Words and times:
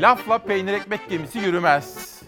Lafla 0.00 0.38
peynir 0.38 0.72
ekmek 0.72 1.08
gemisi 1.08 1.38
yürümez. 1.38 2.22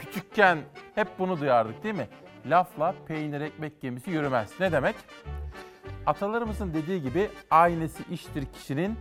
Küçükken 0.00 0.58
hep 0.94 1.08
bunu 1.18 1.40
duyardık 1.40 1.84
değil 1.84 1.94
mi? 1.94 2.08
Lafla 2.46 2.94
peynir 3.08 3.40
ekmek 3.40 3.80
gemisi 3.80 4.10
yürümez. 4.10 4.50
Ne 4.60 4.72
demek? 4.72 4.96
Atalarımızın 6.06 6.74
dediği 6.74 7.02
gibi 7.02 7.28
aynesi 7.50 8.02
iştir 8.10 8.44
kişinin 8.46 8.98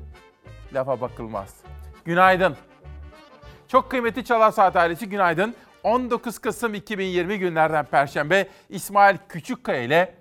lafa 0.73 1.01
bakılmaz. 1.01 1.63
Günaydın. 2.05 2.55
Çok 3.67 3.91
kıymetli 3.91 4.25
Çalar 4.25 4.51
Saat 4.51 4.75
ailesi 4.75 5.09
günaydın. 5.09 5.55
19 5.83 6.39
Kasım 6.39 6.73
2020 6.73 7.39
günlerden 7.39 7.85
Perşembe 7.85 8.47
İsmail 8.69 9.17
Küçükkaya 9.29 9.81
ile 9.81 10.15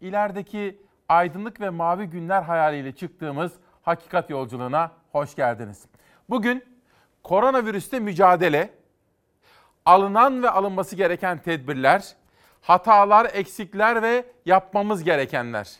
ilerideki 0.00 0.82
aydınlık 1.08 1.60
ve 1.60 1.70
mavi 1.70 2.06
günler 2.06 2.42
hayaliyle 2.42 2.92
çıktığımız 2.92 3.52
hakikat 3.82 4.30
yolculuğuna 4.30 4.90
hoş 5.12 5.34
geldiniz. 5.34 5.86
Bugün 6.30 6.73
koronavirüste 7.24 8.00
mücadele, 8.00 8.70
alınan 9.84 10.42
ve 10.42 10.50
alınması 10.50 10.96
gereken 10.96 11.38
tedbirler, 11.42 12.16
hatalar, 12.60 13.30
eksikler 13.32 14.02
ve 14.02 14.24
yapmamız 14.46 15.04
gerekenler. 15.04 15.72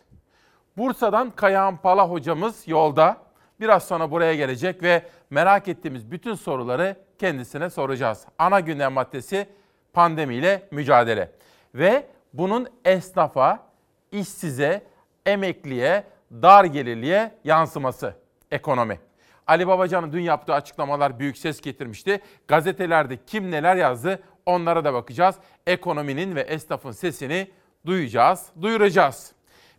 Bursa'dan 0.76 1.30
Kayahan 1.30 1.76
Pala 1.76 2.10
hocamız 2.10 2.68
yolda. 2.68 3.16
Biraz 3.60 3.88
sonra 3.88 4.10
buraya 4.10 4.34
gelecek 4.34 4.82
ve 4.82 5.02
merak 5.30 5.68
ettiğimiz 5.68 6.10
bütün 6.10 6.34
soruları 6.34 6.96
kendisine 7.18 7.70
soracağız. 7.70 8.26
Ana 8.38 8.60
gündem 8.60 8.92
maddesi 8.92 9.46
pandemiyle 9.92 10.68
mücadele. 10.70 11.32
Ve 11.74 12.06
bunun 12.32 12.68
esnafa, 12.84 13.66
işsize, 14.12 14.82
emekliye, 15.26 16.04
dar 16.32 16.64
gelirliye 16.64 17.34
yansıması 17.44 18.14
ekonomi. 18.50 19.00
Ali 19.46 19.66
Babacan'ın 19.66 20.12
dün 20.12 20.20
yaptığı 20.20 20.54
açıklamalar 20.54 21.18
büyük 21.18 21.38
ses 21.38 21.60
getirmişti. 21.60 22.20
Gazetelerde 22.48 23.18
kim 23.26 23.50
neler 23.50 23.76
yazdı 23.76 24.22
onlara 24.46 24.84
da 24.84 24.94
bakacağız. 24.94 25.36
Ekonominin 25.66 26.34
ve 26.34 26.40
esnafın 26.40 26.90
sesini 26.90 27.50
duyacağız, 27.86 28.46
duyuracağız. 28.62 29.32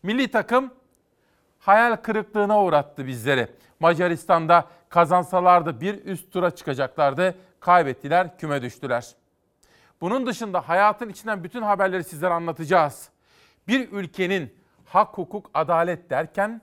Milli 0.04 0.28
takım 0.28 0.74
hayal 1.60 1.96
kırıklığına 1.96 2.64
uğrattı 2.64 3.08
bizleri. 3.08 3.48
Macaristan'da 3.80 4.66
kazansalardı 4.90 5.82
bir 5.82 6.06
üst 6.06 6.32
tura 6.32 6.52
çıkacaklardı. 6.52 7.36
Kaybettiler, 7.60 8.38
küme 8.38 8.62
düştüler. 8.62 9.16
Bunun 10.02 10.28
dışında 10.28 10.70
hayatın 10.70 11.10
içinden 11.10 11.44
bütün 11.44 11.62
haberleri 11.62 12.04
sizlere 12.04 12.34
anlatacağız. 12.34 13.10
Bir 13.68 13.92
ülkenin 13.92 14.56
hak, 14.86 15.18
hukuk, 15.18 15.50
adalet 15.54 16.10
derken 16.10 16.62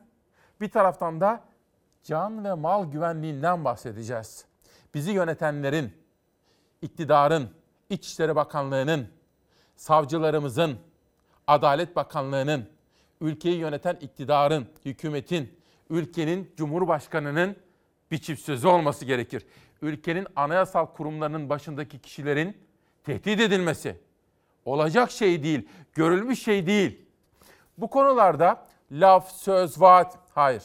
bir 0.61 0.69
taraftan 0.69 1.21
da 1.21 1.41
can 2.05 2.45
ve 2.45 2.55
mal 2.55 2.91
güvenliğinden 2.91 3.65
bahsedeceğiz. 3.65 4.45
Bizi 4.95 5.11
yönetenlerin, 5.11 5.93
iktidarın, 6.83 7.51
İçişleri 7.91 8.37
Bakanlığı'nın, 8.37 9.09
savcılarımızın, 9.77 10.79
Adalet 11.47 11.97
Bakanlığı'nın, 11.97 12.69
ülkeyi 13.21 13.57
yöneten 13.57 13.95
iktidarın, 14.01 14.69
hükümetin, 14.85 15.59
ülkenin 15.91 16.55
cumhurbaşkanının 16.57 17.57
bir 18.11 18.19
çift 18.19 18.43
sözü 18.43 18.69
olması 18.69 19.05
gerekir. 19.05 19.47
Ülkenin 19.83 20.27
anayasal 20.37 20.87
kurumlarının 20.87 21.49
başındaki 21.49 21.99
kişilerin 21.99 22.57
tehdit 23.05 23.41
edilmesi 23.41 23.97
olacak 24.65 25.11
şey 25.11 25.43
değil, 25.43 25.69
görülmüş 25.93 26.43
şey 26.43 26.67
değil. 26.67 27.07
Bu 27.79 27.91
konularda 27.91 28.67
laf, 28.93 29.33
söz, 29.33 29.81
vaat, 29.81 30.19
hayır. 30.35 30.63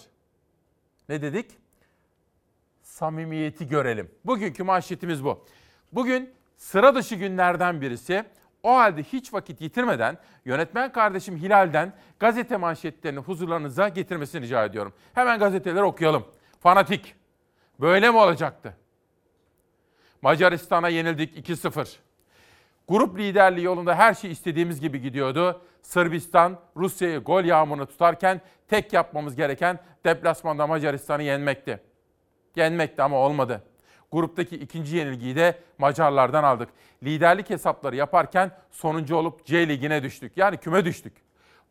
Ne 1.09 1.21
dedik? 1.21 1.51
Samimiyeti 2.81 3.67
görelim. 3.67 4.11
Bugünkü 4.25 4.63
manşetimiz 4.63 5.23
bu. 5.23 5.45
Bugün 5.91 6.33
sıra 6.57 6.95
dışı 6.95 7.15
günlerden 7.15 7.81
birisi. 7.81 8.23
O 8.63 8.75
halde 8.77 9.03
hiç 9.03 9.33
vakit 9.33 9.61
yitirmeden 9.61 10.17
yönetmen 10.45 10.91
kardeşim 10.91 11.37
Hilal'den 11.37 11.93
gazete 12.19 12.57
manşetlerini 12.57 13.19
huzurlarınıza 13.19 13.89
getirmesini 13.89 14.41
rica 14.41 14.65
ediyorum. 14.65 14.93
Hemen 15.13 15.39
gazeteleri 15.39 15.83
okuyalım. 15.83 16.25
Fanatik. 16.59 17.15
Böyle 17.79 18.11
mi 18.11 18.17
olacaktı? 18.17 18.73
Macaristan'a 20.21 20.89
yenildik 20.89 21.49
2-0. 21.49 21.97
Grup 22.87 23.19
liderliği 23.19 23.65
yolunda 23.65 23.95
her 23.95 24.13
şey 24.13 24.31
istediğimiz 24.31 24.81
gibi 24.81 25.01
gidiyordu. 25.01 25.61
Sırbistan 25.81 26.59
Rusya'yı 26.77 27.19
gol 27.19 27.43
yağmuruna 27.43 27.85
tutarken 27.85 28.41
tek 28.67 28.93
yapmamız 28.93 29.35
gereken 29.35 29.79
deplasmanda 30.05 30.67
Macaristan'ı 30.67 31.23
yenmekti. 31.23 31.79
Yenmekti 32.55 33.01
ama 33.01 33.17
olmadı. 33.17 33.63
Gruptaki 34.11 34.55
ikinci 34.55 34.97
yenilgiyi 34.97 35.35
de 35.35 35.59
Macarlardan 35.77 36.43
aldık. 36.43 36.69
Liderlik 37.03 37.49
hesapları 37.49 37.95
yaparken 37.95 38.51
sonuncu 38.71 39.15
olup 39.15 39.45
C 39.45 39.67
ligine 39.67 40.03
düştük. 40.03 40.37
Yani 40.37 40.57
küme 40.57 40.85
düştük. 40.85 41.13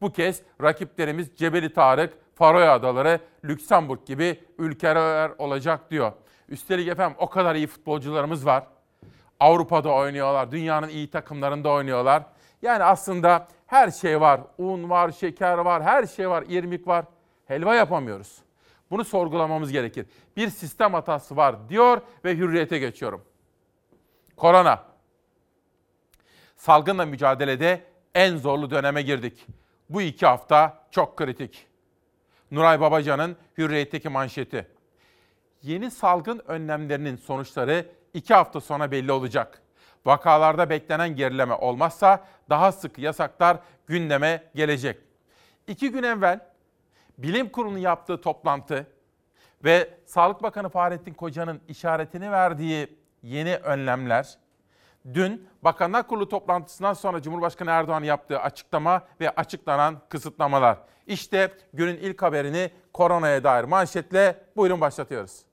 Bu 0.00 0.12
kez 0.12 0.42
rakiplerimiz 0.62 1.36
Cebeli 1.36 1.72
Tarık, 1.72 2.14
Faroe 2.34 2.68
Adaları, 2.68 3.20
Lüksemburg 3.44 4.06
gibi 4.06 4.40
ülkeler 4.58 5.30
olacak 5.38 5.90
diyor. 5.90 6.12
Üstelik 6.48 6.88
efendim 6.88 7.16
o 7.20 7.28
kadar 7.28 7.54
iyi 7.54 7.66
futbolcularımız 7.66 8.46
var. 8.46 8.66
Avrupa'da 9.40 9.92
oynuyorlar, 9.94 10.50
dünyanın 10.50 10.88
iyi 10.88 11.10
takımlarında 11.10 11.70
oynuyorlar. 11.70 12.22
Yani 12.62 12.84
aslında 12.84 13.48
her 13.66 13.90
şey 13.90 14.20
var. 14.20 14.40
Un 14.58 14.90
var, 14.90 15.10
şeker 15.10 15.58
var, 15.58 15.82
her 15.82 16.06
şey 16.06 16.28
var, 16.28 16.44
irmik 16.48 16.86
var. 16.86 17.04
Helva 17.46 17.74
yapamıyoruz. 17.74 18.38
Bunu 18.90 19.04
sorgulamamız 19.04 19.72
gerekir. 19.72 20.06
Bir 20.36 20.50
sistem 20.50 20.94
hatası 20.94 21.36
var 21.36 21.68
diyor 21.68 22.00
ve 22.24 22.36
hürriyete 22.36 22.78
geçiyorum. 22.78 23.24
Korona. 24.36 24.84
Salgınla 26.56 27.06
mücadelede 27.06 27.84
en 28.14 28.36
zorlu 28.36 28.70
döneme 28.70 29.02
girdik. 29.02 29.46
Bu 29.90 30.02
iki 30.02 30.26
hafta 30.26 30.86
çok 30.90 31.16
kritik. 31.16 31.66
Nuray 32.50 32.80
Babacan'ın 32.80 33.36
Hürriyet'teki 33.58 34.08
manşeti. 34.08 34.66
Yeni 35.62 35.90
salgın 35.90 36.42
önlemlerinin 36.46 37.16
sonuçları 37.16 37.86
iki 38.16 38.34
hafta 38.34 38.60
sonra 38.60 38.90
belli 38.90 39.12
olacak. 39.12 39.62
Vakalarda 40.06 40.70
beklenen 40.70 41.16
gerileme 41.16 41.54
olmazsa 41.54 42.24
daha 42.50 42.72
sık 42.72 42.98
yasaklar 42.98 43.58
gündeme 43.86 44.44
gelecek. 44.54 45.00
İki 45.66 45.90
gün 45.90 46.02
evvel 46.02 46.40
bilim 47.18 47.48
kurulunun 47.48 47.78
yaptığı 47.78 48.20
toplantı 48.20 48.86
ve 49.64 49.90
Sağlık 50.06 50.42
Bakanı 50.42 50.68
Fahrettin 50.68 51.14
Koca'nın 51.14 51.60
işaretini 51.68 52.30
verdiği 52.30 52.98
yeni 53.22 53.56
önlemler, 53.56 54.38
dün 55.14 55.48
Bakanlar 55.62 56.08
Kurulu 56.08 56.28
toplantısından 56.28 56.92
sonra 56.92 57.22
Cumhurbaşkanı 57.22 57.70
Erdoğan 57.70 58.02
yaptığı 58.02 58.40
açıklama 58.40 59.02
ve 59.20 59.30
açıklanan 59.30 60.00
kısıtlamalar. 60.08 60.78
İşte 61.06 61.50
günün 61.72 61.96
ilk 61.96 62.22
haberini 62.22 62.70
koronaya 62.92 63.44
dair 63.44 63.64
manşetle 63.64 64.44
buyurun 64.56 64.80
başlatıyoruz 64.80 65.46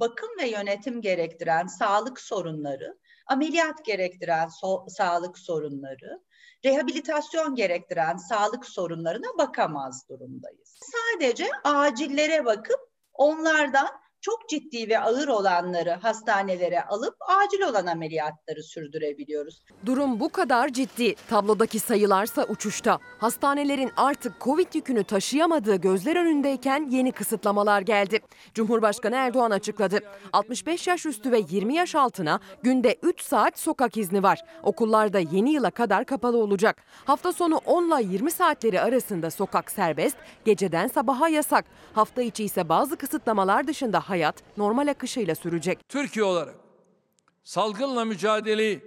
bakım 0.00 0.28
ve 0.40 0.48
yönetim 0.48 1.00
gerektiren 1.00 1.66
sağlık 1.66 2.20
sorunları, 2.20 2.98
ameliyat 3.26 3.84
gerektiren 3.84 4.48
so 4.48 4.86
sağlık 4.88 5.38
sorunları, 5.38 6.20
rehabilitasyon 6.64 7.54
gerektiren 7.54 8.16
sağlık 8.16 8.66
sorunlarına 8.66 9.38
bakamaz 9.38 10.08
durumdayız. 10.08 10.80
Sadece 10.82 11.48
acillere 11.64 12.44
bakıp 12.44 12.80
onlardan 13.12 13.88
çok 14.20 14.48
ciddi 14.48 14.88
ve 14.88 15.00
ağır 15.00 15.28
olanları 15.28 15.90
hastanelere 15.90 16.82
alıp 16.82 17.14
acil 17.28 17.62
olan 17.62 17.86
ameliyatları 17.86 18.62
sürdürebiliyoruz. 18.62 19.62
Durum 19.86 20.20
bu 20.20 20.28
kadar 20.28 20.68
ciddi. 20.68 21.14
Tablodaki 21.14 21.78
sayılarsa 21.78 22.44
uçuşta. 22.44 22.98
Hastanelerin 23.18 23.90
artık 23.96 24.40
Covid 24.40 24.74
yükünü 24.74 25.04
taşıyamadığı 25.04 25.76
gözler 25.76 26.16
önündeyken 26.16 26.88
yeni 26.90 27.12
kısıtlamalar 27.12 27.80
geldi. 27.80 28.20
Cumhurbaşkanı 28.54 29.14
Erdoğan 29.14 29.50
açıkladı. 29.50 30.00
65 30.32 30.86
yaş 30.86 31.06
üstü 31.06 31.32
ve 31.32 31.42
20 31.50 31.74
yaş 31.74 31.94
altına 31.94 32.40
günde 32.62 32.96
3 33.02 33.22
saat 33.22 33.58
sokak 33.58 33.96
izni 33.96 34.22
var. 34.22 34.44
Okullarda 34.62 35.18
yeni 35.18 35.52
yıla 35.52 35.70
kadar 35.70 36.04
kapalı 36.04 36.38
olacak. 36.38 36.82
Hafta 37.04 37.32
sonu 37.32 37.56
10 37.56 37.86
ile 37.86 38.12
20 38.12 38.30
saatleri 38.30 38.80
arasında 38.80 39.30
sokak 39.30 39.70
serbest, 39.70 40.16
geceden 40.44 40.88
sabaha 40.88 41.28
yasak. 41.28 41.64
Hafta 41.94 42.22
içi 42.22 42.44
ise 42.44 42.68
bazı 42.68 42.96
kısıtlamalar 42.96 43.66
dışında 43.66 44.09
hayat 44.10 44.42
normal 44.56 44.88
akışıyla 44.88 45.34
sürecek. 45.34 45.88
Türkiye 45.88 46.24
olarak 46.24 46.54
salgınla 47.44 48.04
mücadeleyi 48.04 48.84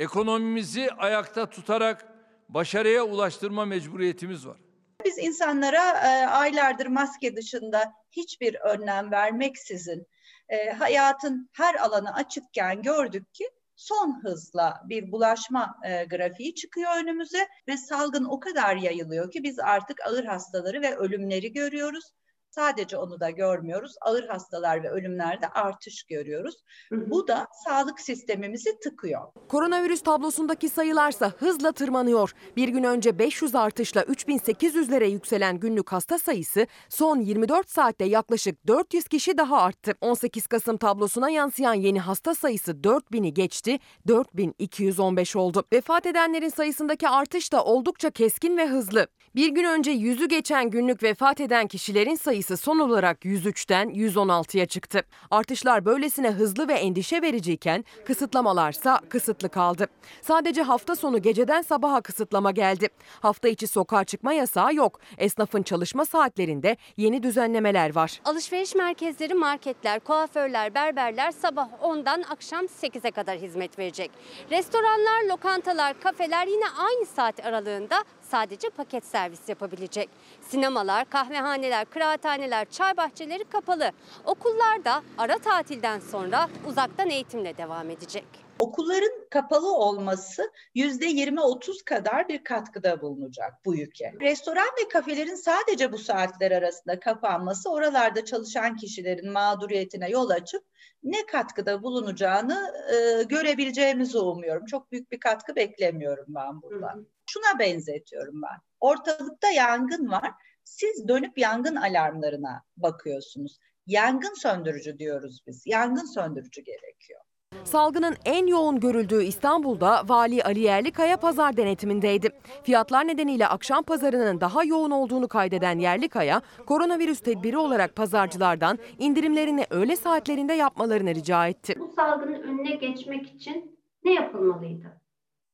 ekonomimizi 0.00 0.90
ayakta 0.90 1.50
tutarak 1.50 2.08
başarıya 2.48 3.02
ulaştırma 3.02 3.64
mecburiyetimiz 3.64 4.46
var. 4.46 4.56
Biz 5.04 5.18
insanlara 5.18 5.90
e, 5.90 6.26
aylardır 6.26 6.86
maske 6.86 7.36
dışında 7.36 7.92
hiçbir 8.10 8.54
önlem 8.54 9.10
vermeksizin 9.10 10.06
e, 10.48 10.70
hayatın 10.70 11.48
her 11.52 11.74
alanı 11.74 12.14
açıkken 12.14 12.82
gördük 12.82 13.34
ki 13.34 13.50
son 13.76 14.20
hızla 14.24 14.82
bir 14.88 15.12
bulaşma 15.12 15.74
e, 15.84 16.04
grafiği 16.04 16.54
çıkıyor 16.54 16.90
önümüze 16.96 17.48
ve 17.68 17.76
salgın 17.76 18.24
o 18.24 18.40
kadar 18.40 18.76
yayılıyor 18.76 19.30
ki 19.30 19.42
biz 19.42 19.58
artık 19.58 20.06
ağır 20.06 20.24
hastaları 20.24 20.82
ve 20.82 20.96
ölümleri 20.96 21.52
görüyoruz. 21.52 22.12
Sadece 22.54 22.96
onu 22.96 23.20
da 23.20 23.30
görmüyoruz. 23.30 23.94
Ağır 24.00 24.28
hastalar 24.28 24.82
ve 24.82 24.90
ölümlerde 24.90 25.48
artış 25.48 26.02
görüyoruz. 26.02 26.54
Bu 26.90 27.28
da 27.28 27.46
sağlık 27.64 28.00
sistemimizi 28.00 28.78
tıkıyor. 28.80 29.22
Koronavirüs 29.48 30.02
tablosundaki 30.02 30.68
sayılarsa 30.68 31.32
hızla 31.38 31.72
tırmanıyor. 31.72 32.34
Bir 32.56 32.68
gün 32.68 32.84
önce 32.84 33.18
500 33.18 33.54
artışla 33.54 34.02
3800'lere 34.02 35.10
yükselen 35.10 35.60
günlük 35.60 35.92
hasta 35.92 36.18
sayısı 36.18 36.66
son 36.88 37.20
24 37.20 37.70
saatte 37.70 38.04
yaklaşık 38.04 38.66
400 38.66 39.08
kişi 39.08 39.38
daha 39.38 39.60
arttı. 39.60 39.94
18 40.00 40.46
Kasım 40.46 40.76
tablosuna 40.76 41.30
yansıyan 41.30 41.74
yeni 41.74 42.00
hasta 42.00 42.34
sayısı 42.34 42.72
4000'i 42.72 43.34
geçti, 43.34 43.78
4215 44.08 45.36
oldu. 45.36 45.64
Vefat 45.72 46.06
edenlerin 46.06 46.48
sayısındaki 46.48 47.08
artış 47.08 47.52
da 47.52 47.64
oldukça 47.64 48.10
keskin 48.10 48.56
ve 48.56 48.66
hızlı. 48.66 49.06
Bir 49.34 49.48
gün 49.48 49.64
önce 49.64 49.90
yüzü 49.90 50.28
geçen 50.28 50.70
günlük 50.70 51.02
vefat 51.02 51.40
eden 51.40 51.66
kişilerin 51.66 52.14
sayısı 52.14 52.41
son 52.42 52.78
olarak 52.78 53.24
103'ten 53.24 53.88
116'ya 53.90 54.66
çıktı. 54.66 55.02
Artışlar 55.30 55.84
böylesine 55.84 56.30
hızlı 56.30 56.68
ve 56.68 56.72
endişe 56.72 57.22
vericiyken 57.22 57.84
kısıtlamalarsa 58.06 59.00
kısıtlı 59.08 59.48
kaldı. 59.48 59.86
Sadece 60.22 60.62
hafta 60.62 60.96
sonu 60.96 61.22
geceden 61.22 61.62
sabaha 61.62 62.00
kısıtlama 62.00 62.50
geldi. 62.50 62.88
Hafta 63.20 63.48
içi 63.48 63.66
sokağa 63.66 64.04
çıkma 64.04 64.32
yasağı 64.32 64.74
yok. 64.74 65.00
Esnafın 65.18 65.62
çalışma 65.62 66.04
saatlerinde 66.04 66.76
yeni 66.96 67.22
düzenlemeler 67.22 67.94
var. 67.94 68.20
Alışveriş 68.24 68.74
merkezleri, 68.74 69.34
marketler, 69.34 70.00
kuaförler, 70.00 70.74
berberler 70.74 71.30
sabah 71.30 71.68
10'dan 71.82 72.24
akşam 72.30 72.64
8'e 72.64 73.10
kadar 73.10 73.38
hizmet 73.38 73.78
verecek. 73.78 74.10
Restoranlar, 74.50 75.24
lokantalar, 75.28 76.00
kafeler 76.00 76.46
yine 76.46 76.64
aynı 76.78 77.06
saat 77.06 77.46
aralığında 77.46 78.04
sadece 78.32 78.70
paket 78.70 79.04
servis 79.04 79.48
yapabilecek. 79.48 80.08
Sinemalar, 80.40 81.10
kahvehaneler, 81.10 81.84
kıraathaneler, 81.84 82.70
çay 82.70 82.96
bahçeleri 82.96 83.44
kapalı. 83.44 83.92
Okullar 84.24 84.84
da 84.84 85.02
ara 85.18 85.38
tatilden 85.38 86.00
sonra 86.00 86.48
uzaktan 86.66 87.10
eğitimle 87.10 87.56
devam 87.56 87.90
edecek. 87.90 88.24
Okulların 88.62 89.28
kapalı 89.30 89.76
olması 89.76 90.52
yüzde 90.74 91.06
20-30 91.06 91.84
kadar 91.84 92.28
bir 92.28 92.44
katkıda 92.44 93.00
bulunacak 93.00 93.54
bu 93.64 93.74
yüke. 93.74 94.12
Restoran 94.20 94.68
ve 94.80 94.88
kafelerin 94.88 95.34
sadece 95.34 95.92
bu 95.92 95.98
saatler 95.98 96.50
arasında 96.50 97.00
kapanması 97.00 97.70
oralarda 97.70 98.24
çalışan 98.24 98.76
kişilerin 98.76 99.32
mağduriyetine 99.32 100.10
yol 100.10 100.30
açıp 100.30 100.64
ne 101.02 101.26
katkıda 101.26 101.82
bulunacağını 101.82 102.72
e, 102.92 103.22
görebileceğimizi 103.22 104.18
umuyorum. 104.18 104.66
Çok 104.66 104.92
büyük 104.92 105.12
bir 105.12 105.20
katkı 105.20 105.56
beklemiyorum 105.56 106.26
ben 106.28 106.62
buradan. 106.62 107.06
Şuna 107.26 107.58
benzetiyorum 107.58 108.42
ben. 108.42 108.60
Ortalıkta 108.80 109.50
yangın 109.50 110.10
var. 110.10 110.30
Siz 110.64 111.08
dönüp 111.08 111.38
yangın 111.38 111.76
alarmlarına 111.76 112.62
bakıyorsunuz. 112.76 113.58
Yangın 113.86 114.34
söndürücü 114.34 114.98
diyoruz 114.98 115.40
biz. 115.46 115.62
Yangın 115.66 116.14
söndürücü 116.14 116.62
gerekiyor. 116.62 117.21
Salgının 117.64 118.16
en 118.24 118.46
yoğun 118.46 118.80
görüldüğü 118.80 119.24
İstanbul'da 119.24 120.02
Vali 120.08 120.44
Ali 120.44 120.60
Yerlikaya 120.60 121.16
pazar 121.16 121.56
denetimindeydi. 121.56 122.30
Fiyatlar 122.62 123.06
nedeniyle 123.08 123.46
akşam 123.46 123.82
pazarının 123.82 124.40
daha 124.40 124.64
yoğun 124.64 124.90
olduğunu 124.90 125.28
kaydeden 125.28 125.78
Yerlikaya, 125.78 126.42
koronavirüs 126.66 127.20
tedbiri 127.20 127.58
olarak 127.58 127.96
pazarcılardan 127.96 128.78
indirimlerini 128.98 129.66
öğle 129.70 129.96
saatlerinde 129.96 130.52
yapmalarını 130.52 131.14
rica 131.14 131.46
etti. 131.48 131.74
Bu 131.78 131.92
salgının 131.96 132.42
önüne 132.42 132.76
geçmek 132.76 133.34
için 133.34 133.78
ne 134.04 134.14
yapılmalıydı? 134.14 135.02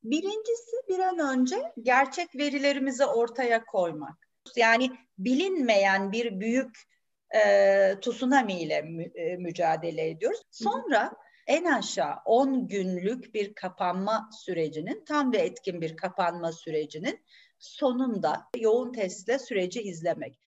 Birincisi 0.05 0.77
bir 0.89 0.99
an 0.99 1.19
önce 1.19 1.57
gerçek 1.83 2.37
verilerimizi 2.37 3.05
ortaya 3.05 3.65
koymak. 3.65 4.29
Yani 4.57 4.91
bilinmeyen 5.19 6.13
bir 6.13 6.41
büyük 6.41 6.79
e, 7.35 7.41
tsunami 8.01 8.61
ile 8.61 8.83
mü, 8.83 9.03
e, 9.03 9.37
mücadele 9.37 10.09
ediyoruz. 10.09 10.43
Sonra 10.51 11.13
en 11.49 11.65
aşağı 11.65 12.15
10 12.25 12.69
günlük 12.69 13.35
bir 13.35 13.55
kapanma 13.55 14.31
sürecinin, 14.33 15.05
tam 15.05 15.33
ve 15.33 15.39
etkin 15.39 15.81
bir 15.81 15.97
kapanma 15.97 16.53
sürecinin 16.53 17.25
sonunda 17.59 18.49
yoğun 18.57 18.93
testle 18.93 19.39
süreci 19.39 19.83
izlemek. 19.83 20.39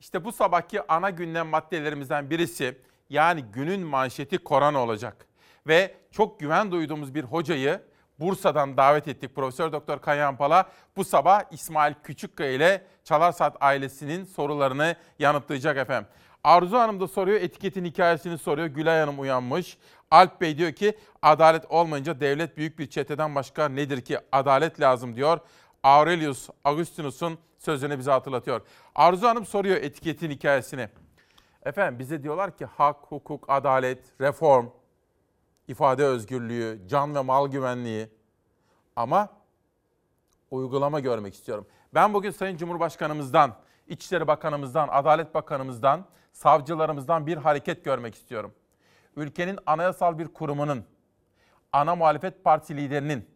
İşte 0.00 0.24
bu 0.24 0.32
sabahki 0.32 0.92
ana 0.92 1.10
gündem 1.10 1.46
maddelerimizden 1.46 2.30
birisi 2.30 2.78
yani 3.10 3.42
günün 3.42 3.80
manşeti 3.80 4.38
korona 4.38 4.82
olacak. 4.82 5.28
Ve 5.66 5.94
çok 6.10 6.40
güven 6.40 6.72
duyduğumuz 6.72 7.14
bir 7.14 7.24
hocayı 7.24 7.82
Bursa'dan 8.18 8.76
davet 8.76 9.08
ettik. 9.08 9.34
Profesör 9.34 9.72
Doktor 9.72 10.00
Kayan 10.00 10.36
Pala 10.36 10.68
bu 10.96 11.04
sabah 11.04 11.42
İsmail 11.50 11.94
Küçükkaya 12.02 12.52
ile 12.52 12.86
Çalar 13.04 13.34
ailesinin 13.60 14.24
sorularını 14.24 14.96
yanıtlayacak 15.18 15.76
efendim. 15.76 16.10
Arzu 16.44 16.76
Hanım 16.76 17.00
da 17.00 17.08
soruyor, 17.08 17.40
etiketin 17.40 17.84
hikayesini 17.84 18.38
soruyor. 18.38 18.66
Gülay 18.66 19.00
Hanım 19.00 19.20
uyanmış. 19.20 19.78
Alp 20.10 20.40
Bey 20.40 20.58
diyor 20.58 20.72
ki 20.72 20.98
adalet 21.22 21.64
olmayınca 21.70 22.20
devlet 22.20 22.56
büyük 22.56 22.78
bir 22.78 22.86
çeteden 22.86 23.34
başka 23.34 23.68
nedir 23.68 24.00
ki? 24.00 24.18
Adalet 24.32 24.80
lazım 24.80 25.16
diyor. 25.16 25.38
Aurelius 25.82 26.48
Augustinus'un 26.64 27.38
sözünü 27.58 27.98
bize 27.98 28.10
hatırlatıyor. 28.10 28.60
Arzu 28.94 29.26
Hanım 29.26 29.46
soruyor 29.46 29.76
etiketin 29.76 30.30
hikayesini. 30.30 30.88
Efendim 31.64 31.98
bize 31.98 32.22
diyorlar 32.22 32.56
ki 32.56 32.64
hak, 32.64 32.96
hukuk, 33.08 33.44
adalet, 33.48 34.20
reform, 34.20 34.66
ifade 35.68 36.04
özgürlüğü, 36.04 36.88
can 36.88 37.14
ve 37.14 37.20
mal 37.20 37.48
güvenliği. 37.48 38.08
Ama 38.96 39.28
uygulama 40.50 41.00
görmek 41.00 41.34
istiyorum. 41.34 41.66
Ben 41.94 42.14
bugün 42.14 42.30
Sayın 42.30 42.56
Cumhurbaşkanımızdan, 42.56 43.54
İçişleri 43.86 44.26
Bakanımızdan, 44.26 44.88
Adalet 44.88 45.34
Bakanımızdan, 45.34 46.04
savcılarımızdan 46.38 47.26
bir 47.26 47.36
hareket 47.36 47.84
görmek 47.84 48.14
istiyorum. 48.14 48.54
Ülkenin 49.16 49.58
anayasal 49.66 50.18
bir 50.18 50.28
kurumunun, 50.28 50.84
ana 51.72 51.94
muhalefet 51.94 52.44
parti 52.44 52.76
liderinin 52.76 53.28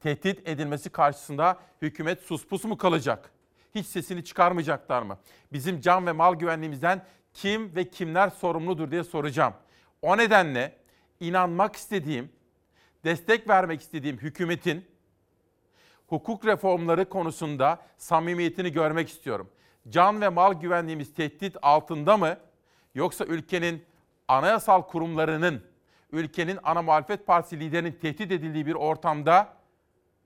tehdit 0.00 0.48
edilmesi 0.48 0.90
karşısında 0.90 1.58
hükümet 1.82 2.22
suspus 2.22 2.64
mu 2.64 2.76
kalacak? 2.78 3.30
Hiç 3.74 3.86
sesini 3.86 4.24
çıkarmayacaklar 4.24 5.02
mı? 5.02 5.18
Bizim 5.52 5.80
can 5.80 6.06
ve 6.06 6.12
mal 6.12 6.34
güvenliğimizden 6.34 7.04
kim 7.34 7.76
ve 7.76 7.88
kimler 7.88 8.28
sorumludur 8.28 8.90
diye 8.90 9.04
soracağım. 9.04 9.54
O 10.02 10.16
nedenle 10.16 10.76
inanmak 11.20 11.76
istediğim, 11.76 12.32
destek 13.04 13.48
vermek 13.48 13.80
istediğim 13.80 14.18
hükümetin 14.18 14.84
hukuk 16.06 16.46
reformları 16.46 17.08
konusunda 17.08 17.78
samimiyetini 17.96 18.72
görmek 18.72 19.08
istiyorum. 19.08 19.48
Can 19.90 20.20
ve 20.20 20.28
mal 20.28 20.52
güvenliğimiz 20.52 21.14
tehdit 21.14 21.56
altında 21.62 22.16
mı? 22.16 22.36
Yoksa 22.94 23.24
ülkenin 23.24 23.84
anayasal 24.28 24.82
kurumlarının, 24.82 25.62
ülkenin 26.12 26.58
ana 26.62 26.82
muhalefet 26.82 27.26
partisi 27.26 27.60
liderinin 27.60 27.92
tehdit 27.92 28.32
edildiği 28.32 28.66
bir 28.66 28.74
ortamda 28.74 29.58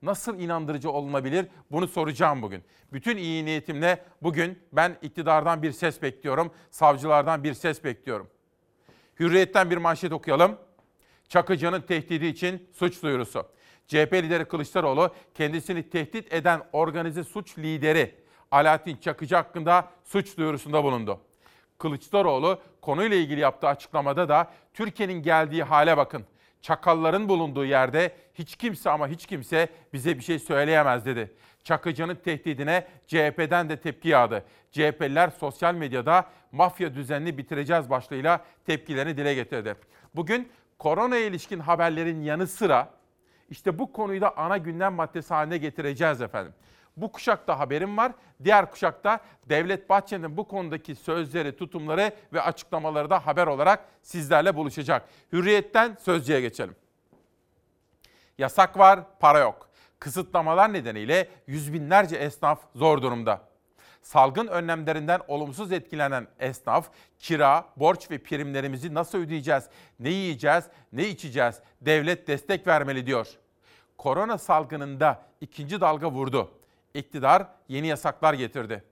nasıl 0.01 0.39
inandırıcı 0.39 0.91
olunabilir? 0.91 1.47
Bunu 1.71 1.87
soracağım 1.87 2.41
bugün. 2.41 2.63
Bütün 2.93 3.17
iyi 3.17 3.45
niyetimle 3.45 4.05
bugün 4.21 4.59
ben 4.71 4.97
iktidardan 5.01 5.63
bir 5.63 5.71
ses 5.71 6.01
bekliyorum, 6.01 6.51
savcılardan 6.71 7.43
bir 7.43 7.53
ses 7.53 7.83
bekliyorum. 7.83 8.29
Hürriyet'ten 9.19 9.69
bir 9.69 9.77
manşet 9.77 10.11
okuyalım. 10.11 10.57
Çakıcı'nın 11.29 11.81
tehdidi 11.81 12.25
için 12.25 12.69
suç 12.73 13.03
duyurusu. 13.03 13.47
CHP 13.87 14.13
lideri 14.13 14.45
Kılıçdaroğlu 14.45 15.15
kendisini 15.33 15.89
tehdit 15.89 16.33
eden 16.33 16.61
organize 16.73 17.23
suç 17.23 17.57
lideri 17.57 18.22
Alaaddin 18.53 18.97
Çakıcı 18.97 19.35
hakkında 19.35 19.89
suç 20.03 20.37
duyurusunda 20.37 20.83
bulundu. 20.83 21.19
Kılıçdaroğlu 21.77 22.59
konuyla 22.81 23.17
ilgili 23.17 23.39
yaptığı 23.39 23.67
açıklamada 23.67 24.29
da 24.29 24.51
Türkiye'nin 24.73 25.23
geldiği 25.23 25.63
hale 25.63 25.97
bakın. 25.97 26.25
Çakalların 26.61 27.29
bulunduğu 27.29 27.65
yerde 27.65 28.15
hiç 28.33 28.55
kimse 28.55 28.89
ama 28.89 29.07
hiç 29.07 29.25
kimse 29.25 29.69
bize 29.93 30.17
bir 30.17 30.23
şey 30.23 30.39
söyleyemez 30.39 31.05
dedi. 31.05 31.33
Çakıcı'nın 31.63 32.15
tehdidine 32.15 32.87
CHP'den 33.07 33.69
de 33.69 33.79
tepki 33.79 34.09
yağdı. 34.09 34.45
CHP'liler 34.71 35.29
sosyal 35.29 35.75
medyada 35.75 36.25
mafya 36.51 36.95
düzenini 36.95 37.37
bitireceğiz 37.37 37.89
başlığıyla 37.89 38.45
tepkilerini 38.65 39.17
dile 39.17 39.33
getirdi. 39.33 39.75
Bugün 40.15 40.49
korona 40.79 41.17
ilişkin 41.17 41.59
haberlerin 41.59 42.21
yanı 42.21 42.47
sıra 42.47 42.89
işte 43.49 43.79
bu 43.79 43.91
konuyu 43.91 44.21
da 44.21 44.37
ana 44.37 44.57
gündem 44.57 44.93
maddesi 44.93 45.33
haline 45.33 45.57
getireceğiz 45.57 46.21
efendim. 46.21 46.53
Bu 46.97 47.11
kuşakta 47.11 47.59
haberim 47.59 47.97
var. 47.97 48.11
Diğer 48.43 48.71
kuşakta 48.71 49.19
Devlet 49.49 49.89
Bahçeli'nin 49.89 50.37
bu 50.37 50.47
konudaki 50.47 50.95
sözleri, 50.95 51.57
tutumları 51.57 52.11
ve 52.33 52.41
açıklamaları 52.41 53.09
da 53.09 53.27
haber 53.27 53.47
olarak 53.47 53.85
sizlerle 54.01 54.55
buluşacak. 54.55 55.09
Hürriyetten 55.33 55.97
sözcüye 56.01 56.41
geçelim. 56.41 56.75
Yasak 58.37 58.77
var, 58.77 58.99
para 59.19 59.39
yok. 59.39 59.69
Kısıtlamalar 59.99 60.73
nedeniyle 60.73 61.27
yüz 61.47 61.73
binlerce 61.73 62.15
esnaf 62.15 62.59
zor 62.75 63.01
durumda. 63.01 63.41
Salgın 64.01 64.47
önlemlerinden 64.47 65.21
olumsuz 65.27 65.71
etkilenen 65.71 66.27
esnaf, 66.39 66.89
kira, 67.19 67.65
borç 67.77 68.11
ve 68.11 68.17
primlerimizi 68.17 68.93
nasıl 68.93 69.17
ödeyeceğiz, 69.17 69.63
ne 69.99 70.09
yiyeceğiz, 70.09 70.63
ne 70.93 71.07
içeceğiz, 71.07 71.59
devlet 71.81 72.27
destek 72.27 72.67
vermeli 72.67 73.05
diyor. 73.05 73.27
Korona 73.97 74.37
salgınında 74.37 75.21
ikinci 75.41 75.81
dalga 75.81 76.11
vurdu. 76.11 76.51
İktidar 76.93 77.47
yeni 77.67 77.87
yasaklar 77.87 78.33
getirdi. 78.33 78.83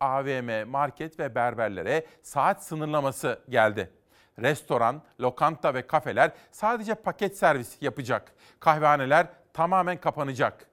AVM, 0.00 0.68
market 0.68 1.18
ve 1.18 1.34
berberlere 1.34 2.06
saat 2.22 2.64
sınırlaması 2.64 3.40
geldi. 3.48 3.90
Restoran, 4.38 5.02
lokanta 5.20 5.74
ve 5.74 5.86
kafeler 5.86 6.30
sadece 6.50 6.94
paket 6.94 7.38
servis 7.38 7.76
yapacak. 7.82 8.32
Kahvehaneler 8.60 9.26
tamamen 9.52 10.00
kapanacak. 10.00 10.66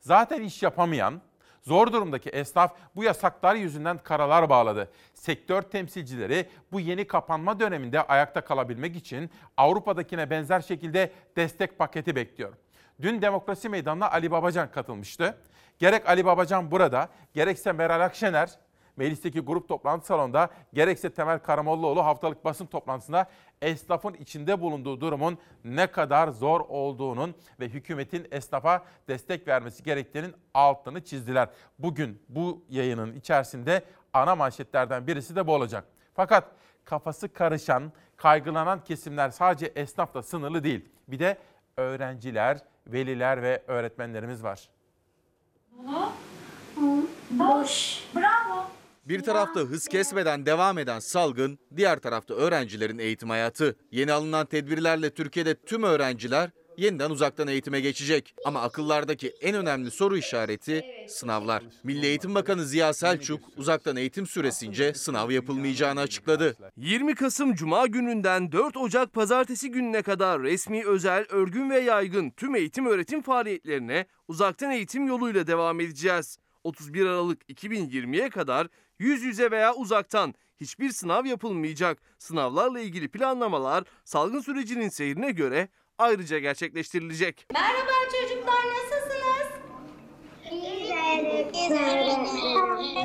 Zaten 0.00 0.42
iş 0.42 0.62
yapamayan, 0.62 1.20
zor 1.62 1.92
durumdaki 1.92 2.30
esnaf 2.30 2.76
bu 2.96 3.04
yasaklar 3.04 3.54
yüzünden 3.54 3.98
karalar 3.98 4.50
bağladı. 4.50 4.90
Sektör 5.14 5.62
temsilcileri 5.62 6.48
bu 6.72 6.80
yeni 6.80 7.06
kapanma 7.06 7.60
döneminde 7.60 8.02
ayakta 8.02 8.40
kalabilmek 8.40 8.96
için 8.96 9.30
Avrupa'dakine 9.56 10.30
benzer 10.30 10.60
şekilde 10.60 11.12
destek 11.36 11.78
paketi 11.78 12.16
bekliyor. 12.16 12.52
Dün 13.02 13.22
Demokrasi 13.22 13.68
Meydanı'na 13.68 14.10
Ali 14.10 14.30
Babacan 14.30 14.70
katılmıştı. 14.70 15.38
Gerek 15.78 16.08
Ali 16.08 16.24
Babacan 16.24 16.70
burada, 16.70 17.08
gerekse 17.34 17.72
Meral 17.72 18.00
Akşener 18.00 18.58
meclisteki 18.96 19.40
grup 19.40 19.68
toplantı 19.68 20.06
salonunda 20.06 20.50
gerekse 20.72 21.10
Temel 21.10 21.38
Karamollaoğlu 21.38 22.04
haftalık 22.04 22.44
basın 22.44 22.66
toplantısında 22.66 23.26
esnafın 23.62 24.14
içinde 24.14 24.60
bulunduğu 24.60 25.00
durumun 25.00 25.38
ne 25.64 25.86
kadar 25.86 26.28
zor 26.28 26.60
olduğunun 26.60 27.34
ve 27.60 27.68
hükümetin 27.68 28.26
esnafa 28.30 28.84
destek 29.08 29.48
vermesi 29.48 29.82
gerektiğinin 29.82 30.34
altını 30.54 31.04
çizdiler. 31.04 31.48
Bugün 31.78 32.22
bu 32.28 32.64
yayının 32.68 33.14
içerisinde 33.14 33.82
ana 34.12 34.34
manşetlerden 34.34 35.06
birisi 35.06 35.36
de 35.36 35.46
bu 35.46 35.54
olacak. 35.54 35.84
Fakat 36.14 36.44
kafası 36.84 37.32
karışan, 37.32 37.92
kaygılanan 38.16 38.84
kesimler 38.84 39.30
sadece 39.30 39.66
esnafla 39.66 40.22
sınırlı 40.22 40.64
değil. 40.64 40.88
Bir 41.08 41.18
de 41.18 41.38
öğrenciler, 41.76 42.58
veliler 42.88 43.42
ve 43.42 43.62
öğretmenlerimiz 43.66 44.42
var. 44.44 44.68
Bir 49.04 49.22
tarafta 49.22 49.60
hız 49.60 49.88
kesmeden 49.88 50.46
devam 50.46 50.78
eden 50.78 50.98
salgın, 50.98 51.58
diğer 51.76 51.98
tarafta 51.98 52.34
öğrencilerin 52.34 52.98
eğitim 52.98 53.30
hayatı. 53.30 53.76
Yeni 53.90 54.12
alınan 54.12 54.46
tedbirlerle 54.46 55.10
Türkiye'de 55.10 55.54
tüm 55.54 55.82
öğrenciler 55.82 56.50
yeniden 56.78 57.10
uzaktan 57.10 57.48
eğitime 57.48 57.80
geçecek. 57.80 58.34
Ama 58.44 58.62
akıllardaki 58.62 59.28
en 59.40 59.54
önemli 59.54 59.90
soru 59.90 60.16
işareti 60.16 60.84
sınavlar. 61.08 61.62
Milli 61.84 62.06
Eğitim 62.06 62.34
Bakanı 62.34 62.64
Ziya 62.64 62.92
Selçuk 62.92 63.40
uzaktan 63.56 63.96
eğitim 63.96 64.26
süresince 64.26 64.94
sınav 64.94 65.30
yapılmayacağını 65.30 66.00
açıkladı. 66.00 66.56
20 66.76 67.14
Kasım 67.14 67.54
Cuma 67.54 67.86
gününden 67.86 68.52
4 68.52 68.76
Ocak 68.76 69.12
Pazartesi 69.12 69.70
gününe 69.70 70.02
kadar 70.02 70.42
resmi, 70.42 70.86
özel, 70.86 71.26
örgün 71.30 71.70
ve 71.70 71.80
yaygın 71.80 72.30
tüm 72.30 72.54
eğitim 72.54 72.86
öğretim 72.86 73.22
faaliyetlerine 73.22 74.06
uzaktan 74.28 74.70
eğitim 74.70 75.06
yoluyla 75.06 75.46
devam 75.46 75.80
edeceğiz. 75.80 76.38
31 76.64 77.06
Aralık 77.06 77.50
2020'ye 77.50 78.30
kadar 78.30 78.66
yüz 78.98 79.22
yüze 79.22 79.50
veya 79.50 79.74
uzaktan 79.74 80.34
hiçbir 80.60 80.90
sınav 80.90 81.24
yapılmayacak. 81.24 81.98
Sınavlarla 82.18 82.80
ilgili 82.80 83.08
planlamalar 83.08 83.84
salgın 84.04 84.40
sürecinin 84.40 84.88
seyrine 84.88 85.30
göre 85.30 85.68
ayrıca 85.98 86.38
gerçekleştirilecek. 86.38 87.46
Merhaba 87.52 87.90
çocuklar 88.20 88.64
nasılsınız? 88.66 89.18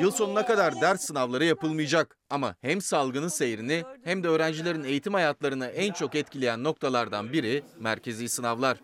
Yıl 0.00 0.10
sonuna 0.10 0.46
kadar 0.46 0.80
ders 0.80 1.00
sınavları 1.00 1.44
yapılmayacak. 1.44 2.16
Ama 2.30 2.56
hem 2.60 2.80
salgının 2.80 3.28
seyrini 3.28 3.82
hem 4.04 4.22
de 4.22 4.28
öğrencilerin 4.28 4.84
eğitim 4.84 5.14
hayatlarını 5.14 5.66
en 5.66 5.92
çok 5.92 6.14
etkileyen 6.14 6.64
noktalardan 6.64 7.32
biri 7.32 7.62
merkezi 7.80 8.28
sınavlar. 8.28 8.78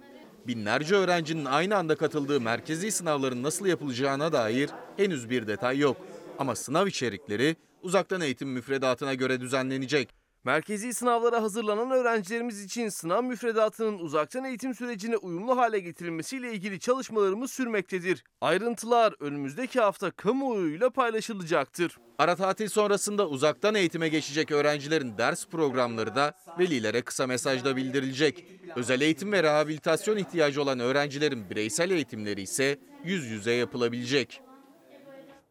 Binlerce 0.47 0.95
öğrencinin 0.95 1.45
aynı 1.45 1.76
anda 1.76 1.97
katıldığı 1.97 2.40
merkezi 2.40 2.93
sınavların 2.93 3.43
nasıl 3.43 3.67
yapılacağına 3.67 4.33
dair 4.33 4.71
henüz 4.97 5.31
bir 5.31 5.47
detay 5.47 5.79
yok. 5.79 5.97
Ama 6.38 6.57
sınav 6.57 6.87
içerikleri 6.87 7.57
uzaktan 7.83 8.21
eğitim 8.21 8.49
müfredatına 8.49 9.14
göre 9.14 9.40
düzenlenecek. 9.40 10.20
Merkezi 10.45 10.95
sınavlara 10.95 11.43
hazırlanan 11.43 11.91
öğrencilerimiz 11.91 12.65
için 12.65 12.89
sınav 12.89 13.23
müfredatının 13.23 13.99
uzaktan 13.99 14.45
eğitim 14.45 14.75
sürecine 14.75 15.17
uyumlu 15.17 15.57
hale 15.57 15.81
getirilmesiyle 15.81 16.53
ilgili 16.53 16.81
çalışmalarımız 16.81 17.53
sürmektedir. 17.53 18.25
Ayrıntılar 18.41 19.15
önümüzdeki 19.21 19.81
hafta 19.81 20.11
kamuoyuyla 20.11 20.91
paylaşılacaktır. 20.91 21.97
Ara 22.19 22.37
tatil 22.37 22.69
sonrasında 22.69 23.29
uzaktan 23.29 23.75
eğitime 23.75 24.09
geçecek 24.09 24.53
öğrencilerin 24.53 25.19
ders 25.19 25.47
programları 25.47 26.15
da 26.15 26.35
velilere 26.59 27.03
kısa 27.03 27.27
mesajda 27.27 27.77
bildirilecek. 27.77 28.47
Özel 28.77 29.01
eğitim 29.01 29.33
ve 29.33 29.43
rehabilitasyon 29.43 30.17
ihtiyacı 30.17 30.63
olan 30.63 30.81
öğrencilerin 30.81 31.51
bireysel 31.51 31.91
eğitimleri 31.91 32.43
ise 32.43 32.79
yüz 33.05 33.27
yüze 33.27 33.53
yapılabilecek. 33.53 34.41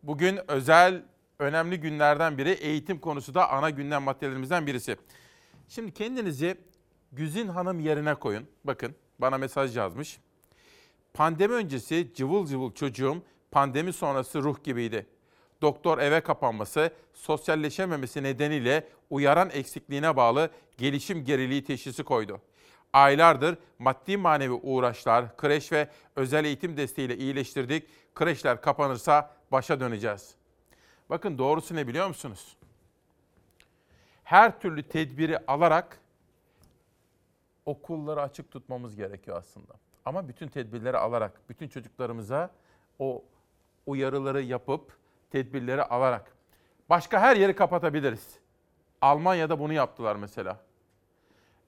Bugün 0.03 0.39
özel 0.47 1.03
önemli 1.39 1.79
günlerden 1.79 2.37
biri 2.37 2.49
eğitim 2.49 2.99
konusu 2.99 3.33
da 3.33 3.49
ana 3.49 3.69
gündem 3.69 4.03
maddelerimizden 4.03 4.67
birisi. 4.67 4.97
Şimdi 5.67 5.93
kendinizi 5.93 6.57
Güzin 7.11 7.47
Hanım 7.47 7.79
yerine 7.79 8.15
koyun. 8.15 8.47
Bakın 8.63 8.95
bana 9.19 9.37
mesaj 9.37 9.77
yazmış. 9.77 10.19
Pandemi 11.13 11.53
öncesi 11.53 12.13
cıvıl 12.15 12.47
cıvıl 12.47 12.71
çocuğum 12.71 13.23
pandemi 13.51 13.93
sonrası 13.93 14.43
ruh 14.43 14.63
gibiydi. 14.63 15.05
Doktor 15.61 15.97
eve 15.97 16.21
kapanması, 16.21 16.93
sosyalleşememesi 17.13 18.23
nedeniyle 18.23 18.87
uyaran 19.09 19.49
eksikliğine 19.49 20.15
bağlı 20.15 20.49
gelişim 20.77 21.25
geriliği 21.25 21.63
teşhisi 21.63 22.03
koydu. 22.03 22.41
Aylardır 22.93 23.57
maddi 23.79 24.17
manevi 24.17 24.53
uğraşlar, 24.53 25.37
kreş 25.37 25.71
ve 25.71 25.89
özel 26.15 26.45
eğitim 26.45 26.77
desteğiyle 26.77 27.17
iyileştirdik. 27.17 27.87
Kreşler 28.15 28.61
kapanırsa 28.61 29.31
başa 29.51 29.79
döneceğiz. 29.79 30.38
Bakın 31.09 31.37
doğrusu 31.37 31.75
ne 31.75 31.87
biliyor 31.87 32.07
musunuz? 32.07 32.57
Her 34.23 34.59
türlü 34.59 34.83
tedbiri 34.83 35.37
alarak 35.47 35.99
okulları 37.65 38.21
açık 38.21 38.51
tutmamız 38.51 38.95
gerekiyor 38.95 39.37
aslında. 39.37 39.73
Ama 40.05 40.27
bütün 40.27 40.47
tedbirleri 40.47 40.97
alarak, 40.97 41.41
bütün 41.49 41.67
çocuklarımıza 41.67 42.51
o 42.99 43.23
uyarıları 43.85 44.41
yapıp, 44.41 44.97
tedbirleri 45.31 45.83
alarak. 45.83 46.33
Başka 46.89 47.21
her 47.21 47.35
yeri 47.35 47.55
kapatabiliriz. 47.55 48.39
Almanya'da 49.01 49.59
bunu 49.59 49.73
yaptılar 49.73 50.15
mesela. 50.15 50.59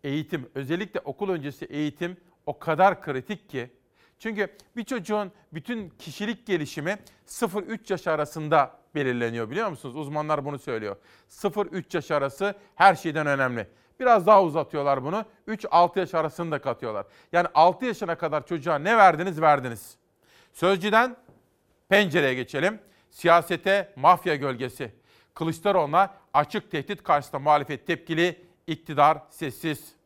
Eğitim, 0.03 0.49
özellikle 0.55 0.99
okul 0.99 1.29
öncesi 1.29 1.65
eğitim 1.65 2.17
o 2.45 2.59
kadar 2.59 3.01
kritik 3.01 3.49
ki. 3.49 3.71
Çünkü 4.21 4.47
bir 4.75 4.83
çocuğun 4.83 5.31
bütün 5.53 5.89
kişilik 5.89 6.47
gelişimi 6.47 6.97
0-3 7.27 7.91
yaş 7.91 8.07
arasında 8.07 8.77
belirleniyor 8.95 9.49
biliyor 9.49 9.69
musunuz? 9.69 9.95
Uzmanlar 9.95 10.45
bunu 10.45 10.59
söylüyor. 10.59 10.95
0-3 11.29 11.83
yaş 11.93 12.11
arası 12.11 12.55
her 12.75 12.95
şeyden 12.95 13.27
önemli. 13.27 13.67
Biraz 13.99 14.27
daha 14.27 14.43
uzatıyorlar 14.43 15.03
bunu. 15.03 15.25
3-6 15.47 15.99
yaş 15.99 16.13
arasını 16.13 16.51
da 16.51 16.61
katıyorlar. 16.61 17.05
Yani 17.31 17.47
6 17.53 17.85
yaşına 17.85 18.15
kadar 18.17 18.45
çocuğa 18.47 18.75
ne 18.77 18.97
verdiniz 18.97 19.41
verdiniz. 19.41 19.97
Sözcüden 20.53 21.17
pencereye 21.89 22.33
geçelim. 22.33 22.79
Siyasete 23.09 23.93
mafya 23.95 24.35
gölgesi. 24.35 24.91
Kılıçdaroğlu'na 25.33 26.13
açık 26.33 26.71
tehdit 26.71 27.03
karşısında 27.03 27.39
muhalefet 27.39 27.87
tepkili, 27.87 28.41
iktidar 28.67 29.17
sessiz. 29.29 30.00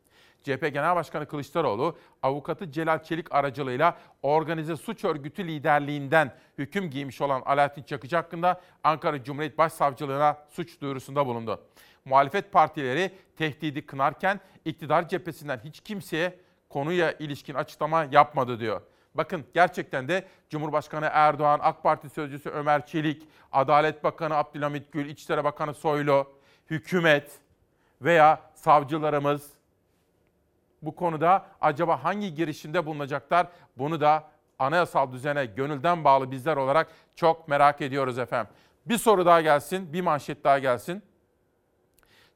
CHP 0.46 0.74
Genel 0.74 0.96
Başkanı 0.96 1.26
Kılıçdaroğlu, 1.26 1.98
avukatı 2.24 2.72
Celal 2.72 3.04
Çelik 3.04 3.36
aracılığıyla 3.36 3.98
organize 4.22 4.76
suç 4.76 5.04
örgütü 5.04 5.48
liderliğinden 5.48 6.32
hüküm 6.58 6.90
giymiş 6.90 7.22
olan 7.22 7.42
Alaaddin 7.46 7.84
Çakıcı 7.84 8.16
hakkında 8.16 8.62
Ankara 8.84 9.24
Cumhuriyet 9.24 9.58
Başsavcılığına 9.58 10.38
suç 10.50 10.82
duyurusunda 10.82 11.26
bulundu. 11.26 11.62
Muhalefet 12.06 12.52
partileri 12.52 13.12
tehdidi 13.38 13.86
kınarken 13.86 14.40
iktidar 14.66 15.08
cephesinden 15.08 15.62
hiç 15.64 15.80
kimseye 15.80 16.40
konuya 16.70 17.12
ilişkin 17.12 17.54
açıklama 17.54 18.04
yapmadı 18.04 18.60
diyor. 18.60 18.82
Bakın 19.16 19.46
gerçekten 19.54 20.08
de 20.08 20.28
Cumhurbaşkanı 20.50 21.10
Erdoğan, 21.12 21.60
AK 21.64 21.84
Parti 21.84 22.10
Sözcüsü 22.10 22.50
Ömer 22.50 22.86
Çelik, 22.86 23.28
Adalet 23.52 24.04
Bakanı 24.04 24.36
Abdülhamit 24.36 24.92
Gül, 24.92 25.10
İçişleri 25.10 25.44
Bakanı 25.44 25.74
Soylu, 25.74 26.34
hükümet 26.70 27.32
veya 28.02 28.42
savcılarımız 28.56 29.55
bu 30.86 30.96
konuda 30.96 31.46
acaba 31.62 32.04
hangi 32.04 32.34
girişimde 32.36 32.86
bulunacaklar? 32.86 33.48
Bunu 33.78 34.02
da 34.02 34.24
anayasal 34.60 35.12
düzene 35.12 35.46
gönülden 35.46 36.04
bağlı 36.04 36.32
bizler 36.32 36.58
olarak 36.58 36.88
çok 37.16 37.48
merak 37.48 37.82
ediyoruz 37.82 38.20
efendim. 38.20 38.54
Bir 38.86 38.98
soru 38.98 39.26
daha 39.26 39.42
gelsin, 39.42 39.94
bir 39.94 40.02
manşet 40.02 40.44
daha 40.44 40.60
gelsin. 40.60 41.04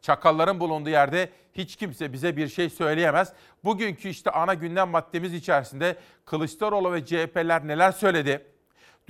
Çakalların 0.01 0.59
bulunduğu 0.59 0.89
yerde 0.89 1.29
hiç 1.53 1.75
kimse 1.75 2.13
bize 2.13 2.37
bir 2.37 2.47
şey 2.47 2.69
söyleyemez. 2.69 3.33
Bugünkü 3.63 4.09
işte 4.09 4.31
ana 4.31 4.53
gündem 4.53 4.89
maddemiz 4.89 5.33
içerisinde 5.33 5.95
Kılıçdaroğlu 6.25 6.93
ve 6.93 7.05
CHP'ler 7.05 7.67
neler 7.67 7.91
söyledi? 7.91 8.45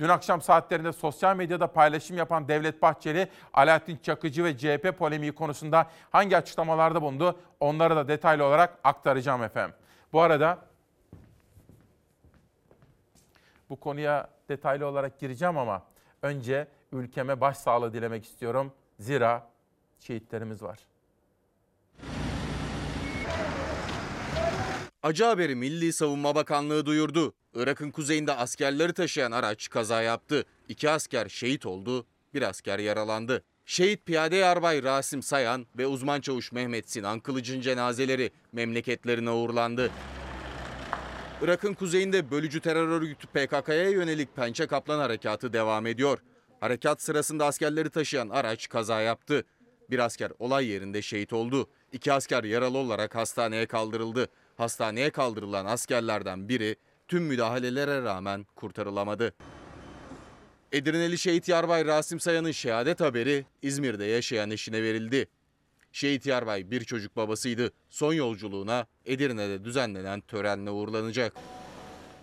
Dün 0.00 0.08
akşam 0.08 0.42
saatlerinde 0.42 0.92
sosyal 0.92 1.36
medyada 1.36 1.66
paylaşım 1.66 2.16
yapan 2.16 2.48
Devlet 2.48 2.82
Bahçeli, 2.82 3.28
Alaaddin 3.54 3.98
Çakıcı 4.02 4.44
ve 4.44 4.58
CHP 4.58 4.98
polemiği 4.98 5.32
konusunda 5.32 5.90
hangi 6.10 6.36
açıklamalarda 6.36 7.02
bulundu? 7.02 7.38
Onları 7.60 7.96
da 7.96 8.08
detaylı 8.08 8.44
olarak 8.44 8.78
aktaracağım 8.84 9.42
efendim. 9.42 9.74
Bu 10.12 10.20
arada 10.20 10.58
bu 13.70 13.80
konuya 13.80 14.30
detaylı 14.48 14.86
olarak 14.86 15.18
gireceğim 15.18 15.58
ama 15.58 15.82
önce 16.22 16.68
ülkeme 16.92 17.40
başsağlığı 17.40 17.92
dilemek 17.92 18.24
istiyorum. 18.24 18.72
Zira 18.98 19.46
şehitlerimiz 19.98 20.62
var. 20.62 20.78
Acı 25.02 25.24
haberi 25.24 25.54
Milli 25.54 25.92
Savunma 25.92 26.34
Bakanlığı 26.34 26.86
duyurdu. 26.86 27.34
Irak'ın 27.54 27.90
kuzeyinde 27.90 28.32
askerleri 28.32 28.92
taşıyan 28.92 29.32
araç 29.32 29.68
kaza 29.68 30.02
yaptı. 30.02 30.44
İki 30.68 30.90
asker 30.90 31.28
şehit 31.28 31.66
oldu, 31.66 32.06
bir 32.34 32.42
asker 32.42 32.78
yaralandı. 32.78 33.44
Şehit 33.64 34.06
Piyade 34.06 34.36
Yarbay 34.36 34.82
Rasim 34.82 35.22
Sayan 35.22 35.66
ve 35.78 35.86
uzman 35.86 36.20
çavuş 36.20 36.52
Mehmet 36.52 36.90
Sinan 36.90 37.20
Kılıç'ın 37.20 37.60
cenazeleri 37.60 38.30
memleketlerine 38.52 39.30
uğurlandı. 39.30 39.90
Irak'ın 41.42 41.74
kuzeyinde 41.74 42.30
bölücü 42.30 42.60
terör 42.60 42.88
örgütü 42.88 43.26
PKK'ya 43.26 43.90
yönelik 43.90 44.36
Pençe 44.36 44.66
Kaplan 44.66 44.98
Harekatı 44.98 45.52
devam 45.52 45.86
ediyor. 45.86 46.18
Harekat 46.60 47.02
sırasında 47.02 47.46
askerleri 47.46 47.90
taşıyan 47.90 48.28
araç 48.28 48.68
kaza 48.68 49.00
yaptı. 49.00 49.44
Bir 49.90 49.98
asker 49.98 50.32
olay 50.38 50.66
yerinde 50.66 51.02
şehit 51.02 51.32
oldu. 51.32 51.68
İki 51.92 52.12
asker 52.12 52.44
yaralı 52.44 52.78
olarak 52.78 53.14
hastaneye 53.14 53.66
kaldırıldı. 53.66 54.28
Hastaneye 54.56 55.10
kaldırılan 55.10 55.66
askerlerden 55.66 56.48
biri 56.48 56.76
tüm 57.10 57.22
müdahalelere 57.22 58.02
rağmen 58.02 58.46
kurtarılamadı. 58.56 59.34
Edirneli 60.72 61.18
Şehit 61.18 61.48
Yarbay 61.48 61.84
Rasim 61.84 62.20
Sayan'ın 62.20 62.50
şehadet 62.50 63.00
haberi 63.00 63.44
İzmir'de 63.62 64.04
yaşayan 64.04 64.50
eşine 64.50 64.82
verildi. 64.82 65.28
Şehit 65.92 66.26
Yarbay 66.26 66.70
bir 66.70 66.84
çocuk 66.84 67.16
babasıydı. 67.16 67.72
Son 67.88 68.12
yolculuğuna 68.12 68.86
Edirne'de 69.06 69.64
düzenlenen 69.64 70.20
törenle 70.20 70.70
uğurlanacak. 70.70 71.32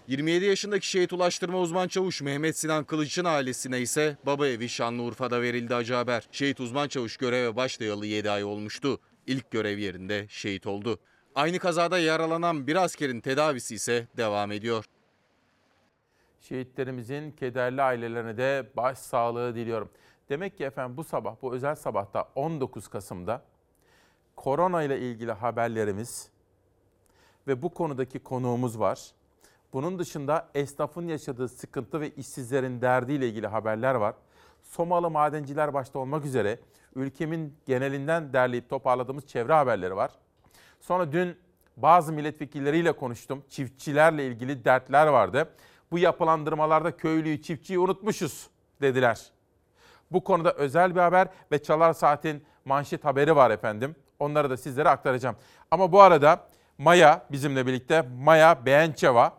27 0.07 0.45
yaşındaki 0.45 0.89
şehit 0.89 1.13
ulaştırma 1.13 1.59
uzman 1.59 1.87
çavuş 1.87 2.21
Mehmet 2.21 2.57
Sinan 2.57 2.83
Kılıç'ın 2.83 3.25
ailesine 3.25 3.81
ise 3.81 4.17
baba 4.25 4.47
evi 4.47 4.69
Şanlıurfa'da 4.69 5.41
verildi 5.41 5.75
acı 5.75 5.93
haber. 5.93 6.27
Şehit 6.31 6.59
uzman 6.59 6.87
çavuş 6.87 7.17
göreve 7.17 7.55
başlayalı 7.55 8.05
7 8.05 8.31
ay 8.31 8.43
olmuştu. 8.43 8.99
İlk 9.27 9.51
görev 9.51 9.77
yerinde 9.77 10.25
şehit 10.29 10.67
oldu. 10.67 10.99
Aynı 11.37 11.59
kazada 11.59 11.99
yaralanan 11.99 12.67
bir 12.67 12.75
askerin 12.75 13.21
tedavisi 13.21 13.75
ise 13.75 14.07
devam 14.17 14.51
ediyor. 14.51 14.85
Şehitlerimizin 16.41 17.31
kederli 17.31 17.81
ailelerine 17.81 18.37
de 18.37 18.69
başsağlığı 18.77 19.55
diliyorum. 19.55 19.89
Demek 20.29 20.57
ki 20.57 20.63
efendim 20.63 20.97
bu 20.97 21.03
sabah, 21.03 21.35
bu 21.41 21.53
özel 21.53 21.75
sabahta 21.75 22.29
19 22.35 22.87
Kasım'da 22.87 23.41
korona 24.35 24.83
ile 24.83 24.99
ilgili 24.99 25.31
haberlerimiz 25.31 26.29
ve 27.47 27.61
bu 27.61 27.73
konudaki 27.73 28.19
konuğumuz 28.19 28.79
var. 28.79 29.11
Bunun 29.73 29.99
dışında 29.99 30.49
esnafın 30.55 31.07
yaşadığı 31.07 31.47
sıkıntı 31.47 32.01
ve 32.01 32.09
işsizlerin 32.09 32.81
derdiyle 32.81 33.29
ilgili 33.29 33.47
haberler 33.47 33.95
var. 33.95 34.15
Somalı 34.63 35.09
madenciler 35.09 35.73
başta 35.73 35.99
olmak 35.99 36.25
üzere 36.25 36.59
ülkemin 36.95 37.53
genelinden 37.65 38.33
derleyip 38.33 38.69
toparladığımız 38.69 39.27
çevre 39.27 39.53
haberleri 39.53 39.95
var. 39.95 40.11
Sonra 40.79 41.11
dün 41.11 41.37
bazı 41.77 42.13
milletvekilleriyle 42.13 42.91
konuştum. 42.91 43.43
Çiftçilerle 43.49 44.27
ilgili 44.27 44.65
dertler 44.65 45.07
vardı. 45.07 45.49
Bu 45.91 45.99
yapılandırmalarda 45.99 46.97
köylüyü, 46.97 47.41
çiftçiyi 47.41 47.79
unutmuşuz 47.79 48.47
dediler. 48.81 49.31
Bu 50.11 50.23
konuda 50.23 50.53
özel 50.53 50.95
bir 50.95 50.99
haber 50.99 51.27
ve 51.51 51.63
Çalar 51.63 51.93
Saat'in 51.93 52.43
manşet 52.65 53.05
haberi 53.05 53.35
var 53.35 53.51
efendim. 53.51 53.95
Onları 54.19 54.49
da 54.49 54.57
sizlere 54.57 54.89
aktaracağım. 54.89 55.35
Ama 55.71 55.91
bu 55.91 56.01
arada 56.01 56.47
Maya 56.77 57.25
bizimle 57.31 57.67
birlikte 57.67 58.01
Maya 58.01 58.65
Beğençeva 58.65 59.33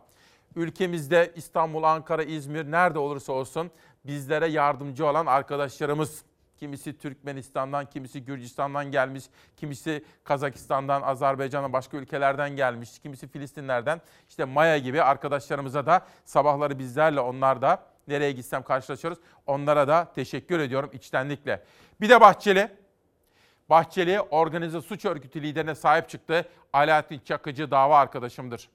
ülkemizde 0.57 1.33
İstanbul, 1.37 1.83
Ankara, 1.83 2.23
İzmir 2.23 2.71
nerede 2.71 2.99
olursa 2.99 3.33
olsun 3.33 3.71
bizlere 4.05 4.47
yardımcı 4.47 5.07
olan 5.07 5.27
arkadaşlarımız. 5.27 6.23
Kimisi 6.59 6.99
Türkmenistan'dan, 6.99 7.87
kimisi 7.87 8.25
Gürcistan'dan 8.25 8.91
gelmiş, 8.91 9.25
kimisi 9.57 10.05
Kazakistan'dan, 10.25 11.03
Azerbaycan'dan, 11.03 11.73
başka 11.73 11.97
ülkelerden 11.97 12.57
gelmiş, 12.57 12.99
kimisi 12.99 13.29
Filistinlerden. 13.29 14.01
İşte 14.29 14.45
Maya 14.45 14.79
gibi 14.79 15.03
arkadaşlarımıza 15.03 15.87
da 15.87 16.07
sabahları 16.25 16.79
bizlerle 16.79 17.21
onlar 17.21 17.63
da 17.63 17.85
nereye 18.09 18.33
gitsem 18.33 18.63
karşılaşıyoruz. 18.63 19.19
Onlara 19.47 19.89
da 19.89 20.13
teşekkür 20.15 20.59
ediyorum 20.59 20.91
içtenlikle. 20.93 21.65
Bir 22.01 22.09
de 22.09 22.21
Bahçeli. 22.21 22.71
Bahçeli 23.71 24.21
organize 24.21 24.81
suç 24.81 25.05
örgütü 25.05 25.43
liderine 25.43 25.75
sahip 25.75 26.09
çıktı. 26.09 26.49
Alaaddin 26.73 27.21
Çakıcı 27.25 27.71
dava 27.71 27.99
arkadaşımdır. 27.99 28.69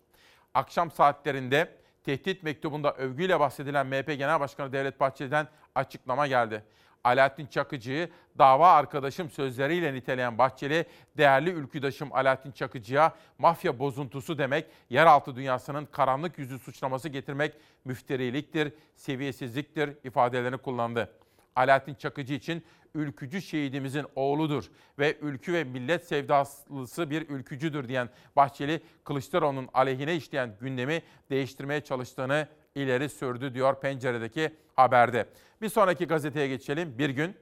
Akşam 0.54 0.92
saatlerinde 0.92 1.76
tehdit 2.04 2.44
mektubunda 2.44 2.94
övgüyle 2.94 3.40
bahsedilen 3.40 3.88
MHP 3.88 4.08
Genel 4.08 4.40
Başkanı 4.40 4.74
Devlet 4.74 5.00
Bahçeli'den 5.00 5.48
açıklama 5.76 6.28
geldi. 6.28 6.64
Alaaddin 7.04 7.46
Çakıcı'yı 7.46 8.10
dava 8.38 8.72
arkadaşım 8.72 9.30
sözleriyle 9.30 9.94
niteleyen 9.94 10.38
Bahçeli, 10.38 10.86
değerli 11.18 11.50
ülküdaşım 11.50 12.14
Alaaddin 12.14 12.52
Çakıcı'ya 12.52 13.16
mafya 13.38 13.80
bozuntusu 13.80 14.38
demek, 14.38 14.66
yeraltı 14.90 15.36
dünyasının 15.36 15.86
karanlık 15.86 16.38
yüzü 16.38 16.60
suçlaması 16.60 17.10
getirmek 17.10 17.54
müfteriliktir, 17.86 18.74
seviyesizliktir 18.96 19.90
ifadelerini 20.04 20.58
kullandı. 20.58 21.10
Alaaddin 21.56 21.96
Çakıcı 21.96 22.34
için 22.34 22.64
ülkücü 22.96 23.42
şehidimizin 23.42 24.06
oğludur 24.16 24.72
ve 25.00 25.18
ülkü 25.22 25.54
ve 25.54 25.64
millet 25.64 26.08
sevdalısı 26.08 27.10
bir 27.10 27.30
ülkücüdür 27.30 27.88
diyen 27.88 28.10
Bahçeli, 28.36 28.82
Kılıçdaroğlu'nun 29.04 29.70
aleyhine 29.74 30.16
işleyen 30.16 30.56
gündemi 30.62 31.02
değiştirmeye 31.30 31.82
çalıştığını 31.82 32.48
ileri 32.76 33.10
sürdü 33.10 33.54
diyor 33.54 33.80
penceredeki 33.80 34.56
haberde. 34.76 35.30
Bir 35.62 35.70
sonraki 35.70 36.06
gazeteye 36.06 36.48
geçelim. 36.48 36.98
Bir 36.98 37.10
gün 37.10 37.36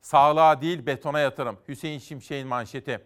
sağlığa 0.00 0.60
değil 0.60 0.86
betona 0.86 1.20
yatırım. 1.20 1.58
Hüseyin 1.68 1.98
Şimşek'in 1.98 2.48
manşeti. 2.48 3.00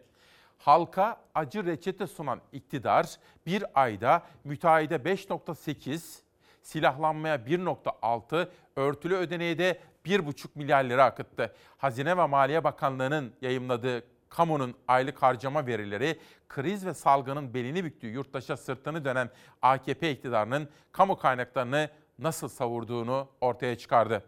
Halka 0.58 1.20
acı 1.34 1.66
reçete 1.66 2.06
sunan 2.06 2.40
iktidar 2.52 3.16
bir 3.46 3.64
ayda 3.74 4.22
müteahhide 4.44 4.94
5.8, 4.94 6.20
silahlanmaya 6.62 7.36
1.6, 7.36 8.48
örtülü 8.76 9.14
ödeneğe 9.14 9.58
de 9.58 9.80
1,5 10.04 10.48
milyar 10.54 10.84
lira 10.84 11.04
akıttı. 11.04 11.54
Hazine 11.78 12.16
ve 12.16 12.26
Maliye 12.26 12.64
Bakanlığı'nın 12.64 13.32
yayımladığı 13.40 14.04
kamunun 14.36 14.74
aylık 14.88 15.22
harcama 15.22 15.66
verileri 15.66 16.18
kriz 16.48 16.86
ve 16.86 16.94
salgının 16.94 17.54
belini 17.54 17.84
büktüğü 17.84 18.06
yurttaşa 18.06 18.56
sırtını 18.56 19.04
dönen 19.04 19.30
AKP 19.62 20.10
iktidarının 20.10 20.68
kamu 20.92 21.18
kaynaklarını 21.18 21.90
nasıl 22.18 22.48
savurduğunu 22.48 23.28
ortaya 23.40 23.78
çıkardı. 23.78 24.24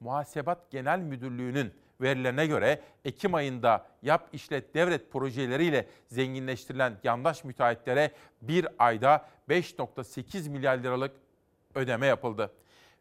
Muhasebat 0.00 0.70
Genel 0.70 0.98
Müdürlüğü'nün 0.98 1.72
verilerine 2.00 2.46
göre 2.46 2.82
Ekim 3.04 3.34
ayında 3.34 3.86
yap 4.02 4.28
işlet 4.32 4.74
devlet 4.74 5.12
projeleriyle 5.12 5.88
zenginleştirilen 6.08 6.98
yandaş 7.04 7.44
müteahhitlere 7.44 8.12
bir 8.42 8.68
ayda 8.78 9.28
5.8 9.48 10.50
milyar 10.50 10.78
liralık 10.78 11.12
ödeme 11.74 12.06
yapıldı. 12.06 12.52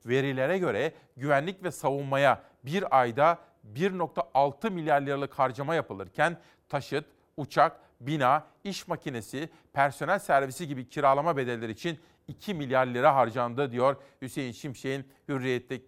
Verilere 0.06 0.58
göre 0.58 0.92
güvenlik 1.18 1.64
ve 1.64 1.72
savunmaya 1.72 2.44
bir 2.64 3.00
ayda 3.00 3.40
1.6 3.74 4.70
milyar 4.70 5.02
liralık 5.02 5.34
harcama 5.34 5.76
yapılırken 5.76 6.38
taşıt, 6.70 7.06
uçak, 7.38 7.80
bina, 8.02 8.48
iş 8.64 8.88
makinesi, 8.88 9.50
personel 9.74 10.20
servisi 10.20 10.68
gibi 10.68 10.90
kiralama 10.90 11.38
bedelleri 11.38 11.72
için 11.72 12.00
2 12.28 12.54
milyar 12.54 12.88
lira 12.88 13.16
harcandı 13.16 13.72
diyor 13.72 13.96
Hüseyin 14.22 14.52
Şimşek'in 14.52 15.08
Hürriyet'te 15.28 15.82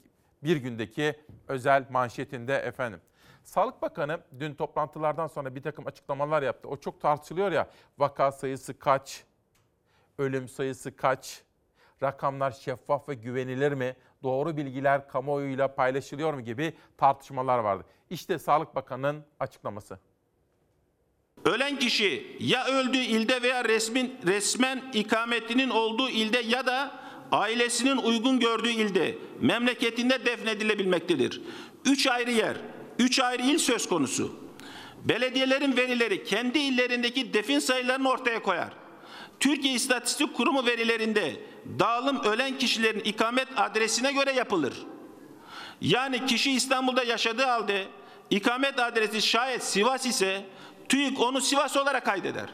bir 0.44 0.58
gündeki 0.58 1.20
özel 1.48 1.86
manşetinde 1.90 2.56
efendim. 2.56 3.02
Sağlık 3.44 3.82
Bakanı 3.82 4.20
dün 4.40 4.54
toplantılardan 4.54 5.28
sonra 5.28 5.56
bir 5.56 5.64
takım 5.64 5.88
açıklamalar 5.88 6.42
yaptı. 6.42 6.68
O 6.70 6.78
çok 6.78 7.02
tartışılıyor 7.02 7.52
ya 7.52 7.70
vaka 7.98 8.32
sayısı 8.32 8.80
kaç, 8.80 9.24
ölüm 10.18 10.48
sayısı 10.50 10.96
kaç, 10.96 11.44
rakamlar 12.04 12.52
şeffaf 12.52 13.10
ve 13.10 13.14
güvenilir 13.14 13.72
mi, 13.72 13.96
doğru 14.24 14.58
bilgiler 14.58 15.08
kamuoyuyla 15.08 15.76
paylaşılıyor 15.76 16.34
mu 16.34 16.42
gibi 16.42 16.74
tartışmalar 16.98 17.60
vardı. 17.60 17.86
İşte 18.10 18.40
Sağlık 18.40 18.76
Bakanı'nın 18.76 19.24
açıklaması. 19.40 20.00
Ölen 21.46 21.80
kişi 21.80 22.38
ya 22.40 22.66
öldüğü 22.66 22.98
ilde 22.98 23.42
veya 23.42 23.66
resmin 23.66 24.16
resmen 24.26 24.92
ikametinin 24.94 25.70
olduğu 25.70 26.10
ilde 26.10 26.38
ya 26.38 26.66
da 26.66 26.92
ailesinin 27.32 27.98
uygun 27.98 28.40
gördüğü 28.40 28.70
ilde 28.70 29.16
memleketinde 29.42 30.26
defnedilebilmektedir. 30.26 31.42
Üç 31.86 32.08
ayrı 32.08 32.32
yer, 32.32 32.58
üç 33.00 33.20
ayrı 33.20 33.42
il 33.42 33.58
söz 33.58 33.90
konusu. 33.90 34.36
Belediyelerin 35.06 35.78
verileri 35.78 36.24
kendi 36.24 36.60
illerindeki 36.60 37.34
defin 37.34 37.60
sayılarını 37.60 38.10
ortaya 38.10 38.44
koyar. 38.44 38.74
Türkiye 39.40 39.74
İstatistik 39.74 40.34
Kurumu 40.34 40.66
verilerinde 40.66 41.42
dağılım 41.80 42.24
ölen 42.24 42.58
kişilerin 42.58 43.00
ikamet 43.00 43.48
adresine 43.58 44.12
göre 44.12 44.32
yapılır. 44.32 44.74
Yani 45.82 46.26
kişi 46.26 46.52
İstanbul'da 46.52 47.04
yaşadığı 47.04 47.46
halde 47.46 47.88
ikamet 48.30 48.80
adresi 48.80 49.22
şayet 49.22 49.64
Sivas 49.64 50.06
ise 50.06 50.46
TÜİK 50.90 51.20
onu 51.20 51.42
Sivas 51.42 51.78
olarak 51.78 52.06
kaydeder. 52.06 52.50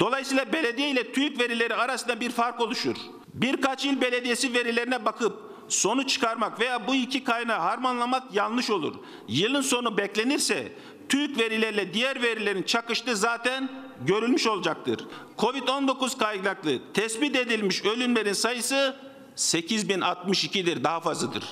Dolayısıyla 0.00 0.52
belediye 0.52 0.90
ile 0.90 1.12
TÜİK 1.12 1.40
verileri 1.40 1.74
arasında 1.74 2.20
bir 2.20 2.30
fark 2.30 2.60
oluşur. 2.60 2.96
Birkaç 3.34 3.84
il 3.84 4.00
belediyesi 4.00 4.54
verilerine 4.54 5.04
bakıp 5.04 5.46
sonu 5.68 6.06
çıkarmak 6.06 6.60
veya 6.60 6.86
bu 6.86 6.94
iki 6.94 7.24
kaynağı 7.24 7.58
harmanlamak 7.58 8.34
yanlış 8.34 8.70
olur. 8.70 8.94
Yılın 9.28 9.60
sonu 9.60 9.96
beklenirse 9.98 10.72
TÜİK 11.08 11.38
verileriyle 11.38 11.94
diğer 11.94 12.22
verilerin 12.22 12.62
çakıştığı 12.62 13.16
zaten 13.16 13.85
görülmüş 14.00 14.46
olacaktır. 14.46 15.06
Covid-19 15.38 16.18
kaynaklı 16.18 16.78
tespit 16.94 17.36
edilmiş 17.36 17.84
ölümlerin 17.84 18.32
sayısı 18.32 18.96
8062'dir, 19.36 20.84
daha 20.84 21.00
fazladır. 21.00 21.44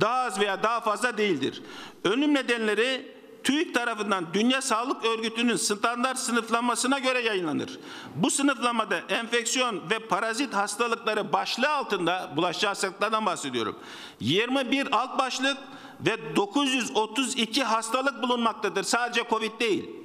Daha 0.00 0.20
az 0.20 0.40
veya 0.40 0.62
daha 0.62 0.80
fazla 0.80 1.18
değildir. 1.18 1.62
Ölüm 2.04 2.34
nedenleri 2.34 3.18
TÜİK 3.44 3.74
tarafından 3.74 4.26
Dünya 4.34 4.62
Sağlık 4.62 5.04
Örgütü'nün 5.04 5.56
standart 5.56 6.18
sınıflanmasına 6.18 6.98
göre 6.98 7.20
yayınlanır. 7.20 7.78
Bu 8.14 8.30
sınıflamada 8.30 8.98
enfeksiyon 9.08 9.90
ve 9.90 9.98
parazit 9.98 10.54
hastalıkları 10.54 11.32
başlığı 11.32 11.70
altında 11.70 12.32
bulaşıcı 12.36 12.66
hastalıklardan 12.66 13.26
bahsediyorum. 13.26 13.78
21 14.20 14.96
alt 14.96 15.18
başlık 15.18 15.58
ve 16.00 16.36
932 16.36 17.64
hastalık 17.64 18.22
bulunmaktadır. 18.22 18.82
Sadece 18.82 19.24
Covid 19.30 19.60
değil. 19.60 19.97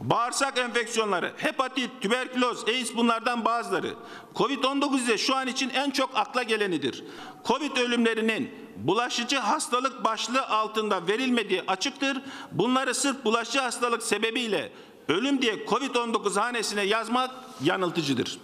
Bağırsak 0.00 0.58
enfeksiyonları, 0.58 1.32
hepatit, 1.36 1.90
tüberküloz, 2.00 2.68
AIDS 2.68 2.96
bunlardan 2.96 3.44
bazıları. 3.44 3.94
Covid-19 4.34 4.96
ise 4.96 5.18
şu 5.18 5.36
an 5.36 5.46
için 5.46 5.70
en 5.70 5.90
çok 5.90 6.10
akla 6.14 6.42
gelenidir. 6.42 7.04
Covid 7.44 7.76
ölümlerinin 7.76 8.50
bulaşıcı 8.76 9.38
hastalık 9.38 10.04
başlığı 10.04 10.46
altında 10.46 11.06
verilmediği 11.06 11.62
açıktır. 11.66 12.22
Bunları 12.52 12.94
sırf 12.94 13.24
bulaşıcı 13.24 13.60
hastalık 13.60 14.02
sebebiyle 14.02 14.72
ölüm 15.08 15.42
diye 15.42 15.54
Covid-19 15.54 16.40
hanesine 16.40 16.82
yazmak 16.82 17.30
yanıltıcıdır. 17.62 18.38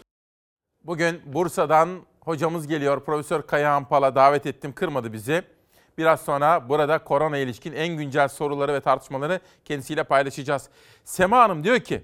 Bugün 0.84 1.22
Bursa'dan 1.26 2.00
hocamız 2.20 2.66
geliyor. 2.66 3.04
Profesör 3.04 3.42
Kayahan 3.42 3.88
Pala 3.88 4.14
davet 4.14 4.46
ettim. 4.46 4.72
Kırmadı 4.72 5.12
bizi. 5.12 5.55
Biraz 5.98 6.20
sonra 6.20 6.68
burada 6.68 6.98
korona 6.98 7.38
ilişkin 7.38 7.72
en 7.72 7.96
güncel 7.96 8.28
soruları 8.28 8.74
ve 8.74 8.80
tartışmaları 8.80 9.40
kendisiyle 9.64 10.04
paylaşacağız. 10.04 10.68
Sema 11.04 11.38
Hanım 11.38 11.64
diyor 11.64 11.80
ki, 11.80 12.02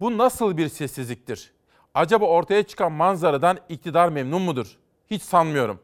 bu 0.00 0.18
nasıl 0.18 0.56
bir 0.56 0.68
sessizliktir? 0.68 1.52
Acaba 1.94 2.24
ortaya 2.24 2.62
çıkan 2.62 2.92
manzaradan 2.92 3.58
iktidar 3.68 4.08
memnun 4.08 4.42
mudur? 4.42 4.78
Hiç 5.10 5.22
sanmıyorum. 5.22 5.80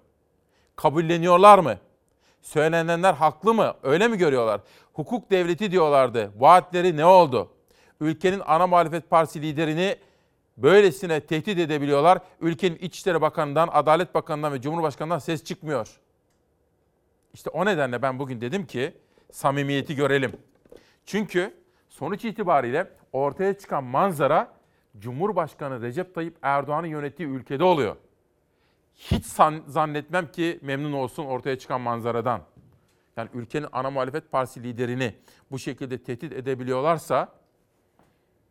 Kabulleniyorlar 0.76 1.58
mı? 1.58 1.78
Söylenenler 2.42 3.14
haklı 3.14 3.54
mı? 3.54 3.74
Öyle 3.82 4.08
mi 4.08 4.18
görüyorlar? 4.18 4.60
Hukuk 4.92 5.30
devleti 5.30 5.70
diyorlardı. 5.70 6.32
Vaatleri 6.38 6.96
ne 6.96 7.04
oldu? 7.04 7.50
Ülkenin 8.00 8.42
ana 8.46 8.66
muhalefet 8.66 9.10
partisi 9.10 9.42
liderini 9.42 9.96
böylesine 10.56 11.20
tehdit 11.20 11.58
edebiliyorlar. 11.58 12.18
Ülkenin 12.40 12.76
İçişleri 12.76 13.20
Bakanı'ndan, 13.20 13.68
Adalet 13.72 14.14
Bakanı'ndan 14.14 14.52
ve 14.52 14.60
Cumhurbaşkanı'ndan 14.60 15.18
ses 15.18 15.44
çıkmıyor. 15.44 16.00
İşte 17.36 17.50
o 17.50 17.66
nedenle 17.66 18.02
ben 18.02 18.18
bugün 18.18 18.40
dedim 18.40 18.66
ki 18.66 18.96
samimiyeti 19.32 19.94
görelim. 19.94 20.32
Çünkü 21.06 21.54
sonuç 21.88 22.24
itibariyle 22.24 22.90
ortaya 23.12 23.58
çıkan 23.58 23.84
manzara 23.84 24.52
Cumhurbaşkanı 24.98 25.82
Recep 25.82 26.14
Tayyip 26.14 26.36
Erdoğan'ın 26.42 26.86
yönettiği 26.86 27.28
ülkede 27.28 27.64
oluyor. 27.64 27.96
Hiç 28.94 29.24
zannetmem 29.66 30.32
ki 30.32 30.58
memnun 30.62 30.92
olsun 30.92 31.24
ortaya 31.24 31.58
çıkan 31.58 31.80
manzaradan. 31.80 32.40
Yani 33.16 33.30
ülkenin 33.34 33.66
ana 33.72 33.90
muhalefet 33.90 34.32
partisi 34.32 34.62
liderini 34.62 35.14
bu 35.50 35.58
şekilde 35.58 36.02
tehdit 36.02 36.32
edebiliyorlarsa 36.32 37.32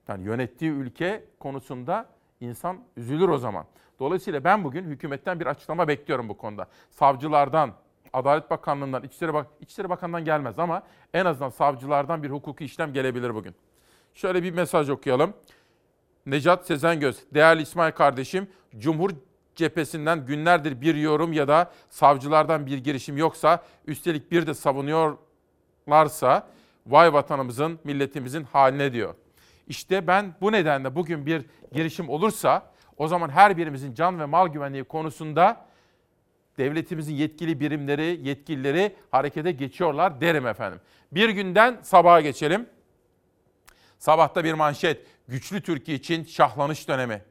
yani 0.08 0.24
yönettiği 0.24 0.72
ülke 0.72 1.26
konusunda 1.40 2.10
insan 2.40 2.84
üzülür 2.98 3.30
o 3.30 3.38
zaman. 3.38 3.66
Dolayısıyla 4.00 4.44
ben 4.44 4.64
bugün 4.64 4.84
hükümetten 4.84 5.40
bir 5.40 5.46
açıklama 5.46 5.88
bekliyorum 5.88 6.30
bu 6.30 6.38
konuda. 6.38 6.68
Savcılardan, 6.92 7.74
Adalet 8.16 8.50
Bakanlığı'ndan, 8.50 9.04
İçişleri, 9.04 9.34
Bak 9.34 9.48
İçişleri 9.62 9.90
Bakanlığı'ndan 9.90 10.26
gelmez 10.26 10.60
ama 10.60 10.84
en 11.14 11.26
azından 11.26 11.50
savcılardan 11.50 12.24
bir 12.24 12.30
hukuki 12.30 12.66
işlem 12.66 12.94
gelebilir 12.94 13.36
bugün. 13.36 13.56
Şöyle 14.14 14.44
bir 14.44 14.52
mesaj 14.52 14.90
okuyalım. 14.90 15.34
Necat 16.26 16.66
Sezengöz, 16.66 17.24
değerli 17.34 17.62
İsmail 17.62 17.92
kardeşim, 17.92 18.48
Cumhur 18.78 19.10
cephesinden 19.56 20.26
günlerdir 20.26 20.82
bir 20.82 20.96
yorum 20.96 21.34
ya 21.34 21.48
da 21.48 21.72
savcılardan 21.90 22.66
bir 22.66 22.78
girişim 22.78 23.18
yoksa, 23.18 23.64
üstelik 23.88 24.32
bir 24.32 24.48
de 24.48 24.54
savunuyorlarsa, 24.54 26.48
vay 26.88 27.14
vatanımızın, 27.14 27.80
milletimizin 27.84 28.44
haline 28.44 28.94
diyor. 28.94 29.16
İşte 29.68 30.08
ben 30.08 30.36
bu 30.42 30.52
nedenle 30.52 30.96
bugün 30.96 31.26
bir 31.26 31.46
girişim 31.72 32.10
olursa, 32.10 32.72
o 32.98 33.08
zaman 33.08 33.30
her 33.30 33.58
birimizin 33.58 33.94
can 33.94 34.20
ve 34.20 34.26
mal 34.26 34.48
güvenliği 34.48 34.84
konusunda 34.84 35.65
devletimizin 36.58 37.14
yetkili 37.14 37.60
birimleri, 37.60 38.20
yetkilileri 38.24 38.96
harekete 39.12 39.52
geçiyorlar 39.52 40.22
derim 40.22 40.48
efendim. 40.48 40.82
Bir 41.12 41.30
günden 41.30 41.80
sabaha 41.82 42.22
geçelim. 42.22 42.70
Sabahta 44.00 44.44
bir 44.44 44.54
manşet. 44.54 45.08
Güçlü 45.28 45.62
Türkiye 45.62 45.98
için 45.98 46.24
şahlanış 46.24 46.88
dönemi. 46.88 47.22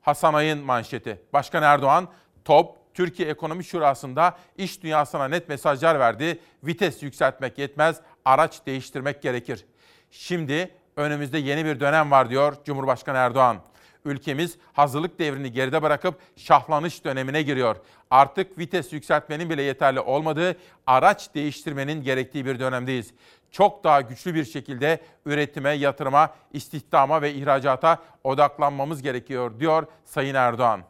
Hasan 0.00 0.34
Ay'ın 0.34 0.58
manşeti. 0.58 1.20
Başkan 1.32 1.62
Erdoğan, 1.62 2.08
top 2.44 2.76
Türkiye 2.94 3.28
Ekonomi 3.28 3.64
Şurası'nda 3.64 4.38
iş 4.56 4.82
dünyasına 4.82 5.28
net 5.28 5.48
mesajlar 5.48 6.00
verdi. 6.00 6.38
Vites 6.64 7.02
yükseltmek 7.02 7.58
yetmez, 7.58 8.00
araç 8.24 8.66
değiştirmek 8.66 9.22
gerekir. 9.22 9.64
Şimdi 10.10 10.70
önümüzde 10.96 11.38
yeni 11.38 11.64
bir 11.64 11.80
dönem 11.80 12.10
var 12.10 12.30
diyor 12.30 12.56
Cumhurbaşkanı 12.64 13.18
Erdoğan 13.18 13.62
ülkemiz 14.04 14.58
hazırlık 14.72 15.18
devrini 15.18 15.52
geride 15.52 15.82
bırakıp 15.82 16.18
şahlanış 16.36 17.04
dönemine 17.04 17.42
giriyor. 17.42 17.76
Artık 18.10 18.58
vites 18.58 18.92
yükseltmenin 18.92 19.50
bile 19.50 19.62
yeterli 19.62 20.00
olmadığı, 20.00 20.56
araç 20.86 21.34
değiştirmenin 21.34 22.02
gerektiği 22.02 22.46
bir 22.46 22.58
dönemdeyiz. 22.58 23.14
Çok 23.50 23.84
daha 23.84 24.00
güçlü 24.00 24.34
bir 24.34 24.44
şekilde 24.44 25.00
üretime, 25.26 25.70
yatırıma, 25.70 26.34
istihdama 26.52 27.22
ve 27.22 27.34
ihracata 27.34 28.02
odaklanmamız 28.24 29.02
gerekiyor 29.02 29.60
diyor 29.60 29.86
Sayın 30.04 30.34
Erdoğan. 30.34 30.82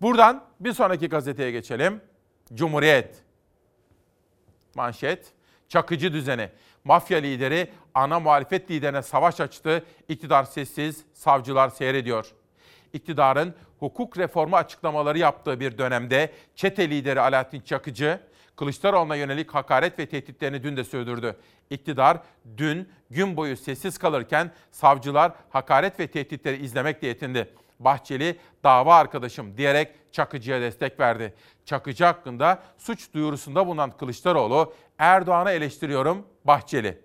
Buradan 0.00 0.44
bir 0.60 0.72
sonraki 0.72 1.08
gazeteye 1.08 1.50
geçelim. 1.50 2.00
Cumhuriyet. 2.54 3.22
Manşet. 4.74 5.32
Çakıcı 5.68 6.12
düzeni. 6.12 6.50
Mafya 6.86 7.18
lideri 7.18 7.70
ana 7.94 8.20
muhalefet 8.20 8.70
liderine 8.70 9.02
savaş 9.02 9.40
açtı. 9.40 9.84
İktidar 10.08 10.44
sessiz, 10.44 11.04
savcılar 11.14 11.68
seyrediyor. 11.68 12.32
İktidarın 12.92 13.54
hukuk 13.78 14.18
reformu 14.18 14.56
açıklamaları 14.56 15.18
yaptığı 15.18 15.60
bir 15.60 15.78
dönemde 15.78 16.32
çete 16.54 16.90
lideri 16.90 17.20
Alaaddin 17.20 17.60
Çakıcı, 17.60 18.20
Kılıçdaroğlu'na 18.56 19.16
yönelik 19.16 19.54
hakaret 19.54 19.98
ve 19.98 20.06
tehditlerini 20.06 20.62
dün 20.62 20.76
de 20.76 20.84
sürdürdü. 20.84 21.36
İktidar 21.70 22.18
dün 22.56 22.88
gün 23.10 23.36
boyu 23.36 23.56
sessiz 23.56 23.98
kalırken 23.98 24.50
savcılar 24.70 25.32
hakaret 25.50 26.00
ve 26.00 26.06
tehditleri 26.06 26.64
izlemekle 26.64 27.08
yetindi. 27.08 27.54
Bahçeli 27.80 28.36
dava 28.64 28.96
arkadaşım 28.96 29.56
diyerek 29.56 29.88
Çakıcı'ya 30.16 30.60
destek 30.60 31.00
verdi. 31.00 31.34
Çakıcı 31.64 32.04
hakkında 32.04 32.62
suç 32.76 33.14
duyurusunda 33.14 33.66
bulunan 33.66 33.90
Kılıçdaroğlu 33.90 34.72
Erdoğan'ı 34.98 35.50
eleştiriyorum 35.50 36.26
Bahçeli. 36.44 37.00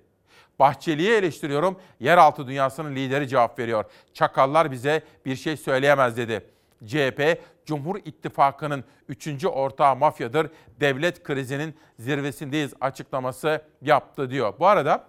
Bahçeli'yi 0.60 1.12
eleştiriyorum. 1.12 1.80
Yeraltı 2.00 2.48
dünyasının 2.48 2.96
lideri 2.96 3.28
cevap 3.28 3.60
veriyor. 3.60 3.86
Çakallar 4.14 4.72
bize 4.72 5.04
bir 5.26 5.36
şey 5.36 5.58
söyleyemez 5.58 6.18
dedi. 6.18 6.46
CHP, 6.86 7.42
Cumhur 7.66 7.96
İttifakı'nın 8.06 8.84
üçüncü 9.08 9.48
ortağı 9.48 9.96
mafyadır. 9.96 10.50
Devlet 10.80 11.24
krizinin 11.24 11.76
zirvesindeyiz 12.00 12.74
açıklaması 12.82 13.62
yaptı 13.82 14.30
diyor. 14.30 14.54
Bu 14.60 14.68
arada 14.68 15.04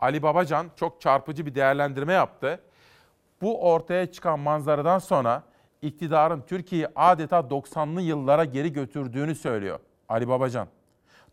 Ali 0.00 0.22
Babacan 0.22 0.70
çok 0.76 1.00
çarpıcı 1.00 1.46
bir 1.46 1.54
değerlendirme 1.54 2.12
yaptı. 2.12 2.60
Bu 3.42 3.70
ortaya 3.72 4.12
çıkan 4.12 4.38
manzaradan 4.38 4.98
sonra 4.98 5.42
iktidarın 5.84 6.44
Türkiye'yi 6.46 6.88
adeta 6.96 7.38
90'lı 7.38 8.02
yıllara 8.02 8.44
geri 8.44 8.72
götürdüğünü 8.72 9.34
söylüyor 9.34 9.78
Ali 10.08 10.28
Babacan. 10.28 10.68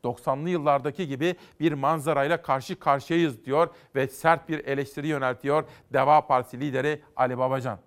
90'lı 0.04 0.50
yıllardaki 0.50 1.08
gibi 1.08 1.36
bir 1.60 1.74
manzarayla 1.74 2.42
karşı 2.42 2.80
karşıyayız 2.80 3.46
diyor 3.46 3.68
ve 3.96 4.08
sert 4.08 4.50
bir 4.50 4.66
eleştiri 4.66 5.08
yöneltiyor 5.08 5.64
Deva 5.94 6.28
Partisi 6.28 6.60
lideri 6.60 7.02
Ali 7.16 7.38
Babacan. 7.38 7.80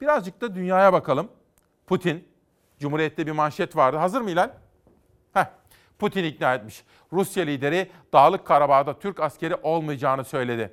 Birazcık 0.00 0.40
da 0.40 0.54
dünyaya 0.54 0.92
bakalım. 0.92 1.28
Putin, 1.86 2.28
Cumhuriyet'te 2.78 3.26
bir 3.26 3.32
manşet 3.32 3.76
vardı. 3.76 3.96
Hazır 3.96 4.20
mı 4.20 4.30
İlhan? 4.30 4.52
Heh, 5.32 5.46
Putin 5.98 6.24
ikna 6.24 6.54
etmiş. 6.54 6.84
Rusya 7.12 7.44
lideri 7.44 7.90
Dağlık 8.12 8.46
Karabağ'da 8.46 8.98
Türk 8.98 9.20
askeri 9.20 9.54
olmayacağını 9.54 10.24
söyledi. 10.24 10.72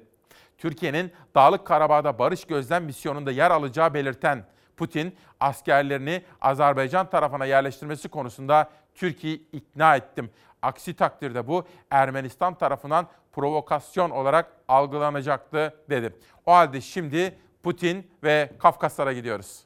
Türkiye'nin 0.57 1.11
Dağlık 1.35 1.67
Karabağ'da 1.67 2.19
barış 2.19 2.45
gözlem 2.45 2.83
misyonunda 2.85 3.31
yer 3.31 3.51
alacağı 3.51 3.93
belirten 3.93 4.45
Putin 4.83 5.15
askerlerini 5.39 6.21
Azerbaycan 6.41 7.09
tarafına 7.09 7.45
yerleştirmesi 7.45 8.09
konusunda 8.09 8.69
Türkiye'yi 8.95 9.41
ikna 9.51 9.95
ettim. 9.95 10.29
Aksi 10.61 10.93
takdirde 10.93 11.47
bu 11.47 11.65
Ermenistan 11.91 12.53
tarafından 12.53 13.07
provokasyon 13.31 14.09
olarak 14.09 14.51
algılanacaktı 14.67 15.73
dedi. 15.89 16.15
O 16.45 16.53
halde 16.53 16.81
şimdi 16.81 17.37
Putin 17.63 18.07
ve 18.23 18.51
Kafkaslara 18.59 19.13
gidiyoruz. 19.13 19.65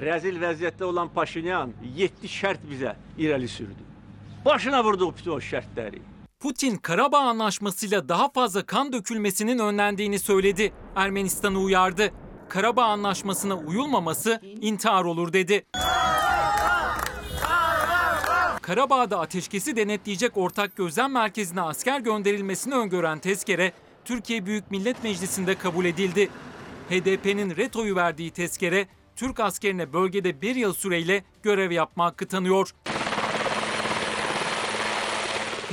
Rezil 0.00 0.38
vəziyyətdə 0.42 0.84
olan 0.84 1.08
Paşinyan 1.08 1.72
7 1.96 2.26
şərt 2.26 2.62
bizə 2.70 2.94
irəli 3.18 3.48
sürdü. 3.48 3.82
Başına 4.44 4.84
vurduq 4.84 5.16
bütün 5.16 5.30
o 5.30 5.38
şərtləri. 5.38 5.98
Putin 6.40 6.76
Karabağ 6.76 7.18
Anlaşması'yla 7.18 8.08
daha 8.08 8.28
fazla 8.28 8.66
kan 8.66 8.92
dökülmesinin 8.92 9.58
önlendiğini 9.58 10.18
söyledi. 10.18 10.72
Ermenistan'ı 10.96 11.58
uyardı. 11.58 12.12
Karabağ 12.54 12.84
Anlaşması'na 12.84 13.56
uyulmaması 13.56 14.40
intihar 14.60 15.04
olur 15.04 15.32
dedi. 15.32 15.64
Karabağ'da 18.62 19.20
ateşkesi 19.20 19.76
denetleyecek 19.76 20.36
ortak 20.36 20.76
gözlem 20.76 21.12
merkezine 21.12 21.60
asker 21.60 22.00
gönderilmesini 22.00 22.74
öngören 22.74 23.18
tezkere 23.18 23.72
Türkiye 24.04 24.46
Büyük 24.46 24.70
Millet 24.70 25.04
Meclisi'nde 25.04 25.54
kabul 25.54 25.84
edildi. 25.84 26.30
HDP'nin 26.90 27.56
retoyu 27.56 27.96
verdiği 27.96 28.30
tezkere 28.30 28.86
Türk 29.16 29.40
askerine 29.40 29.92
bölgede 29.92 30.40
bir 30.40 30.56
yıl 30.56 30.74
süreyle 30.74 31.24
görev 31.42 31.70
yapma 31.70 32.04
hakkı 32.04 32.28
tanıyor. 32.28 32.70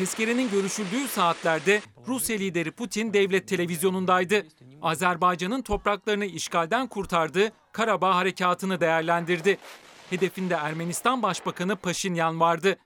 Tezkerenin 0.02 0.50
görüşüldüğü 0.52 1.08
saatlerde 1.08 1.82
Rusya 2.08 2.38
lideri 2.38 2.72
Putin 2.72 3.14
devlet 3.14 3.48
televizyonundaydı. 3.48 4.46
Azerbaycan'ın 4.82 5.62
topraklarını 5.62 6.26
işgalden 6.26 6.88
kurtardığı 6.88 7.52
Karabağ 7.72 8.16
harekatını 8.16 8.82
değerlendirdi. 8.82 9.58
Hedefinde 10.10 10.54
Ermenistan 10.54 11.24
Başbakanı 11.24 11.76
Paşinyan 11.76 12.40
vardı. 12.40 12.78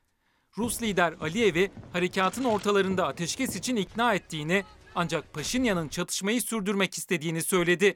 Rus 0.58 0.82
lider 0.82 1.14
Aliyev'i 1.22 1.72
harekatın 1.94 2.44
ortalarında 2.44 3.08
ateşkes 3.08 3.56
için 3.56 3.76
ikna 3.76 4.14
ettiğini 4.14 4.64
ancak 4.96 5.34
Paşinyan'ın 5.34 5.88
çatışmayı 5.88 6.42
sürdürmek 6.42 6.98
istediğini 6.98 7.42
söyledi. 7.42 7.96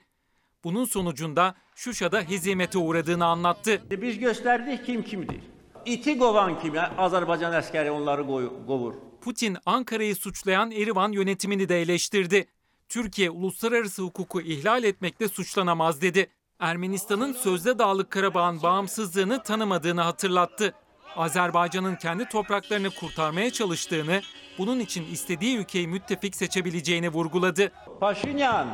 Bunun 0.64 0.86
sonucunda 0.86 1.56
Şuşa'da 1.76 2.22
hezimete 2.22 2.78
uğradığını 2.78 3.26
anlattı. 3.26 3.82
Biz 3.92 4.18
göstərdik 4.18 4.86
kim 4.86 5.04
kimdir. 5.04 5.40
İti 5.86 6.18
qovan 6.20 6.62
kimi 6.62 6.78
Azərbaycan 6.78 7.54
əskəri 7.62 7.90
onları 7.90 8.22
qoy- 8.22 8.66
qovur. 8.68 9.09
Putin 9.22 9.58
Ankara'yı 9.66 10.16
suçlayan 10.16 10.72
Erivan 10.72 11.12
yönetimini 11.12 11.70
de 11.70 11.82
eleştirdi. 11.82 12.46
Türkiye 12.90 13.30
uluslararası 13.30 14.02
hukuku 14.02 14.42
ihlal 14.42 14.84
etmekle 14.84 15.28
suçlanamaz 15.28 16.02
dedi. 16.02 16.28
Ermenistan'ın 16.60 17.34
sözde 17.34 17.80
Dağlık 17.80 18.12
Karabağ'ın 18.12 18.64
bağımsızlığını 18.64 19.44
tanımadığını 19.44 20.02
hatırlattı. 20.02 20.74
Azerbaycan'ın 21.16 21.96
kendi 21.96 22.30
topraklarını 22.30 22.90
kurtarmaya 22.90 23.52
çalıştığını, 23.52 24.22
bunun 24.58 24.80
için 24.80 25.06
istediği 25.06 25.58
ülkeyi 25.58 25.88
müttefik 25.88 26.36
seçebileceğini 26.36 27.10
vurguladı. 27.10 27.72
Paşinyan, 28.00 28.68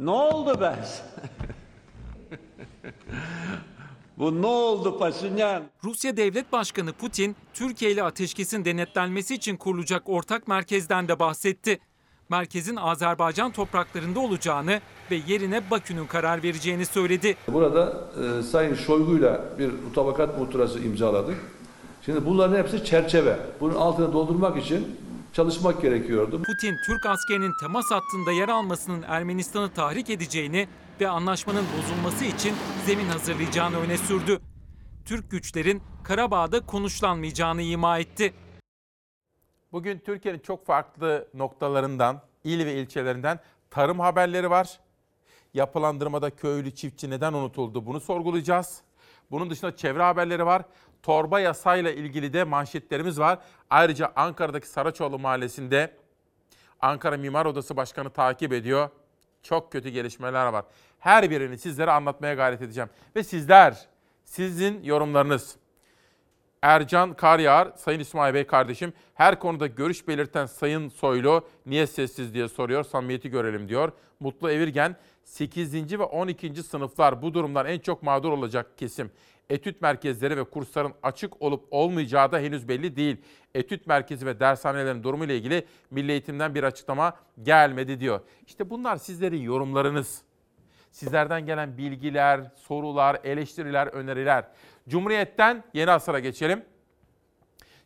nə 0.00 0.10
oldu 0.10 0.50
bəs? 0.50 0.88
Bu 4.18 4.42
nə 4.42 4.46
oldu 4.46 4.98
Paşinyan? 4.98 5.62
Rusya 5.84 6.16
Devlet 6.16 6.52
Başkanı 6.52 6.92
Putin, 6.92 7.36
Türkiye 7.54 7.90
ile 7.90 8.02
ateşkesin 8.02 8.64
denetlenmesi 8.64 9.34
için 9.34 9.56
kurulacak 9.56 10.02
ortak 10.06 10.48
merkezden 10.48 11.08
de 11.08 11.18
bahsetti. 11.18 11.78
Merkezin 12.28 12.76
Azerbaycan 12.76 13.52
topraklarında 13.52 14.20
olacağını 14.20 14.80
ve 15.10 15.20
yerine 15.26 15.70
Bakü'nün 15.70 16.06
karar 16.06 16.42
vereceğini 16.42 16.86
söyledi. 16.86 17.36
Burada 17.48 18.10
e, 18.38 18.42
Sayın 18.42 18.74
Şoygu'yla 18.74 19.44
bir 19.58 19.70
mutabakat 19.72 20.38
muhtırası 20.38 20.80
imzaladık. 20.80 21.36
Şimdi 22.04 22.26
bunların 22.26 22.58
hepsi 22.58 22.84
çerçeve. 22.84 23.38
Bunun 23.60 23.74
altını 23.74 24.12
doldurmak 24.12 24.62
için 24.64 24.96
çalışmak 25.32 25.82
gerekiyordu. 25.82 26.42
Putin, 26.42 26.76
Türk 26.86 27.06
askerinin 27.06 27.52
temas 27.60 27.90
hattında 27.90 28.32
yer 28.32 28.48
almasının 28.48 29.02
Ermenistan'ı 29.02 29.70
tahrik 29.70 30.10
edeceğini 30.10 30.68
ve 31.00 31.08
anlaşmanın 31.08 31.64
bozulması 31.78 32.24
için 32.24 32.54
zemin 32.86 33.08
hazırlayacağını 33.08 33.78
öne 33.78 33.98
sürdü. 33.98 34.40
Türk 35.04 35.30
güçlerin 35.30 35.82
Karabağ'da 36.04 36.66
konuşlanmayacağını 36.66 37.62
ima 37.62 37.98
etti. 37.98 38.34
Bugün 39.72 39.98
Türkiye'nin 39.98 40.38
çok 40.38 40.66
farklı 40.66 41.28
noktalarından, 41.34 42.20
il 42.44 42.66
ve 42.66 42.74
ilçelerinden 42.74 43.40
tarım 43.70 44.00
haberleri 44.00 44.50
var. 44.50 44.80
Yapılandırmada 45.54 46.30
köylü 46.30 46.74
çiftçi 46.74 47.10
neden 47.10 47.32
unutuldu 47.32 47.86
bunu 47.86 48.00
sorgulayacağız. 48.00 48.82
Bunun 49.30 49.50
dışında 49.50 49.76
çevre 49.76 50.02
haberleri 50.02 50.46
var. 50.46 50.62
Torba 51.02 51.40
yasayla 51.40 51.90
ilgili 51.90 52.32
de 52.32 52.44
manşetlerimiz 52.44 53.18
var. 53.18 53.38
Ayrıca 53.70 54.12
Ankara'daki 54.16 54.68
Saraçoğlu 54.68 55.18
Mahallesi'nde 55.18 55.96
Ankara 56.80 57.16
Mimar 57.16 57.46
Odası 57.46 57.76
Başkanı 57.76 58.10
takip 58.10 58.52
ediyor. 58.52 58.90
Çok 59.44 59.72
kötü 59.72 59.88
gelişmeler 59.88 60.46
var. 60.46 60.64
Her 60.98 61.30
birini 61.30 61.58
sizlere 61.58 61.90
anlatmaya 61.90 62.34
gayret 62.34 62.62
edeceğim. 62.62 62.90
Ve 63.16 63.24
sizler, 63.24 63.88
sizin 64.24 64.82
yorumlarınız. 64.82 65.56
Ercan 66.62 67.14
Karyağar, 67.14 67.72
Sayın 67.76 68.00
İsmail 68.00 68.34
Bey 68.34 68.46
kardeşim 68.46 68.92
her 69.14 69.38
konuda 69.38 69.66
görüş 69.66 70.08
belirten 70.08 70.46
Sayın 70.46 70.88
Soylu 70.88 71.46
niye 71.66 71.86
sessiz 71.86 72.34
diye 72.34 72.48
soruyor. 72.48 72.84
Samimiyeti 72.84 73.30
görelim 73.30 73.68
diyor. 73.68 73.92
Mutlu 74.20 74.50
Evirgen 74.50 74.96
8. 75.24 75.98
ve 75.98 76.02
12. 76.02 76.62
sınıflar 76.62 77.22
bu 77.22 77.34
durumdan 77.34 77.66
en 77.66 77.78
çok 77.78 78.02
mağdur 78.02 78.32
olacak 78.32 78.78
kesim. 78.78 79.10
Etüt 79.50 79.82
merkezleri 79.82 80.36
ve 80.36 80.44
kursların 80.44 80.94
açık 81.02 81.42
olup 81.42 81.64
olmayacağı 81.70 82.32
da 82.32 82.38
henüz 82.38 82.68
belli 82.68 82.96
değil. 82.96 83.16
Etüt 83.54 83.86
merkezi 83.86 84.26
ve 84.26 84.40
dershanelerin 84.40 85.02
durumu 85.02 85.24
ile 85.24 85.36
ilgili 85.36 85.66
Milli 85.90 86.12
Eğitim'den 86.12 86.54
bir 86.54 86.62
açıklama 86.62 87.16
gelmedi 87.42 88.00
diyor. 88.00 88.20
İşte 88.46 88.70
bunlar 88.70 88.96
sizlerin 88.96 89.42
yorumlarınız. 89.42 90.22
Sizlerden 90.90 91.46
gelen 91.46 91.78
bilgiler, 91.78 92.40
sorular, 92.54 93.20
eleştiriler, 93.24 93.86
öneriler. 93.86 94.44
Cumhuriyet'ten 94.88 95.64
yeni 95.74 95.90
asıra 95.90 96.18
geçelim. 96.18 96.64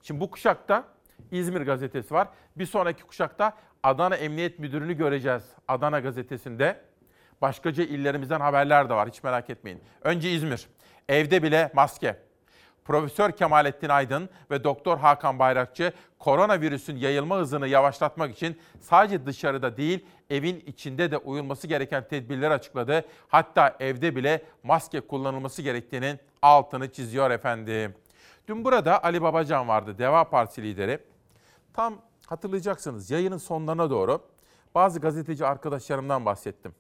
Şimdi 0.03 0.21
bu 0.21 0.31
kuşakta 0.31 0.85
İzmir 1.31 1.61
gazetesi 1.61 2.15
var. 2.15 2.29
Bir 2.57 2.67
sonraki 2.67 3.03
kuşakta 3.03 3.57
Adana 3.83 4.17
Emniyet 4.17 4.59
Müdürünü 4.59 4.97
göreceğiz 4.97 5.43
Adana 5.69 6.01
gazetesinde. 6.01 6.81
Başkaca 7.43 7.85
illerimizden 7.85 8.41
haberler 8.41 8.89
de 8.89 8.95
var 8.95 9.09
hiç 9.09 9.23
merak 9.23 9.51
etmeyin. 9.51 9.81
Önce 10.03 10.31
İzmir. 10.31 10.69
Evde 11.09 11.43
bile 11.43 11.71
maske. 11.75 12.17
Profesör 12.85 13.33
Kemalettin 13.33 13.89
Aydın 13.89 14.29
ve 14.51 14.65
Doktor 14.65 14.99
Hakan 14.99 15.39
Bayrakçı 15.39 15.93
koronavirüsün 16.19 16.97
yayılma 16.97 17.37
hızını 17.37 17.69
yavaşlatmak 17.69 18.35
için 18.37 18.59
sadece 18.81 19.27
dışarıda 19.27 19.77
değil 19.77 20.07
evin 20.31 20.61
içinde 20.67 21.11
de 21.11 21.19
uyulması 21.19 21.67
gereken 21.67 22.09
tedbirleri 22.09 22.55
açıkladı. 22.55 23.05
Hatta 23.29 23.77
evde 23.81 24.17
bile 24.17 24.43
maske 24.63 25.01
kullanılması 25.01 25.63
gerektiğinin 25.63 26.19
altını 26.43 26.93
çiziyor 26.93 27.31
efendim. 27.31 27.95
Dün 28.49 28.65
burada 28.65 29.05
Ali 29.05 29.23
Babacan 29.23 29.69
vardı, 29.69 29.99
Deva 29.99 30.25
Partisi 30.25 30.63
lideri. 30.63 30.99
Tam 31.73 32.03
hatırlayacaksınız 32.27 33.11
yayının 33.11 33.39
sonlarına 33.39 33.91
doğru 33.91 34.21
bazı 34.75 35.01
gazeteci 35.01 35.47
arkadaşlarımdan 35.47 36.25
bahsettim. 36.25 36.75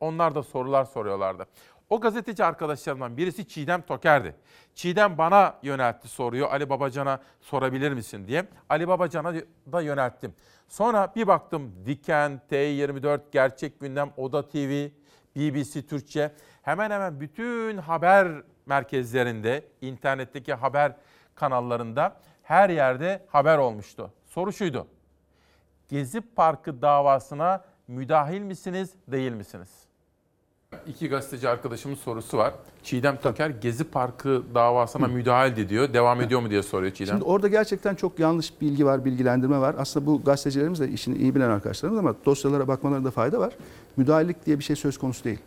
Onlar 0.00 0.34
da 0.34 0.42
sorular 0.42 0.84
soruyorlardı. 0.84 1.46
O 1.92 2.00
gazeteci 2.00 2.44
arkadaşlarımdan 2.44 3.16
birisi 3.16 3.48
Çiğdem 3.48 3.82
Toker'di. 3.82 4.34
Çiğdem 4.74 5.18
bana 5.18 5.58
yöneltti 5.62 6.08
soruyor. 6.08 6.50
Ali 6.50 6.70
Babacan'a 6.70 7.20
sorabilir 7.40 7.92
misin 7.92 8.26
diye. 8.26 8.48
Ali 8.68 8.88
Babacan'a 8.88 9.34
da 9.72 9.80
yönelttim. 9.80 10.34
Sonra 10.68 11.12
bir 11.16 11.26
baktım 11.26 11.72
Diken, 11.86 12.40
T24, 12.50 13.20
Gerçek 13.32 13.80
Gündem, 13.80 14.12
Oda 14.16 14.48
TV, 14.48 14.88
BBC 15.36 15.86
Türkçe 15.86 16.32
hemen 16.62 16.90
hemen 16.90 17.20
bütün 17.20 17.78
haber 17.78 18.28
merkezlerinde, 18.66 19.68
internetteki 19.80 20.54
haber 20.54 20.96
kanallarında 21.34 22.20
her 22.42 22.70
yerde 22.70 23.26
haber 23.28 23.58
olmuştu. 23.58 24.12
Soru 24.26 24.52
şuydu. 24.52 24.86
Gezi 25.88 26.20
Parkı 26.20 26.82
davasına 26.82 27.64
müdahil 27.88 28.40
misiniz, 28.40 28.94
değil 29.08 29.32
misiniz? 29.32 29.81
İki 30.86 31.08
gazeteci 31.08 31.48
arkadaşımın 31.48 31.94
sorusu 31.94 32.38
var. 32.38 32.54
Çiğdem 32.82 33.16
Toker 33.16 33.50
Gezi 33.50 33.84
Parkı 33.84 34.42
davasına 34.54 35.06
müdahil 35.06 35.68
diyor. 35.68 35.92
Devam 35.92 36.20
ediyor 36.20 36.40
mu 36.40 36.50
diye 36.50 36.62
soruyor 36.62 36.92
Çiğdem. 36.92 37.14
Şimdi 37.14 37.24
orada 37.24 37.48
gerçekten 37.48 37.94
çok 37.94 38.18
yanlış 38.18 38.60
bilgi 38.60 38.86
var, 38.86 39.04
bilgilendirme 39.04 39.58
var. 39.60 39.74
Aslında 39.78 40.06
bu 40.06 40.22
gazetecilerimiz 40.22 40.80
de 40.80 40.88
işini 40.88 41.18
iyi 41.18 41.34
bilen 41.34 41.50
arkadaşlarımız 41.50 41.98
ama 41.98 42.14
dosyalara 42.26 42.68
bakmalarında 42.68 43.10
fayda 43.10 43.38
var. 43.38 43.52
Müdahalelik 43.96 44.46
diye 44.46 44.58
bir 44.58 44.64
şey 44.64 44.76
söz 44.76 44.98
konusu 44.98 45.24
değil. 45.24 45.38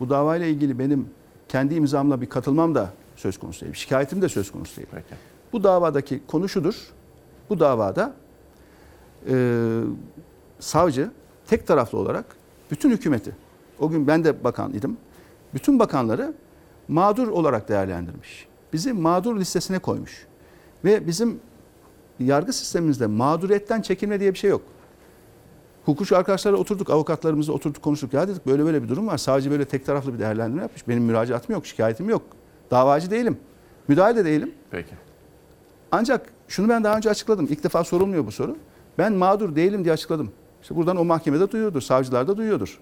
Bu 0.00 0.10
davayla 0.10 0.46
ilgili 0.46 0.78
benim 0.78 1.08
kendi 1.48 1.74
imzamla 1.74 2.20
bir 2.20 2.26
katılmam 2.26 2.74
da 2.74 2.92
söz 3.16 3.38
konusu 3.38 3.60
değil. 3.60 3.74
Şikayetim 3.74 4.22
de 4.22 4.28
söz 4.28 4.52
konusu 4.52 4.76
değil. 4.76 4.88
Peki. 4.90 5.14
Bu 5.52 5.64
davadaki 5.64 6.20
konu 6.26 6.48
şudur. 6.48 6.74
Bu 7.50 7.60
davada 7.60 8.14
e, 9.28 9.80
savcı 10.58 11.10
tek 11.46 11.66
taraflı 11.66 11.98
olarak 11.98 12.24
bütün 12.70 12.90
hükümeti, 12.90 13.36
o 13.78 13.88
gün 13.90 14.06
ben 14.06 14.24
de 14.24 14.44
bakan 14.44 14.74
idim, 14.74 14.96
bütün 15.54 15.78
bakanları 15.78 16.34
mağdur 16.88 17.28
olarak 17.28 17.68
değerlendirmiş. 17.68 18.46
Bizi 18.72 18.92
mağdur 18.92 19.36
listesine 19.36 19.78
koymuş. 19.78 20.26
Ve 20.84 21.06
bizim 21.06 21.40
yargı 22.20 22.52
sistemimizde 22.52 23.06
mağduriyetten 23.06 23.82
çekinme 23.82 24.20
diye 24.20 24.32
bir 24.32 24.38
şey 24.38 24.50
yok. 24.50 24.62
Hukukçu 25.84 26.16
arkadaşlarla 26.16 26.58
oturduk, 26.58 26.90
avukatlarımızla 26.90 27.52
oturduk 27.52 27.82
konuştuk. 27.82 28.12
Ya 28.12 28.28
dedik 28.28 28.46
böyle 28.46 28.64
böyle 28.64 28.82
bir 28.82 28.88
durum 28.88 29.06
var. 29.06 29.18
Savcı 29.18 29.50
böyle 29.50 29.64
tek 29.64 29.86
taraflı 29.86 30.14
bir 30.14 30.18
değerlendirme 30.18 30.62
yapmış. 30.62 30.88
Benim 30.88 31.02
müracaatım 31.02 31.54
yok, 31.54 31.66
şikayetim 31.66 32.08
yok. 32.08 32.22
Davacı 32.70 33.10
değilim. 33.10 33.38
Müdahale 33.88 34.16
de 34.16 34.24
değilim. 34.24 34.54
Peki. 34.70 34.94
Ancak 35.92 36.26
şunu 36.48 36.68
ben 36.68 36.84
daha 36.84 36.96
önce 36.96 37.10
açıkladım. 37.10 37.46
İlk 37.50 37.64
defa 37.64 37.84
sorulmuyor 37.84 38.26
bu 38.26 38.32
soru. 38.32 38.56
Ben 38.98 39.12
mağdur 39.12 39.56
değilim 39.56 39.84
diye 39.84 39.94
açıkladım. 39.94 40.32
İşte 40.62 40.76
buradan 40.76 40.96
o 40.96 41.04
mahkemede 41.04 41.50
duyuyordur, 41.50 41.80
savcılar 41.80 42.28
da 42.28 42.36
duyuyordur. 42.36 42.80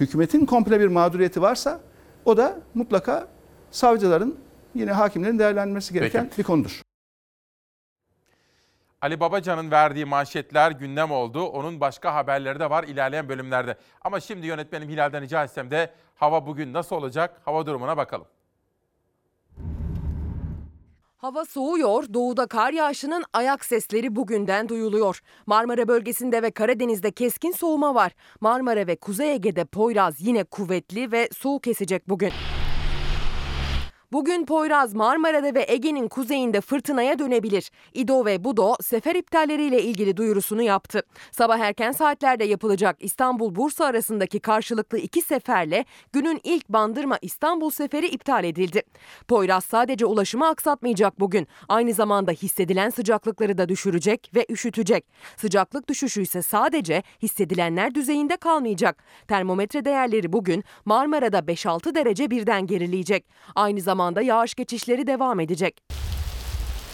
Hükümetin 0.00 0.46
komple 0.46 0.80
bir 0.80 0.86
mağduriyeti 0.86 1.42
varsa 1.42 1.80
o 2.24 2.36
da 2.36 2.58
mutlaka 2.74 3.28
savcıların 3.70 4.38
yine 4.74 4.92
hakimlerin 4.92 5.38
değerlendirmesi 5.38 5.94
gereken 5.94 6.24
Peki. 6.24 6.38
bir 6.38 6.42
konudur. 6.42 6.82
Ali 9.02 9.20
Babacan'ın 9.20 9.70
verdiği 9.70 10.04
manşetler 10.04 10.70
gündem 10.70 11.10
oldu. 11.10 11.44
Onun 11.44 11.80
başka 11.80 12.14
haberleri 12.14 12.60
de 12.60 12.70
var 12.70 12.84
ilerleyen 12.84 13.28
bölümlerde. 13.28 13.76
Ama 14.04 14.20
şimdi 14.20 14.46
yönetmenim 14.46 14.88
Hilal'den 14.88 15.22
rica 15.22 15.44
etsem 15.44 15.70
de 15.70 15.90
hava 16.14 16.46
bugün 16.46 16.72
nasıl 16.72 16.96
olacak? 16.96 17.40
Hava 17.44 17.66
durumuna 17.66 17.96
bakalım. 17.96 18.26
Hava 21.20 21.44
soğuyor, 21.44 22.04
doğuda 22.14 22.46
kar 22.46 22.72
yağışının 22.72 23.24
ayak 23.32 23.64
sesleri 23.64 24.16
bugünden 24.16 24.68
duyuluyor. 24.68 25.20
Marmara 25.46 25.88
bölgesinde 25.88 26.42
ve 26.42 26.50
Karadeniz'de 26.50 27.10
keskin 27.10 27.52
soğuma 27.52 27.94
var. 27.94 28.12
Marmara 28.40 28.86
ve 28.86 28.96
Kuzey 28.96 29.32
Ege'de 29.32 29.64
Poyraz 29.64 30.20
yine 30.20 30.44
kuvvetli 30.44 31.12
ve 31.12 31.28
soğuk 31.32 31.66
esecek 31.66 32.08
bugün. 32.08 32.32
Bugün 34.12 34.46
Poyraz 34.46 34.94
Marmara'da 34.94 35.54
ve 35.54 35.64
Ege'nin 35.68 36.08
kuzeyinde 36.08 36.60
fırtınaya 36.60 37.18
dönebilir. 37.18 37.70
İdo 37.94 38.24
ve 38.24 38.44
Budo 38.44 38.74
sefer 38.82 39.14
iptalleriyle 39.14 39.82
ilgili 39.82 40.16
duyurusunu 40.16 40.62
yaptı. 40.62 41.02
Sabah 41.32 41.58
erken 41.58 41.92
saatlerde 41.92 42.44
yapılacak 42.44 42.96
İstanbul-Bursa 43.00 43.84
arasındaki 43.84 44.40
karşılıklı 44.40 44.98
iki 44.98 45.22
seferle 45.22 45.84
günün 46.12 46.40
ilk 46.44 46.68
Bandırma 46.68 47.18
İstanbul 47.22 47.70
seferi 47.70 48.06
iptal 48.06 48.44
edildi. 48.44 48.82
Poyraz 49.28 49.64
sadece 49.64 50.06
ulaşımı 50.06 50.48
aksatmayacak 50.48 51.20
bugün. 51.20 51.46
Aynı 51.68 51.94
zamanda 51.94 52.32
hissedilen 52.32 52.90
sıcaklıkları 52.90 53.58
da 53.58 53.68
düşürecek 53.68 54.30
ve 54.34 54.46
üşütecek. 54.50 55.04
Sıcaklık 55.36 55.88
düşüşü 55.88 56.22
ise 56.22 56.42
sadece 56.42 57.02
hissedilenler 57.22 57.94
düzeyinde 57.94 58.36
kalmayacak. 58.36 59.04
Termometre 59.28 59.84
değerleri 59.84 60.32
bugün 60.32 60.64
Marmara'da 60.84 61.38
5-6 61.38 61.94
derece 61.94 62.30
birden 62.30 62.66
gerileyecek. 62.66 63.26
Aynı 63.54 63.80
zamanda 63.80 63.99
yağış 64.22 64.54
geçişleri 64.54 65.06
devam 65.06 65.40
edecek. 65.40 65.80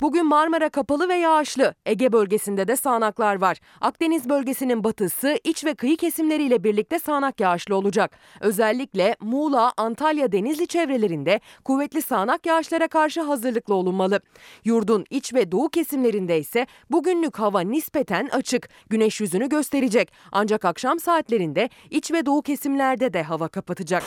Bugün 0.03 0.27
Marmara 0.27 0.69
kapalı 0.69 1.09
ve 1.09 1.15
yağışlı. 1.15 1.75
Ege 1.87 2.13
bölgesinde 2.13 2.69
de 2.69 2.77
sağanaklar 2.77 3.41
var. 3.41 3.59
Akdeniz 3.81 4.29
bölgesinin 4.29 4.85
batısı, 4.85 5.39
iç 5.45 5.65
ve 5.65 5.75
kıyı 5.75 5.97
kesimleriyle 5.97 6.65
birlikte 6.65 6.99
sağanak 6.99 7.41
yağışlı 7.41 7.77
olacak. 7.77 8.19
Özellikle 8.41 9.17
Muğla, 9.21 9.73
Antalya, 9.77 10.33
Denizli 10.33 10.67
çevrelerinde 10.67 11.41
kuvvetli 11.65 12.03
sağanak 12.03 12.47
yağışlara 12.47 12.89
karşı 12.89 13.21
hazırlıklı 13.21 13.75
olunmalı. 13.75 14.21
Yurdun 14.65 15.05
iç 15.11 15.35
ve 15.35 15.53
doğu 15.53 15.69
kesimlerinde 15.69 16.39
ise 16.39 16.67
bugünlük 16.91 17.39
hava 17.39 17.61
nispeten 17.61 18.29
açık. 18.33 18.69
Güneş 18.91 19.21
yüzünü 19.21 19.49
gösterecek. 19.49 20.13
Ancak 20.33 20.65
akşam 20.65 21.01
saatlerinde 21.01 21.69
iç 21.91 22.13
ve 22.13 22.27
doğu 22.27 22.43
kesimlerde 22.43 23.13
de 23.13 23.23
hava 23.23 23.49
kapatacak. 23.49 24.03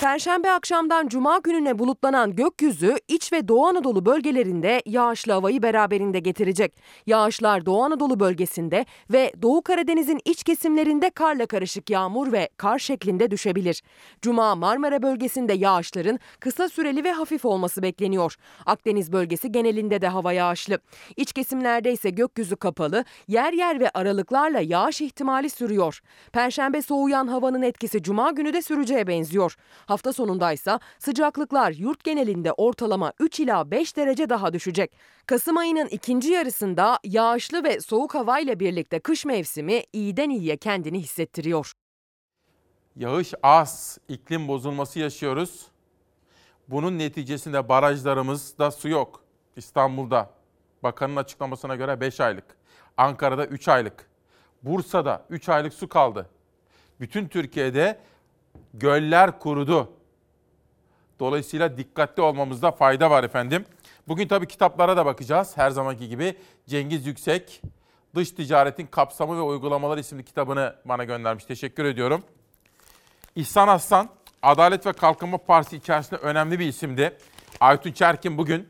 Perşembe 0.00 0.50
akşamdan 0.50 1.08
cuma 1.08 1.38
gününe 1.38 1.78
bulutlanan 1.78 2.36
gökyüzü 2.36 2.96
iç 3.08 3.32
ve 3.32 3.48
Doğu 3.48 3.66
Anadolu 3.66 4.06
bölgelerinde 4.06 4.82
yağışlı 4.86 5.32
havayı 5.32 5.62
beraberinde 5.62 6.18
getirecek. 6.18 6.76
Yağışlar 7.06 7.66
Doğu 7.66 7.82
Anadolu 7.82 8.20
bölgesinde 8.20 8.86
ve 9.12 9.32
Doğu 9.42 9.62
Karadeniz'in 9.62 10.20
iç 10.24 10.42
kesimlerinde 10.44 11.10
karla 11.10 11.46
karışık 11.46 11.90
yağmur 11.90 12.32
ve 12.32 12.48
kar 12.56 12.78
şeklinde 12.78 13.30
düşebilir. 13.30 13.82
Cuma 14.22 14.54
Marmara 14.54 15.02
bölgesinde 15.02 15.52
yağışların 15.52 16.18
kısa 16.40 16.68
süreli 16.68 17.04
ve 17.04 17.12
hafif 17.12 17.44
olması 17.44 17.82
bekleniyor. 17.82 18.34
Akdeniz 18.66 19.12
bölgesi 19.12 19.52
genelinde 19.52 20.00
de 20.00 20.08
hava 20.08 20.32
yağışlı. 20.32 20.78
İç 21.16 21.32
kesimlerde 21.32 21.92
ise 21.92 22.10
gökyüzü 22.10 22.56
kapalı, 22.56 23.04
yer 23.28 23.52
yer 23.52 23.80
ve 23.80 23.90
aralıklarla 23.94 24.60
yağış 24.60 25.00
ihtimali 25.00 25.50
sürüyor. 25.50 26.00
Perşembe 26.32 26.82
soğuyan 26.82 27.26
havanın 27.26 27.62
etkisi 27.62 28.02
cuma 28.02 28.30
günü 28.30 28.52
de 28.52 28.62
süreceğe 28.62 29.06
benziyor. 29.06 29.56
Hafta 29.88 30.12
sonundaysa 30.12 30.80
sıcaklıklar 30.98 31.72
yurt 31.72 32.04
genelinde 32.04 32.52
ortalama 32.52 33.12
3 33.20 33.40
ila 33.40 33.70
5 33.70 33.96
derece 33.96 34.28
daha 34.28 34.52
düşecek. 34.52 34.92
Kasım 35.26 35.56
ayının 35.56 35.86
ikinci 35.86 36.32
yarısında 36.32 36.98
yağışlı 37.04 37.64
ve 37.64 37.80
soğuk 37.80 38.14
havayla 38.14 38.60
birlikte 38.60 39.00
kış 39.00 39.24
mevsimi 39.24 39.82
iyiden 39.92 40.30
iyiye 40.30 40.56
kendini 40.56 41.00
hissettiriyor. 41.00 41.72
Yağış 42.96 43.34
az, 43.42 43.98
iklim 44.08 44.48
bozulması 44.48 44.98
yaşıyoruz. 44.98 45.66
Bunun 46.68 46.98
neticesinde 46.98 47.68
barajlarımızda 47.68 48.70
su 48.70 48.88
yok. 48.88 49.20
İstanbul'da 49.56 50.30
bakanın 50.82 51.16
açıklamasına 51.16 51.76
göre 51.76 52.00
5 52.00 52.20
aylık. 52.20 52.44
Ankara'da 52.96 53.46
3 53.46 53.68
aylık. 53.68 54.10
Bursa'da 54.62 55.24
3 55.30 55.48
aylık 55.48 55.74
su 55.74 55.88
kaldı. 55.88 56.26
Bütün 57.00 57.28
Türkiye'de 57.28 57.98
göller 58.74 59.38
kurudu. 59.38 59.92
Dolayısıyla 61.20 61.76
dikkatli 61.76 62.22
olmamızda 62.22 62.70
fayda 62.70 63.10
var 63.10 63.24
efendim. 63.24 63.64
Bugün 64.08 64.28
tabii 64.28 64.46
kitaplara 64.46 64.96
da 64.96 65.06
bakacağız. 65.06 65.56
Her 65.56 65.70
zamanki 65.70 66.08
gibi 66.08 66.36
Cengiz 66.66 67.06
Yüksek 67.06 67.62
Dış 68.14 68.30
Ticaretin 68.30 68.86
Kapsamı 68.86 69.36
ve 69.36 69.40
Uygulamaları 69.40 70.00
isimli 70.00 70.24
kitabını 70.24 70.74
bana 70.84 71.04
göndermiş. 71.04 71.44
Teşekkür 71.44 71.84
ediyorum. 71.84 72.22
İhsan 73.36 73.68
Aslan, 73.68 74.08
Adalet 74.42 74.86
ve 74.86 74.92
Kalkınma 74.92 75.38
Partisi 75.38 75.76
içerisinde 75.76 76.20
önemli 76.20 76.58
bir 76.58 76.66
isimdi. 76.66 77.16
Aytun 77.60 77.92
Çerkin 77.92 78.38
bugün, 78.38 78.68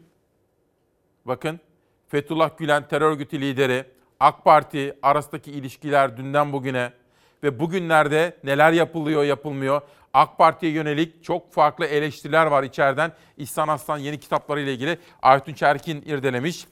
bakın 1.24 1.60
Fethullah 2.08 2.58
Gülen 2.58 2.88
terör 2.88 3.10
örgütü 3.10 3.40
lideri, 3.40 3.84
AK 4.20 4.44
Parti 4.44 4.98
arasındaki 5.02 5.52
ilişkiler 5.52 6.16
dünden 6.16 6.52
bugüne 6.52 6.92
ve 7.42 7.60
bugünlerde 7.60 8.36
neler 8.44 8.72
yapılıyor 8.72 9.24
yapılmıyor. 9.24 9.80
AK 10.14 10.38
Parti'ye 10.38 10.72
yönelik 10.72 11.24
çok 11.24 11.52
farklı 11.52 11.86
eleştiriler 11.86 12.46
var 12.46 12.62
içeriden. 12.62 13.12
İhsan 13.36 13.68
Aslan 13.68 13.98
yeni 13.98 14.20
kitaplarıyla 14.20 14.72
ilgili 14.72 14.98
Aytun 15.22 15.52
Çerkin 15.52 16.02
irdelemiş. 16.06 16.66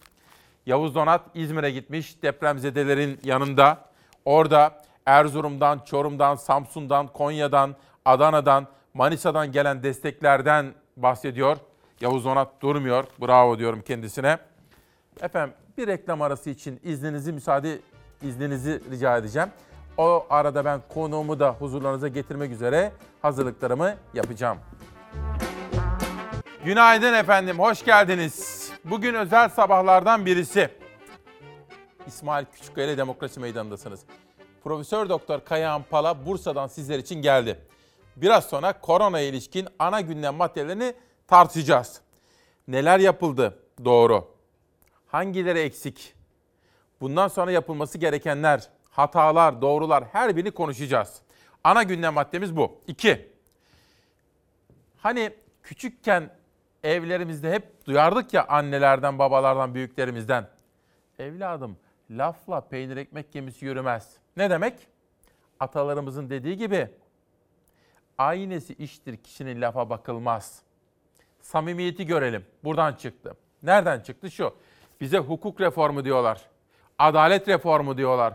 Yavuz 0.66 0.94
Donat 0.94 1.20
İzmir'e 1.34 1.70
gitmiş 1.70 2.22
depremzedelerin 2.22 3.20
yanında. 3.24 3.84
Orada 4.24 4.82
Erzurum'dan, 5.06 5.78
Çorum'dan, 5.86 6.34
Samsun'dan, 6.34 7.06
Konya'dan, 7.06 7.76
Adana'dan, 8.04 8.66
Manisa'dan 8.94 9.52
gelen 9.52 9.82
desteklerden 9.82 10.74
bahsediyor. 10.96 11.56
Yavuz 12.00 12.24
Donat 12.24 12.62
durmuyor. 12.62 13.04
Bravo 13.20 13.58
diyorum 13.58 13.82
kendisine. 13.82 14.38
Efendim 15.20 15.54
bir 15.78 15.86
reklam 15.86 16.22
arası 16.22 16.50
için 16.50 16.80
izninizi 16.82 17.32
müsaade 17.32 17.78
izninizi 18.22 18.80
rica 18.90 19.16
edeceğim. 19.16 19.48
O 19.98 20.26
arada 20.30 20.64
ben 20.64 20.80
konuğumu 20.88 21.40
da 21.40 21.50
huzurlarınıza 21.50 22.08
getirmek 22.08 22.52
üzere 22.52 22.92
hazırlıklarımı 23.22 23.96
yapacağım. 24.14 24.58
Günaydın 26.64 27.14
efendim, 27.14 27.58
hoş 27.58 27.84
geldiniz. 27.84 28.66
Bugün 28.84 29.14
özel 29.14 29.48
sabahlardan 29.48 30.26
birisi. 30.26 30.70
İsmail 32.06 32.44
Küçükkaya 32.54 32.98
Demokrasi 32.98 33.40
Meydanı'ndasınız. 33.40 34.00
Profesör 34.64 35.08
Doktor 35.08 35.40
Kayahan 35.40 35.82
Pala 35.82 36.26
Bursa'dan 36.26 36.66
sizler 36.66 36.98
için 36.98 37.22
geldi. 37.22 37.58
Biraz 38.16 38.44
sonra 38.44 38.80
korona 38.80 39.20
ilişkin 39.20 39.68
ana 39.78 40.00
gündem 40.00 40.34
maddelerini 40.34 40.94
tartışacağız. 41.26 42.00
Neler 42.68 42.98
yapıldı 42.98 43.58
doğru? 43.84 44.28
Hangileri 45.06 45.58
eksik? 45.58 46.14
Bundan 47.00 47.28
sonra 47.28 47.50
yapılması 47.50 47.98
gerekenler, 47.98 48.68
hatalar, 48.96 49.62
doğrular 49.62 50.04
her 50.12 50.36
birini 50.36 50.50
konuşacağız. 50.50 51.22
Ana 51.64 51.82
gündem 51.82 52.14
maddemiz 52.14 52.56
bu. 52.56 52.80
İki, 52.86 53.28
hani 54.96 55.34
küçükken 55.62 56.30
evlerimizde 56.84 57.52
hep 57.52 57.86
duyardık 57.86 58.34
ya 58.34 58.46
annelerden, 58.48 59.18
babalardan, 59.18 59.74
büyüklerimizden. 59.74 60.48
Evladım 61.18 61.76
lafla 62.10 62.60
peynir 62.60 62.96
ekmek 62.96 63.32
gemisi 63.32 63.64
yürümez. 63.64 64.16
Ne 64.36 64.50
demek? 64.50 64.74
Atalarımızın 65.60 66.30
dediği 66.30 66.56
gibi 66.56 66.88
aynesi 68.18 68.74
iştir 68.74 69.16
kişinin 69.16 69.60
lafa 69.60 69.90
bakılmaz. 69.90 70.62
Samimiyeti 71.40 72.06
görelim. 72.06 72.46
Buradan 72.64 72.92
çıktı. 72.92 73.36
Nereden 73.62 74.00
çıktı? 74.00 74.30
Şu. 74.30 74.54
Bize 75.00 75.18
hukuk 75.18 75.60
reformu 75.60 76.04
diyorlar. 76.04 76.40
Adalet 76.98 77.48
reformu 77.48 77.96
diyorlar. 77.96 78.34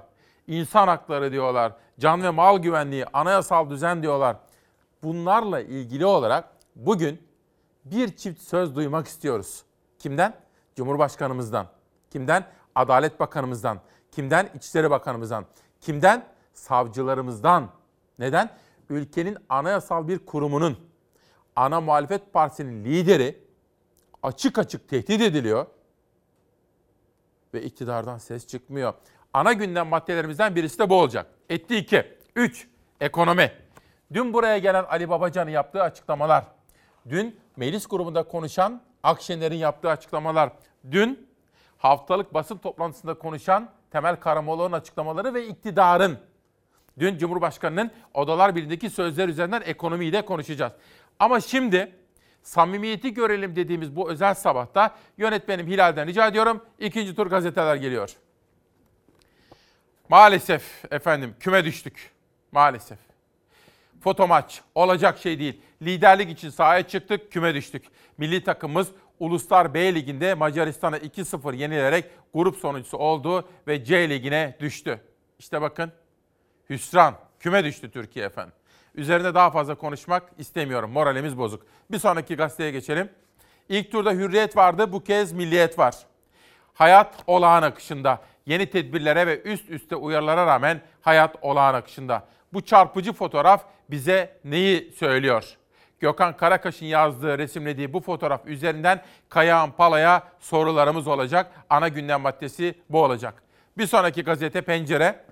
İnsan 0.51 0.87
hakları 0.87 1.31
diyorlar. 1.31 1.73
Can 1.99 2.23
ve 2.23 2.29
mal 2.29 2.59
güvenliği, 2.59 3.05
anayasal 3.13 3.69
düzen 3.69 4.01
diyorlar. 4.03 4.37
Bunlarla 5.03 5.61
ilgili 5.61 6.05
olarak 6.05 6.49
bugün 6.75 7.21
bir 7.85 8.15
çift 8.15 8.41
söz 8.41 8.75
duymak 8.75 9.07
istiyoruz. 9.07 9.63
Kimden? 9.99 10.33
Cumhurbaşkanımızdan. 10.75 11.67
Kimden? 12.09 12.45
Adalet 12.75 13.19
Bakanımızdan. 13.19 13.79
Kimden? 14.11 14.49
İçişleri 14.55 14.91
Bakanımızdan. 14.91 15.45
Kimden? 15.81 16.25
Savcılarımızdan. 16.53 17.69
Neden? 18.19 18.49
Ülkenin 18.89 19.37
anayasal 19.49 20.07
bir 20.07 20.25
kurumunun, 20.25 20.77
ana 21.55 21.81
muhalefet 21.81 22.33
partisinin 22.33 22.85
lideri 22.85 23.43
açık 24.23 24.57
açık 24.57 24.89
tehdit 24.89 25.21
ediliyor 25.21 25.65
ve 27.53 27.63
iktidardan 27.63 28.17
ses 28.17 28.47
çıkmıyor. 28.47 28.93
Ana 29.33 29.53
gündem 29.53 29.87
maddelerimizden 29.87 30.55
birisi 30.55 30.79
de 30.79 30.89
bu 30.89 30.99
olacak. 30.99 31.25
Etti 31.49 31.77
iki. 31.77 32.17
Üç, 32.35 32.67
ekonomi. 33.01 33.51
Dün 34.13 34.33
buraya 34.33 34.57
gelen 34.57 34.83
Ali 34.83 35.09
Babacan'ın 35.09 35.51
yaptığı 35.51 35.83
açıklamalar. 35.83 36.45
Dün 37.09 37.39
meclis 37.57 37.87
grubunda 37.87 38.23
konuşan 38.23 38.81
Akşener'in 39.03 39.55
yaptığı 39.55 39.89
açıklamalar. 39.89 40.51
Dün 40.91 41.27
haftalık 41.77 42.33
basın 42.33 42.57
toplantısında 42.57 43.13
konuşan 43.13 43.69
Temel 43.91 44.15
Karamollaoğlu'nun 44.15 44.77
açıklamaları 44.77 45.33
ve 45.33 45.47
iktidarın. 45.47 46.19
Dün 46.99 47.17
Cumhurbaşkanı'nın 47.17 47.91
Odalar 48.13 48.55
Birliği'ndeki 48.55 48.89
sözler 48.89 49.29
üzerinden 49.29 49.61
ekonomiyi 49.65 50.13
de 50.13 50.21
konuşacağız. 50.21 50.73
Ama 51.19 51.39
şimdi 51.39 51.95
samimiyeti 52.43 53.13
görelim 53.13 53.55
dediğimiz 53.55 53.95
bu 53.95 54.09
özel 54.09 54.33
sabahta 54.33 54.95
yönetmenim 55.17 55.67
Hilal'den 55.67 56.07
rica 56.07 56.27
ediyorum. 56.27 56.65
ikinci 56.79 57.15
tur 57.15 57.27
gazeteler 57.27 57.75
geliyor. 57.75 58.15
Maalesef 60.11 60.85
efendim 60.91 61.35
küme 61.39 61.65
düştük. 61.65 62.11
Maalesef. 62.51 62.97
Foto 64.03 64.27
maç 64.27 64.61
olacak 64.75 65.17
şey 65.17 65.39
değil. 65.39 65.61
Liderlik 65.81 66.29
için 66.29 66.49
sahaya 66.49 66.87
çıktık, 66.87 67.31
küme 67.31 67.55
düştük. 67.55 67.85
Milli 68.17 68.43
takımımız 68.43 68.87
Uluslar 69.19 69.73
B 69.73 69.95
Ligi'nde 69.95 70.33
Macaristan'a 70.33 70.97
2-0 70.97 71.55
yenilerek 71.55 72.05
grup 72.33 72.57
sonuncusu 72.57 72.97
oldu 72.97 73.49
ve 73.67 73.83
C 73.83 74.09
Ligi'ne 74.09 74.57
düştü. 74.59 75.01
İşte 75.39 75.61
bakın 75.61 75.91
hüsran, 76.69 77.15
küme 77.39 77.63
düştü 77.63 77.91
Türkiye 77.91 78.25
efendim. 78.25 78.53
Üzerinde 78.95 79.33
daha 79.35 79.51
fazla 79.51 79.75
konuşmak 79.75 80.23
istemiyorum. 80.37 80.91
Moralimiz 80.91 81.37
bozuk. 81.37 81.65
Bir 81.91 81.99
sonraki 81.99 82.35
gazeteye 82.35 82.71
geçelim. 82.71 83.09
İlk 83.69 83.91
turda 83.91 84.11
hürriyet 84.11 84.57
vardı, 84.57 84.91
bu 84.91 85.03
kez 85.03 85.31
milliyet 85.31 85.79
var. 85.79 85.95
Hayat 86.73 87.23
olağan 87.27 87.63
akışında. 87.63 88.21
Yeni 88.45 88.69
tedbirlere 88.69 89.27
ve 89.27 89.41
üst 89.41 89.69
üste 89.69 89.95
uyarılara 89.95 90.45
rağmen 90.45 90.81
hayat 91.01 91.35
olağan 91.41 91.73
akışında. 91.73 92.27
Bu 92.53 92.61
çarpıcı 92.61 93.13
fotoğraf 93.13 93.65
bize 93.89 94.37
neyi 94.45 94.91
söylüyor? 94.91 95.57
Gökhan 95.99 96.37
Karakaş'ın 96.37 96.85
yazdığı, 96.85 97.37
resimlediği 97.37 97.93
bu 97.93 97.99
fotoğraf 97.99 98.45
üzerinden 98.45 99.01
Kayağan 99.29 99.71
Pala'ya 99.71 100.23
sorularımız 100.39 101.07
olacak. 101.07 101.51
Ana 101.69 101.87
gündem 101.87 102.21
maddesi 102.21 102.75
bu 102.89 103.03
olacak. 103.03 103.43
Bir 103.77 103.87
sonraki 103.87 104.23
gazete 104.23 104.61
Pencere. 104.61 105.25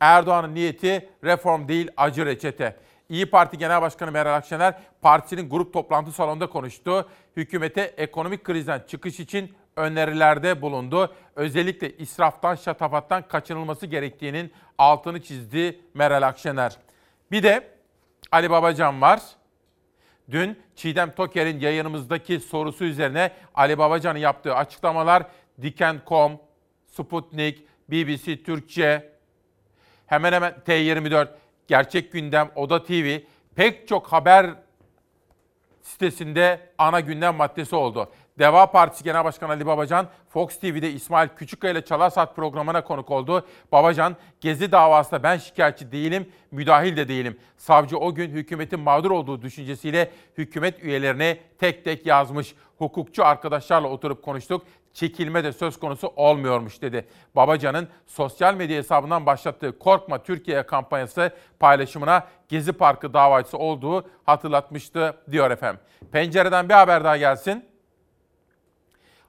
Erdoğan'ın 0.00 0.54
niyeti 0.54 1.08
reform 1.24 1.68
değil 1.68 1.90
acı 1.96 2.26
reçete. 2.26 2.76
İyi 3.08 3.26
Parti 3.26 3.58
Genel 3.58 3.82
Başkanı 3.82 4.12
Meral 4.12 4.34
Akşener 4.34 4.74
partisinin 5.02 5.50
grup 5.50 5.72
toplantı 5.72 6.12
salonunda 6.12 6.46
konuştu. 6.46 7.08
Hükümete 7.36 7.82
ekonomik 7.82 8.44
krizden 8.44 8.82
çıkış 8.88 9.20
için 9.20 9.54
önerilerde 9.76 10.62
bulundu. 10.62 11.14
Özellikle 11.36 11.96
israftan, 11.96 12.54
şatafattan 12.54 13.28
kaçınılması 13.28 13.86
gerektiğinin 13.86 14.52
altını 14.78 15.22
çizdi 15.22 15.80
Meral 15.94 16.22
Akşener. 16.22 16.76
Bir 17.30 17.42
de 17.42 17.68
Ali 18.32 18.50
Babacan 18.50 19.00
var. 19.00 19.20
Dün 20.30 20.58
Çiğdem 20.76 21.14
Toker'in 21.14 21.60
yayınımızdaki 21.60 22.40
sorusu 22.40 22.84
üzerine 22.84 23.32
Ali 23.54 23.78
Babacan'ın 23.78 24.18
yaptığı 24.18 24.54
açıklamalar 24.54 25.22
Diken.com, 25.62 26.40
Sputnik, 26.86 27.66
BBC 27.90 28.42
Türkçe, 28.42 29.12
hemen 30.06 30.32
hemen 30.32 30.54
T24, 30.66 31.28
Gerçek 31.68 32.12
Gündem, 32.12 32.50
Oda 32.54 32.82
TV 32.82 33.18
pek 33.54 33.88
çok 33.88 34.06
haber 34.06 34.54
sitesinde 35.82 36.60
ana 36.78 37.00
gündem 37.00 37.34
maddesi 37.34 37.76
oldu. 37.76 38.12
Deva 38.40 38.70
Partisi 38.70 39.04
Genel 39.04 39.24
Başkanı 39.24 39.52
Ali 39.52 39.66
Babacan, 39.66 40.06
Fox 40.28 40.58
TV'de 40.58 40.90
İsmail 40.92 41.28
Küçükkaya 41.28 41.72
ile 41.72 41.84
Çalar 41.84 42.10
Saat 42.10 42.36
programına 42.36 42.84
konuk 42.84 43.10
oldu. 43.10 43.46
Babacan, 43.72 44.16
Gezi 44.40 44.72
davasında 44.72 45.22
ben 45.22 45.36
şikayetçi 45.36 45.92
değilim, 45.92 46.32
müdahil 46.50 46.96
de 46.96 47.08
değilim. 47.08 47.38
Savcı 47.56 47.98
o 47.98 48.14
gün 48.14 48.30
hükümetin 48.30 48.80
mağdur 48.80 49.10
olduğu 49.10 49.42
düşüncesiyle 49.42 50.10
hükümet 50.38 50.84
üyelerine 50.84 51.38
tek 51.58 51.84
tek 51.84 52.06
yazmış. 52.06 52.54
Hukukçu 52.78 53.24
arkadaşlarla 53.24 53.88
oturup 53.88 54.22
konuştuk. 54.22 54.62
Çekilme 54.92 55.44
de 55.44 55.52
söz 55.52 55.78
konusu 55.78 56.12
olmuyormuş 56.16 56.82
dedi. 56.82 57.06
Babacan'ın 57.36 57.88
sosyal 58.06 58.54
medya 58.54 58.76
hesabından 58.76 59.26
başlattığı 59.26 59.78
Korkma 59.78 60.22
Türkiye 60.22 60.62
kampanyası 60.62 61.30
paylaşımına 61.58 62.26
Gezi 62.48 62.72
Parkı 62.72 63.14
davacısı 63.14 63.58
olduğu 63.58 64.10
hatırlatmıştı 64.24 65.16
diyor 65.30 65.50
efendim. 65.50 65.80
Pencereden 66.12 66.68
bir 66.68 66.74
haber 66.74 67.04
daha 67.04 67.16
gelsin. 67.16 67.69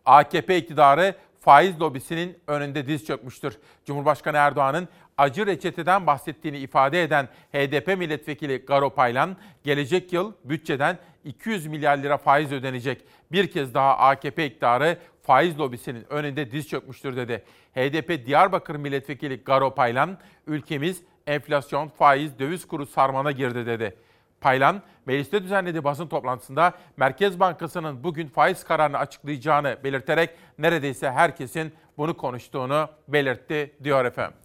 AKP 0.06 0.58
iktidarı 0.58 1.16
faiz 1.40 1.82
lobisinin 1.82 2.38
önünde 2.48 2.88
diz 2.88 3.06
çökmüştür. 3.06 3.58
Cumhurbaşkanı 3.86 4.38
Erdoğan'ın 4.38 4.88
acı 5.18 5.46
reçeteden 5.46 6.08
bahsettiğini 6.08 6.58
ifade 6.58 7.04
eden 7.04 7.28
HDP 7.54 7.98
milletvekili 7.98 8.58
Garo 8.58 8.90
Paylan, 8.90 9.38
gelecek 9.64 10.14
yıl 10.14 10.34
bütçeden 10.44 10.98
200 11.26 11.68
milyar 11.68 11.98
lira 11.98 12.18
faiz 12.18 12.52
ödenecek. 12.52 13.06
Bir 13.32 13.52
kez 13.52 13.74
daha 13.74 13.98
AKP 13.98 14.46
iktidarı 14.46 14.98
faiz 15.24 15.60
lobisinin 15.60 16.06
önünde 16.10 16.52
diz 16.52 16.68
çökmüştür 16.70 17.16
dedi. 17.16 17.44
HDP 17.76 18.26
Diyarbakır 18.26 18.76
milletvekili 18.76 19.44
Garo 19.44 19.76
Paylan, 19.76 20.18
ülkemiz 20.48 21.02
enflasyon, 21.28 21.88
faiz, 21.88 22.40
döviz 22.40 22.68
kuru 22.68 22.86
sarmana 22.86 23.32
girdi 23.32 23.66
dedi. 23.66 23.96
Paylan, 24.42 24.82
mecliste 25.06 25.44
düzenlediği 25.44 25.84
basın 25.84 26.08
toplantısında 26.08 26.74
Merkez 26.98 27.40
Bankası'nın 27.40 28.04
bugün 28.04 28.28
faiz 28.28 28.64
kararını 28.64 28.98
açıklayacağını 28.98 29.78
belirterek 29.84 30.30
neredeyse 30.58 31.12
herkesin 31.12 31.74
bunu 31.98 32.18
konuştuğunu 32.18 32.90
belirtti 33.08 33.76
diyor 33.84 34.06
efendim. 34.06 34.38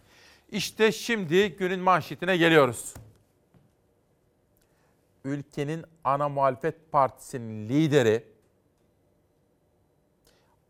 İşte 0.51 0.93
şimdi 0.93 1.57
günün 1.57 1.81
manşetine 1.81 2.37
geliyoruz. 2.37 2.95
Ülkenin 5.25 5.85
ana 6.05 6.29
muhalefet 6.29 6.93
partisinin 6.93 7.69
lideri 7.69 8.25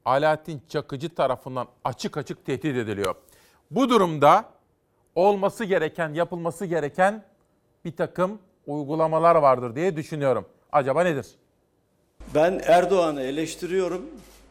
Alaaddin 0.05 0.63
Çakıcı 0.69 1.15
tarafından 1.15 1.69
açık 1.85 2.17
açık 2.17 2.47
tehdit 2.47 2.77
ediliyor. 2.77 3.15
Bu 3.71 3.89
durumda 3.89 4.51
olması 5.15 5.65
gereken, 5.65 6.15
yapılması 6.15 6.67
gereken 6.67 7.25
bir 7.85 7.97
takım 7.97 8.39
uygulamalar 8.67 9.37
vardır 9.37 9.75
diye 9.77 9.97
düşünüyorum. 9.97 10.47
Acaba 10.73 11.03
nedir? 11.03 11.27
Ben 12.35 12.61
Erdoğan'ı 12.67 13.23
eleştiriyorum. 13.23 14.03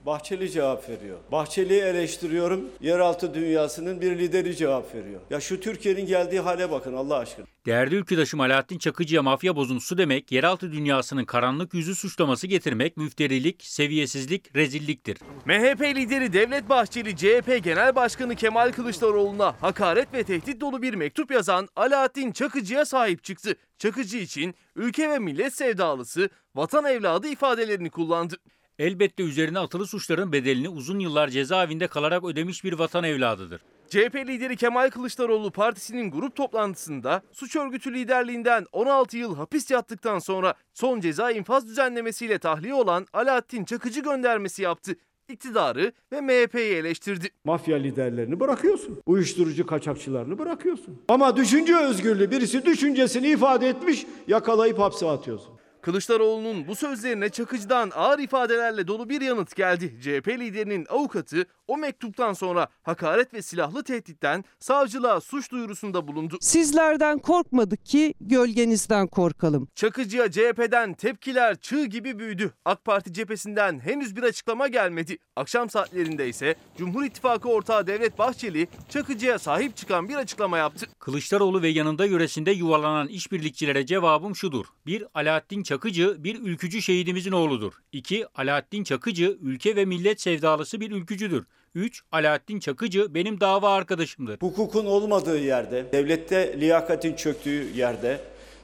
Bahçeli 0.06 0.51
cevap 0.51 0.89
veriyor. 0.89 1.18
Bahçeli'yi 1.32 1.82
eleştiriyorum. 1.82 2.70
Yeraltı 2.82 3.34
dünyasının 3.34 4.01
bir 4.01 4.20
lideri 4.20 4.56
cevap 4.56 4.95
veriyor. 4.95 5.22
Ya 5.30 5.39
şu 5.39 5.60
Türkiye'nin 5.60 6.06
geldiği 6.06 6.39
hale 6.39 6.72
bakın 6.72 6.93
Allah 6.93 7.18
aşkına. 7.18 7.45
Değerli 7.66 7.95
ülküdaşım 7.95 8.39
Alaaddin 8.39 8.78
Çakıcı'ya 8.78 9.24
mafya 9.24 9.56
bozuntusu 9.56 9.97
demek, 9.97 10.32
yeraltı 10.32 10.72
dünyasının 10.72 11.26
karanlık 11.26 11.74
yüzü 11.74 11.95
suçlaması 11.95 12.47
getirmek 12.47 12.97
müfterilik, 12.97 13.64
seviyesizlik, 13.64 14.56
rezilliktir. 14.56 15.18
MHP 15.45 15.82
lideri 15.82 16.34
Devlet 16.34 16.70
Bahçeli, 16.70 17.16
CHP 17.16 17.64
Genel 17.64 17.95
Başkanı 17.95 18.36
Kemal 18.36 18.72
Kılıçdaroğlu'na 18.72 19.56
hakaret 19.62 20.14
ve 20.14 20.24
tehdit 20.24 20.62
dolu 20.62 20.82
bir 20.82 20.93
mektup 20.93 21.32
yazan 21.32 21.68
Alaaddin 21.76 22.32
Çakıcı'ya 22.32 22.86
sahip 22.86 23.24
çıktı. 23.24 23.56
Çakıcı 23.78 24.18
için 24.18 24.56
ülke 24.76 25.10
ve 25.10 25.20
millet 25.20 25.56
sevdalısı, 25.56 26.30
vatan 26.56 26.86
evladı 26.86 27.28
ifadelerini 27.28 27.89
kullandı. 27.89 28.36
Elbette 28.80 29.24
üzerine 29.24 29.60
atılı 29.60 29.88
suçların 29.88 30.32
bedelini 30.32 30.70
uzun 30.70 31.00
yıllar 31.00 31.28
cezaevinde 31.28 31.88
kalarak 31.88 32.24
ödemiş 32.24 32.64
bir 32.64 32.74
vatan 32.74 33.04
evladıdır. 33.04 33.62
CHP 33.90 34.16
lideri 34.16 34.58
Kemal 34.58 34.90
Kılıçdaroğlu 34.90 35.52
partisinin 35.52 36.12
grup 36.12 36.36
toplantısında 36.36 37.22
suç 37.32 37.56
örgütü 37.56 37.94
liderliğinden 37.94 38.66
16 38.72 39.18
yıl 39.18 39.36
hapis 39.36 39.72
yattıktan 39.72 40.20
sonra 40.20 40.54
son 40.74 41.00
ceza 41.00 41.32
infaz 41.32 41.68
düzenlemesiyle 41.68 42.40
tahliye 42.40 42.74
olan 42.74 43.08
Alaaddin 43.14 43.66
Çakıcı 43.66 44.02
göndermesi 44.02 44.62
yaptı. 44.62 44.96
İktidarı 45.30 45.92
ve 46.12 46.22
MHP'yi 46.22 46.74
eleştirdi. 46.74 47.30
Mafya 47.44 47.78
liderlerini 47.78 48.40
bırakıyorsun. 48.40 49.02
Uyuşturucu 49.06 49.66
kaçakçılarını 49.66 50.40
bırakıyorsun. 50.40 51.02
Ama 51.08 51.38
düşünce 51.38 51.78
özgürlüğü 51.78 52.32
birisi 52.32 52.66
düşüncesini 52.66 53.28
ifade 53.28 53.70
etmiş 53.70 54.06
yakalayıp 54.28 54.80
hapse 54.80 55.10
atıyorsun. 55.10 55.55
Kılıçdaroğlu'nun 55.86 56.68
bu 56.68 56.76
sözlerine 56.76 57.30
Çakıcı'dan 57.30 57.92
ağır 57.96 58.20
ifadelerle 58.20 58.88
dolu 58.88 59.10
bir 59.10 59.22
yanıt 59.22 59.56
geldi. 59.56 59.98
CHP 60.02 60.28
liderinin 60.28 60.86
avukatı 60.90 61.46
o 61.68 61.78
mektuptan 61.78 62.34
sonra 62.34 62.68
hakaret 62.84 63.34
ve 63.34 63.42
silahlı 63.42 63.84
tehditten 63.84 64.44
savcılığa 64.60 65.22
suç 65.22 65.52
duyurusunda 65.52 66.08
bulundu. 66.08 66.38
Sizlerden 66.42 67.20
korkmadık 67.20 67.86
ki 67.86 68.14
gölgenizden 68.22 69.08
korkalım. 69.08 69.68
Çakıcı'ya 69.76 70.32
CHP'den 70.32 70.94
tepkiler 70.94 71.56
çığ 71.56 71.86
gibi 71.86 72.20
büyüdü. 72.20 72.54
AK 72.66 72.86
Parti 72.86 73.14
cephesinden 73.14 73.80
henüz 73.80 74.16
bir 74.16 74.24
açıklama 74.24 74.68
gelmedi. 74.68 75.18
Akşam 75.36 75.70
saatlerinde 75.70 76.30
ise 76.30 76.56
Cumhur 76.78 77.04
İttifakı 77.04 77.50
ortağı 77.50 77.88
Devlet 77.88 78.20
Bahçeli 78.20 78.68
Çakıcı'ya 78.90 79.40
sahip 79.40 79.78
çıkan 79.78 80.10
bir 80.10 80.16
açıklama 80.16 80.58
yaptı. 80.58 80.88
Kılıçdaroğlu 81.00 81.62
ve 81.62 81.68
yanında 81.68 82.06
yöresinde 82.06 82.52
yuvalanan 82.52 83.08
işbirlikçilere 83.08 83.86
cevabım 83.86 84.36
şudur. 84.36 84.66
1. 84.86 85.04
Alaaddin 85.14 85.64
Çakıcı 85.64 85.75
Çakıcı 85.76 86.24
bir 86.24 86.42
ülkücü 86.42 86.82
şehidimizin 86.82 87.32
oğludur. 87.32 87.74
2. 87.92 88.26
Alaaddin 88.36 88.84
Çakıcı 88.84 89.38
ülke 89.42 89.76
ve 89.76 89.86
millet 89.86 90.22
sevdalısı 90.22 90.80
bir 90.80 90.92
ülkücüdür. 90.92 91.46
3. 91.76 92.04
Alaaddin 92.12 92.60
Çakıcı 92.60 93.14
benim 93.14 93.40
dava 93.40 93.74
arkadaşımdır. 93.74 94.38
Hukukun 94.42 94.86
olmadığı 94.86 95.40
yerde, 95.40 95.86
devlette 95.92 96.60
liyakatin 96.60 97.16
çöktüğü 97.16 97.78
yerde, 97.78 98.20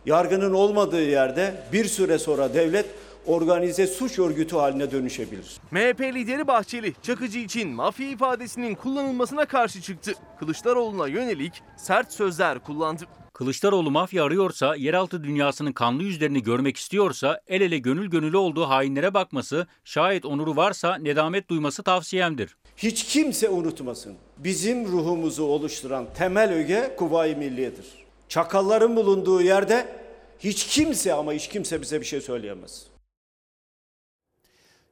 yargının 0.05 0.53
olmadığı 0.53 1.03
yerde 1.03 1.63
bir 1.73 1.85
süre 1.85 2.17
sonra 2.17 2.53
devlet 2.53 2.85
organize 3.25 3.87
suç 3.87 4.19
örgütü 4.19 4.55
haline 4.55 4.91
dönüşebilir. 4.91 5.57
MHP 5.71 6.01
lideri 6.01 6.47
Bahçeli, 6.47 6.93
Çakıcı 7.01 7.39
için 7.39 7.69
mafya 7.69 8.09
ifadesinin 8.09 8.75
kullanılmasına 8.75 9.45
karşı 9.45 9.81
çıktı. 9.81 10.13
Kılıçdaroğlu'na 10.39 11.07
yönelik 11.07 11.63
sert 11.77 12.13
sözler 12.13 12.59
kullandı. 12.59 13.03
Kılıçdaroğlu 13.33 13.91
mafya 13.91 14.23
arıyorsa, 14.23 14.75
yeraltı 14.75 15.23
dünyasının 15.23 15.71
kanlı 15.71 16.03
yüzlerini 16.03 16.43
görmek 16.43 16.77
istiyorsa, 16.77 17.41
el 17.47 17.61
ele 17.61 17.77
gönül 17.77 18.09
gönüle 18.09 18.37
olduğu 18.37 18.69
hainlere 18.69 19.13
bakması, 19.13 19.67
şayet 19.83 20.25
onuru 20.25 20.55
varsa 20.55 20.95
nedamet 20.95 21.49
duyması 21.49 21.83
tavsiyemdir. 21.83 22.57
Hiç 22.77 23.03
kimse 23.03 23.49
unutmasın. 23.49 24.15
Bizim 24.37 24.85
ruhumuzu 24.85 25.43
oluşturan 25.43 26.07
temel 26.17 26.51
öge 26.51 26.95
Kuvayi 26.97 27.35
Milliye'dir. 27.35 27.85
Çakalların 28.29 28.95
bulunduğu 28.95 29.41
yerde 29.41 30.01
hiç 30.39 30.67
kimse 30.67 31.13
ama 31.13 31.33
hiç 31.33 31.47
kimse 31.47 31.81
bize 31.81 32.01
bir 32.01 32.05
şey 32.05 32.21
söyleyemez. 32.21 32.87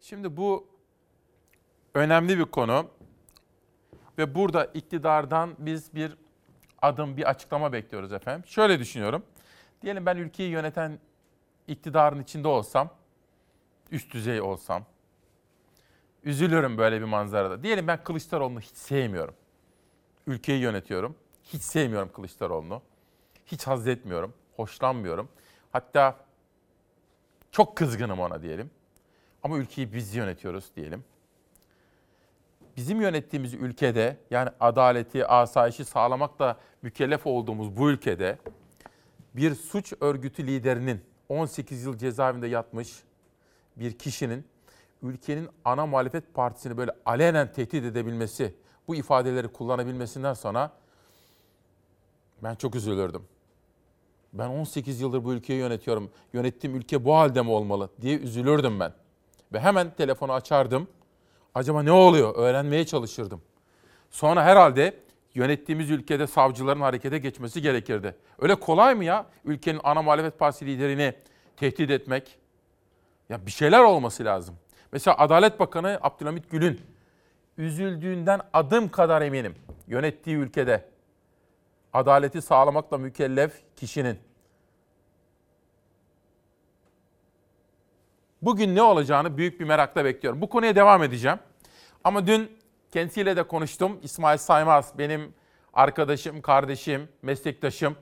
Şimdi 0.02 0.38
bu 0.38 0.68
önemli 1.94 2.40
bir 2.40 2.46
konu 2.46 2.86
ve 4.18 4.36
burada 4.36 4.66
iktidardan 4.66 5.56
biz 5.58 5.96
bir 5.96 6.12
adım, 6.82 7.18
bir 7.18 7.30
açıklama 7.30 7.74
bekliyoruz 7.74 8.14
efendim. 8.14 8.48
Şöyle 8.48 8.80
düşünüyorum. 8.80 9.24
Diyelim 9.82 10.06
ben 10.06 10.18
ülkeyi 10.18 10.50
yöneten 10.50 11.00
iktidarın 11.68 12.22
içinde 12.22 12.48
olsam, 12.48 12.90
üst 13.92 14.14
düzey 14.14 14.42
olsam, 14.42 14.86
üzülürüm 16.24 16.78
böyle 16.78 17.00
bir 17.00 17.06
manzarada. 17.06 17.64
Diyelim 17.64 17.88
ben 17.88 18.04
Kılıçdaroğlu'nu 18.04 18.60
hiç 18.60 18.76
sevmiyorum. 18.76 19.36
Ülkeyi 20.28 20.62
yönetiyorum. 20.62 21.16
Hiç 21.44 21.62
sevmiyorum 21.62 22.12
Kılıçdaroğlu'nu. 22.12 22.82
Hiç 23.46 23.68
haz 23.68 23.88
etmiyorum, 23.88 24.34
hoşlanmıyorum. 24.56 25.30
Hatta 25.72 26.18
çok 27.52 27.78
kızgınım 27.78 28.20
ona 28.20 28.42
diyelim. 28.42 28.72
Ama 29.44 29.58
ülkeyi 29.58 29.94
biz 29.94 30.16
yönetiyoruz 30.16 30.76
diyelim. 30.76 31.04
Bizim 32.78 33.02
yönettiğimiz 33.02 33.54
ülkede 33.54 34.18
yani 34.32 34.50
adaleti, 34.60 35.26
asayişi 35.26 35.86
sağlamakla 35.86 36.58
mükellef 36.82 37.28
olduğumuz 37.28 37.78
bu 37.78 37.90
ülkede 37.90 38.38
bir 39.36 39.56
suç 39.56 39.94
örgütü 40.02 40.48
liderinin 40.48 41.02
18 41.30 41.84
yıl 41.84 41.98
cezaevinde 41.98 42.48
yatmış 42.48 43.04
bir 43.76 43.98
kişinin 43.98 44.46
ülkenin 45.04 45.50
ana 45.66 45.86
muhalefet 45.86 46.34
partisini 46.34 46.78
böyle 46.78 46.92
alenen 47.06 47.52
tehdit 47.54 47.86
edebilmesi, 47.86 48.56
bu 48.88 48.96
ifadeleri 48.96 49.48
kullanabilmesinden 49.48 50.34
sonra 50.34 50.72
ben 52.44 52.56
çok 52.56 52.76
üzülürdüm. 52.76 53.24
Ben 54.34 54.50
18 54.50 55.02
yıldır 55.02 55.24
bu 55.24 55.34
ülkeyi 55.34 55.60
yönetiyorum. 55.60 56.12
Yönettiğim 56.34 56.76
ülke 56.76 57.06
bu 57.06 57.16
halde 57.16 57.42
mi 57.42 57.50
olmalı 57.50 57.90
diye 58.02 58.18
üzülürdüm 58.18 58.80
ben. 58.80 58.94
Ve 59.54 59.60
hemen 59.60 59.96
telefonu 59.96 60.34
açardım. 60.34 60.88
Acaba 61.60 61.84
ne 61.84 61.92
oluyor? 61.92 62.36
Öğrenmeye 62.36 62.86
çalışırdım. 62.86 63.42
Sonra 64.10 64.44
herhalde 64.44 64.94
yönettiğimiz 65.36 65.90
ülkede 65.90 66.28
savcıların 66.28 66.82
harekete 66.82 67.18
geçmesi 67.18 67.62
gerekirdi. 67.62 68.16
Öyle 68.40 68.56
kolay 68.56 68.96
mı 68.96 69.04
ya 69.04 69.26
ülkenin 69.46 69.80
ana 69.84 70.02
muhalefet 70.02 70.40
partisi 70.40 70.66
liderini 70.66 71.14
tehdit 71.58 71.90
etmek? 71.90 72.38
Ya 73.30 73.46
bir 73.46 73.52
şeyler 73.52 73.80
olması 73.80 74.26
lazım. 74.26 74.56
Mesela 74.92 75.18
Adalet 75.18 75.60
Bakanı 75.60 76.00
Abdülhamit 76.02 76.52
Gül'ün 76.52 76.82
üzüldüğünden 77.58 78.42
adım 78.54 78.90
kadar 78.90 79.22
eminim 79.22 79.56
yönettiği 79.88 80.36
ülkede 80.36 80.86
adaleti 81.94 82.42
sağlamakla 82.42 82.98
mükellef 82.98 83.54
kişinin 83.76 84.20
Bugün 88.42 88.76
ne 88.76 88.82
olacağını 88.82 89.38
büyük 89.38 89.60
bir 89.60 89.66
merakla 89.66 90.06
bekliyorum. 90.06 90.42
Bu 90.42 90.50
konuya 90.50 90.76
devam 90.76 91.04
edeceğim. 91.04 91.40
Ama 92.04 92.28
dün 92.28 92.52
kendisiyle 92.92 93.38
de 93.38 93.44
konuştum. 93.44 94.00
İsmail 94.04 94.38
Saymaz 94.38 94.98
benim 94.98 95.34
arkadaşım, 95.74 96.42
kardeşim, 96.42 97.10
meslektaşım. 97.22 97.96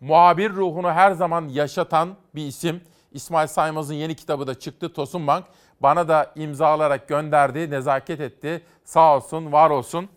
Muhabir 0.00 0.50
ruhunu 0.50 0.90
her 0.90 1.12
zaman 1.12 1.48
yaşatan 1.48 2.16
bir 2.34 2.46
isim. 2.46 2.80
İsmail 3.12 3.48
Saymaz'ın 3.48 3.94
yeni 3.94 4.14
kitabı 4.14 4.46
da 4.46 4.54
çıktı 4.54 4.92
Tosun 4.92 5.26
Bank. 5.26 5.44
Bana 5.80 6.08
da 6.08 6.32
imzalarak 6.36 7.08
gönderdi, 7.08 7.70
nezaket 7.70 8.20
etti. 8.20 8.62
Sağ 8.84 9.16
olsun, 9.16 9.52
var 9.52 9.70
olsun. 9.70 10.08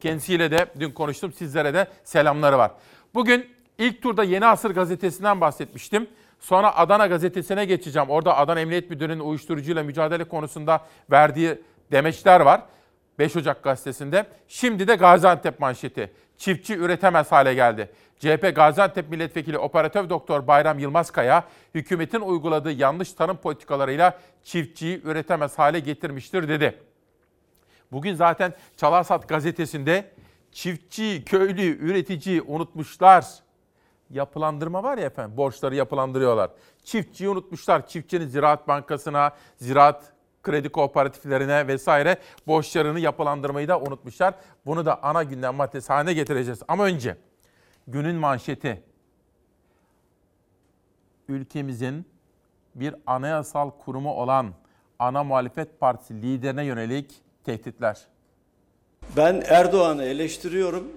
Kendisiyle 0.00 0.50
de 0.50 0.66
dün 0.80 0.90
konuştum. 0.90 1.32
Sizlere 1.32 1.74
de 1.74 1.88
selamları 2.04 2.58
var. 2.58 2.70
Bugün 3.14 3.46
ilk 3.78 4.02
turda 4.02 4.24
Yeni 4.24 4.46
Asır 4.46 4.70
gazetesinden 4.70 5.40
bahsetmiştim. 5.40 6.08
Sonra 6.40 6.76
Adana 6.76 7.06
gazetesine 7.06 7.64
geçeceğim. 7.64 8.10
Orada 8.10 8.36
Adana 8.36 8.60
Emniyet 8.60 8.90
Müdürü'nün 8.90 9.20
uyuşturucuyla 9.20 9.82
mücadele 9.82 10.24
konusunda 10.24 10.84
verdiği 11.10 11.58
demeçler 11.92 12.40
var. 12.40 12.62
5 13.18 13.36
Ocak 13.36 13.62
gazetesinde. 13.62 14.26
Şimdi 14.48 14.88
de 14.88 14.94
Gaziantep 14.94 15.60
manşeti. 15.60 16.12
Çiftçi 16.38 16.76
üretemez 16.76 17.32
hale 17.32 17.54
geldi. 17.54 17.90
CHP 18.18 18.56
Gaziantep 18.56 19.10
Milletvekili 19.10 19.58
Operatör 19.58 20.10
Doktor 20.10 20.46
Bayram 20.46 20.78
Yılmazkaya, 20.78 21.44
hükümetin 21.74 22.20
uyguladığı 22.20 22.72
yanlış 22.72 23.12
tarım 23.12 23.36
politikalarıyla 23.36 24.18
çiftçiyi 24.44 25.00
üretemez 25.04 25.58
hale 25.58 25.80
getirmiştir 25.80 26.48
dedi. 26.48 26.78
Bugün 27.92 28.14
zaten 28.14 28.54
Çalarsat 28.76 29.28
gazetesinde 29.28 30.10
çiftçi, 30.52 31.22
köylü, 31.24 31.78
üreticiyi 31.78 32.42
unutmuşlar 32.42 33.26
yapılandırma 34.10 34.82
var 34.82 34.98
ya 34.98 35.04
efendim, 35.04 35.36
borçları 35.36 35.74
yapılandırıyorlar. 35.74 36.50
Çiftçiyi 36.84 37.28
unutmuşlar. 37.28 37.86
Çiftçinin 37.86 38.26
Ziraat 38.26 38.68
Bankası'na, 38.68 39.30
Ziraat 39.56 40.11
kredi 40.42 40.68
kooperatiflerine 40.68 41.66
vesaire 41.66 42.16
borçlarını 42.46 43.00
yapılandırmayı 43.00 43.68
da 43.68 43.80
unutmuşlar. 43.80 44.34
Bunu 44.66 44.86
da 44.86 45.02
ana 45.02 45.22
gündem 45.22 45.54
maddesi 45.54 45.92
haline 45.92 46.12
getireceğiz. 46.12 46.62
Ama 46.68 46.84
önce 46.84 47.16
günün 47.88 48.16
manşeti. 48.16 48.82
Ülkemizin 51.28 52.06
bir 52.74 52.94
anayasal 53.06 53.70
kurumu 53.70 54.12
olan 54.12 54.52
ana 54.98 55.24
muhalefet 55.24 55.80
partisi 55.80 56.22
liderine 56.22 56.64
yönelik 56.64 57.14
tehditler. 57.44 58.06
Ben 59.16 59.42
Erdoğan'ı 59.46 60.04
eleştiriyorum. 60.04 60.88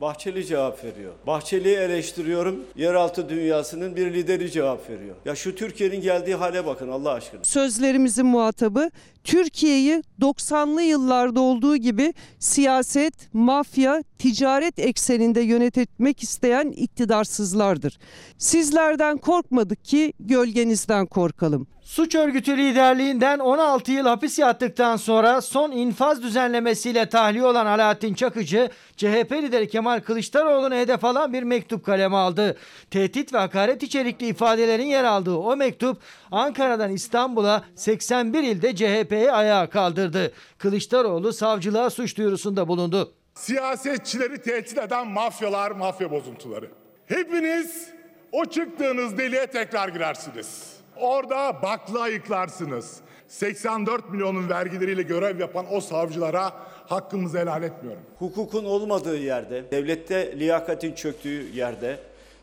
Bahçeli 0.00 0.46
cevap 0.46 0.84
veriyor. 0.84 1.12
Bahçeli'yi 1.26 1.76
eleştiriyorum. 1.76 2.60
Yeraltı 2.76 3.28
dünyasının 3.28 3.96
bir 3.96 4.14
lideri 4.14 4.50
cevap 4.50 4.90
veriyor. 4.90 5.16
Ya 5.24 5.34
şu 5.34 5.54
Türkiye'nin 5.54 6.00
geldiği 6.00 6.34
hale 6.34 6.66
bakın 6.66 6.88
Allah 6.88 7.10
aşkına. 7.12 7.44
Sözlerimizin 7.44 8.26
muhatabı 8.26 8.90
Türkiye'yi 9.24 10.02
90'lı 10.20 10.82
yıllarda 10.82 11.40
olduğu 11.40 11.76
gibi 11.76 12.14
siyaset, 12.38 13.34
mafya, 13.34 14.02
ticaret 14.18 14.78
ekseninde 14.78 15.40
yönetmek 15.40 16.22
isteyen 16.22 16.68
iktidarsızlardır. 16.68 17.98
Sizlerden 18.38 19.18
korkmadık 19.18 19.84
ki 19.84 20.12
gölgenizden 20.20 21.06
korkalım. 21.06 21.66
Suç 21.84 22.14
örgütü 22.14 22.56
liderliğinden 22.56 23.38
16 23.38 23.92
yıl 23.92 24.06
hapis 24.06 24.38
yattıktan 24.38 24.96
sonra 24.96 25.40
son 25.40 25.70
infaz 25.70 26.22
düzenlemesiyle 26.22 27.08
tahliye 27.08 27.44
olan 27.44 27.66
Alaaddin 27.66 28.14
Çakıcı, 28.14 28.70
CHP 28.96 29.32
lideri 29.32 29.68
Kemal 29.68 30.00
Kılıçdaroğlu'nu 30.00 30.74
hedef 30.74 31.04
alan 31.04 31.32
bir 31.32 31.42
mektup 31.42 31.86
kaleme 31.86 32.16
aldı. 32.16 32.56
Tehdit 32.90 33.34
ve 33.34 33.38
hakaret 33.38 33.82
içerikli 33.82 34.26
ifadelerin 34.26 34.86
yer 34.86 35.04
aldığı 35.04 35.34
o 35.36 35.56
mektup 35.56 35.98
Ankara'dan 36.30 36.90
İstanbul'a 36.90 37.64
81 37.74 38.42
ilde 38.42 38.76
CHP'yi 38.76 39.32
ayağa 39.32 39.70
kaldırdı. 39.70 40.32
Kılıçdaroğlu 40.58 41.32
savcılığa 41.32 41.90
suç 41.90 42.16
duyurusunda 42.16 42.68
bulundu. 42.68 43.14
Siyasetçileri 43.34 44.42
tehdit 44.42 44.78
eden 44.78 45.08
mafyalar, 45.08 45.70
mafya 45.70 46.10
bozuntuları. 46.10 46.70
Hepiniz 47.06 47.88
o 48.32 48.44
çıktığınız 48.44 49.18
deliğe 49.18 49.46
tekrar 49.46 49.88
girersiniz. 49.88 50.83
Orada 51.00 51.62
bakla 51.62 52.00
ayıklarsınız. 52.00 52.96
84 53.28 54.10
milyonun 54.10 54.48
vergileriyle 54.48 55.02
görev 55.02 55.40
yapan 55.40 55.66
o 55.70 55.80
savcılara 55.80 56.52
hakkımızı 56.86 57.38
helal 57.38 57.62
etmiyorum. 57.62 58.02
Hukukun 58.18 58.64
olmadığı 58.64 59.16
yerde, 59.16 59.70
devlette 59.70 60.38
liyakatin 60.38 60.94
çöktüğü 60.94 61.56
yerde, 61.56 61.98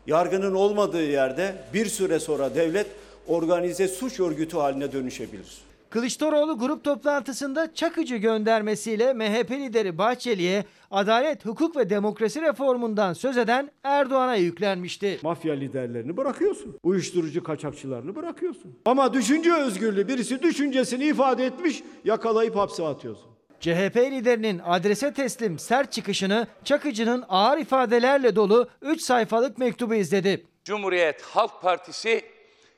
yargının 0.06 0.54
olmadığı 0.54 1.04
yerde 1.04 1.54
bir 1.74 1.86
süre 1.86 2.18
sonra 2.18 2.54
devlet 2.54 2.86
organize 3.26 3.88
suç 3.88 4.20
örgütü 4.20 4.56
haline 4.56 4.92
dönüşebilir. 4.92 5.71
Kılıçdaroğlu 5.92 6.58
grup 6.58 6.84
toplantısında 6.84 7.74
Çakıcı 7.74 8.16
göndermesiyle 8.16 9.12
MHP 9.12 9.50
lideri 9.50 9.98
Bahçeli'ye 9.98 10.64
adalet, 10.90 11.46
hukuk 11.46 11.76
ve 11.76 11.90
demokrasi 11.90 12.42
reformundan 12.42 13.12
söz 13.12 13.36
eden 13.36 13.70
Erdoğan'a 13.84 14.36
yüklenmişti. 14.36 15.18
Mafya 15.22 15.54
liderlerini 15.54 16.16
bırakıyorsun. 16.16 16.78
Uyuşturucu 16.82 17.42
kaçakçılarını 17.42 18.16
bırakıyorsun. 18.16 18.78
Ama 18.84 19.12
düşünce 19.12 19.54
özgürlüğü 19.54 20.08
birisi 20.08 20.42
düşüncesini 20.42 21.04
ifade 21.04 21.46
etmiş 21.46 21.82
yakalayıp 22.04 22.56
hapse 22.56 22.86
atıyorsun. 22.86 23.30
CHP 23.60 23.96
liderinin 23.96 24.60
adrese 24.64 25.12
teslim 25.12 25.58
sert 25.58 25.92
çıkışını 25.92 26.46
Çakıcı'nın 26.64 27.24
ağır 27.28 27.58
ifadelerle 27.58 28.36
dolu 28.36 28.68
3 28.82 29.00
sayfalık 29.00 29.58
mektubu 29.58 29.94
izledi. 29.94 30.46
Cumhuriyet 30.64 31.22
Halk 31.22 31.62
Partisi 31.62 32.22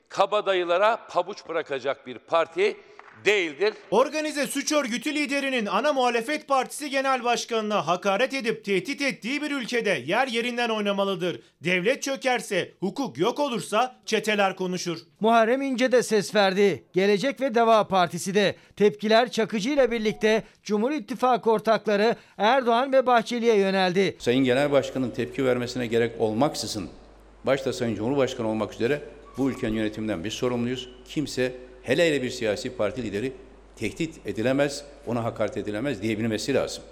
kabadayılara 0.09 1.07
pabuç 1.11 1.49
bırakacak 1.49 2.07
bir 2.07 2.19
parti 2.19 2.77
değildir. 3.25 3.75
Organize 3.91 4.47
suç 4.47 4.72
örgütü 4.72 5.14
liderinin 5.14 5.66
ana 5.66 5.93
muhalefet 5.93 6.49
partisi 6.49 6.91
genel 6.91 7.25
başkanına 7.25 7.87
hakaret 7.87 8.35
edip 8.35 8.64
tehdit 8.64 9.03
ettiği 9.03 9.43
bir 9.43 9.51
ülkede 9.51 10.03
yer 10.07 10.27
yerinden 10.27 10.68
oynamalıdır. 10.68 11.41
Devlet 11.64 12.03
çökerse, 12.03 12.72
hukuk 12.81 13.18
yok 13.18 13.41
olursa 13.41 13.97
çeteler 14.07 14.57
konuşur. 14.57 14.99
Muharrem 15.20 15.62
İnce 15.62 15.93
de 15.93 16.03
ses 16.03 16.35
verdi. 16.35 16.85
Gelecek 16.93 17.41
ve 17.41 17.55
Deva 17.55 17.89
Partisi 17.89 18.35
de. 18.35 18.55
Tepkiler 18.77 19.31
Çakıcı 19.31 19.70
ile 19.70 19.91
birlikte 19.91 20.43
Cumhur 20.62 20.93
İttifakı 20.93 21.51
ortakları 21.51 22.16
Erdoğan 22.39 22.93
ve 22.93 23.07
Bahçeli'ye 23.07 23.57
yöneldi. 23.57 24.16
Sayın 24.18 24.45
Genel 24.45 24.72
Başkan'ın 24.72 25.11
tepki 25.11 25.45
vermesine 25.45 25.87
gerek 25.87 26.12
olmaksızın 26.18 26.89
başta 27.45 27.72
Sayın 27.72 27.95
Cumhurbaşkanı 27.95 28.49
olmak 28.49 28.72
üzere 28.75 29.03
bu 29.39 29.51
ülkenin 29.51 29.75
yönetiminden 29.75 30.25
biz 30.25 30.33
sorumluyuz. 30.33 30.89
Kimse 31.09 31.53
hele 31.85 32.07
hele 32.07 32.22
bir 32.22 32.30
siyasi 32.30 32.76
parti 32.76 33.03
lideri 33.03 33.32
tehdit 33.76 34.26
edilemez, 34.26 34.85
ona 35.07 35.24
hakaret 35.24 35.57
edilemez 35.57 36.03
diyebilmesi 36.03 36.55
lazım. 36.55 36.85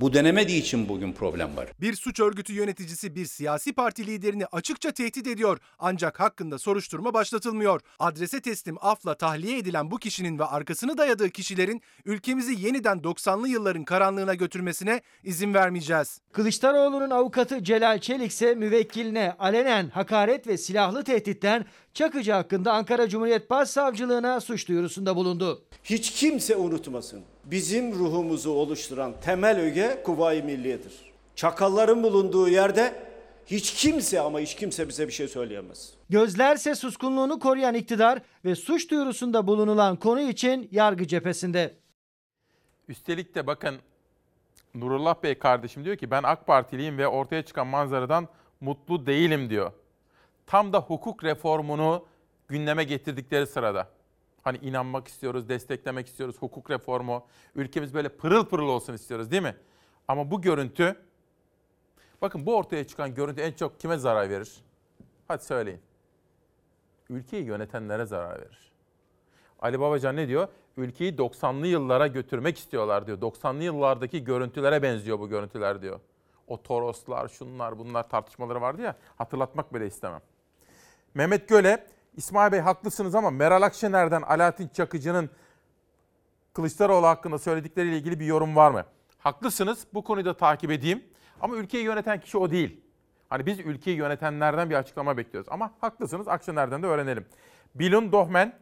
Bu 0.00 0.14
denemediği 0.14 0.60
için 0.60 0.88
bugün 0.88 1.12
problem 1.12 1.56
var. 1.56 1.68
Bir 1.80 1.94
suç 1.94 2.20
örgütü 2.20 2.52
yöneticisi 2.52 3.14
bir 3.14 3.26
siyasi 3.26 3.72
parti 3.72 4.06
liderini 4.06 4.46
açıkça 4.46 4.90
tehdit 4.90 5.26
ediyor 5.26 5.58
ancak 5.78 6.20
hakkında 6.20 6.58
soruşturma 6.58 7.14
başlatılmıyor. 7.14 7.80
Adrese 7.98 8.40
teslim 8.40 8.76
afla 8.80 9.14
tahliye 9.14 9.58
edilen 9.58 9.90
bu 9.90 9.98
kişinin 9.98 10.38
ve 10.38 10.44
arkasını 10.44 10.98
dayadığı 10.98 11.30
kişilerin 11.30 11.82
ülkemizi 12.04 12.66
yeniden 12.66 12.98
90'lı 12.98 13.48
yılların 13.48 13.84
karanlığına 13.84 14.34
götürmesine 14.34 15.00
izin 15.24 15.54
vermeyeceğiz. 15.54 16.20
Kılıçdaroğlu'nun 16.32 17.10
avukatı 17.10 17.64
Celal 17.64 17.98
Çelik 17.98 18.30
ise 18.30 18.54
müvekkiline 18.54 19.32
alenen 19.38 19.88
hakaret 19.88 20.46
ve 20.46 20.58
silahlı 20.58 21.04
tehditten 21.04 21.64
Çakıcı 21.94 22.32
hakkında 22.32 22.72
Ankara 22.72 23.08
Cumhuriyet 23.08 23.50
Başsavcılığına 23.50 24.40
suç 24.40 24.68
duyurusunda 24.68 25.16
bulundu. 25.16 25.64
Hiç 25.84 26.10
kimse 26.10 26.56
unutmasın. 26.56 27.35
Bizim 27.46 27.94
ruhumuzu 27.94 28.50
oluşturan 28.50 29.14
temel 29.20 29.58
öge 29.58 30.02
Kuvayi 30.04 30.42
Milliye'dir. 30.42 30.92
Çakalların 31.34 32.02
bulunduğu 32.02 32.48
yerde 32.48 32.94
hiç 33.46 33.74
kimse 33.74 34.20
ama 34.20 34.40
hiç 34.40 34.54
kimse 34.54 34.88
bize 34.88 35.08
bir 35.08 35.12
şey 35.12 35.28
söyleyemez. 35.28 35.92
Gözlerse 36.10 36.74
suskunluğunu 36.74 37.38
koruyan 37.38 37.74
iktidar 37.74 38.22
ve 38.44 38.54
suç 38.54 38.90
duyurusunda 38.90 39.46
bulunulan 39.46 39.96
konu 39.96 40.20
için 40.20 40.68
yargı 40.72 41.06
cephesinde. 41.06 41.74
Üstelik 42.88 43.34
de 43.34 43.46
bakın 43.46 43.76
Nurullah 44.74 45.22
Bey 45.22 45.38
kardeşim 45.38 45.84
diyor 45.84 45.96
ki 45.96 46.10
ben 46.10 46.22
AK 46.22 46.46
Partiliyim 46.46 46.98
ve 46.98 47.08
ortaya 47.08 47.42
çıkan 47.42 47.66
manzaradan 47.66 48.28
mutlu 48.60 49.06
değilim 49.06 49.50
diyor. 49.50 49.72
Tam 50.46 50.72
da 50.72 50.78
hukuk 50.80 51.24
reformunu 51.24 52.04
gündeme 52.48 52.84
getirdikleri 52.84 53.46
sırada. 53.46 53.95
Hani 54.46 54.58
inanmak 54.58 55.08
istiyoruz, 55.08 55.48
desteklemek 55.48 56.06
istiyoruz 56.06 56.36
hukuk 56.38 56.70
reformu. 56.70 57.26
Ülkemiz 57.54 57.94
böyle 57.94 58.08
pırıl 58.08 58.46
pırıl 58.46 58.68
olsun 58.68 58.92
istiyoruz 58.94 59.30
değil 59.30 59.42
mi? 59.42 59.56
Ama 60.08 60.30
bu 60.30 60.40
görüntü, 60.42 60.96
bakın 62.22 62.46
bu 62.46 62.56
ortaya 62.56 62.84
çıkan 62.84 63.14
görüntü 63.14 63.40
en 63.40 63.52
çok 63.52 63.80
kime 63.80 63.96
zarar 63.96 64.30
verir? 64.30 64.56
Hadi 65.28 65.44
söyleyin. 65.44 65.80
Ülkeyi 67.10 67.44
yönetenlere 67.44 68.06
zarar 68.06 68.40
verir. 68.40 68.72
Ali 69.60 69.80
Babacan 69.80 70.16
ne 70.16 70.28
diyor? 70.28 70.48
Ülkeyi 70.76 71.16
90'lı 71.16 71.66
yıllara 71.66 72.06
götürmek 72.06 72.58
istiyorlar 72.58 73.06
diyor. 73.06 73.18
90'lı 73.18 73.64
yıllardaki 73.64 74.24
görüntülere 74.24 74.82
benziyor 74.82 75.18
bu 75.18 75.28
görüntüler 75.28 75.82
diyor. 75.82 76.00
O 76.46 76.62
Toroslar, 76.62 77.28
şunlar, 77.28 77.78
bunlar 77.78 78.08
tartışmaları 78.08 78.60
vardı 78.60 78.82
ya. 78.82 78.96
Hatırlatmak 79.18 79.74
bile 79.74 79.86
istemem. 79.86 80.20
Mehmet 81.14 81.48
Göle, 81.48 81.86
İsmail 82.16 82.52
Bey 82.52 82.60
haklısınız 82.60 83.14
ama 83.14 83.30
Meral 83.30 83.62
Akşener'den 83.62 84.22
Alaaddin 84.22 84.68
Çakıcı'nın 84.68 85.30
Kılıçdaroğlu 86.52 87.06
hakkında 87.06 87.38
söyledikleriyle 87.38 87.96
ilgili 87.96 88.20
bir 88.20 88.26
yorum 88.26 88.56
var 88.56 88.70
mı? 88.70 88.84
Haklısınız, 89.18 89.86
bu 89.94 90.04
konuyu 90.04 90.26
da 90.26 90.36
takip 90.36 90.70
edeyim. 90.70 91.04
Ama 91.40 91.56
ülkeyi 91.56 91.84
yöneten 91.84 92.20
kişi 92.20 92.38
o 92.38 92.50
değil. 92.50 92.80
Hani 93.28 93.46
biz 93.46 93.60
ülkeyi 93.60 93.96
yönetenlerden 93.96 94.70
bir 94.70 94.74
açıklama 94.74 95.16
bekliyoruz. 95.16 95.48
Ama 95.52 95.72
haklısınız, 95.80 96.28
Akşener'den 96.28 96.82
de 96.82 96.86
öğrenelim. 96.86 97.26
Bilun 97.74 98.12
Dohmen, 98.12 98.58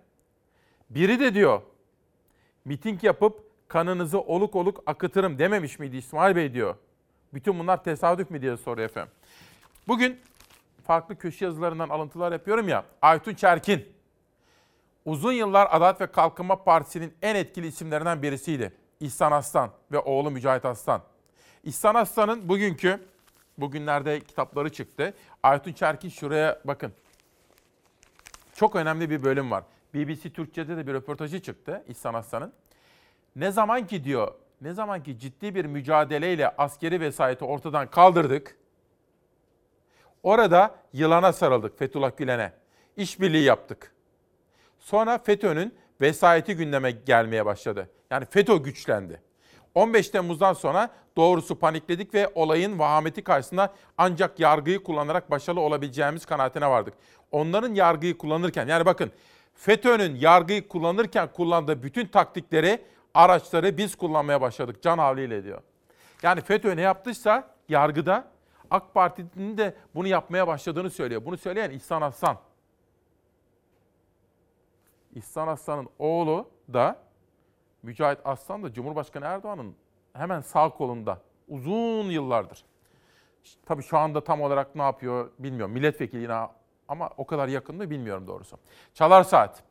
biri 0.90 1.20
de 1.20 1.34
diyor, 1.34 1.62
miting 2.64 3.04
yapıp 3.04 3.44
kanınızı 3.68 4.20
oluk 4.20 4.56
oluk 4.56 4.82
akıtırım 4.86 5.38
dememiş 5.38 5.78
miydi 5.78 5.96
İsmail 5.96 6.36
Bey 6.36 6.54
diyor. 6.54 6.74
Bütün 7.34 7.58
bunlar 7.58 7.84
tesadüf 7.84 8.30
mü 8.30 8.42
diye 8.42 8.56
soruyor 8.56 8.88
efendim. 8.88 9.12
Bugün 9.88 10.20
farklı 10.84 11.18
köşe 11.18 11.44
yazılarından 11.44 11.88
alıntılar 11.88 12.32
yapıyorum 12.32 12.68
ya. 12.68 12.84
Aytun 13.02 13.34
Çerkin 13.34 13.94
uzun 15.04 15.32
yıllar 15.32 15.68
Adalet 15.70 16.00
ve 16.00 16.06
Kalkınma 16.06 16.64
Partisi'nin 16.64 17.14
en 17.22 17.34
etkili 17.34 17.66
isimlerinden 17.66 18.22
birisiydi. 18.22 18.72
İhsan 19.00 19.32
Aslan 19.32 19.70
ve 19.92 19.98
oğlu 19.98 20.30
Mücahit 20.30 20.64
Aslan. 20.64 21.02
İhsan 21.64 21.94
Aslan'ın 21.94 22.48
bugünkü, 22.48 23.00
bugünlerde 23.58 24.20
kitapları 24.20 24.72
çıktı. 24.72 25.14
Aytun 25.42 25.72
Çerkin 25.72 26.08
şuraya 26.08 26.60
bakın. 26.64 26.92
Çok 28.54 28.76
önemli 28.76 29.10
bir 29.10 29.22
bölüm 29.22 29.50
var. 29.50 29.64
BBC 29.94 30.32
Türkçe'de 30.32 30.76
de 30.76 30.86
bir 30.86 30.92
röportajı 30.92 31.42
çıktı 31.42 31.84
İhsan 31.88 32.14
Aslan'ın. 32.14 32.52
Ne 33.36 33.50
zaman 33.50 33.86
ki 33.86 34.04
diyor, 34.04 34.34
ne 34.60 34.72
zaman 34.72 35.02
ki 35.02 35.18
ciddi 35.18 35.54
bir 35.54 35.64
mücadeleyle 35.64 36.56
askeri 36.56 37.00
vesayeti 37.00 37.44
ortadan 37.44 37.90
kaldırdık, 37.90 38.56
orada 40.24 40.74
yılana 40.92 41.32
sarıldık 41.32 41.78
Fethullah 41.78 42.16
Gülen'e. 42.16 42.52
İşbirliği 42.96 43.44
yaptık. 43.44 43.94
Sonra 44.78 45.18
FETÖ'nün 45.18 45.74
vesayeti 46.00 46.56
gündeme 46.56 46.90
gelmeye 46.90 47.46
başladı. 47.46 47.88
Yani 48.10 48.24
FETÖ 48.24 48.56
güçlendi. 48.56 49.20
15 49.74 50.08
Temmuz'dan 50.08 50.52
sonra 50.52 50.90
doğrusu 51.16 51.58
panikledik 51.58 52.14
ve 52.14 52.32
olayın 52.34 52.78
vahameti 52.78 53.22
karşısında 53.24 53.74
ancak 53.98 54.40
yargıyı 54.40 54.82
kullanarak 54.82 55.30
başarılı 55.30 55.60
olabileceğimiz 55.60 56.26
kanaatine 56.26 56.70
vardık. 56.70 56.94
Onların 57.32 57.74
yargıyı 57.74 58.18
kullanırken 58.18 58.66
yani 58.66 58.86
bakın 58.86 59.10
FETÖ'nün 59.54 60.16
yargıyı 60.16 60.68
kullanırken 60.68 61.28
kullandığı 61.32 61.82
bütün 61.82 62.06
taktikleri, 62.06 62.82
araçları 63.14 63.76
biz 63.76 63.96
kullanmaya 63.96 64.40
başladık 64.40 64.82
can 64.82 64.98
havliyle 64.98 65.44
diyor. 65.44 65.62
Yani 66.22 66.40
FETÖ 66.40 66.76
ne 66.76 66.80
yaptıysa 66.80 67.50
yargıda 67.68 68.33
AK 68.74 68.94
Parti'nin 68.94 69.58
de 69.58 69.74
bunu 69.94 70.08
yapmaya 70.08 70.46
başladığını 70.46 70.90
söylüyor. 70.90 71.24
Bunu 71.24 71.36
söyleyen 71.36 71.70
İhsan 71.70 72.02
Aslan. 72.02 72.38
İhsan 75.14 75.48
Aslan'ın 75.48 75.88
oğlu 75.98 76.48
da 76.72 76.96
Mücahit 77.82 78.18
Aslan 78.24 78.62
da 78.62 78.72
Cumhurbaşkanı 78.72 79.24
Erdoğan'ın 79.24 79.74
hemen 80.12 80.40
sağ 80.40 80.68
kolunda 80.68 81.20
uzun 81.48 82.10
yıllardır. 82.10 82.64
Tabii 83.66 83.82
şu 83.82 83.98
anda 83.98 84.24
tam 84.24 84.42
olarak 84.42 84.74
ne 84.74 84.82
yapıyor 84.82 85.30
bilmiyorum. 85.38 85.72
Milletvekili 85.72 86.32
ama 86.88 87.10
o 87.16 87.26
kadar 87.26 87.48
yakın 87.48 87.76
mı 87.76 87.90
bilmiyorum 87.90 88.26
doğrusu. 88.26 88.58
Çalar 88.94 89.22
Saat. 89.22 89.62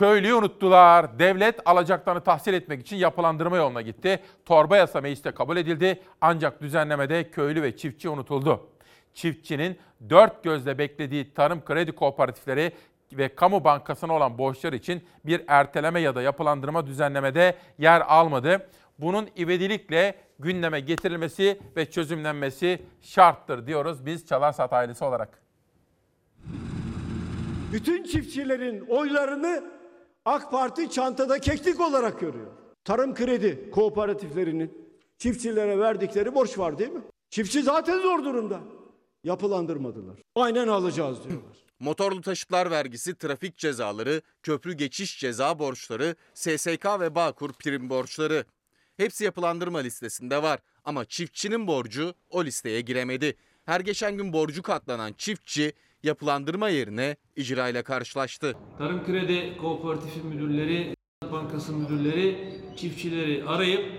Köylüyü 0.00 0.34
unuttular. 0.34 1.18
Devlet 1.18 1.60
alacaklarını 1.64 2.20
tahsil 2.20 2.54
etmek 2.54 2.80
için 2.80 2.96
yapılandırma 2.96 3.56
yoluna 3.56 3.82
gitti. 3.82 4.20
Torba 4.44 4.76
yasa 4.76 5.00
mecliste 5.00 5.30
kabul 5.30 5.56
edildi. 5.56 6.02
Ancak 6.20 6.60
düzenlemede 6.62 7.30
köylü 7.30 7.62
ve 7.62 7.76
çiftçi 7.76 8.08
unutuldu. 8.08 8.68
Çiftçinin 9.14 9.78
dört 10.10 10.44
gözle 10.44 10.78
beklediği 10.78 11.34
tarım 11.34 11.64
kredi 11.64 11.92
kooperatifleri 11.92 12.72
ve 13.12 13.34
kamu 13.34 13.64
bankasına 13.64 14.12
olan 14.12 14.38
borçlar 14.38 14.72
için 14.72 15.04
bir 15.24 15.44
erteleme 15.48 16.00
ya 16.00 16.14
da 16.14 16.22
yapılandırma 16.22 16.86
düzenlemede 16.86 17.54
yer 17.78 18.00
almadı. 18.00 18.68
Bunun 18.98 19.28
ivedilikle 19.38 20.14
gündeme 20.38 20.80
getirilmesi 20.80 21.60
ve 21.76 21.90
çözümlenmesi 21.90 22.82
şarttır 23.02 23.66
diyoruz 23.66 24.06
biz 24.06 24.26
Çalarsat 24.26 24.72
ailesi 24.72 25.04
olarak. 25.04 25.42
Bütün 27.72 28.04
çiftçilerin 28.04 28.80
oylarını 28.88 29.79
AK 30.24 30.50
Parti 30.50 30.90
çantada 30.90 31.40
keklik 31.40 31.80
olarak 31.80 32.20
görüyor. 32.20 32.46
Tarım 32.84 33.14
kredi 33.14 33.70
kooperatiflerinin 33.70 34.90
çiftçilere 35.18 35.78
verdikleri 35.78 36.34
borç 36.34 36.58
var 36.58 36.78
değil 36.78 36.90
mi? 36.90 37.02
Çiftçi 37.30 37.62
zaten 37.62 38.00
zor 38.00 38.24
durumda. 38.24 38.60
Yapılandırmadılar. 39.24 40.18
Aynen 40.34 40.68
alacağız 40.68 41.18
diyorlar. 41.24 41.56
Motorlu 41.80 42.20
taşıtlar 42.20 42.70
vergisi, 42.70 43.14
trafik 43.14 43.56
cezaları, 43.56 44.22
köprü 44.42 44.72
geçiş 44.72 45.20
ceza 45.20 45.58
borçları, 45.58 46.16
SSK 46.34 46.86
ve 47.00 47.14
Bağkur 47.14 47.52
prim 47.52 47.90
borçları. 47.90 48.44
Hepsi 48.96 49.24
yapılandırma 49.24 49.78
listesinde 49.78 50.42
var 50.42 50.58
ama 50.84 51.04
çiftçinin 51.04 51.66
borcu 51.66 52.14
o 52.30 52.44
listeye 52.44 52.80
giremedi. 52.80 53.36
Her 53.64 53.80
geçen 53.80 54.16
gün 54.16 54.32
borcu 54.32 54.62
katlanan 54.62 55.12
çiftçi 55.12 55.72
yapılandırma 56.02 56.68
yerine 56.68 57.16
icrayla 57.36 57.82
karşılaştı. 57.82 58.54
Tarım 58.78 59.06
Kredi 59.06 59.56
Kooperatifi 59.60 60.20
müdürleri, 60.26 60.94
Bankası 61.32 61.72
müdürleri 61.72 62.54
çiftçileri 62.76 63.44
arayıp 63.44 63.92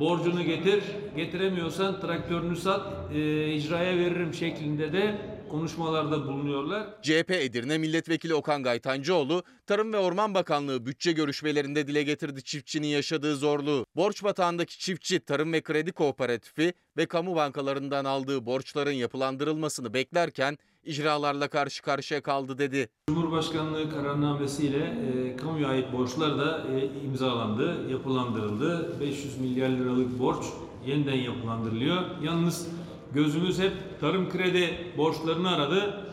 borcunu 0.00 0.42
getir, 0.42 0.82
getiremiyorsan 1.16 2.00
traktörünü 2.00 2.56
sat, 2.56 3.14
e, 3.14 3.52
icraya 3.54 3.98
veririm 3.98 4.34
şeklinde 4.34 4.92
de 4.92 5.18
konuşmalarda 5.50 6.26
bulunuyorlar. 6.26 6.86
CHP 7.02 7.30
Edirne 7.30 7.78
Milletvekili 7.78 8.34
Okan 8.34 8.62
Gaytancıoğlu, 8.62 9.42
Tarım 9.66 9.92
ve 9.92 9.98
Orman 9.98 10.34
Bakanlığı 10.34 10.86
bütçe 10.86 11.12
görüşmelerinde 11.12 11.86
dile 11.86 12.02
getirdi 12.02 12.44
çiftçinin 12.44 12.86
yaşadığı 12.86 13.36
zorluğu. 13.36 13.86
Borç 13.96 14.24
batağındaki 14.24 14.78
çiftçi 14.78 15.20
Tarım 15.20 15.52
ve 15.52 15.60
Kredi 15.60 15.92
Kooperatifi 15.92 16.72
ve 16.96 17.06
kamu 17.06 17.36
bankalarından 17.36 18.04
aldığı 18.04 18.46
borçların 18.46 18.92
yapılandırılmasını 18.92 19.94
beklerken 19.94 20.58
icralarla 20.84 21.48
karşı 21.48 21.82
karşıya 21.82 22.22
kaldı 22.22 22.58
dedi. 22.58 22.88
Cumhurbaşkanlığı 23.08 23.90
kararnamesiyle 23.90 24.84
e, 24.86 25.36
kamuya 25.36 25.68
ait 25.68 25.92
borçlar 25.92 26.38
da 26.38 26.66
e, 26.74 26.84
imzalandı, 27.04 27.90
yapılandırıldı. 27.90 29.00
500 29.00 29.38
milyar 29.38 29.68
liralık 29.68 30.18
borç 30.18 30.44
yeniden 30.86 31.16
yapılandırılıyor. 31.16 32.02
Yalnız 32.22 32.68
gözümüz 33.14 33.58
hep 33.58 33.72
tarım 34.00 34.30
kredi 34.30 34.94
borçlarını 34.96 35.54
aradı. 35.54 36.06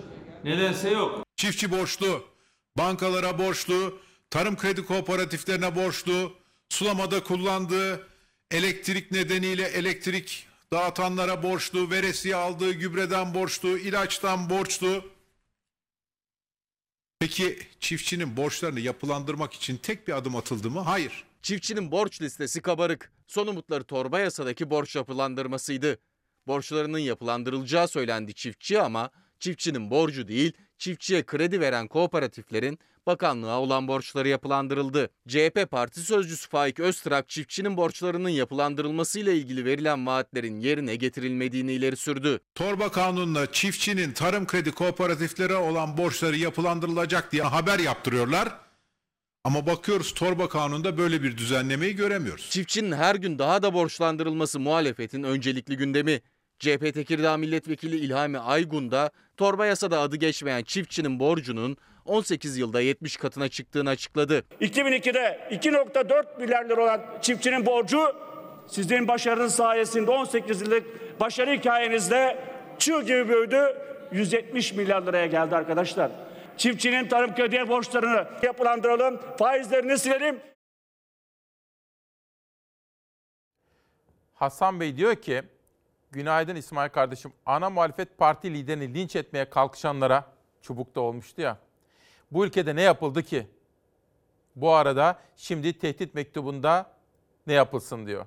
Nedense 0.44 0.90
yok. 0.90 1.26
Çiftçi 1.36 1.72
borçlu, 1.72 2.24
bankalara 2.78 3.40
borçlu, 3.40 4.00
tarım 4.30 4.58
kredi 4.58 4.86
kooperatiflerine 4.86 5.76
borçlu, 5.76 6.32
sulamada 6.70 7.24
kullandığı 7.24 8.08
elektrik 8.52 9.12
nedeniyle 9.12 9.64
elektrik 9.64 10.48
dağıtanlara 10.74 11.44
borçlu, 11.44 11.92
veresiye 11.92 12.36
aldığı 12.36 12.72
gübreden 12.72 13.34
borçlu, 13.34 13.78
ilaçtan 13.78 14.50
borçlu. 14.50 15.04
Peki 17.20 17.60
çiftçinin 17.80 18.38
borçlarını 18.38 18.80
yapılandırmak 18.80 19.54
için 19.54 19.78
tek 19.78 20.08
bir 20.08 20.18
adım 20.18 20.36
atıldı 20.36 20.70
mı? 20.70 20.80
Hayır. 20.80 21.24
Çiftçinin 21.42 21.92
borç 21.92 22.22
listesi 22.22 22.62
kabarık. 22.62 23.12
Son 23.28 23.48
umutları 23.48 23.84
torba 23.84 24.20
yasadaki 24.20 24.70
borç 24.70 24.96
yapılandırmasıydı. 24.96 26.00
Borçlarının 26.48 27.00
yapılandırılacağı 27.00 27.88
söylendi 27.88 28.34
çiftçi 28.34 28.82
ama 28.82 29.12
çiftçinin 29.40 29.92
borcu 29.92 30.28
değil, 30.28 30.54
çiftçiye 30.78 31.24
kredi 31.24 31.60
veren 31.62 31.88
kooperatiflerin 31.88 32.80
bakanlığa 33.08 33.60
olan 33.60 33.88
borçları 33.88 34.28
yapılandırıldı. 34.28 35.10
CHP 35.28 35.72
Parti 35.72 36.00
Sözcüsü 36.00 36.50
Faik 36.50 36.80
Öztrak 36.80 37.30
çiftçinin 37.30 37.78
borçlarının 37.78 38.30
yapılandırılmasıyla 38.30 39.32
ilgili 39.32 39.66
verilen 39.66 40.08
vaatlerin 40.08 40.60
yerine 40.60 40.96
getirilmediğini 40.96 41.72
ileri 41.72 41.98
sürdü. 41.98 42.40
Torba 42.56 42.92
kanunla 42.92 43.52
çiftçinin 43.52 44.12
tarım 44.12 44.48
kredi 44.48 44.72
kooperatiflere 44.72 45.56
olan 45.56 45.98
borçları 45.98 46.38
yapılandırılacak 46.38 47.32
diye 47.32 47.44
haber 47.44 47.80
yaptırıyorlar. 47.80 48.68
Ama 49.44 49.66
bakıyoruz 49.66 50.14
torba 50.14 50.50
kanunda 50.50 50.98
böyle 50.98 51.24
bir 51.24 51.38
düzenlemeyi 51.38 51.96
göremiyoruz. 51.96 52.50
Çiftçinin 52.50 52.92
her 52.92 53.16
gün 53.16 53.40
daha 53.40 53.64
da 53.64 53.74
borçlandırılması 53.74 54.60
muhalefetin 54.60 55.24
öncelikli 55.24 55.78
gündemi. 55.78 56.22
CHP 56.60 56.94
Tekirdağ 56.94 57.38
Milletvekili 57.38 57.96
İlhami 57.96 58.40
Aygun 58.40 58.92
da 58.92 59.12
torba 59.38 59.66
yasada 59.66 60.00
adı 60.00 60.16
geçmeyen 60.16 60.64
çiftçinin 60.64 61.20
borcunun 61.20 61.78
18 62.06 62.58
yılda 62.58 62.82
70 62.82 63.18
katına 63.18 63.50
çıktığını 63.50 63.90
açıkladı. 63.90 64.44
2002'de 64.62 65.50
2.4 65.52 66.42
milyar 66.42 66.66
lira 66.66 66.84
olan 66.84 67.02
çiftçinin 67.22 67.66
borcu 67.66 68.16
sizin 68.68 69.08
başarınız 69.08 69.56
sayesinde 69.56 70.12
18 70.12 70.62
yıllık 70.62 71.20
başarı 71.20 71.52
hikayenizde 71.52 72.40
çığ 72.80 73.02
gibi 73.02 73.30
büyüdü. 73.30 73.78
170 74.12 74.74
milyar 74.74 75.02
liraya 75.02 75.26
geldi 75.26 75.56
arkadaşlar. 75.56 76.12
Çiftçinin 76.58 77.08
tarım 77.08 77.36
krediye 77.36 77.70
borçlarını 77.70 78.28
yapılandıralım, 78.44 79.22
faizlerini 79.38 79.98
silelim. 79.98 80.40
Hasan 84.34 84.80
Bey 84.80 84.98
diyor 84.98 85.16
ki, 85.16 85.44
günaydın 86.12 86.56
İsmail 86.56 86.90
kardeşim, 86.90 87.34
ana 87.46 87.70
muhalefet 87.70 88.18
parti 88.18 88.54
liderini 88.54 88.94
linç 88.94 89.16
etmeye 89.16 89.50
kalkışanlara 89.50 90.26
çubukta 90.62 91.02
olmuştu 91.02 91.42
ya. 91.42 91.58
Bu 92.32 92.46
ülkede 92.46 92.76
ne 92.76 92.82
yapıldı 92.82 93.24
ki? 93.24 93.48
Bu 94.56 94.72
arada 94.72 95.20
şimdi 95.36 95.80
tehdit 95.80 96.14
mektubunda 96.16 96.92
ne 97.48 97.54
yapılsın 97.54 98.08
diyor. 98.08 98.26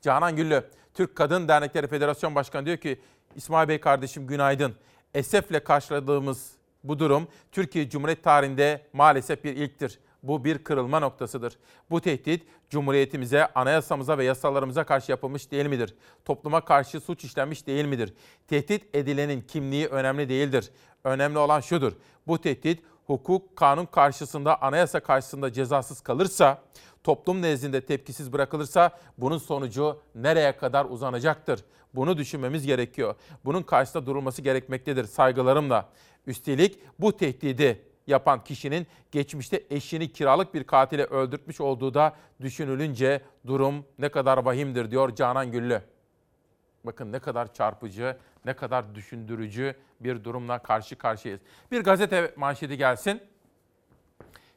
Canan 0.00 0.36
Güllü, 0.36 0.64
Türk 0.94 1.16
Kadın 1.16 1.48
Dernekleri 1.48 1.88
Federasyon 1.88 2.34
Başkanı 2.34 2.66
diyor 2.66 2.76
ki, 2.76 3.00
İsmail 3.36 3.68
Bey 3.68 3.80
kardeşim 3.80 4.26
günaydın. 4.26 4.76
Esefle 5.14 5.64
karşıladığımız 5.64 6.52
bu 6.84 6.98
durum 6.98 7.28
Türkiye 7.52 7.90
Cumhuriyet 7.90 8.24
tarihinde 8.24 8.86
maalesef 8.92 9.44
bir 9.44 9.56
ilktir. 9.56 9.98
Bu 10.22 10.44
bir 10.44 10.58
kırılma 10.58 11.00
noktasıdır. 11.00 11.58
Bu 11.90 12.00
tehdit 12.00 12.46
Cumhuriyetimize, 12.70 13.46
anayasamıza 13.46 14.18
ve 14.18 14.24
yasalarımıza 14.24 14.84
karşı 14.84 15.10
yapılmış 15.10 15.50
değil 15.50 15.66
midir? 15.66 15.94
Topluma 16.24 16.64
karşı 16.64 17.00
suç 17.00 17.24
işlenmiş 17.24 17.66
değil 17.66 17.84
midir? 17.84 18.14
Tehdit 18.48 18.94
edilenin 18.94 19.40
kimliği 19.40 19.86
önemli 19.86 20.28
değildir. 20.28 20.70
Önemli 21.04 21.38
olan 21.38 21.60
şudur. 21.60 21.92
Bu 22.26 22.38
tehdit 22.40 22.82
hukuk, 23.06 23.56
kanun 23.56 23.86
karşısında, 23.86 24.62
anayasa 24.62 25.00
karşısında 25.00 25.52
cezasız 25.52 26.00
kalırsa, 26.00 26.62
toplum 27.04 27.42
nezdinde 27.42 27.80
tepkisiz 27.80 28.32
bırakılırsa 28.32 28.90
bunun 29.18 29.38
sonucu 29.38 30.00
nereye 30.14 30.56
kadar 30.56 30.84
uzanacaktır? 30.84 31.64
Bunu 31.94 32.16
düşünmemiz 32.16 32.66
gerekiyor. 32.66 33.14
Bunun 33.44 33.62
karşısında 33.62 34.06
durulması 34.06 34.42
gerekmektedir 34.42 35.04
saygılarımla. 35.04 35.88
Üstelik 36.26 36.78
bu 36.98 37.16
tehdidi 37.16 37.89
yapan 38.10 38.44
kişinin 38.44 38.86
geçmişte 39.12 39.62
eşini 39.70 40.12
kiralık 40.12 40.54
bir 40.54 40.64
katile 40.64 41.04
öldürtmüş 41.04 41.60
olduğu 41.60 41.94
da 41.94 42.16
düşünülünce 42.40 43.22
durum 43.46 43.86
ne 43.98 44.08
kadar 44.08 44.38
vahimdir 44.38 44.90
diyor 44.90 45.14
Canan 45.14 45.52
Güllü. 45.52 45.82
Bakın 46.84 47.12
ne 47.12 47.18
kadar 47.18 47.54
çarpıcı, 47.54 48.16
ne 48.44 48.54
kadar 48.54 48.94
düşündürücü 48.94 49.74
bir 50.00 50.24
durumla 50.24 50.58
karşı 50.58 50.96
karşıyayız. 50.96 51.40
Bir 51.70 51.80
gazete 51.80 52.34
manşeti 52.36 52.76
gelsin. 52.76 53.22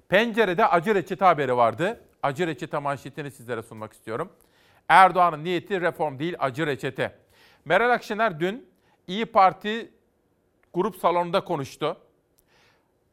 Pencerede 0.09 0.67
acı 0.67 0.95
reçete 0.95 1.25
haberi 1.25 1.57
vardı. 1.57 2.01
Acı 2.23 2.47
reçete 2.47 2.77
manşetini 2.77 3.31
sizlere 3.31 3.61
sunmak 3.61 3.93
istiyorum. 3.93 4.31
Erdoğan'ın 4.89 5.43
niyeti 5.43 5.81
reform 5.81 6.19
değil 6.19 6.35
acı 6.39 6.67
reçete. 6.67 7.15
Meral 7.65 7.89
Akşener 7.89 8.39
dün 8.39 8.73
İyi 9.07 9.25
Parti 9.25 9.91
grup 10.73 10.95
salonunda 10.95 11.43
konuştu. 11.43 11.97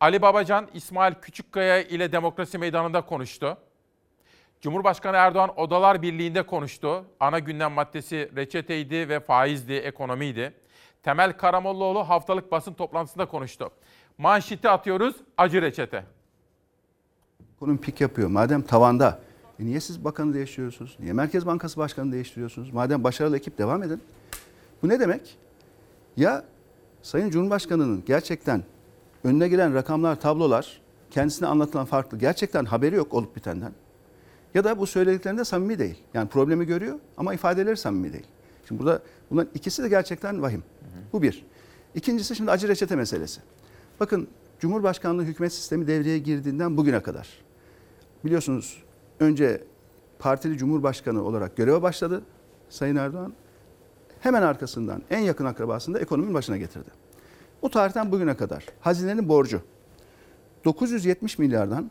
Ali 0.00 0.22
Babacan, 0.22 0.68
İsmail 0.74 1.14
Küçükkaya 1.14 1.82
ile 1.82 2.12
Demokrasi 2.12 2.58
Meydanı'nda 2.58 3.00
konuştu. 3.00 3.56
Cumhurbaşkanı 4.60 5.16
Erdoğan 5.16 5.58
Odalar 5.60 6.02
Birliği'nde 6.02 6.42
konuştu. 6.42 7.04
Ana 7.20 7.38
gündem 7.38 7.72
maddesi 7.72 8.30
reçeteydi 8.36 9.08
ve 9.08 9.20
faizdi, 9.20 9.72
ekonomiydi. 9.72 10.54
Temel 11.02 11.32
Karamollaoğlu 11.32 12.08
haftalık 12.08 12.52
basın 12.52 12.74
toplantısında 12.74 13.26
konuştu. 13.26 13.70
Manşeti 14.18 14.68
atıyoruz, 14.68 15.16
acı 15.36 15.62
reçete. 15.62 16.04
Bunun 17.60 17.76
pik 17.76 18.00
yapıyor. 18.00 18.28
Madem 18.28 18.62
tavanda, 18.62 19.20
e 19.60 19.64
niye 19.64 19.80
siz 19.80 20.04
bakanı 20.04 20.34
değiştiriyorsunuz? 20.34 20.96
Niye 21.00 21.12
Merkez 21.12 21.46
Bankası 21.46 21.76
Başkanı 21.76 22.12
değiştiriyorsunuz? 22.12 22.72
Madem 22.72 23.04
başarılı 23.04 23.36
ekip 23.36 23.58
devam 23.58 23.82
edin. 23.82 24.02
Bu 24.82 24.88
ne 24.88 25.00
demek? 25.00 25.38
Ya 26.16 26.44
Sayın 27.02 27.30
Cumhurbaşkanı'nın 27.30 28.04
gerçekten 28.06 28.62
önüne 29.24 29.48
gelen 29.48 29.74
rakamlar, 29.74 30.20
tablolar, 30.20 30.80
kendisine 31.10 31.48
anlatılan 31.48 31.86
farklı, 31.86 32.18
gerçekten 32.18 32.64
haberi 32.64 32.96
yok 32.96 33.14
olup 33.14 33.36
bitenden. 33.36 33.72
Ya 34.54 34.64
da 34.64 34.78
bu 34.78 34.86
söylediklerinde 34.86 35.44
samimi 35.44 35.78
değil. 35.78 36.02
Yani 36.14 36.28
problemi 36.28 36.66
görüyor 36.66 36.98
ama 37.16 37.34
ifadeleri 37.34 37.76
samimi 37.76 38.12
değil. 38.12 38.26
Şimdi 38.68 38.80
burada 38.80 39.02
bunların 39.30 39.50
ikisi 39.54 39.82
de 39.82 39.88
gerçekten 39.88 40.42
vahim. 40.42 40.62
Bu 41.12 41.22
bir. 41.22 41.46
İkincisi 41.94 42.36
şimdi 42.36 42.50
acı 42.50 42.68
reçete 42.68 42.96
meselesi. 42.96 43.40
Bakın 44.00 44.28
Cumhurbaşkanlığı 44.60 45.22
hükümet 45.22 45.52
sistemi 45.52 45.86
devreye 45.86 46.18
girdiğinden 46.18 46.76
bugüne 46.76 47.02
kadar 47.02 47.28
biliyorsunuz 48.24 48.82
önce 49.20 49.64
partili 50.18 50.58
cumhurbaşkanı 50.58 51.24
olarak 51.24 51.56
göreve 51.56 51.82
başladı 51.82 52.22
Sayın 52.68 52.96
Erdoğan. 52.96 53.32
Hemen 54.20 54.42
arkasından 54.42 55.02
en 55.10 55.18
yakın 55.18 55.44
akrabasını 55.44 55.94
da 55.94 56.00
ekonominin 56.00 56.34
başına 56.34 56.56
getirdi. 56.56 56.90
O 57.62 57.70
tarihten 57.70 58.12
bugüne 58.12 58.36
kadar 58.36 58.66
hazinenin 58.80 59.28
borcu 59.28 59.62
970 60.64 61.38
milyardan 61.38 61.90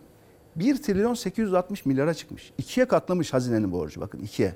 1 0.55 0.82
trilyon 0.82 1.13
860 1.13 1.86
milyara 1.86 2.13
çıkmış. 2.13 2.53
İkiye 2.57 2.88
katlamış 2.88 3.34
hazinenin 3.34 3.72
borcu 3.72 4.01
bakın 4.01 4.20
ikiye. 4.20 4.55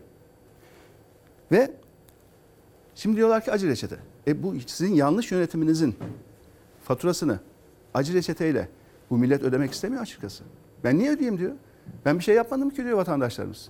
Ve 1.52 1.72
şimdi 2.96 3.18
diyorlar 3.18 3.44
ki 3.44 3.52
acı 3.52 3.68
reçete. 3.68 3.98
E 4.28 4.44
bu 4.44 4.54
sizin 4.68 4.94
yanlış 4.94 5.32
yönetiminizin 5.32 5.96
faturasını 6.84 7.40
acı 7.94 8.14
reçeteyle 8.14 8.70
bu 9.10 9.18
millet 9.18 9.44
ödemek 9.44 9.72
istemiyor 9.72 10.02
açıkçası. 10.02 10.44
Ben 10.84 11.00
niye 11.00 11.12
ödeyeyim 11.12 11.40
diyor. 11.40 11.52
Ben 12.06 12.20
bir 12.20 12.24
şey 12.24 12.36
yapmadım 12.36 12.70
ki 12.70 12.84
diyor 12.84 12.98
vatandaşlarımız. 12.98 13.70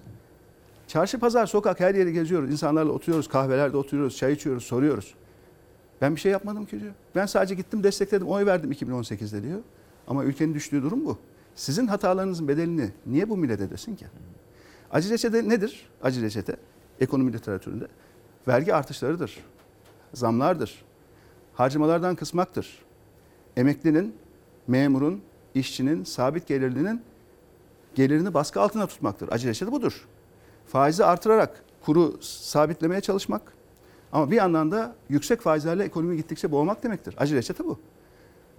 Çarşı, 0.87 1.19
pazar, 1.19 1.45
sokak 1.45 1.79
her 1.79 1.95
yeri 1.95 2.13
geziyoruz. 2.13 2.51
İnsanlarla 2.51 2.91
oturuyoruz, 2.91 3.27
kahvelerde 3.27 3.77
oturuyoruz, 3.77 4.17
çay 4.17 4.33
içiyoruz, 4.33 4.63
soruyoruz. 4.63 5.15
Ben 6.03 6.15
bir 6.15 6.19
şey 6.19 6.31
yapmadım 6.31 6.65
ki 6.65 6.79
diyor. 6.79 6.93
Ben 7.15 7.25
sadece 7.25 7.55
gittim 7.55 7.83
destekledim, 7.83 8.27
oy 8.27 8.45
verdim 8.45 8.71
2018'de 8.71 9.43
diyor. 9.43 9.59
Ama 10.07 10.23
ülkenin 10.23 10.53
düştüğü 10.53 10.83
durum 10.83 11.05
bu. 11.05 11.17
Sizin 11.55 11.87
hatalarınızın 11.87 12.47
bedelini 12.47 12.91
niye 13.05 13.29
bu 13.29 13.37
millet 13.37 13.61
ödesin 13.61 13.95
ki? 13.95 14.05
Acı 14.91 15.09
reçete 15.09 15.49
nedir? 15.49 15.89
Acı 16.01 16.21
reçete 16.21 16.55
ekonomi 16.99 17.33
literatüründe 17.33 17.87
vergi 18.47 18.75
artışlarıdır. 18.75 19.37
Zamlardır. 20.13 20.85
Harcamalardan 21.53 22.15
kısmaktır. 22.15 22.79
Emeklinin, 23.57 24.15
memurun, 24.67 25.21
işçinin, 25.55 26.03
sabit 26.03 26.47
gelirlinin 26.47 27.01
gelirini 27.95 28.33
baskı 28.33 28.61
altına 28.61 28.87
tutmaktır. 28.87 29.29
Acı 29.31 29.47
reçete 29.47 29.71
budur. 29.71 30.07
Faizi 30.67 31.05
artırarak 31.05 31.63
kuru 31.85 32.17
sabitlemeye 32.21 33.01
çalışmak 33.01 33.53
ama 34.13 34.31
bir 34.31 34.35
yandan 34.35 34.71
da 34.71 34.95
yüksek 35.09 35.41
faizlerle 35.41 35.83
ekonomi 35.83 36.17
gittikçe 36.17 36.51
boğmak 36.51 36.83
demektir. 36.83 37.15
Acı 37.17 37.35
reçete 37.35 37.65
bu. 37.65 37.79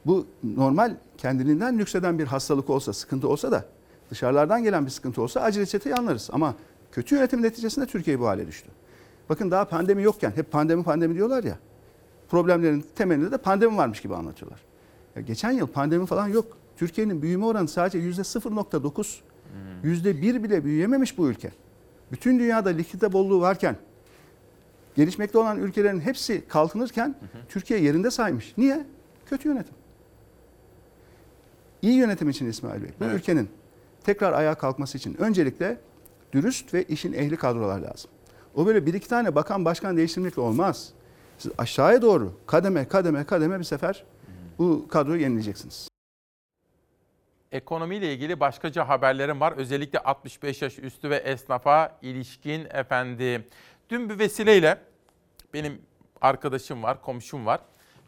Bu 0.07 0.27
normal 0.43 0.97
kendiliğinden 1.19 1.79
nükseden 1.79 2.19
bir 2.19 2.27
hastalık 2.27 2.71
olsa, 2.71 2.93
sıkıntı 2.93 3.29
olsa 3.29 3.53
da 3.53 3.65
dışarılardan 4.11 4.63
gelen 4.63 4.87
bir 4.87 4.91
sıkıntı 4.91 5.23
olsa 5.23 5.41
acı 5.41 5.61
reçeteyi 5.61 5.95
anlarız. 5.95 6.31
Ama 6.33 6.55
kötü 6.93 7.15
yönetim 7.15 7.43
neticesinde 7.43 7.87
Türkiye 7.87 8.21
bu 8.21 8.27
hale 8.27 8.47
düştü. 8.47 8.69
Bakın 9.29 9.51
daha 9.51 9.65
pandemi 9.65 10.03
yokken 10.03 10.31
hep 10.31 10.53
pandemi 10.53 10.83
pandemi 10.83 11.15
diyorlar 11.15 11.45
ya. 11.45 11.59
Problemlerin 12.29 12.85
temelinde 12.95 13.31
de 13.31 13.39
pandemi 13.39 13.77
varmış 13.77 14.01
gibi 14.01 14.15
anlatıyorlar. 14.15 14.61
Ya 15.17 15.23
geçen 15.23 15.51
yıl 15.51 15.67
pandemi 15.67 16.07
falan 16.07 16.29
yok. 16.29 16.47
Türkiye'nin 16.77 17.23
büyüme 17.23 17.45
oranı 17.47 17.69
sadece 17.69 17.99
yüzde 17.99 18.23
0.9. 18.23 19.21
Yüzde 19.83 20.23
bir 20.23 20.43
bile 20.43 20.65
büyüyememiş 20.65 21.19
bu 21.19 21.29
ülke. 21.29 21.53
Bütün 22.13 22.39
dünyada 22.39 22.71
likidite 22.71 23.13
bolluğu 23.13 23.41
varken, 23.41 23.77
gelişmekte 24.95 25.39
olan 25.39 25.59
ülkelerin 25.59 26.01
hepsi 26.01 26.49
kalkınırken 26.49 27.15
Türkiye 27.49 27.81
yerinde 27.81 28.11
saymış. 28.11 28.55
Niye? 28.59 28.87
Kötü 29.27 29.49
yönetim. 29.49 29.75
İyi 31.83 31.95
yönetim 31.95 32.29
için 32.31 32.47
İsmail 32.47 32.83
Bey, 32.83 32.91
bu 33.01 33.05
Evet. 33.05 33.17
ülkenin 33.17 33.49
tekrar 34.05 34.33
ayağa 34.33 34.55
kalkması 34.55 34.99
için 34.99 35.17
öncelikle 35.21 35.79
dürüst 36.33 36.75
ve 36.75 36.85
işin 36.85 37.13
ehli 37.13 37.37
kadrolar 37.37 37.79
lazım. 37.81 38.11
O 38.55 38.67
böyle 38.67 38.87
bir 38.87 38.95
iki 38.95 39.09
tane 39.09 39.35
bakan 39.35 39.65
başkan 39.65 39.97
değiştirmekle 39.97 40.43
olmaz. 40.43 40.93
Siz 41.39 41.53
aşağıya 41.59 42.03
doğru 42.03 42.41
kademe 42.47 42.89
kademe 42.89 43.25
kademe 43.25 43.59
bir 43.59 43.65
sefer 43.65 44.05
bu 44.59 44.89
kadroyu 44.89 45.21
yenileyeceksiniz. 45.21 45.89
Ekonomiyle 47.53 48.13
ilgili 48.15 48.41
başkaca 48.41 48.89
haberlerim 48.89 49.41
var. 49.41 49.53
Özellikle 49.57 49.99
65 49.99 50.63
yaş 50.63 50.79
üstü 50.79 51.11
ve 51.11 51.17
esnafa 51.17 51.99
ilişkin 52.03 52.67
efendi. 52.71 53.49
Dün 53.91 54.09
bir 54.09 54.19
vesileyle 54.19 54.79
benim 55.55 55.83
arkadaşım 56.21 56.83
var, 56.83 57.03
komşum 57.03 57.47
var. 57.47 57.61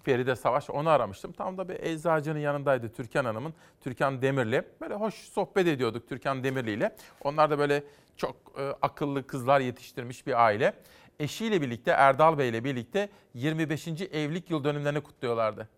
Feride 0.02 0.36
Savaş 0.36 0.70
onu 0.70 0.90
aramıştım. 0.90 1.32
Tam 1.32 1.58
da 1.58 1.68
bir 1.68 1.80
eczacının 1.80 2.38
yanındaydı 2.38 2.92
Türkan 2.92 3.24
Hanım'ın. 3.24 3.54
Türkan 3.80 4.22
Demirli. 4.22 4.62
Böyle 4.80 4.94
hoş 4.94 5.14
sohbet 5.14 5.66
ediyorduk 5.66 6.08
Türkan 6.08 6.44
Demirli 6.44 6.70
ile. 6.70 6.96
Onlar 7.24 7.50
da 7.50 7.58
böyle 7.58 7.84
çok 8.16 8.36
e, 8.58 8.62
akıllı 8.82 9.26
kızlar 9.26 9.60
yetiştirmiş 9.60 10.26
bir 10.26 10.44
aile. 10.44 10.72
Eşiyle 11.20 11.62
birlikte 11.62 11.90
Erdal 11.90 12.38
Bey 12.38 12.48
ile 12.48 12.64
birlikte 12.64 13.08
25. 13.34 13.88
evlilik 13.88 14.50
yıl 14.50 14.64
dönümlerini 14.64 15.00
kutluyorlardı. 15.00 15.68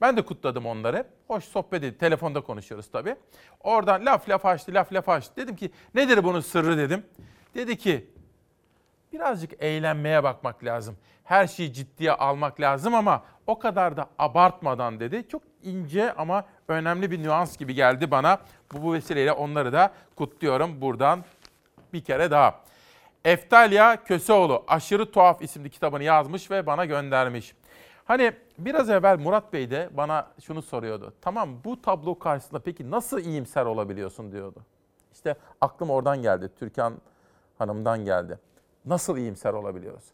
Ben 0.00 0.16
de 0.16 0.22
kutladım 0.22 0.66
onları. 0.66 1.06
Hoş 1.28 1.44
sohbet 1.44 1.84
edip 1.84 2.00
telefonda 2.00 2.40
konuşuyoruz 2.40 2.90
tabii. 2.90 3.16
Oradan 3.60 4.06
laf 4.06 4.28
laf 4.28 4.46
açtı, 4.46 4.74
laf 4.74 4.92
laf 4.92 5.08
açtı. 5.08 5.32
Dedim 5.36 5.56
ki 5.56 5.70
nedir 5.94 6.24
bunun 6.24 6.40
sırrı 6.40 6.78
dedim. 6.78 7.04
Dedi 7.54 7.78
ki 7.78 8.10
birazcık 9.12 9.62
eğlenmeye 9.62 10.24
bakmak 10.24 10.64
lazım. 10.64 10.96
Her 11.24 11.46
şeyi 11.46 11.72
ciddiye 11.72 12.12
almak 12.12 12.60
lazım 12.60 12.94
ama 12.94 13.22
o 13.46 13.58
kadar 13.58 13.96
da 13.96 14.06
abartmadan 14.18 15.00
dedi. 15.00 15.28
Çok 15.28 15.42
ince 15.62 16.12
ama 16.12 16.44
önemli 16.68 17.10
bir 17.10 17.22
nüans 17.22 17.56
gibi 17.56 17.74
geldi 17.74 18.10
bana. 18.10 18.38
Bu, 18.72 18.82
bu 18.82 18.92
vesileyle 18.92 19.32
onları 19.32 19.72
da 19.72 19.92
kutluyorum 20.16 20.80
buradan 20.80 21.24
bir 21.92 22.04
kere 22.04 22.30
daha. 22.30 22.60
Eftalya 23.24 24.04
Köseoğlu 24.04 24.64
Aşırı 24.68 25.10
Tuhaf 25.12 25.42
isimli 25.42 25.70
kitabını 25.70 26.04
yazmış 26.04 26.50
ve 26.50 26.66
bana 26.66 26.84
göndermiş. 26.84 27.54
Hani 28.04 28.32
biraz 28.58 28.90
evvel 28.90 29.18
Murat 29.18 29.52
Bey 29.52 29.70
de 29.70 29.88
bana 29.92 30.26
şunu 30.42 30.62
soruyordu. 30.62 31.12
Tamam 31.20 31.50
bu 31.64 31.82
tablo 31.82 32.18
karşısında 32.18 32.58
peki 32.60 32.90
nasıl 32.90 33.20
iyimser 33.20 33.66
olabiliyorsun 33.66 34.32
diyordu. 34.32 34.60
İşte 35.12 35.36
aklım 35.60 35.90
oradan 35.90 36.22
geldi. 36.22 36.50
Türkan 36.58 36.94
Hanım'dan 37.58 38.04
geldi. 38.04 38.38
Nasıl 38.86 39.16
iyimser 39.16 39.52
olabiliyoruz? 39.52 40.04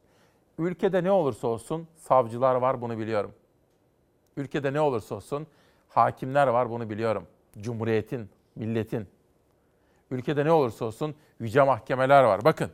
Ülkede 0.59 1.05
ne 1.05 1.11
olursa 1.11 1.47
olsun 1.47 1.89
savcılar 1.97 2.55
var 2.55 2.81
bunu 2.81 2.99
biliyorum. 2.99 3.33
Ülkede 4.37 4.73
ne 4.73 4.81
olursa 4.81 5.15
olsun 5.15 5.47
hakimler 5.89 6.47
var 6.47 6.71
bunu 6.71 6.91
biliyorum. 6.91 7.27
Cumhuriyetin, 7.61 8.31
milletin. 8.57 9.09
Ülkede 10.11 10.45
ne 10.45 10.53
olursa 10.53 10.85
olsun 10.85 11.15
yüce 11.41 11.63
mahkemeler 11.63 12.23
var. 12.23 12.45
Bakın 12.45 12.71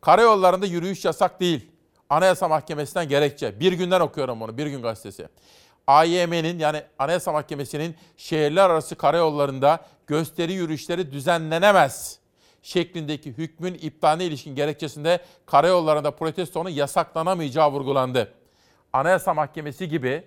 karayollarında 0.00 0.66
yürüyüş 0.66 1.04
yasak 1.04 1.40
değil. 1.40 1.70
Anayasa 2.10 2.48
Mahkemesi'nden 2.48 3.08
gerekçe. 3.08 3.60
Bir 3.60 3.72
günden 3.72 4.00
okuyorum 4.00 4.40
bunu, 4.40 4.58
Bir 4.58 4.66
Gün 4.66 4.82
Gazetesi. 4.82 5.28
AYM'nin 5.86 6.58
yani 6.58 6.82
Anayasa 6.98 7.32
Mahkemesi'nin 7.32 7.96
şehirler 8.16 8.70
arası 8.70 8.96
karayollarında 8.96 9.84
gösteri 10.06 10.52
yürüyüşleri 10.52 11.12
düzenlenemez 11.12 12.18
şeklindeki 12.64 13.32
hükmün 13.32 13.74
iptaline 13.74 14.24
ilişkin 14.24 14.54
gerekçesinde 14.54 15.20
karayollarında 15.46 16.10
protestonun 16.10 16.70
yasaklanamayacağı 16.70 17.72
vurgulandı. 17.72 18.34
Anayasa 18.92 19.34
Mahkemesi 19.34 19.88
gibi 19.88 20.24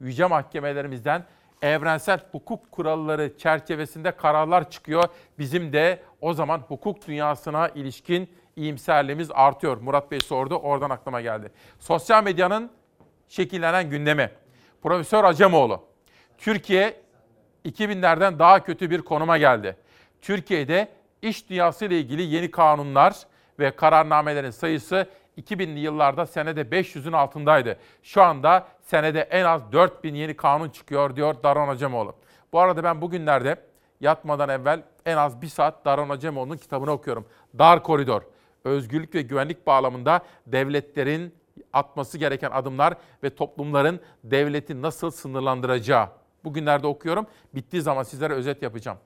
yüce 0.00 0.26
mahkemelerimizden 0.26 1.24
evrensel 1.62 2.20
hukuk 2.32 2.72
kuralları 2.72 3.38
çerçevesinde 3.38 4.10
kararlar 4.10 4.70
çıkıyor. 4.70 5.04
Bizim 5.38 5.72
de 5.72 6.02
o 6.20 6.32
zaman 6.32 6.58
hukuk 6.58 7.06
dünyasına 7.06 7.68
ilişkin 7.68 8.30
iyimserliğimiz 8.56 9.30
artıyor. 9.34 9.76
Murat 9.76 10.10
Bey 10.10 10.20
sordu, 10.20 10.54
oradan 10.54 10.90
aklıma 10.90 11.20
geldi. 11.20 11.52
Sosyal 11.78 12.24
medyanın 12.24 12.70
şekillenen 13.28 13.90
gündemi. 13.90 14.30
Profesör 14.82 15.24
Acemoğlu, 15.24 15.82
Türkiye 16.38 17.00
2000'lerden 17.64 18.38
daha 18.38 18.64
kötü 18.64 18.90
bir 18.90 19.02
konuma 19.02 19.38
geldi. 19.38 19.76
Türkiye'de 20.20 20.95
iş 21.22 21.50
dünyası 21.50 21.84
ile 21.84 22.00
ilgili 22.00 22.22
yeni 22.22 22.50
kanunlar 22.50 23.16
ve 23.58 23.76
kararnamelerin 23.76 24.50
sayısı 24.50 25.06
2000'li 25.38 25.78
yıllarda 25.78 26.26
senede 26.26 26.60
500'ün 26.62 27.12
altındaydı. 27.12 27.78
Şu 28.02 28.22
anda 28.22 28.68
senede 28.82 29.20
en 29.20 29.44
az 29.44 29.72
4000 29.72 30.14
yeni 30.14 30.36
kanun 30.36 30.68
çıkıyor 30.68 31.16
diyor 31.16 31.34
Daron 31.42 31.68
Acemoğlu. 31.68 32.14
Bu 32.52 32.60
arada 32.60 32.84
ben 32.84 33.00
bugünlerde 33.00 33.56
yatmadan 34.00 34.48
evvel 34.48 34.82
en 35.06 35.16
az 35.16 35.42
bir 35.42 35.46
saat 35.46 35.84
Daron 35.84 36.08
Acemoğlu'nun 36.08 36.56
kitabını 36.56 36.90
okuyorum. 36.90 37.26
Dar 37.58 37.82
Koridor. 37.82 38.22
Özgürlük 38.64 39.14
ve 39.14 39.22
güvenlik 39.22 39.66
bağlamında 39.66 40.20
devletlerin 40.46 41.34
atması 41.72 42.18
gereken 42.18 42.50
adımlar 42.50 42.94
ve 43.22 43.34
toplumların 43.34 44.00
devleti 44.24 44.82
nasıl 44.82 45.10
sınırlandıracağı. 45.10 46.08
Bugünlerde 46.44 46.86
okuyorum. 46.86 47.26
Bittiği 47.54 47.82
zaman 47.82 48.02
sizlere 48.02 48.32
özet 48.32 48.62
yapacağım. 48.62 48.98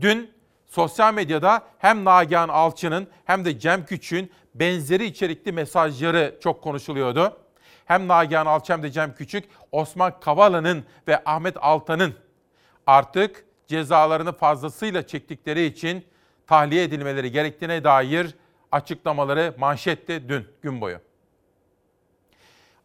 Dün 0.00 0.30
sosyal 0.68 1.14
medyada 1.14 1.62
hem 1.78 2.04
Nagihan 2.04 2.48
Alçı'nın 2.48 3.08
hem 3.24 3.44
de 3.44 3.58
Cem 3.58 3.86
Küçük'ün 3.86 4.32
benzeri 4.54 5.04
içerikli 5.04 5.52
mesajları 5.52 6.38
çok 6.42 6.62
konuşuluyordu. 6.62 7.36
Hem 7.84 8.08
Nagihan 8.08 8.46
Alçı 8.46 8.72
hem 8.72 8.82
de 8.82 8.90
Cem 8.90 9.14
Küçük, 9.14 9.44
Osman 9.72 10.20
Kavala'nın 10.20 10.84
ve 11.08 11.22
Ahmet 11.24 11.56
Altan'ın 11.60 12.14
artık 12.86 13.44
cezalarını 13.66 14.32
fazlasıyla 14.32 15.06
çektikleri 15.06 15.64
için 15.64 16.04
tahliye 16.46 16.84
edilmeleri 16.84 17.32
gerektiğine 17.32 17.84
dair 17.84 18.34
açıklamaları 18.72 19.54
manşetti 19.58 20.28
dün 20.28 20.46
gün 20.62 20.80
boyu. 20.80 20.98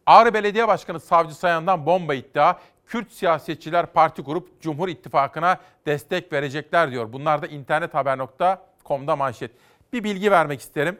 Ağrı 0.06 0.34
Belediye 0.34 0.68
Başkanı 0.68 1.00
Savcı 1.00 1.34
Sayan'dan 1.34 1.86
bomba 1.86 2.14
iddia. 2.14 2.58
Kürt 2.86 3.12
siyasetçiler 3.12 3.86
parti 3.86 4.24
kurup 4.24 4.60
Cumhur 4.60 4.88
İttifakı'na 4.88 5.60
destek 5.86 6.32
verecekler 6.32 6.90
diyor. 6.90 7.12
Bunlar 7.12 7.42
da 7.42 7.46
internethaber.com'da 7.46 9.16
manşet. 9.16 9.50
Bir 9.92 10.04
bilgi 10.04 10.30
vermek 10.30 10.60
isterim. 10.60 10.98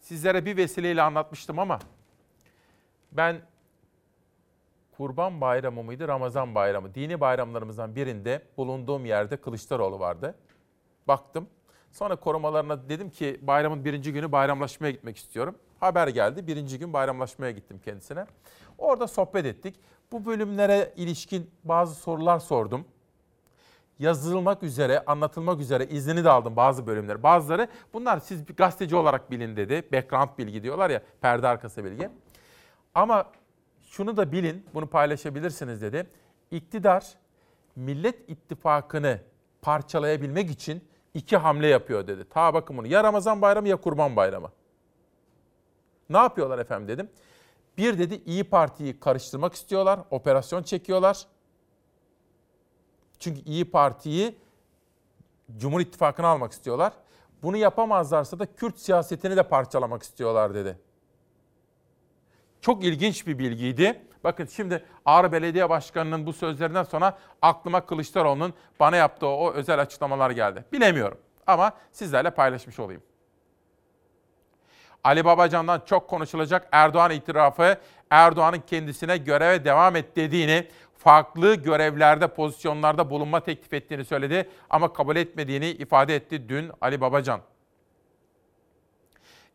Sizlere 0.00 0.44
bir 0.44 0.56
vesileyle 0.56 1.02
anlatmıştım 1.02 1.58
ama 1.58 1.78
ben 3.12 3.40
Kurban 4.96 5.40
Bayramı 5.40 5.82
mıydı, 5.82 6.08
Ramazan 6.08 6.54
Bayramı? 6.54 6.94
Dini 6.94 7.20
bayramlarımızdan 7.20 7.96
birinde 7.96 8.42
bulunduğum 8.56 9.04
yerde 9.04 9.36
Kılıçdaroğlu 9.36 10.00
vardı. 10.00 10.34
Baktım. 11.08 11.48
Sonra 11.92 12.16
korumalarına 12.16 12.88
dedim 12.88 13.10
ki 13.10 13.40
bayramın 13.42 13.84
birinci 13.84 14.12
günü 14.12 14.32
bayramlaşmaya 14.32 14.90
gitmek 14.90 15.16
istiyorum. 15.16 15.54
haber 15.80 16.08
geldi. 16.08 16.46
Birinci 16.46 16.78
gün 16.78 16.92
bayramlaşmaya 16.92 17.52
gittim 17.52 17.80
kendisine. 17.84 18.26
Orada 18.78 19.08
sohbet 19.08 19.46
ettik. 19.46 19.74
Bu 20.12 20.24
bölümlere 20.24 20.92
ilişkin 20.96 21.50
bazı 21.64 21.94
sorular 21.94 22.38
sordum. 22.38 22.84
Yazılmak 23.98 24.62
üzere, 24.62 25.04
anlatılmak 25.06 25.60
üzere 25.60 25.86
iznini 25.86 26.24
de 26.24 26.30
aldım 26.30 26.56
bazı 26.56 26.86
bölümleri. 26.86 27.22
Bazıları 27.22 27.68
bunlar 27.92 28.20
siz 28.20 28.48
bir 28.48 28.56
gazeteci 28.56 28.96
olarak 28.96 29.30
bilin 29.30 29.56
dedi. 29.56 29.88
Background 29.92 30.28
bilgi 30.38 30.62
diyorlar 30.62 30.90
ya, 30.90 31.02
perde 31.20 31.48
arkası 31.48 31.84
bilgi. 31.84 32.10
Ama 32.94 33.30
şunu 33.82 34.16
da 34.16 34.32
bilin, 34.32 34.66
bunu 34.74 34.86
paylaşabilirsiniz 34.86 35.82
dedi. 35.82 36.06
İktidar 36.50 37.14
Millet 37.76 38.30
İttifakı'nı 38.30 39.20
parçalayabilmek 39.62 40.50
için 40.50 40.84
iki 41.14 41.36
hamle 41.36 41.66
yapıyor 41.66 42.06
dedi. 42.06 42.24
Ta 42.30 42.54
bakın 42.54 42.76
bunu 42.76 42.86
ya 42.86 43.04
Ramazan 43.04 43.42
bayramı 43.42 43.68
ya 43.68 43.76
Kurban 43.76 44.16
bayramı. 44.16 44.50
Ne 46.10 46.18
yapıyorlar 46.18 46.58
efendim 46.58 46.88
dedim. 46.88 47.08
Bir 47.78 47.98
dedi 47.98 48.22
İyi 48.26 48.44
Parti'yi 48.44 49.00
karıştırmak 49.00 49.54
istiyorlar, 49.54 50.00
operasyon 50.10 50.62
çekiyorlar. 50.62 51.26
Çünkü 53.18 53.40
İyi 53.40 53.70
Parti'yi 53.70 54.38
Cumhur 55.56 55.80
İttifakı'na 55.80 56.28
almak 56.28 56.52
istiyorlar. 56.52 56.92
Bunu 57.42 57.56
yapamazlarsa 57.56 58.38
da 58.38 58.54
Kürt 58.54 58.78
siyasetini 58.78 59.36
de 59.36 59.42
parçalamak 59.42 60.02
istiyorlar 60.02 60.54
dedi. 60.54 60.78
Çok 62.60 62.84
ilginç 62.84 63.26
bir 63.26 63.38
bilgiydi. 63.38 64.02
Bakın 64.24 64.46
şimdi 64.46 64.84
Ağrı 65.04 65.32
Belediye 65.32 65.70
Başkanı'nın 65.70 66.26
bu 66.26 66.32
sözlerinden 66.32 66.82
sonra 66.82 67.18
aklıma 67.42 67.86
Kılıçdaroğlu'nun 67.86 68.54
bana 68.80 68.96
yaptığı 68.96 69.26
o 69.26 69.52
özel 69.52 69.80
açıklamalar 69.80 70.30
geldi. 70.30 70.64
Bilemiyorum 70.72 71.18
ama 71.46 71.72
sizlerle 71.92 72.30
paylaşmış 72.30 72.78
olayım. 72.78 73.02
Ali 75.04 75.24
Babacan'dan 75.24 75.82
çok 75.86 76.08
konuşulacak 76.08 76.68
Erdoğan 76.72 77.10
itirafı 77.10 77.76
Erdoğan'ın 78.10 78.62
kendisine 78.66 79.16
göreve 79.16 79.64
devam 79.64 79.96
et 79.96 80.16
dediğini, 80.16 80.68
farklı 80.98 81.54
görevlerde, 81.54 82.28
pozisyonlarda 82.28 83.10
bulunma 83.10 83.40
teklif 83.40 83.72
ettiğini 83.72 84.04
söyledi 84.04 84.50
ama 84.70 84.92
kabul 84.92 85.16
etmediğini 85.16 85.66
ifade 85.66 86.16
etti 86.16 86.48
dün 86.48 86.70
Ali 86.80 87.00
Babacan. 87.00 87.40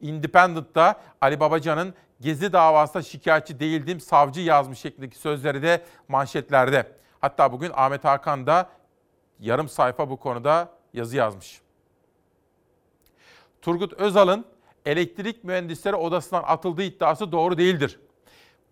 Independent'ta 0.02 1.02
Ali 1.22 1.40
Babacan'ın 1.40 1.94
Gezi 2.22 2.54
davasında 2.54 3.04
şikayetçi 3.04 3.60
değildim, 3.60 4.00
savcı 4.00 4.42
yazmış 4.42 4.80
şeklindeki 4.80 5.18
sözleri 5.18 5.62
de 5.62 5.86
manşetlerde. 6.08 6.92
Hatta 7.22 7.52
bugün 7.52 7.72
Ahmet 7.74 8.04
Hakan 8.04 8.48
da 8.48 8.70
yarım 9.40 9.70
sayfa 9.70 10.10
bu 10.10 10.18
konuda 10.18 10.70
yazı 10.94 11.18
yazmış. 11.18 11.62
Turgut 13.62 13.94
Özal'ın 13.94 14.46
elektrik 14.88 15.44
mühendisleri 15.44 15.96
odasından 15.96 16.44
atıldığı 16.48 16.84
iddiası 16.84 17.32
doğru 17.32 17.58
değildir. 17.58 18.00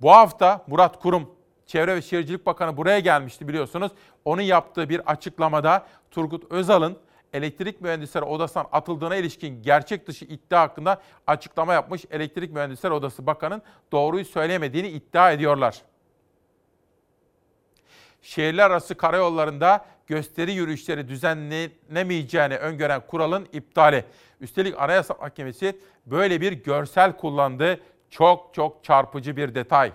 Bu 0.02 0.12
hafta 0.12 0.66
Murat 0.68 1.00
Kurum, 1.00 1.30
Çevre 1.66 1.96
ve 1.96 2.02
Şehircilik 2.02 2.46
Bakanı 2.46 2.78
buraya 2.78 3.00
gelmişti 3.00 3.48
biliyorsunuz. 3.48 3.92
Onun 4.26 4.42
yaptığı 4.42 4.90
bir 4.90 5.12
açıklamada 5.12 5.86
Turgut 6.12 6.52
Özal'ın 6.52 6.98
elektrik 7.34 7.82
mühendisleri 7.82 8.26
odasından 8.26 8.68
atıldığına 8.72 9.16
ilişkin 9.16 9.62
gerçek 9.62 10.08
dışı 10.08 10.26
iddia 10.26 10.62
hakkında 10.62 11.02
açıklama 11.28 11.74
yapmış 11.74 12.06
Elektrik 12.12 12.52
Mühendisleri 12.52 12.94
Odası 12.94 13.28
Bakanı'nın 13.28 13.62
doğruyu 13.92 14.26
söylemediğini 14.26 14.88
iddia 14.88 15.32
ediyorlar. 15.32 15.82
Şehirler 18.22 18.66
arası 18.66 18.96
karayollarında 18.96 19.86
gösteri 20.08 20.52
yürüyüşleri 20.52 21.08
düzenlenemeyeceğini 21.08 22.58
öngören 22.58 23.02
kuralın 23.08 23.48
iptali. 23.54 24.06
Üstelik 24.42 24.80
Anayasa 24.80 25.14
Mahkemesi 25.14 25.80
böyle 26.06 26.42
bir 26.42 26.52
görsel 26.52 27.18
kullandı. 27.18 27.80
Çok 28.10 28.54
çok 28.54 28.84
çarpıcı 28.84 29.38
bir 29.38 29.56
detay. 29.56 29.92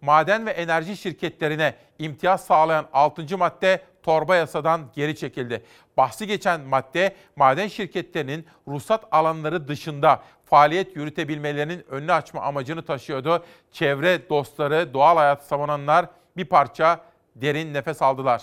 Maden 0.00 0.46
ve 0.46 0.50
enerji 0.50 0.96
şirketlerine 0.96 1.74
imtiyaz 1.98 2.44
sağlayan 2.44 2.88
6. 2.92 3.38
madde 3.38 3.82
torba 4.02 4.36
yasadan 4.36 4.90
geri 4.94 5.16
çekildi. 5.16 5.64
Bahsi 5.96 6.26
geçen 6.26 6.60
madde 6.60 7.14
maden 7.36 7.68
şirketlerinin 7.68 8.46
ruhsat 8.68 9.04
alanları 9.10 9.68
dışında 9.68 10.22
faaliyet 10.44 10.96
yürütebilmelerinin 10.96 11.84
önünü 11.90 12.12
açma 12.12 12.40
amacını 12.40 12.82
taşıyordu. 12.82 13.44
Çevre 13.72 14.28
dostları, 14.28 14.94
doğal 14.94 15.16
hayat 15.16 15.44
savunanlar 15.44 16.06
bir 16.36 16.44
parça 16.44 17.00
derin 17.40 17.74
nefes 17.74 18.02
aldılar. 18.02 18.42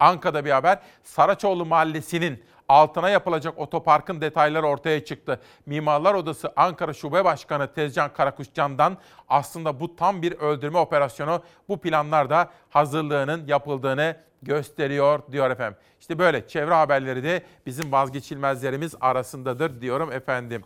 Ankara'da 0.00 0.44
bir 0.44 0.50
haber. 0.50 0.78
Saraçoğlu 1.02 1.66
Mahallesi'nin 1.66 2.44
altına 2.68 3.08
yapılacak 3.08 3.58
otoparkın 3.58 4.20
detayları 4.20 4.66
ortaya 4.66 5.04
çıktı. 5.04 5.40
Mimarlar 5.66 6.14
Odası 6.14 6.52
Ankara 6.56 6.92
Şube 6.92 7.24
Başkanı 7.24 7.72
Tezcan 7.72 8.12
Karakuşcan'dan 8.12 8.96
aslında 9.28 9.80
bu 9.80 9.96
tam 9.96 10.22
bir 10.22 10.32
öldürme 10.32 10.78
operasyonu. 10.78 11.42
Bu 11.68 11.80
planlar 11.80 12.30
da 12.30 12.50
hazırlığının 12.70 13.46
yapıldığını 13.46 14.16
gösteriyor 14.42 15.20
diyor 15.32 15.50
efendim. 15.50 15.78
İşte 16.00 16.18
böyle 16.18 16.48
çevre 16.48 16.74
haberleri 16.74 17.24
de 17.24 17.42
bizim 17.66 17.92
vazgeçilmezlerimiz 17.92 18.94
arasındadır 19.00 19.80
diyorum 19.80 20.12
efendim. 20.12 20.64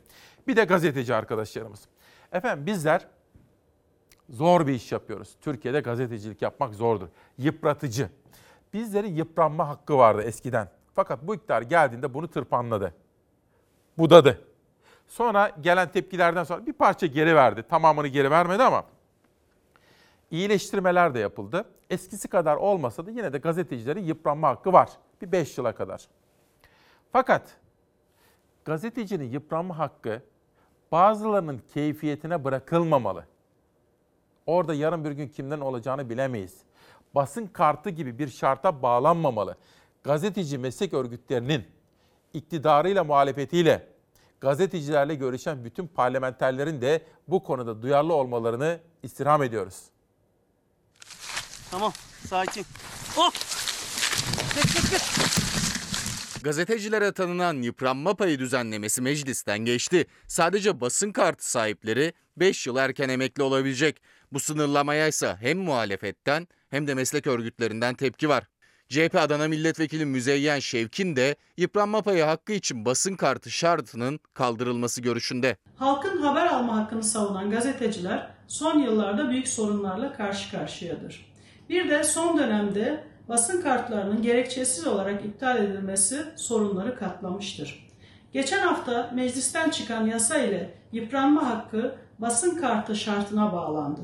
Bir 0.48 0.56
de 0.56 0.64
gazeteci 0.64 1.14
arkadaşlarımız. 1.14 1.88
Efendim 2.32 2.66
bizler 2.66 3.06
zor 4.30 4.66
bir 4.66 4.72
iş 4.72 4.92
yapıyoruz. 4.92 5.36
Türkiye'de 5.40 5.80
gazetecilik 5.80 6.42
yapmak 6.42 6.74
zordur. 6.74 7.08
Yıpratıcı. 7.38 8.10
Bizlerin 8.72 9.14
yıpranma 9.14 9.68
hakkı 9.68 9.98
vardı 9.98 10.22
eskiden. 10.22 10.68
Fakat 10.94 11.22
bu 11.22 11.34
iktidar 11.34 11.62
geldiğinde 11.62 12.14
bunu 12.14 12.28
tırpanladı. 12.28 12.94
Budadı. 13.98 14.44
Sonra 15.08 15.52
gelen 15.60 15.88
tepkilerden 15.88 16.44
sonra 16.44 16.66
bir 16.66 16.72
parça 16.72 17.06
geri 17.06 17.34
verdi. 17.34 17.62
Tamamını 17.62 18.08
geri 18.08 18.30
vermedi 18.30 18.62
ama 18.62 18.84
iyileştirmeler 20.30 21.14
de 21.14 21.18
yapıldı. 21.18 21.64
Eskisi 21.90 22.28
kadar 22.28 22.56
olmasa 22.56 23.06
da 23.06 23.10
yine 23.10 23.32
de 23.32 23.38
gazetecilerin 23.38 24.04
yıpranma 24.04 24.48
hakkı 24.48 24.72
var. 24.72 24.90
Bir 25.22 25.32
5 25.32 25.58
yıla 25.58 25.74
kadar. 25.74 26.08
Fakat 27.12 27.56
gazetecinin 28.64 29.30
yıpranma 29.30 29.78
hakkı 29.78 30.22
bazılarının 30.92 31.62
keyfiyetine 31.74 32.44
bırakılmamalı. 32.44 33.24
Orada 34.46 34.74
yarın 34.74 35.04
bir 35.04 35.10
gün 35.10 35.28
kimden 35.28 35.60
olacağını 35.60 36.10
bilemeyiz. 36.10 36.54
Basın 37.14 37.46
kartı 37.46 37.90
gibi 37.90 38.18
bir 38.18 38.28
şarta 38.28 38.82
bağlanmamalı 38.82 39.56
gazeteci 40.04 40.58
meslek 40.58 40.94
örgütlerinin 40.94 41.64
iktidarıyla 42.34 43.04
muhalefetiyle 43.04 43.88
gazetecilerle 44.40 45.14
görüşen 45.14 45.64
bütün 45.64 45.86
parlamenterlerin 45.86 46.80
de 46.80 47.02
bu 47.28 47.42
konuda 47.42 47.82
duyarlı 47.82 48.14
olmalarını 48.14 48.80
istirham 49.02 49.42
ediyoruz. 49.42 49.82
Tamam, 51.70 51.92
sakin. 52.28 52.64
Oh! 53.16 53.30
Geç, 54.54 54.74
geç, 54.74 54.90
geç. 54.90 55.45
Gazetecilere 56.46 57.12
tanınan 57.12 57.62
yıpranma 57.62 58.14
payı 58.14 58.38
düzenlemesi 58.38 59.02
meclisten 59.02 59.58
geçti. 59.58 60.06
Sadece 60.26 60.80
basın 60.80 61.12
kartı 61.12 61.50
sahipleri 61.50 62.12
5 62.36 62.66
yıl 62.66 62.76
erken 62.76 63.08
emekli 63.08 63.42
olabilecek. 63.42 64.02
Bu 64.32 64.40
sınırlamaya 64.40 65.06
ise 65.06 65.36
hem 65.40 65.58
muhalefetten 65.58 66.48
hem 66.70 66.86
de 66.86 66.94
meslek 66.94 67.26
örgütlerinden 67.26 67.94
tepki 67.94 68.28
var. 68.28 68.44
CHP 68.88 69.14
Adana 69.14 69.48
Milletvekili 69.48 70.04
Müzeyyen 70.04 70.58
Şevkin 70.58 71.16
de 71.16 71.36
yıpranma 71.56 72.02
payı 72.02 72.24
hakkı 72.24 72.52
için 72.52 72.84
basın 72.84 73.16
kartı 73.16 73.50
şartının 73.50 74.20
kaldırılması 74.34 75.02
görüşünde. 75.02 75.56
Halkın 75.76 76.22
haber 76.22 76.46
alma 76.46 76.76
hakkını 76.76 77.02
savunan 77.02 77.50
gazeteciler 77.50 78.30
son 78.48 78.78
yıllarda 78.78 79.30
büyük 79.30 79.48
sorunlarla 79.48 80.12
karşı 80.12 80.50
karşıyadır. 80.50 81.32
Bir 81.68 81.90
de 81.90 82.04
son 82.04 82.38
dönemde 82.38 83.04
basın 83.28 83.62
kartlarının 83.62 84.22
gerekçesiz 84.22 84.86
olarak 84.86 85.24
iptal 85.24 85.64
edilmesi 85.64 86.24
sorunları 86.36 86.98
katlamıştır. 86.98 87.86
Geçen 88.32 88.58
hafta 88.58 89.10
meclisten 89.14 89.70
çıkan 89.70 90.06
yasa 90.06 90.38
ile 90.38 90.74
yıpranma 90.92 91.50
hakkı 91.50 91.94
basın 92.18 92.56
kartı 92.56 92.96
şartına 92.96 93.52
bağlandı. 93.52 94.00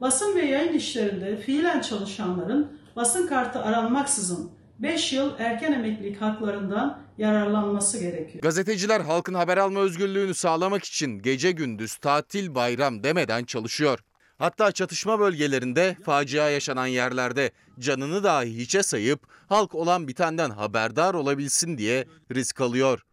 Basın 0.00 0.36
ve 0.36 0.44
yayın 0.44 0.72
işlerinde 0.72 1.36
fiilen 1.36 1.80
çalışanların 1.80 2.78
basın 2.96 3.26
kartı 3.26 3.58
aranmaksızın 3.58 4.50
5 4.78 5.12
yıl 5.12 5.32
erken 5.38 5.72
emeklilik 5.72 6.22
haklarından 6.22 6.98
yararlanması 7.18 7.98
gerekiyor. 7.98 8.42
Gazeteciler 8.42 9.00
halkın 9.00 9.34
haber 9.34 9.56
alma 9.56 9.80
özgürlüğünü 9.80 10.34
sağlamak 10.34 10.84
için 10.84 11.18
gece 11.18 11.52
gündüz 11.52 11.96
tatil 11.96 12.54
bayram 12.54 13.04
demeden 13.04 13.44
çalışıyor. 13.44 13.98
Hatta 14.38 14.72
çatışma 14.72 15.20
bölgelerinde 15.20 15.96
facia 16.04 16.50
yaşanan 16.50 16.86
yerlerde 16.86 17.50
canını 17.78 18.24
dahi 18.24 18.56
hiçe 18.56 18.82
sayıp 18.82 19.20
halk 19.48 19.74
olan 19.74 20.08
bitenden 20.08 20.50
haberdar 20.50 21.14
olabilsin 21.14 21.78
diye 21.78 22.06
risk 22.34 22.60
alıyor. 22.60 23.04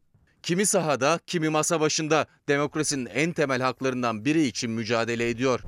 Kimi 0.44 0.66
sahada, 0.66 1.20
kimi 1.28 1.50
masa 1.50 1.80
başında 1.80 2.26
demokrasinin 2.48 3.06
en 3.06 3.34
temel 3.34 3.62
haklarından 3.62 4.26
biri 4.26 4.44
için 4.44 4.72
mücadele 4.72 5.30
ediyor. 5.30 5.60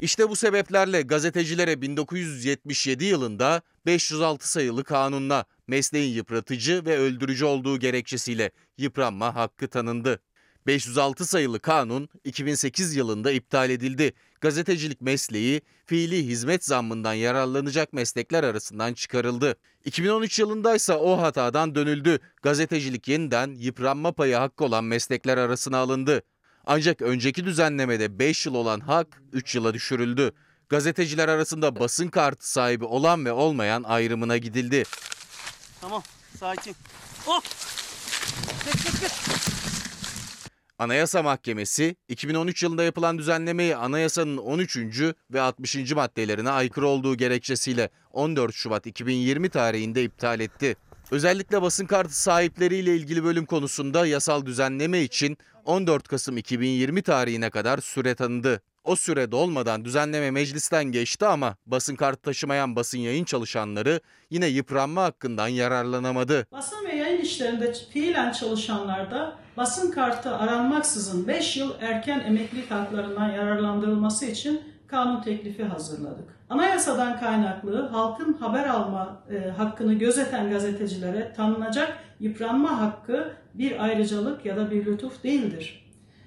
İşte 0.00 0.28
bu 0.28 0.36
sebeplerle 0.36 1.02
gazetecilere 1.02 1.82
1977 1.82 3.04
yılında 3.04 3.62
506 3.86 4.50
sayılı 4.50 4.84
kanunla 4.84 5.44
mesleğin 5.66 6.14
yıpratıcı 6.14 6.84
ve 6.86 6.98
öldürücü 6.98 7.44
olduğu 7.44 7.78
gerekçesiyle 7.78 8.50
yıpranma 8.78 9.34
hakkı 9.34 9.68
tanındı. 9.68 10.20
506 10.66 11.26
sayılı 11.26 11.60
kanun 11.60 12.08
2008 12.24 12.96
yılında 12.96 13.30
iptal 13.30 13.70
edildi. 13.70 14.12
Gazetecilik 14.40 15.00
mesleği 15.00 15.62
fiili 15.86 16.26
hizmet 16.26 16.64
zammından 16.64 17.12
yararlanacak 17.12 17.92
meslekler 17.92 18.44
arasından 18.44 18.94
çıkarıldı. 18.94 19.56
2013 19.84 20.38
yılında 20.38 20.76
ise 20.76 20.92
o 20.92 21.22
hatadan 21.22 21.74
dönüldü. 21.74 22.18
Gazetecilik 22.42 23.08
yeniden 23.08 23.54
yıpranma 23.54 24.12
payı 24.12 24.36
hakkı 24.36 24.64
olan 24.64 24.84
meslekler 24.84 25.38
arasına 25.38 25.78
alındı. 25.78 26.22
Ancak 26.66 27.02
önceki 27.02 27.44
düzenlemede 27.44 28.18
5 28.18 28.46
yıl 28.46 28.54
olan 28.54 28.80
hak 28.80 29.22
3 29.32 29.54
yıla 29.54 29.74
düşürüldü. 29.74 30.32
Gazeteciler 30.68 31.28
arasında 31.28 31.80
basın 31.80 32.08
kartı 32.08 32.50
sahibi 32.50 32.84
olan 32.84 33.24
ve 33.24 33.32
olmayan 33.32 33.82
ayrımına 33.82 34.36
gidildi. 34.36 34.82
Tamam 35.80 36.02
sakin. 36.38 36.76
Oh. 37.26 37.40
Geç 38.64 38.84
geç 38.84 39.00
geç. 39.00 39.65
Anayasa 40.78 41.22
Mahkemesi 41.22 41.96
2013 42.08 42.62
yılında 42.62 42.82
yapılan 42.82 43.18
düzenlemeyi 43.18 43.76
anayasanın 43.76 44.36
13. 44.36 44.78
ve 45.30 45.40
60. 45.40 45.92
maddelerine 45.92 46.50
aykırı 46.50 46.86
olduğu 46.86 47.16
gerekçesiyle 47.16 47.90
14 48.12 48.54
Şubat 48.54 48.86
2020 48.86 49.48
tarihinde 49.48 50.04
iptal 50.04 50.40
etti. 50.40 50.76
Özellikle 51.10 51.62
basın 51.62 51.86
kartı 51.86 52.22
sahipleriyle 52.22 52.96
ilgili 52.96 53.24
bölüm 53.24 53.46
konusunda 53.46 54.06
yasal 54.06 54.46
düzenleme 54.46 55.00
için 55.00 55.38
14 55.64 56.08
Kasım 56.08 56.36
2020 56.36 57.02
tarihine 57.02 57.50
kadar 57.50 57.78
süre 57.78 58.14
tanındı. 58.14 58.62
O 58.84 58.96
süre 58.96 59.32
dolmadan 59.32 59.84
düzenleme 59.84 60.30
meclisten 60.30 60.84
geçti 60.84 61.26
ama 61.26 61.56
basın 61.66 61.96
kartı 61.96 62.22
taşımayan 62.22 62.76
basın 62.76 62.98
yayın 62.98 63.24
çalışanları 63.24 64.00
yine 64.30 64.46
yıpranma 64.46 65.02
hakkından 65.02 65.48
yararlanamadı. 65.48 66.46
Basın 66.52 66.86
ve 66.86 66.96
yayın 66.96 67.20
işlerinde 67.20 67.74
fiilen 67.92 68.32
çalışanlarda 68.32 69.45
basın 69.56 69.90
kartı 69.90 70.36
aranmaksızın 70.36 71.28
5 71.28 71.56
yıl 71.56 71.70
erken 71.80 72.20
emeklilik 72.20 72.70
haklarından 72.70 73.28
yararlandırılması 73.28 74.26
için 74.26 74.60
kanun 74.86 75.22
teklifi 75.22 75.64
hazırladık. 75.64 76.36
Anayasadan 76.50 77.20
kaynaklı 77.20 77.88
halkın 77.88 78.32
haber 78.32 78.68
alma 78.68 79.22
e, 79.30 79.50
hakkını 79.50 79.94
gözeten 79.94 80.50
gazetecilere 80.50 81.32
tanınacak 81.36 81.98
yıpranma 82.20 82.80
hakkı 82.80 83.32
bir 83.54 83.84
ayrıcalık 83.84 84.46
ya 84.46 84.56
da 84.56 84.70
bir 84.70 84.86
lütuf 84.86 85.24
değildir. 85.24 85.86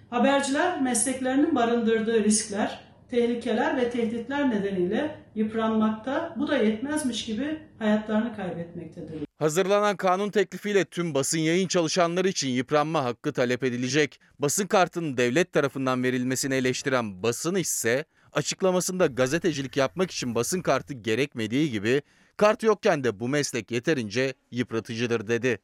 Haberciler 0.10 0.82
mesleklerinin 0.82 1.56
barındırdığı 1.56 2.24
riskler, 2.24 2.80
tehlikeler 3.10 3.78
ve 3.78 3.90
tehditler 3.90 4.50
nedeniyle 4.50 5.16
yıpranmakta, 5.36 6.34
bu 6.36 6.48
da 6.48 6.58
yetmezmiş 6.58 7.26
gibi 7.26 7.60
hayatlarını 7.80 8.36
kaybetmektedir. 8.36 9.29
Hazırlanan 9.40 9.98
kanun 9.98 10.30
teklifiyle 10.30 10.86
tüm 10.86 11.14
basın 11.14 11.40
yayın 11.40 11.68
çalışanları 11.68 12.28
için 12.28 12.50
yıpranma 12.50 13.04
hakkı 13.04 13.34
talep 13.34 13.64
edilecek. 13.64 14.20
Basın 14.40 14.68
kartının 14.68 15.18
devlet 15.18 15.54
tarafından 15.54 16.04
verilmesini 16.04 16.54
eleştiren 16.56 17.24
basın 17.24 17.56
ise 17.56 18.06
açıklamasında 18.34 19.06
gazetecilik 19.06 19.78
yapmak 19.78 20.12
için 20.12 20.36
basın 20.36 20.62
kartı 20.62 20.94
gerekmediği 20.94 21.72
gibi 21.72 22.02
kart 22.38 22.64
yokken 22.64 23.04
de 23.04 23.20
bu 23.20 23.28
meslek 23.28 23.72
yeterince 23.72 24.34
yıpratıcıdır 24.52 25.28
dedi. 25.28 25.60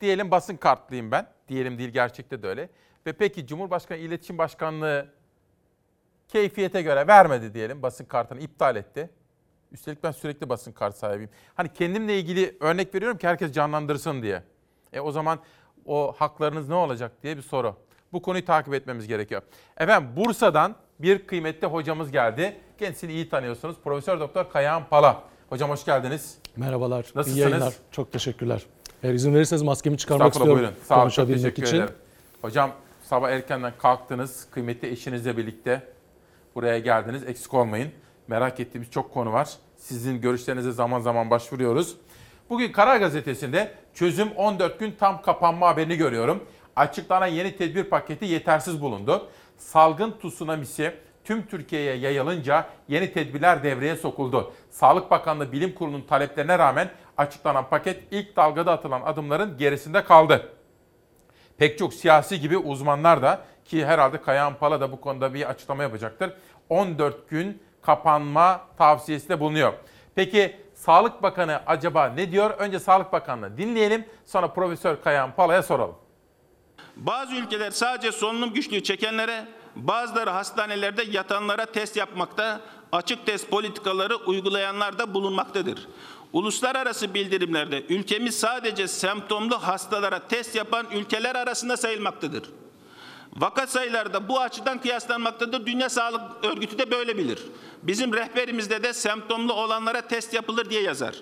Diyelim 0.00 0.30
basın 0.30 0.56
kartlıyım 0.56 1.10
ben. 1.10 1.26
Diyelim 1.48 1.78
değil 1.78 1.90
gerçekte 1.90 2.42
de 2.42 2.46
öyle. 2.46 2.70
Ve 3.06 3.12
peki 3.12 3.46
Cumhurbaşkanı 3.46 3.98
İletişim 3.98 4.38
Başkanlığı 4.38 5.08
keyfiyete 6.28 6.82
göre 6.82 7.06
vermedi 7.06 7.54
diyelim. 7.54 7.82
Basın 7.82 8.04
kartını 8.04 8.40
iptal 8.40 8.76
etti. 8.76 9.10
Üstelik 9.72 10.02
ben 10.02 10.10
sürekli 10.10 10.48
basın 10.48 10.72
kart 10.72 10.96
sahibiyim. 10.96 11.30
Hani 11.54 11.68
kendimle 11.72 12.18
ilgili 12.18 12.56
örnek 12.60 12.94
veriyorum 12.94 13.18
ki 13.18 13.28
herkes 13.28 13.52
canlandırsın 13.52 14.22
diye. 14.22 14.42
E 14.92 15.00
o 15.00 15.12
zaman 15.12 15.38
o 15.86 16.14
haklarınız 16.18 16.68
ne 16.68 16.74
olacak 16.74 17.12
diye 17.22 17.36
bir 17.36 17.42
soru. 17.42 17.76
Bu 18.12 18.22
konuyu 18.22 18.44
takip 18.44 18.74
etmemiz 18.74 19.06
gerekiyor. 19.06 19.42
Efendim 19.76 20.10
Bursa'dan 20.16 20.74
bir 20.98 21.26
kıymetli 21.26 21.66
hocamız 21.66 22.10
geldi. 22.10 22.56
Kendisini 22.78 23.12
iyi 23.12 23.28
tanıyorsunuz. 23.28 23.76
Profesör 23.84 24.20
Doktor 24.20 24.50
Kayahan 24.50 24.88
Pala. 24.88 25.22
Hocam 25.48 25.70
hoş 25.70 25.84
geldiniz. 25.84 26.38
Merhabalar. 26.56 26.98
Nasılsınız? 26.98 27.36
İyi 27.36 27.40
yayınlar. 27.40 27.74
Çok 27.90 28.12
teşekkürler. 28.12 28.62
Eğer 29.02 29.14
izin 29.14 29.34
verirseniz 29.34 29.62
maskemi 29.62 29.98
çıkarmak 29.98 30.32
istiyorum. 30.32 30.58
buyurun. 30.58 30.74
Sağ 30.84 31.02
olun, 31.02 31.10
teşekkür 31.10 31.62
için. 31.62 31.76
ederim. 31.76 31.94
Hocam 32.42 32.70
sabah 33.02 33.30
erkenden 33.30 33.72
kalktınız. 33.78 34.46
Kıymetli 34.50 34.88
eşinizle 34.88 35.36
birlikte 35.36 35.82
buraya 36.54 36.78
geldiniz. 36.78 37.22
Eksik 37.26 37.54
olmayın. 37.54 37.92
Merak 38.28 38.60
ettiğimiz 38.60 38.90
çok 38.90 39.14
konu 39.14 39.32
var. 39.32 39.48
Sizin 39.76 40.20
görüşlerinize 40.20 40.72
zaman 40.72 41.00
zaman 41.00 41.30
başvuruyoruz. 41.30 41.96
Bugün 42.50 42.72
Karar 42.72 42.96
Gazetesi'nde 42.96 43.72
çözüm 43.94 44.30
14 44.30 44.80
gün 44.80 44.94
tam 44.98 45.22
kapanma 45.22 45.68
haberini 45.68 45.96
görüyorum. 45.96 46.44
Açıklanan 46.76 47.26
yeni 47.26 47.56
tedbir 47.56 47.84
paketi 47.84 48.24
yetersiz 48.24 48.82
bulundu. 48.82 49.28
Salgın 49.56 50.14
tsunamisi 50.22 50.94
tüm 51.24 51.46
Türkiye'ye 51.46 51.94
yayılınca 51.94 52.66
yeni 52.88 53.12
tedbirler 53.12 53.62
devreye 53.62 53.96
sokuldu. 53.96 54.52
Sağlık 54.70 55.10
Bakanlığı 55.10 55.52
Bilim 55.52 55.74
Kurulu'nun 55.74 56.02
taleplerine 56.02 56.58
rağmen 56.58 56.90
açıklanan 57.16 57.68
paket 57.68 58.02
ilk 58.10 58.36
dalgada 58.36 58.72
atılan 58.72 59.02
adımların 59.02 59.58
gerisinde 59.58 60.04
kaldı. 60.04 60.52
Pek 61.58 61.78
çok 61.78 61.94
siyasi 61.94 62.40
gibi 62.40 62.58
uzmanlar 62.58 63.22
da 63.22 63.44
ki 63.64 63.86
herhalde 63.86 64.20
Kayahan 64.20 64.54
Pala 64.54 64.80
da 64.80 64.92
bu 64.92 65.00
konuda 65.00 65.34
bir 65.34 65.50
açıklama 65.50 65.82
yapacaktır. 65.82 66.32
14 66.68 67.30
gün 67.30 67.62
kapanma 67.88 68.60
tavsiyesinde 68.78 69.40
bulunuyor. 69.40 69.72
Peki 70.14 70.56
Sağlık 70.74 71.22
Bakanı 71.22 71.60
acaba 71.66 72.06
ne 72.06 72.32
diyor? 72.32 72.50
Önce 72.50 72.78
Sağlık 72.78 73.12
Bakanı'nı 73.12 73.56
dinleyelim. 73.56 74.04
Sonra 74.26 74.52
Profesör 74.52 75.02
Kayahan 75.02 75.32
Pala'ya 75.36 75.62
soralım. 75.62 75.94
Bazı 76.96 77.34
ülkeler 77.34 77.70
sadece 77.70 78.12
solunum 78.12 78.52
güçlüğü 78.52 78.82
çekenlere, 78.82 79.44
bazıları 79.76 80.30
hastanelerde 80.30 81.02
yatanlara 81.02 81.66
test 81.66 81.96
yapmakta, 81.96 82.60
açık 82.92 83.26
test 83.26 83.50
politikaları 83.50 84.16
uygulayanlar 84.16 84.98
da 84.98 85.14
bulunmaktadır. 85.14 85.88
Uluslararası 86.32 87.14
bildirimlerde 87.14 87.82
ülkemiz 87.88 88.38
sadece 88.38 88.88
semptomlu 88.88 89.62
hastalara 89.62 90.18
test 90.28 90.54
yapan 90.54 90.86
ülkeler 90.92 91.34
arasında 91.34 91.76
sayılmaktadır. 91.76 92.50
Vaka 93.38 93.66
sayıları 93.66 94.12
da 94.12 94.28
bu 94.28 94.40
açıdan 94.40 94.80
kıyaslanmaktadır. 94.80 95.66
Dünya 95.66 95.88
Sağlık 95.88 96.44
Örgütü 96.44 96.78
de 96.78 96.90
böyle 96.90 97.18
bilir. 97.18 97.38
Bizim 97.82 98.12
rehberimizde 98.12 98.82
de 98.82 98.92
semptomlu 98.92 99.52
olanlara 99.52 100.00
test 100.00 100.34
yapılır 100.34 100.70
diye 100.70 100.82
yazar. 100.82 101.14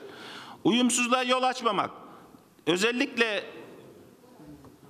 Uyumsuzluğa 0.65 1.23
yol 1.23 1.43
açmamak, 1.43 1.91
özellikle 2.67 3.45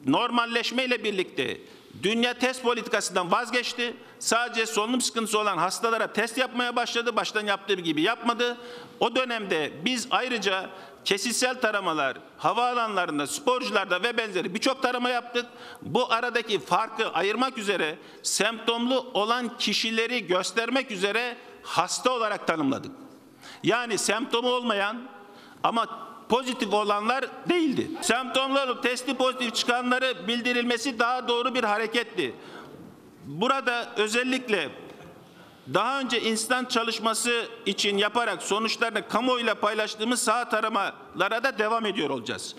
normalleşmeyle 0.07 1.05
birlikte 1.05 1.61
dünya 2.03 2.35
test 2.35 2.63
politikasından 2.63 3.33
vazgeçti. 3.33 3.97
Sadece 4.19 4.67
solunum 4.67 5.01
sıkıntısı 5.01 5.39
olan 5.39 5.59
hastalara 5.59 6.13
test 6.13 6.39
yapmaya 6.39 6.77
başladı. 6.77 7.17
Baştan 7.17 7.47
yaptığı 7.47 7.75
gibi 7.75 8.03
yapmadı. 8.03 8.57
O 9.01 9.17
dönemde 9.17 9.73
biz 9.85 10.07
ayrıca 10.11 10.71
kesitsel 11.05 11.61
taramalar, 11.61 12.19
havaalanlarında, 12.39 13.27
sporcularda 13.27 14.03
ve 14.03 14.17
benzeri 14.17 14.55
birçok 14.55 14.83
tarama 14.83 15.09
yaptık. 15.09 15.47
Bu 15.83 16.13
aradaki 16.13 16.61
farkı 16.61 17.11
ayırmak 17.11 17.59
üzere 17.59 17.99
semptomlu 18.23 19.11
olan 19.15 19.59
kişileri 19.59 20.27
göstermek 20.27 20.91
üzere 20.91 21.37
hasta 21.63 22.11
olarak 22.13 22.47
tanımladık. 22.47 22.93
Yani 23.63 23.99
semptomu 23.99 24.49
olmayan 24.49 25.03
ama 25.63 26.06
pozitif 26.29 26.73
olanlar 26.75 27.25
değildi. 27.49 27.91
Semptomlu 28.01 28.61
olup 28.61 28.83
testi 28.83 29.15
pozitif 29.15 29.55
çıkanları 29.55 30.29
bildirilmesi 30.29 30.99
daha 30.99 31.29
doğru 31.29 31.55
bir 31.55 31.65
hareketti. 31.65 32.35
Burada 33.25 33.93
özellikle 33.97 34.69
daha 35.75 36.01
önce 36.01 36.21
insan 36.21 36.65
çalışması 36.65 37.49
için 37.67 37.99
yaparak 37.99 38.43
sonuçlarını 38.43 39.09
kamuoyuyla 39.09 39.55
paylaştığımız 39.55 40.23
saha 40.23 40.49
taramalara 40.49 41.45
da 41.45 41.59
devam 41.59 41.87
ediyor 41.87 42.11
olacağız. 42.11 42.55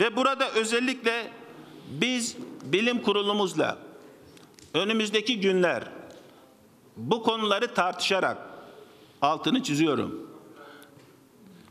Ve 0.00 0.16
burada 0.16 0.50
özellikle 0.50 1.30
biz 1.88 2.36
bilim 2.62 3.02
kurulumuzla 3.02 3.78
önümüzdeki 4.74 5.40
günler 5.40 5.84
bu 6.96 7.22
konuları 7.22 7.74
tartışarak 7.74 8.36
altını 9.22 9.62
çiziyorum. 9.62 10.29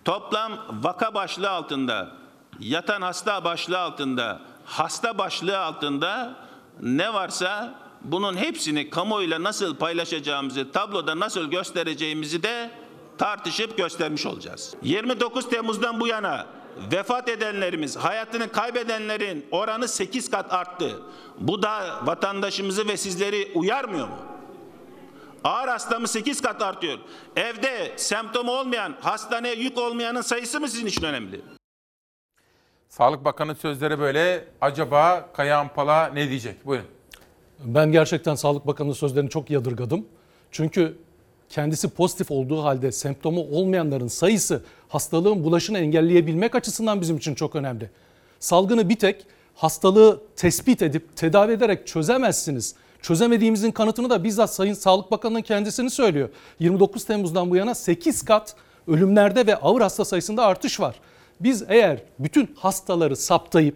Toplam 0.06 0.52
vaka 0.84 1.14
başlığı 1.14 1.50
altında, 1.50 2.12
yatan 2.60 3.02
hasta 3.02 3.44
başlığı 3.44 3.80
altında, 3.80 4.42
hasta 4.66 5.18
başlığı 5.18 5.60
altında 5.60 6.36
ne 6.82 7.14
varsa 7.14 7.74
bunun 8.02 8.38
hepsini 8.38 8.90
kamuoyuyla 8.90 9.44
nasıl 9.44 9.76
paylaşacağımızı, 9.76 10.72
tabloda 10.72 11.20
nasıl 11.20 11.50
göstereceğimizi 11.52 12.44
de 12.44 12.72
tartışıp 13.18 13.78
göstermiş 13.78 14.26
olacağız. 14.26 14.76
29 14.82 15.50
Temmuz'dan 15.50 16.00
bu 16.00 16.08
yana 16.08 16.46
vefat 16.92 17.30
edenlerimiz, 17.30 17.98
hayatını 17.98 18.52
kaybedenlerin 18.52 19.48
oranı 19.52 19.88
8 19.88 20.32
kat 20.32 20.54
arttı. 20.54 21.00
Bu 21.38 21.62
da 21.62 22.00
vatandaşımızı 22.04 22.88
ve 22.88 22.98
sizleri 22.98 23.52
uyarmıyor 23.56 24.08
mu? 24.08 24.16
Ağır 25.44 25.68
hastamı 25.68 26.08
8 26.08 26.42
kat 26.42 26.62
artıyor. 26.62 27.00
Evde 27.36 27.92
semptomu 27.96 28.52
olmayan, 28.52 28.96
hastaneye 29.02 29.56
yük 29.56 29.78
olmayanın 29.78 30.22
sayısı 30.22 30.60
mı 30.60 30.68
sizin 30.68 30.86
için 30.86 31.04
önemli? 31.04 31.42
Sağlık 32.90 33.26
Bakanı 33.26 33.56
sözleri 33.56 34.00
böyle. 34.00 34.46
Acaba 34.62 35.30
Kaya 35.34 35.60
Ampala 35.60 36.08
ne 36.08 36.30
diyecek? 36.30 36.66
Buyurun. 36.66 36.88
Ben 37.60 37.92
gerçekten 37.92 38.36
Sağlık 38.36 38.68
Bakanı'nın 38.68 38.94
sözlerini 38.94 39.30
çok 39.30 39.50
yadırgadım. 39.50 40.06
Çünkü 40.52 40.98
kendisi 41.50 41.90
pozitif 41.90 42.32
olduğu 42.32 42.64
halde 42.64 42.92
semptomu 42.92 43.42
olmayanların 43.42 44.08
sayısı 44.08 44.64
hastalığın 44.90 45.44
bulaşını 45.44 45.80
engelleyebilmek 45.80 46.56
açısından 46.56 47.02
bizim 47.02 47.18
için 47.18 47.36
çok 47.36 47.56
önemli. 47.56 47.90
Salgını 48.40 48.90
bir 48.90 48.96
tek 48.96 49.26
hastalığı 49.56 50.22
tespit 50.36 50.82
edip 50.82 51.16
tedavi 51.16 51.52
ederek 51.52 51.88
çözemezsiniz. 51.88 52.76
Çözemediğimizin 53.02 53.72
kanıtını 53.72 54.10
da 54.10 54.24
bizzat 54.24 54.54
Sayın 54.54 54.74
Sağlık 54.74 55.12
Bakanı'nın 55.12 55.42
kendisini 55.42 55.90
söylüyor. 55.90 56.30
29 56.60 57.04
Temmuz'dan 57.04 57.50
bu 57.50 57.56
yana 57.56 57.76
8 57.76 58.26
kat 58.26 58.56
ölümlerde 58.88 59.48
ve 59.48 59.56
ağır 59.56 59.82
hasta 59.82 60.06
sayısında 60.06 60.46
artış 60.46 60.80
var. 60.80 60.96
Biz 61.40 61.64
eğer 61.68 62.04
bütün 62.20 62.56
hastaları 62.56 63.16
saptayıp 63.16 63.76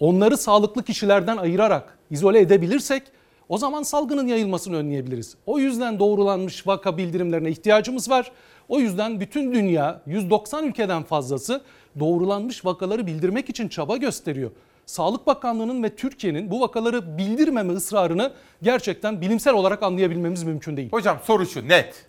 onları 0.00 0.36
sağlıklı 0.36 0.82
kişilerden 0.82 1.36
ayırarak 1.36 1.98
izole 2.10 2.40
edebilirsek 2.40 3.02
o 3.48 3.58
zaman 3.58 3.82
salgının 3.82 4.26
yayılmasını 4.26 4.76
önleyebiliriz. 4.76 5.34
O 5.46 5.58
yüzden 5.58 5.98
doğrulanmış 5.98 6.66
vaka 6.66 6.96
bildirimlerine 6.96 7.50
ihtiyacımız 7.50 8.10
var. 8.10 8.32
O 8.68 8.80
yüzden 8.80 9.20
bütün 9.20 9.54
dünya 9.54 10.02
190 10.06 10.64
ülkeden 10.64 11.02
fazlası 11.02 11.62
doğrulanmış 12.00 12.64
vakaları 12.64 13.06
bildirmek 13.06 13.48
için 13.48 13.68
çaba 13.68 13.96
gösteriyor. 13.96 14.50
Sağlık 14.86 15.26
Bakanlığı'nın 15.26 15.82
ve 15.82 15.96
Türkiye'nin 15.96 16.50
bu 16.50 16.60
vakaları 16.60 17.18
bildirmeme 17.18 17.72
ısrarını 17.72 18.32
gerçekten 18.62 19.20
bilimsel 19.20 19.54
olarak 19.54 19.82
anlayabilmemiz 19.82 20.42
mümkün 20.42 20.76
değil. 20.76 20.90
Hocam 20.90 21.18
soru 21.24 21.46
şu 21.46 21.68
net. 21.68 22.06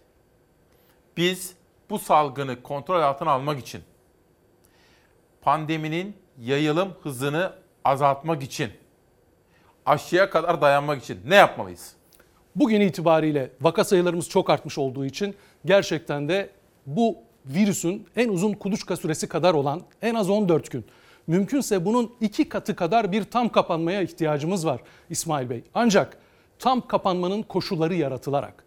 Biz 1.17 1.53
bu 1.89 1.99
salgını 1.99 2.63
kontrol 2.63 3.01
altına 3.01 3.31
almak 3.31 3.59
için 3.59 3.81
pandeminin 5.41 6.15
yayılım 6.39 6.93
hızını 7.03 7.53
azaltmak 7.85 8.43
için 8.43 8.71
aşıya 9.85 10.29
kadar 10.29 10.61
dayanmak 10.61 11.03
için 11.03 11.19
ne 11.25 11.35
yapmalıyız? 11.35 11.93
Bugün 12.55 12.81
itibariyle 12.81 13.51
vaka 13.61 13.83
sayılarımız 13.83 14.29
çok 14.29 14.49
artmış 14.49 14.77
olduğu 14.77 15.05
için 15.05 15.35
gerçekten 15.65 16.29
de 16.29 16.49
bu 16.85 17.17
virüsün 17.45 18.07
en 18.15 18.29
uzun 18.29 18.53
kuluçka 18.53 18.95
süresi 18.95 19.27
kadar 19.27 19.53
olan 19.53 19.81
en 20.01 20.15
az 20.15 20.29
14 20.29 20.71
gün. 20.71 20.85
Mümkünse 21.27 21.85
bunun 21.85 22.11
iki 22.21 22.49
katı 22.49 22.75
kadar 22.75 23.11
bir 23.11 23.23
tam 23.23 23.49
kapanmaya 23.49 24.01
ihtiyacımız 24.01 24.65
var 24.65 24.81
İsmail 25.09 25.49
Bey. 25.49 25.63
Ancak 25.73 26.17
tam 26.59 26.87
kapanmanın 26.87 27.41
koşulları 27.43 27.95
yaratılarak 27.95 28.63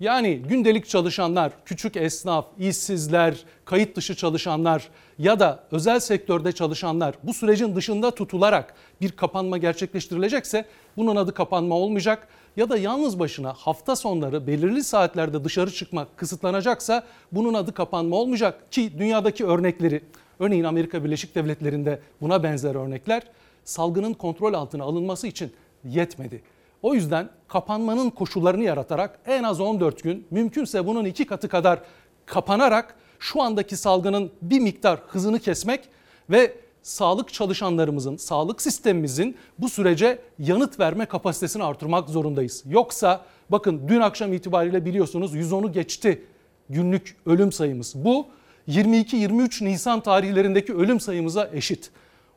yani 0.00 0.38
gündelik 0.38 0.88
çalışanlar, 0.88 1.52
küçük 1.64 1.96
esnaf, 1.96 2.46
işsizler, 2.58 3.44
kayıt 3.64 3.96
dışı 3.96 4.14
çalışanlar 4.14 4.88
ya 5.18 5.40
da 5.40 5.64
özel 5.70 6.00
sektörde 6.00 6.52
çalışanlar 6.52 7.14
bu 7.22 7.34
sürecin 7.34 7.76
dışında 7.76 8.10
tutularak 8.10 8.74
bir 9.00 9.12
kapanma 9.12 9.58
gerçekleştirilecekse 9.58 10.64
bunun 10.96 11.16
adı 11.16 11.34
kapanma 11.34 11.74
olmayacak. 11.74 12.28
Ya 12.56 12.70
da 12.70 12.76
yalnız 12.76 13.18
başına 13.18 13.52
hafta 13.52 13.96
sonları 13.96 14.46
belirli 14.46 14.84
saatlerde 14.84 15.44
dışarı 15.44 15.70
çıkmak 15.70 16.16
kısıtlanacaksa 16.16 17.04
bunun 17.32 17.54
adı 17.54 17.74
kapanma 17.74 18.16
olmayacak 18.16 18.72
ki 18.72 18.92
dünyadaki 18.98 19.46
örnekleri 19.46 20.02
örneğin 20.40 20.64
Amerika 20.64 21.04
Birleşik 21.04 21.34
Devletleri'nde 21.34 22.00
buna 22.20 22.42
benzer 22.42 22.74
örnekler 22.74 23.22
salgının 23.64 24.14
kontrol 24.14 24.54
altına 24.54 24.84
alınması 24.84 25.26
için 25.26 25.52
yetmedi. 25.84 26.42
O 26.82 26.94
yüzden 26.94 27.30
kapanmanın 27.48 28.10
koşullarını 28.10 28.64
yaratarak 28.64 29.18
en 29.26 29.42
az 29.42 29.60
14 29.60 30.02
gün 30.02 30.26
mümkünse 30.30 30.86
bunun 30.86 31.04
iki 31.04 31.26
katı 31.26 31.48
kadar 31.48 31.80
kapanarak 32.26 32.94
şu 33.18 33.42
andaki 33.42 33.76
salgının 33.76 34.30
bir 34.42 34.60
miktar 34.60 35.00
hızını 35.06 35.38
kesmek 35.38 35.88
ve 36.30 36.54
sağlık 36.82 37.32
çalışanlarımızın, 37.32 38.16
sağlık 38.16 38.62
sistemimizin 38.62 39.36
bu 39.58 39.68
sürece 39.68 40.18
yanıt 40.38 40.80
verme 40.80 41.06
kapasitesini 41.06 41.64
artırmak 41.64 42.08
zorundayız. 42.08 42.64
Yoksa 42.66 43.24
bakın 43.50 43.88
dün 43.88 44.00
akşam 44.00 44.32
itibariyle 44.32 44.84
biliyorsunuz 44.84 45.34
110'u 45.34 45.72
geçti 45.72 46.24
günlük 46.70 47.16
ölüm 47.26 47.52
sayımız. 47.52 47.94
Bu 47.94 48.26
22-23 48.68 49.64
Nisan 49.64 50.00
tarihlerindeki 50.00 50.74
ölüm 50.74 51.00
sayımıza 51.00 51.50
eşit. 51.52 51.90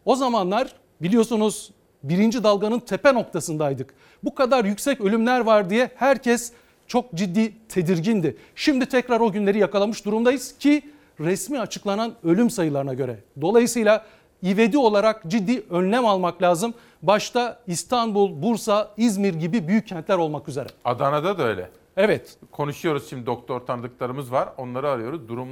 O 0.05 0.15
zamanlar 0.15 0.75
biliyorsunuz 1.01 1.71
birinci 2.03 2.43
dalganın 2.43 2.79
tepe 2.79 3.13
noktasındaydık. 3.13 3.93
Bu 4.23 4.35
kadar 4.35 4.65
yüksek 4.65 5.01
ölümler 5.01 5.39
var 5.39 5.69
diye 5.69 5.91
herkes 5.95 6.51
çok 6.87 7.13
ciddi 7.13 7.53
tedirgindi. 7.69 8.37
Şimdi 8.55 8.85
tekrar 8.85 9.19
o 9.19 9.31
günleri 9.31 9.59
yakalamış 9.59 10.05
durumdayız 10.05 10.57
ki 10.57 10.81
resmi 11.19 11.59
açıklanan 11.59 12.13
ölüm 12.23 12.49
sayılarına 12.49 12.93
göre. 12.93 13.19
Dolayısıyla 13.41 14.05
ivedi 14.43 14.77
olarak 14.77 15.23
ciddi 15.27 15.63
önlem 15.69 16.05
almak 16.05 16.41
lazım. 16.41 16.73
Başta 17.01 17.59
İstanbul, 17.67 18.41
Bursa, 18.41 18.91
İzmir 18.97 19.33
gibi 19.33 19.67
büyük 19.67 19.87
kentler 19.87 20.17
olmak 20.17 20.49
üzere. 20.49 20.67
Adana'da 20.85 21.37
da 21.37 21.43
öyle. 21.43 21.69
Evet. 21.97 22.37
Konuşuyoruz 22.51 23.09
şimdi 23.09 23.25
doktor 23.25 23.59
tanıdıklarımız 23.59 24.31
var. 24.31 24.49
Onları 24.57 24.89
arıyoruz. 24.89 25.27
Durum 25.27 25.49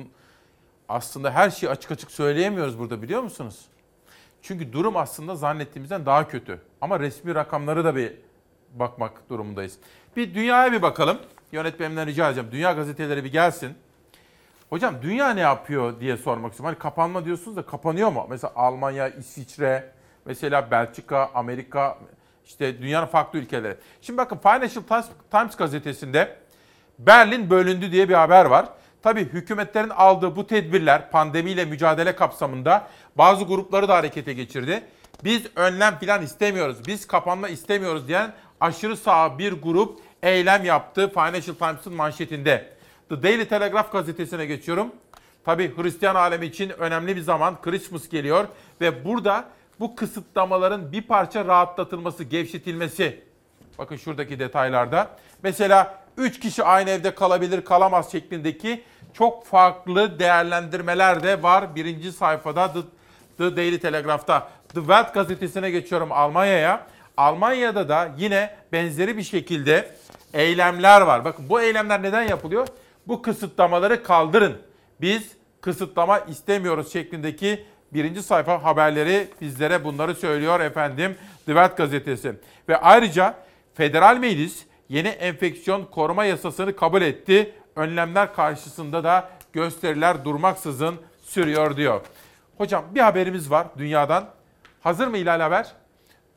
aslında 0.89 1.31
her 1.31 1.49
şeyi 1.49 1.69
açık 1.69 1.91
açık 1.91 2.11
söyleyemiyoruz 2.11 2.79
burada 2.79 3.01
biliyor 3.01 3.21
musunuz? 3.21 3.65
Çünkü 4.41 4.73
durum 4.73 4.97
aslında 4.97 5.35
zannettiğimizden 5.35 6.05
daha 6.05 6.27
kötü. 6.27 6.61
Ama 6.81 6.99
resmi 6.99 7.35
rakamları 7.35 7.85
da 7.85 7.95
bir 7.95 8.13
bakmak 8.73 9.29
durumundayız. 9.29 9.77
Bir 10.15 10.33
dünyaya 10.33 10.71
bir 10.71 10.81
bakalım. 10.81 11.19
Yönetmenimden 11.51 12.07
rica 12.07 12.27
edeceğim. 12.27 12.49
Dünya 12.51 12.71
gazeteleri 12.71 13.23
bir 13.23 13.31
gelsin. 13.31 13.73
Hocam 14.69 14.95
dünya 15.01 15.29
ne 15.29 15.39
yapıyor 15.39 15.99
diye 15.99 16.17
sormak 16.17 16.51
istiyorum. 16.51 16.75
Hani 16.75 16.83
kapanma 16.83 17.25
diyorsunuz 17.25 17.57
da 17.57 17.65
kapanıyor 17.65 18.11
mu? 18.11 18.27
Mesela 18.29 18.53
Almanya, 18.55 19.09
İsviçre, 19.09 19.91
mesela 20.25 20.71
Belçika, 20.71 21.29
Amerika, 21.33 21.97
işte 22.45 22.81
dünyanın 22.81 23.05
farklı 23.05 23.39
ülkeleri. 23.39 23.75
Şimdi 24.01 24.17
bakın 24.17 24.37
Financial 24.37 25.03
Times 25.31 25.55
gazetesinde 25.55 26.37
Berlin 26.99 27.49
bölündü 27.49 27.91
diye 27.91 28.09
bir 28.09 28.13
haber 28.13 28.45
var. 28.45 28.65
Tabii 29.03 29.21
hükümetlerin 29.21 29.89
aldığı 29.89 30.35
bu 30.35 30.47
tedbirler 30.47 31.11
pandemiyle 31.11 31.65
mücadele 31.65 32.15
kapsamında 32.15 32.87
bazı 33.15 33.43
grupları 33.43 33.87
da 33.87 33.95
harekete 33.95 34.33
geçirdi. 34.33 34.83
Biz 35.23 35.41
önlem 35.55 35.99
plan 35.99 36.21
istemiyoruz, 36.21 36.87
biz 36.87 37.07
kapanma 37.07 37.49
istemiyoruz 37.49 38.07
diyen 38.07 38.33
aşırı 38.59 38.97
sağ 38.97 39.39
bir 39.39 39.53
grup 39.53 39.99
eylem 40.23 40.65
yaptı 40.65 41.09
Financial 41.13 41.55
Times'ın 41.55 41.93
manşetinde. 41.93 42.73
The 43.09 43.23
Daily 43.23 43.45
Telegraph 43.45 43.91
gazetesine 43.91 44.45
geçiyorum. 44.45 44.91
Tabii 45.45 45.77
Hristiyan 45.77 46.15
alemi 46.15 46.45
için 46.45 46.69
önemli 46.69 47.15
bir 47.15 47.21
zaman 47.21 47.61
Christmas 47.61 48.09
geliyor 48.09 48.47
ve 48.81 49.05
burada 49.05 49.45
bu 49.79 49.95
kısıtlamaların 49.95 50.91
bir 50.91 51.01
parça 51.01 51.45
rahatlatılması, 51.45 52.23
gevşetilmesi. 52.23 53.23
Bakın 53.77 53.95
şuradaki 53.95 54.39
detaylarda. 54.39 55.09
Mesela 55.43 55.98
3 56.19 56.39
kişi 56.39 56.63
aynı 56.63 56.89
evde 56.89 57.15
kalabilir, 57.15 57.61
kalamaz 57.61 58.11
şeklindeki 58.11 58.83
çok 59.13 59.45
farklı 59.45 60.19
değerlendirmeler 60.19 61.23
de 61.23 61.43
var 61.43 61.75
birinci 61.75 62.11
sayfada 62.11 62.73
The, 62.73 62.79
The 63.37 63.57
Daily 63.57 63.79
Telegraph'ta. 63.79 64.49
The 64.73 64.79
Welt 64.79 65.13
gazetesine 65.13 65.71
geçiyorum 65.71 66.11
Almanya'ya. 66.11 66.87
Almanya'da 67.17 67.89
da 67.89 68.09
yine 68.17 68.55
benzeri 68.71 69.17
bir 69.17 69.23
şekilde 69.23 69.91
eylemler 70.33 71.01
var. 71.01 71.25
Bakın 71.25 71.49
bu 71.49 71.61
eylemler 71.61 72.03
neden 72.03 72.23
yapılıyor? 72.23 72.67
Bu 73.07 73.21
kısıtlamaları 73.21 74.03
kaldırın. 74.03 74.57
Biz 75.01 75.31
kısıtlama 75.61 76.19
istemiyoruz 76.19 76.93
şeklindeki 76.93 77.65
birinci 77.93 78.23
sayfa 78.23 78.63
haberleri 78.63 79.27
bizlere 79.41 79.83
bunları 79.83 80.15
söylüyor 80.15 80.59
efendim 80.59 81.15
The 81.45 81.51
Welt 81.51 81.77
gazetesi. 81.77 82.33
Ve 82.69 82.77
ayrıca 82.77 83.35
Federal 83.73 84.17
Meclis 84.17 84.65
yeni 84.89 85.07
enfeksiyon 85.07 85.85
koruma 85.85 86.25
yasasını 86.25 86.75
kabul 86.75 87.01
etti. 87.01 87.53
Önlemler 87.75 88.33
karşısında 88.33 89.03
da 89.03 89.29
gösteriler 89.53 90.25
durmaksızın 90.25 90.95
sürüyor 91.21 91.77
diyor. 91.77 92.01
Hocam 92.57 92.85
bir 92.95 92.99
haberimiz 92.99 93.51
var 93.51 93.67
dünyadan. 93.77 94.25
Hazır 94.81 95.07
mı 95.07 95.17
İlal 95.17 95.39
Haber? 95.39 95.67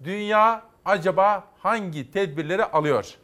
Dünya 0.05 0.63
acaba 0.85 1.45
hangi 1.59 2.11
tedbirleri 2.11 2.65
alıyor? 2.65 3.15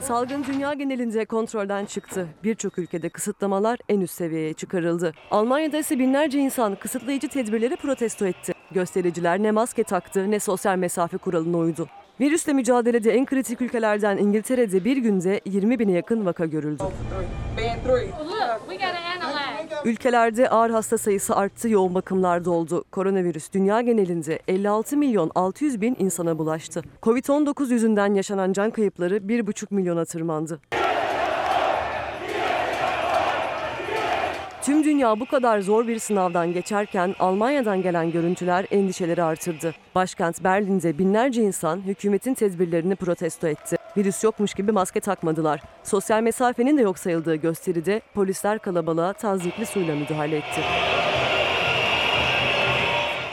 Salgın 0.00 0.44
dünya 0.44 0.72
genelinde 0.72 1.24
kontrolden 1.24 1.84
çıktı. 1.84 2.28
Birçok 2.44 2.78
ülkede 2.78 3.08
kısıtlamalar 3.08 3.78
en 3.88 4.00
üst 4.00 4.14
seviyeye 4.14 4.52
çıkarıldı. 4.52 5.12
Almanya'da 5.30 5.78
ise 5.78 5.98
binlerce 5.98 6.38
insan 6.38 6.74
kısıtlayıcı 6.74 7.28
tedbirleri 7.28 7.76
protesto 7.76 8.26
etti. 8.26 8.52
Göstericiler 8.72 9.42
ne 9.42 9.50
maske 9.50 9.84
taktı 9.84 10.30
ne 10.30 10.40
sosyal 10.40 10.76
mesafe 10.76 11.16
kuralına 11.16 11.56
uydu. 11.58 11.88
Virüsle 12.20 12.52
mücadelede 12.52 13.12
en 13.12 13.26
kritik 13.26 13.60
ülkelerden 13.60 14.16
İngiltere'de 14.16 14.84
bir 14.84 14.96
günde 14.96 15.40
20 15.44 15.78
bine 15.78 15.92
yakın 15.92 16.26
vaka 16.26 16.46
görüldü. 16.46 16.82
Ülkelerde 19.84 20.50
ağır 20.50 20.70
hasta 20.70 20.98
sayısı 20.98 21.36
arttı, 21.36 21.68
yoğun 21.68 21.94
bakımlarda 21.94 22.50
oldu. 22.50 22.84
Koronavirüs 22.92 23.52
dünya 23.52 23.80
genelinde 23.80 24.38
56 24.48 24.96
milyon 24.96 25.30
600 25.34 25.80
bin 25.80 25.96
insana 25.98 26.38
bulaştı. 26.38 26.82
Covid-19 27.02 27.72
yüzünden 27.72 28.14
yaşanan 28.14 28.52
can 28.52 28.70
kayıpları 28.70 29.16
1,5 29.16 29.66
milyona 29.70 30.04
tırmandı. 30.04 30.60
Tüm 34.62 34.84
dünya 34.84 35.20
bu 35.20 35.26
kadar 35.26 35.60
zor 35.60 35.86
bir 35.86 35.98
sınavdan 35.98 36.52
geçerken 36.52 37.14
Almanya'dan 37.18 37.82
gelen 37.82 38.12
görüntüler 38.12 38.66
endişeleri 38.70 39.22
artırdı. 39.22 39.74
Başkent 39.94 40.44
Berlin'de 40.44 40.98
binlerce 40.98 41.42
insan 41.42 41.80
hükümetin 41.80 42.34
tedbirlerini 42.34 42.96
protesto 42.96 43.48
etti. 43.48 43.76
Virüs 43.96 44.24
yokmuş 44.24 44.54
gibi 44.54 44.72
maske 44.72 45.00
takmadılar. 45.00 45.62
Sosyal 45.82 46.22
mesafenin 46.22 46.78
de 46.78 46.82
yok 46.82 46.98
sayıldığı 46.98 47.34
gösteride 47.34 48.00
polisler 48.14 48.58
kalabalığa 48.58 49.12
tazikli 49.12 49.66
suyla 49.66 49.94
müdahale 49.94 50.36
etti. 50.36 50.60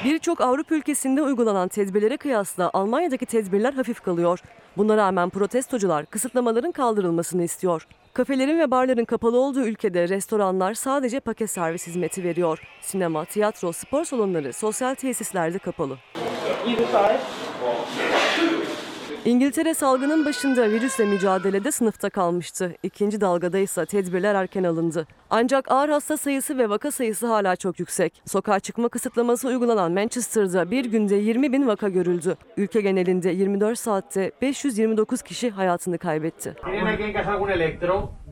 Birçok 0.03 0.41
Avrupa 0.41 0.75
ülkesinde 0.75 1.21
uygulanan 1.21 1.67
tedbirlere 1.67 2.17
kıyasla 2.17 2.69
Almanya'daki 2.73 3.25
tedbirler 3.25 3.73
hafif 3.73 4.01
kalıyor. 4.01 4.39
Buna 4.77 4.97
rağmen 4.97 5.29
protestocular 5.29 6.05
kısıtlamaların 6.05 6.71
kaldırılmasını 6.71 7.43
istiyor. 7.43 7.87
Kafelerin 8.13 8.59
ve 8.59 8.71
barların 8.71 9.05
kapalı 9.05 9.39
olduğu 9.39 9.65
ülkede 9.65 10.09
restoranlar 10.09 10.73
sadece 10.73 11.19
paket 11.19 11.51
servis 11.51 11.87
hizmeti 11.87 12.23
veriyor. 12.23 12.59
Sinema, 12.81 13.25
tiyatro, 13.25 13.71
spor 13.71 14.05
salonları, 14.05 14.53
sosyal 14.53 14.95
tesisler 14.95 15.53
de 15.53 15.59
kapalı. 15.59 15.97
İngiltere 19.27 19.73
salgının 19.73 20.25
başında 20.25 20.69
virüsle 20.69 21.05
mücadelede 21.05 21.71
sınıfta 21.71 22.09
kalmıştı. 22.09 22.73
İkinci 22.83 23.21
dalgada 23.21 23.57
ise 23.57 23.85
tedbirler 23.85 24.35
erken 24.35 24.63
alındı. 24.63 25.07
Ancak 25.29 25.71
ağır 25.71 25.89
hasta 25.89 26.17
sayısı 26.17 26.57
ve 26.57 26.69
vaka 26.69 26.91
sayısı 26.91 27.27
hala 27.27 27.55
çok 27.55 27.79
yüksek. 27.79 28.21
Sokağa 28.25 28.59
çıkma 28.59 28.89
kısıtlaması 28.89 29.47
uygulanan 29.47 29.91
Manchester'da 29.91 30.71
bir 30.71 30.85
günde 30.85 31.15
20 31.15 31.53
bin 31.53 31.67
vaka 31.67 31.89
görüldü. 31.89 32.37
Ülke 32.57 32.81
genelinde 32.81 33.29
24 33.29 33.79
saatte 33.79 34.31
529 34.41 35.21
kişi 35.21 35.49
hayatını 35.49 35.97
kaybetti. 35.97 36.55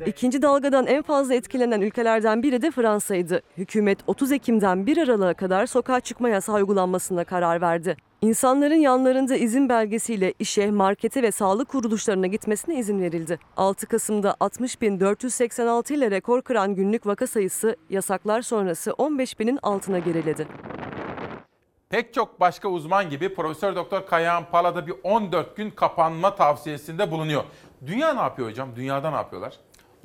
İkinci 0.05 0.41
dalgadan 0.41 0.87
en 0.87 1.01
fazla 1.01 1.33
etkilenen 1.33 1.81
ülkelerden 1.81 2.43
biri 2.43 2.61
de 2.61 2.71
Fransa'ydı. 2.71 3.41
Hükümet 3.57 3.99
30 4.07 4.31
Ekim'den 4.31 4.85
1 4.85 4.97
Aralık'a 4.97 5.33
kadar 5.33 5.65
sokağa 5.65 5.99
çıkma 5.99 6.29
yasağı 6.29 6.55
uygulanmasına 6.55 7.23
karar 7.23 7.61
verdi. 7.61 7.97
İnsanların 8.25 8.75
yanlarında 8.75 9.35
izin 9.35 9.69
belgesiyle 9.69 10.33
işe, 10.39 10.71
markete 10.71 11.23
ve 11.23 11.31
sağlık 11.31 11.69
kuruluşlarına 11.69 12.27
gitmesine 12.27 12.79
izin 12.79 13.01
verildi. 13.01 13.39
6 13.57 13.87
Kasım'da 13.87 14.31
60.486 14.31 15.93
ile 15.93 16.11
rekor 16.11 16.41
kıran 16.41 16.75
günlük 16.75 17.05
vaka 17.05 17.27
sayısı 17.27 17.75
yasaklar 17.89 18.41
sonrası 18.41 18.89
15.000'in 18.89 19.59
altına 19.63 19.99
geriledi. 19.99 20.47
Pek 21.89 22.13
çok 22.13 22.39
başka 22.39 22.67
uzman 22.67 23.09
gibi 23.09 23.35
Profesör 23.35 23.75
Doktor 23.75 24.05
Kayahan 24.05 24.45
Pala 24.51 24.75
da 24.75 24.87
bir 24.87 24.93
14 25.03 25.57
gün 25.57 25.69
kapanma 25.71 26.35
tavsiyesinde 26.35 27.11
bulunuyor. 27.11 27.43
Dünya 27.87 28.13
ne 28.13 28.21
yapıyor 28.21 28.49
hocam? 28.49 28.69
Dünyada 28.75 29.09
ne 29.09 29.15
yapıyorlar? 29.15 29.53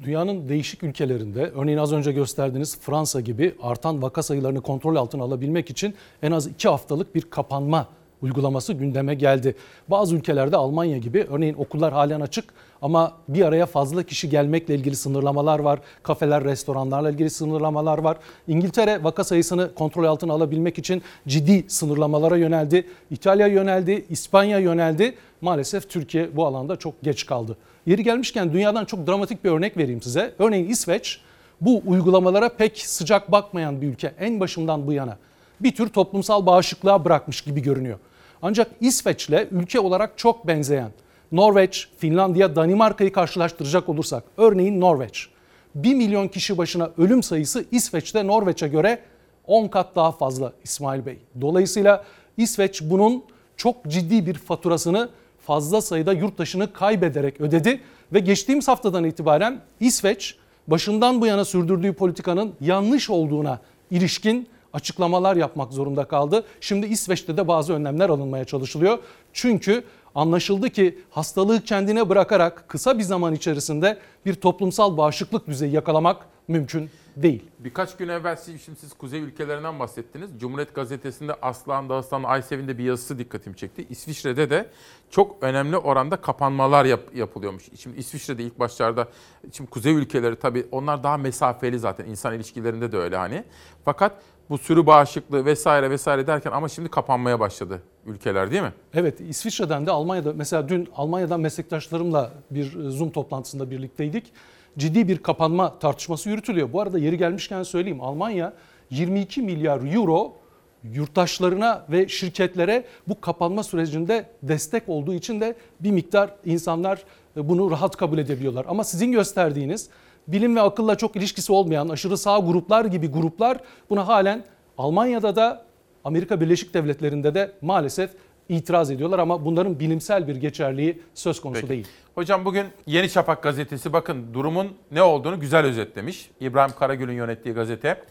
Dünyanın 0.03 0.49
değişik 0.49 0.83
ülkelerinde 0.83 1.53
örneğin 1.57 1.79
az 1.79 1.93
önce 1.93 2.13
gösterdiğiniz 2.13 2.81
Fransa 2.81 3.21
gibi 3.21 3.55
artan 3.63 4.03
vaka 4.03 4.23
sayılarını 4.23 4.61
kontrol 4.61 4.97
altına 4.97 5.23
alabilmek 5.23 5.71
için 5.71 5.95
en 6.23 6.33
az 6.33 6.47
2 6.47 6.69
haftalık 6.69 7.15
bir 7.15 7.23
kapanma 7.23 7.87
uygulaması 8.23 8.73
gündeme 8.73 9.15
geldi. 9.15 9.55
Bazı 9.89 10.17
ülkelerde 10.17 10.57
Almanya 10.57 10.99
gibi 10.99 11.27
örneğin 11.31 11.55
okullar 11.55 11.93
halen 11.93 12.21
açık 12.21 12.45
ama 12.83 13.13
bir 13.29 13.45
araya 13.45 13.67
fazla 13.67 14.03
kişi 14.03 14.29
gelmekle 14.31 14.75
ilgili 14.75 14.97
sınırlamalar 14.97 15.59
var. 15.59 15.81
Kafeler, 16.03 16.45
restoranlarla 16.45 17.11
ilgili 17.11 17.31
sınırlamalar 17.31 17.99
var. 17.99 18.17
İngiltere 18.49 19.05
vaka 19.05 19.25
sayısını 19.25 19.75
kontrol 19.75 20.05
altına 20.05 20.33
alabilmek 20.33 20.79
için 20.79 21.03
ciddi 21.29 21.65
sınırlamalara 21.69 22.37
yöneldi. 22.37 22.87
İtalya 23.11 23.47
yöneldi, 23.47 24.05
İspanya 24.11 24.59
yöneldi. 24.59 25.15
Maalesef 25.41 25.91
Türkiye 25.91 26.37
bu 26.37 26.47
alanda 26.47 26.77
çok 26.77 27.03
geç 27.03 27.27
kaldı. 27.27 27.57
Yeri 27.87 28.05
gelmişken 28.05 28.53
dünyadan 28.53 28.85
çok 28.85 29.07
dramatik 29.07 29.45
bir 29.45 29.51
örnek 29.51 29.77
vereyim 29.77 30.03
size. 30.03 30.35
Örneğin 30.39 30.69
İsveç 30.69 31.21
bu 31.61 31.83
uygulamalara 31.87 32.49
pek 32.49 32.79
sıcak 32.79 33.33
bakmayan 33.33 33.83
bir 33.83 33.87
ülke 33.87 34.13
en 34.21 34.41
başından 34.41 34.87
bu 34.87 34.93
yana. 34.93 35.17
Bir 35.61 35.75
tür 35.75 35.89
toplumsal 35.89 36.47
bağışıklığa 36.47 37.05
bırakmış 37.05 37.41
gibi 37.41 37.63
görünüyor. 37.63 37.99
Ancak 38.43 38.71
İsveç'le 38.81 39.47
ülke 39.51 39.81
olarak 39.81 40.19
çok 40.19 40.47
benzeyen 40.47 40.91
Norveç, 41.33 41.89
Finlandiya, 41.99 42.57
Danimarka'yı 42.57 43.13
karşılaştıracak 43.13 43.89
olursak 43.89 44.25
örneğin 44.37 44.81
Norveç 44.81 45.29
1 45.75 45.95
milyon 45.95 46.29
kişi 46.29 46.59
başına 46.59 46.91
ölüm 46.99 47.23
sayısı 47.23 47.65
İsveç'te 47.71 48.27
Norveç'e 48.27 48.69
göre 48.69 48.99
10 49.47 49.69
kat 49.69 49.97
daha 49.97 50.13
fazla 50.13 50.53
İsmail 50.65 51.07
Bey. 51.07 51.19
Dolayısıyla 51.41 52.05
İsveç 52.37 52.83
bunun 52.83 53.25
çok 53.57 53.87
ciddi 53.87 54.27
bir 54.27 54.35
faturasını 54.35 55.09
fazla 55.47 55.81
sayıda 55.81 56.13
yurttaşını 56.13 56.73
kaybederek 56.73 57.41
ödedi 57.41 57.81
ve 58.13 58.19
geçtiğimiz 58.19 58.69
haftadan 58.69 59.05
itibaren 59.05 59.61
İsveç 59.81 60.37
başından 60.67 61.21
bu 61.21 61.27
yana 61.27 61.45
sürdürdüğü 61.45 61.93
politikanın 61.93 62.55
yanlış 62.61 63.11
olduğuna 63.11 63.61
ilişkin 63.91 64.49
açıklamalar 64.73 65.37
yapmak 65.37 65.73
zorunda 65.73 66.05
kaldı. 66.05 66.45
Şimdi 66.61 66.87
İsveç'te 66.87 67.37
de 67.37 67.49
bazı 67.49 67.73
önlemler 67.73 68.09
alınmaya 68.09 68.45
çalışılıyor. 68.45 68.99
Çünkü 69.33 69.85
anlaşıldı 70.15 70.71
ki 70.71 70.99
hastalığı 71.11 71.61
kendine 71.61 72.09
bırakarak 72.09 72.69
kısa 72.69 72.99
bir 72.99 73.03
zaman 73.03 73.35
içerisinde 73.35 73.99
bir 74.27 74.35
toplumsal 74.35 74.97
bağışıklık 74.97 75.47
düzeyi 75.47 75.73
yakalamak 75.73 76.27
mümkün 76.49 76.91
değil. 77.17 77.43
Birkaç 77.59 77.97
gün 77.97 78.09
evvel 78.09 78.37
siz, 78.37 78.63
şimdi 78.63 78.79
siz 78.79 78.93
kuzey 78.93 79.21
ülkelerinden 79.21 79.79
bahsettiniz. 79.79 80.31
Cumhuriyet 80.39 80.75
Gazetesi'nde 80.75 81.35
Aslan 81.43 81.89
Dağıstan 81.89 82.23
Aysev'in 82.23 82.69
bir 82.69 82.85
yazısı 82.85 83.19
dikkatimi 83.19 83.57
çekti. 83.57 83.87
İsviçre'de 83.91 84.51
de 84.51 84.71
çok 85.11 85.37
önemli 85.43 85.77
oranda 85.77 86.17
kapanmalar 86.17 86.85
yap, 86.85 87.01
yapılıyormuş. 87.15 87.65
Şimdi 87.79 87.99
İsviçre'de 87.99 88.43
ilk 88.43 88.59
başlarda, 88.59 89.09
şimdi 89.53 89.71
kuzey 89.71 89.95
ülkeleri 89.95 90.37
tabii 90.37 90.67
onlar 90.71 91.03
daha 91.03 91.17
mesafeli 91.17 91.79
zaten. 91.79 92.07
insan 92.07 92.35
ilişkilerinde 92.35 92.93
de 92.93 92.97
öyle 92.97 93.17
hani. 93.17 93.45
Fakat 93.85 94.13
bu 94.51 94.59
sürü 94.59 94.87
bağışıklığı 94.87 95.45
vesaire 95.45 95.91
vesaire 95.91 96.27
derken 96.27 96.53
ama 96.53 96.69
şimdi 96.69 96.89
kapanmaya 96.89 97.41
başladı 97.41 97.83
ülkeler 98.07 98.51
değil 98.51 98.63
mi? 98.63 98.73
Evet 98.95 99.21
İsviçre'den 99.21 99.87
de 99.87 99.91
Almanya'da 99.91 100.33
mesela 100.33 100.69
dün 100.69 100.89
Almanya'dan 100.97 101.41
meslektaşlarımla 101.41 102.31
bir 102.51 102.91
Zoom 102.91 103.11
toplantısında 103.11 103.71
birlikteydik. 103.71 104.33
Ciddi 104.79 105.09
bir 105.09 105.19
kapanma 105.19 105.79
tartışması 105.79 106.29
yürütülüyor. 106.29 106.73
Bu 106.73 106.81
arada 106.81 106.99
yeri 106.99 107.19
gelmişken 107.19 107.63
söyleyeyim 107.63 108.01
Almanya 108.01 108.53
22 108.91 109.43
milyar 109.43 109.95
euro 109.95 110.37
yurttaşlarına 110.85 111.87
ve 111.91 112.09
şirketlere 112.09 112.85
bu 113.09 113.21
kapanma 113.21 113.63
sürecinde 113.63 114.27
destek 114.43 114.89
olduğu 114.89 115.15
için 115.15 115.41
de 115.41 115.57
bir 115.81 115.91
miktar 115.91 116.31
insanlar 116.45 117.05
bunu 117.37 117.71
rahat 117.71 117.97
kabul 117.97 118.19
edebiliyorlar. 118.19 118.67
Ama 118.69 118.85
sizin 118.85 119.13
gösterdiğiniz 119.13 119.89
bilim 120.29 120.57
ve 120.57 120.61
akılla 120.61 120.95
çok 120.95 121.17
ilişkisi 121.17 121.53
olmayan 121.53 121.89
aşırı 121.89 122.19
sağ 122.19 122.39
gruplar 122.39 122.85
gibi 122.85 123.07
gruplar 123.09 123.59
buna 123.91 124.09
halen 124.09 124.45
Almanya'da 124.79 125.37
da 125.37 125.65
Amerika 126.05 126.41
Birleşik 126.41 126.75
Devletleri'nde 126.75 127.35
de 127.35 127.53
maalesef 127.63 128.11
itiraz 128.49 128.91
ediyorlar 128.91 129.19
ama 129.19 129.45
bunların 129.45 129.81
bilimsel 129.81 130.29
bir 130.29 130.37
geçerliği 130.37 131.03
söz 131.15 131.41
konusu 131.41 131.61
Peki. 131.61 131.71
değil. 131.71 131.89
Hocam 132.15 132.45
bugün 132.45 132.67
Yeni 132.87 133.09
Şafak 133.09 133.43
gazetesi 133.43 133.93
bakın 133.93 134.35
durumun 134.35 134.69
ne 134.93 135.03
olduğunu 135.03 135.41
güzel 135.41 135.65
özetlemiş. 135.65 136.31
İbrahim 136.41 136.75
Karagül'ün 136.79 137.13
yönettiği 137.13 137.55
gazete. 137.55 138.05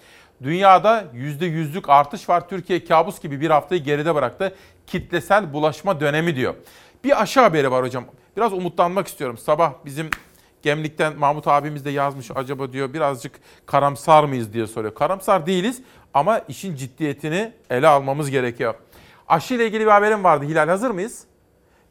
Dünyada 0.43 1.05
%100'lük 1.15 1.91
artış 1.91 2.29
var. 2.29 2.49
Türkiye 2.49 2.85
kabus 2.85 3.21
gibi 3.21 3.41
bir 3.41 3.49
haftayı 3.49 3.83
geride 3.83 4.15
bıraktı. 4.15 4.55
Kitlesel 4.87 5.53
bulaşma 5.53 5.99
dönemi 5.99 6.35
diyor. 6.35 6.55
Bir 7.03 7.21
aşı 7.21 7.39
haberi 7.39 7.71
var 7.71 7.85
hocam. 7.85 8.05
Biraz 8.37 8.53
umutlanmak 8.53 9.07
istiyorum. 9.07 9.37
Sabah 9.37 9.73
bizim 9.85 10.09
Gemlik'ten 10.61 11.17
Mahmut 11.17 11.47
abimiz 11.47 11.85
de 11.85 11.89
yazmış 11.89 12.31
acaba 12.35 12.73
diyor 12.73 12.93
birazcık 12.93 13.39
karamsar 13.65 14.23
mıyız 14.23 14.53
diye 14.53 14.67
soruyor. 14.67 14.95
Karamsar 14.95 15.45
değiliz 15.45 15.81
ama 16.13 16.39
işin 16.39 16.75
ciddiyetini 16.75 17.53
ele 17.69 17.87
almamız 17.87 18.29
gerekiyor. 18.29 18.73
Aşı 19.27 19.53
ile 19.53 19.67
ilgili 19.67 19.85
bir 19.85 19.91
haberim 19.91 20.23
vardı. 20.23 20.45
Hilal 20.45 20.67
hazır 20.67 20.91
mıyız? 20.91 21.23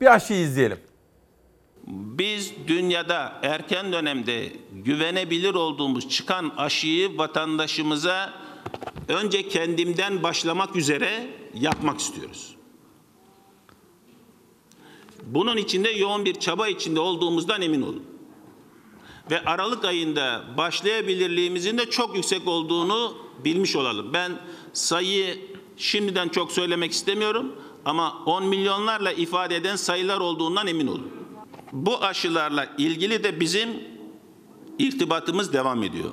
Bir 0.01 0.15
aşıyı 0.15 0.41
izleyelim. 0.41 0.79
Biz 1.87 2.53
dünyada 2.67 3.33
erken 3.43 3.93
dönemde 3.93 4.53
güvenebilir 4.73 5.55
olduğumuz 5.55 6.09
çıkan 6.09 6.53
aşıyı 6.57 7.19
vatandaşımıza 7.19 8.33
önce 9.09 9.49
kendimden 9.49 10.23
başlamak 10.23 10.77
üzere 10.77 11.27
yapmak 11.55 12.01
istiyoruz. 12.01 12.57
Bunun 15.27 15.57
içinde 15.57 15.91
yoğun 15.91 16.25
bir 16.25 16.35
çaba 16.35 16.69
içinde 16.69 17.01
olduğumuzdan 17.01 17.63
emin 17.63 17.83
olun. 17.83 18.18
Ve 19.31 19.45
Aralık 19.45 19.85
ayında 19.85 20.45
başlayabilirliğimizin 20.57 21.79
de 21.79 21.91
çok 21.91 22.17
yüksek 22.17 22.49
olduğunu 22.49 23.17
bilmiş 23.45 23.77
olalım. 23.77 24.13
Ben 24.13 24.33
sayıyı 24.73 25.39
şimdiden 25.77 26.29
çok 26.29 26.53
söylemek 26.53 26.93
istemiyorum 26.93 27.53
ama 27.85 28.23
10 28.27 28.47
milyonlarla 28.47 29.13
ifade 29.13 29.57
eden 29.57 29.77
sayılar 29.77 30.21
olduğundan 30.21 30.67
emin 30.67 30.87
olun. 30.87 31.11
Bu 31.73 32.05
aşılarla 32.05 32.67
ilgili 32.79 33.25
de 33.25 33.41
bizim 33.41 33.69
irtibatımız 34.79 35.53
devam 35.53 35.83
ediyor. 35.83 36.11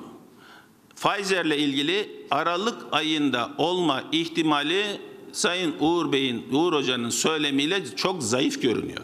Pfizer'le 0.96 1.56
ilgili 1.56 2.26
Aralık 2.30 2.76
ayında 2.92 3.50
olma 3.58 4.04
ihtimali 4.12 5.00
Sayın 5.32 5.74
Uğur 5.80 6.12
Bey'in, 6.12 6.46
Uğur 6.52 6.72
Hoca'nın 6.72 7.10
söylemiyle 7.10 7.96
çok 7.96 8.22
zayıf 8.22 8.62
görünüyor. 8.62 9.00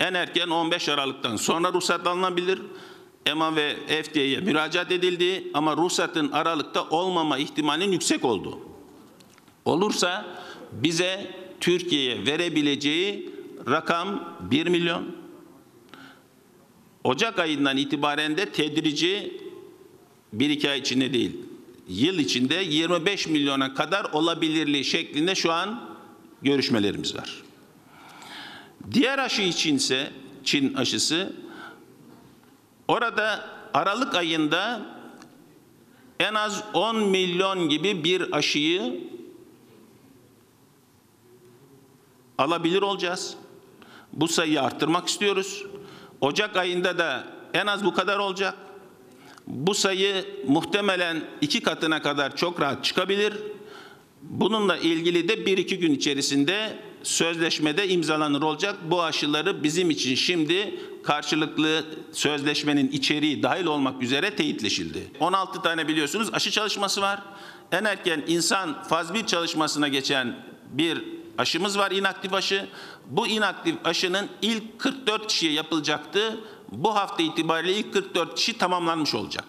En 0.00 0.14
erken 0.14 0.48
15 0.48 0.88
Aralık'tan 0.88 1.36
sonra 1.36 1.72
ruhsat 1.72 2.06
alınabilir. 2.06 2.62
EMA 3.26 3.56
ve 3.56 3.76
FDA'ya 4.02 4.40
müracaat 4.40 4.92
edildi 4.92 5.44
ama 5.54 5.76
ruhsatın 5.76 6.32
Aralık'ta 6.32 6.88
olmama 6.88 7.38
ihtimalinin 7.38 7.92
yüksek 7.92 8.24
olduğu. 8.24 8.58
Olursa 9.64 10.24
bize 10.72 11.34
Türkiye'ye 11.60 12.26
verebileceği 12.26 13.30
rakam 13.68 14.36
1 14.50 14.66
milyon. 14.66 15.16
Ocak 17.04 17.38
ayından 17.38 17.76
itibaren 17.76 18.36
de 18.36 18.52
tedrici 18.52 19.40
bir 20.32 20.50
iki 20.50 20.70
ay 20.70 20.78
içinde 20.78 21.12
değil, 21.12 21.36
yıl 21.88 22.18
içinde 22.18 22.54
25 22.54 23.28
milyona 23.28 23.74
kadar 23.74 24.04
olabilirliği 24.04 24.84
şeklinde 24.84 25.34
şu 25.34 25.52
an 25.52 25.96
görüşmelerimiz 26.42 27.16
var. 27.16 27.42
Diğer 28.92 29.18
aşı 29.18 29.42
içinse 29.42 30.10
Çin 30.44 30.74
aşısı 30.74 31.32
orada 32.88 33.44
Aralık 33.74 34.14
ayında 34.14 34.80
en 36.20 36.34
az 36.34 36.64
10 36.74 36.96
milyon 36.96 37.68
gibi 37.68 38.04
bir 38.04 38.36
aşıyı 38.36 39.00
alabilir 42.38 42.82
olacağız. 42.82 43.36
Bu 44.12 44.28
sayıyı 44.28 44.62
arttırmak 44.62 45.08
istiyoruz. 45.08 45.66
Ocak 46.20 46.56
ayında 46.56 46.98
da 46.98 47.24
en 47.54 47.66
az 47.66 47.84
bu 47.84 47.94
kadar 47.94 48.18
olacak. 48.18 48.54
Bu 49.46 49.74
sayı 49.74 50.24
muhtemelen 50.46 51.24
iki 51.40 51.60
katına 51.62 52.02
kadar 52.02 52.36
çok 52.36 52.60
rahat 52.60 52.84
çıkabilir. 52.84 53.34
Bununla 54.22 54.76
ilgili 54.76 55.28
de 55.28 55.46
bir 55.46 55.58
iki 55.58 55.78
gün 55.78 55.94
içerisinde 55.94 56.78
sözleşmede 57.02 57.88
imzalanır 57.88 58.42
olacak. 58.42 58.76
Bu 58.90 59.02
aşıları 59.02 59.62
bizim 59.62 59.90
için 59.90 60.14
şimdi 60.14 60.80
karşılıklı 61.06 61.84
sözleşmenin 62.12 62.88
içeriği 62.88 63.42
dahil 63.42 63.66
olmak 63.66 64.02
üzere 64.02 64.36
teyitleşildi. 64.36 65.10
16 65.20 65.62
tane 65.62 65.88
biliyorsunuz 65.88 66.28
aşı 66.32 66.50
çalışması 66.50 67.00
var. 67.00 67.22
En 67.72 67.84
erken 67.84 68.24
insan 68.26 68.82
faz 68.82 69.14
1 69.14 69.26
çalışmasına 69.26 69.88
geçen 69.88 70.36
bir 70.70 71.04
aşımız 71.38 71.78
var 71.78 71.90
inaktif 71.90 72.34
aşı. 72.34 72.68
Bu 73.06 73.26
inaktif 73.26 73.76
aşının 73.84 74.28
ilk 74.42 74.78
44 74.78 75.26
kişiye 75.26 75.52
yapılacaktı. 75.52 76.40
Bu 76.72 76.94
hafta 76.94 77.22
itibariyle 77.22 77.76
ilk 77.76 77.92
44 77.92 78.34
kişi 78.34 78.58
tamamlanmış 78.58 79.14
olacak. 79.14 79.44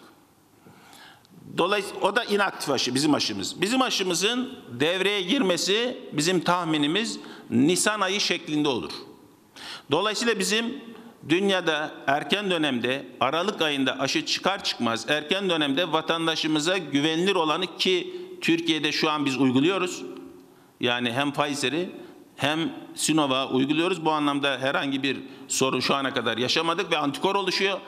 Dolayısıyla 1.57 2.01
o 2.01 2.15
da 2.15 2.23
inaktif 2.23 2.69
aşı 2.69 2.95
bizim 2.95 3.13
aşımız. 3.13 3.61
Bizim 3.61 3.81
aşımızın 3.81 4.59
devreye 4.79 5.21
girmesi 5.21 5.97
bizim 6.13 6.39
tahminimiz 6.39 7.19
Nisan 7.49 8.01
ayı 8.01 8.21
şeklinde 8.21 8.67
olur. 8.67 8.91
Dolayısıyla 9.91 10.39
bizim 10.39 10.81
dünyada 11.29 11.91
erken 12.07 12.51
dönemde 12.51 13.05
Aralık 13.19 13.61
ayında 13.61 13.99
aşı 13.99 14.25
çıkar 14.25 14.63
çıkmaz 14.63 15.05
erken 15.09 15.49
dönemde 15.49 15.91
vatandaşımıza 15.91 16.77
güvenilir 16.77 17.35
olanı 17.35 17.77
ki 17.77 18.15
Türkiye'de 18.41 18.91
şu 18.91 19.09
an 19.09 19.25
biz 19.25 19.37
uyguluyoruz. 19.37 20.03
Yani 20.79 21.11
hem 21.11 21.33
Pfizer'i 21.33 21.89
hem 22.35 22.73
Sinovac'ı 22.95 23.53
uyguluyoruz. 23.53 24.05
Bu 24.05 24.11
anlamda 24.11 24.57
herhangi 24.59 25.03
bir 25.03 25.17
sorun 25.47 25.79
şu 25.79 25.95
ana 25.95 26.13
kadar 26.13 26.37
yaşamadık 26.37 26.91
ve 26.91 26.97
antikor 26.97 27.35
oluşuyor. 27.35 27.79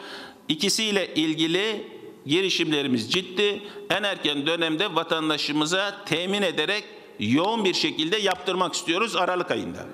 İkisiyle 0.47 1.13
ilgili 1.15 1.87
girişimlerimiz 2.25 3.11
ciddi. 3.11 3.63
En 3.89 4.03
erken 4.03 4.45
dönemde 4.45 4.95
vatandaşımıza 4.95 6.03
temin 6.05 6.41
ederek 6.41 6.83
yoğun 7.19 7.65
bir 7.65 7.73
şekilde 7.73 8.17
yaptırmak 8.17 8.73
istiyoruz 8.73 9.15
Aralık 9.15 9.51
ayında. 9.51 9.85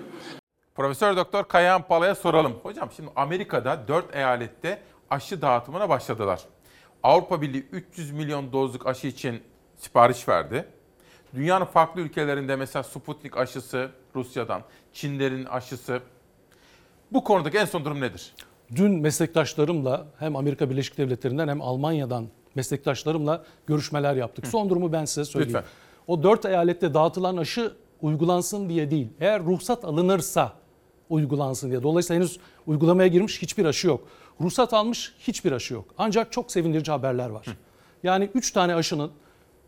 Profesör 0.76 1.18
Doktor 1.18 1.44
Kayahan 1.44 1.88
Pala'ya 1.88 2.16
soralım. 2.16 2.54
Hocam 2.64 2.90
şimdi 2.96 3.10
Amerika'da 3.16 3.88
4 3.88 4.16
eyalette 4.16 4.82
aşı 5.10 5.42
dağıtımına 5.42 5.90
başladılar. 5.90 6.42
Avrupa 7.04 7.42
Birliği 7.42 7.68
300 7.72 8.12
milyon 8.12 8.52
dozluk 8.52 8.88
aşı 8.88 9.08
için 9.08 9.42
sipariş 9.78 10.30
verdi. 10.30 10.66
Dünyanın 11.36 11.66
farklı 11.66 12.02
ülkelerinde 12.02 12.56
mesela 12.56 12.84
Sputnik 12.84 13.38
aşısı 13.38 13.90
Rusya'dan, 14.16 14.62
Çinlerin 14.94 15.46
aşısı. 15.46 16.00
Bu 17.12 17.24
konudaki 17.24 17.58
en 17.58 17.66
son 17.66 17.86
durum 17.86 18.02
nedir? 18.02 18.36
Dün 18.76 18.92
meslektaşlarımla 18.92 20.06
hem 20.20 20.36
Amerika 20.36 20.70
Birleşik 20.70 20.98
Devletleri'nden 20.98 21.48
hem 21.48 21.62
Almanya'dan 21.62 22.28
meslektaşlarımla 22.56 23.44
görüşmeler 23.68 24.16
yaptık. 24.16 24.48
Son 24.48 24.70
durumu 24.70 24.92
ben 24.94 25.06
size 25.06 25.26
söyleyeyim. 25.26 25.58
Lütfen. 25.58 25.72
O 26.08 26.24
dört 26.24 26.46
eyalette 26.46 26.94
dağıtılan 26.94 27.38
aşı 27.38 27.74
uygulansın 28.02 28.70
diye 28.70 28.92
değil. 28.92 29.08
Eğer 29.20 29.44
ruhsat 29.44 29.86
alınırsa 29.86 30.63
uygulansın 31.14 31.70
diye. 31.70 31.84
Dolayısıyla 31.84 32.20
henüz 32.20 32.40
uygulamaya 32.68 33.08
girmiş 33.08 33.42
hiçbir 33.42 33.66
aşı 33.66 33.88
yok. 33.88 34.08
Ruhsat 34.42 34.74
almış 34.74 35.14
hiçbir 35.20 35.52
aşı 35.52 35.74
yok. 35.74 35.86
Ancak 35.98 36.32
çok 36.32 36.52
sevindirici 36.52 36.92
haberler 36.92 37.30
var. 37.30 37.46
Yani 38.04 38.30
3 38.34 38.52
tane 38.52 38.76
aşının 38.76 39.12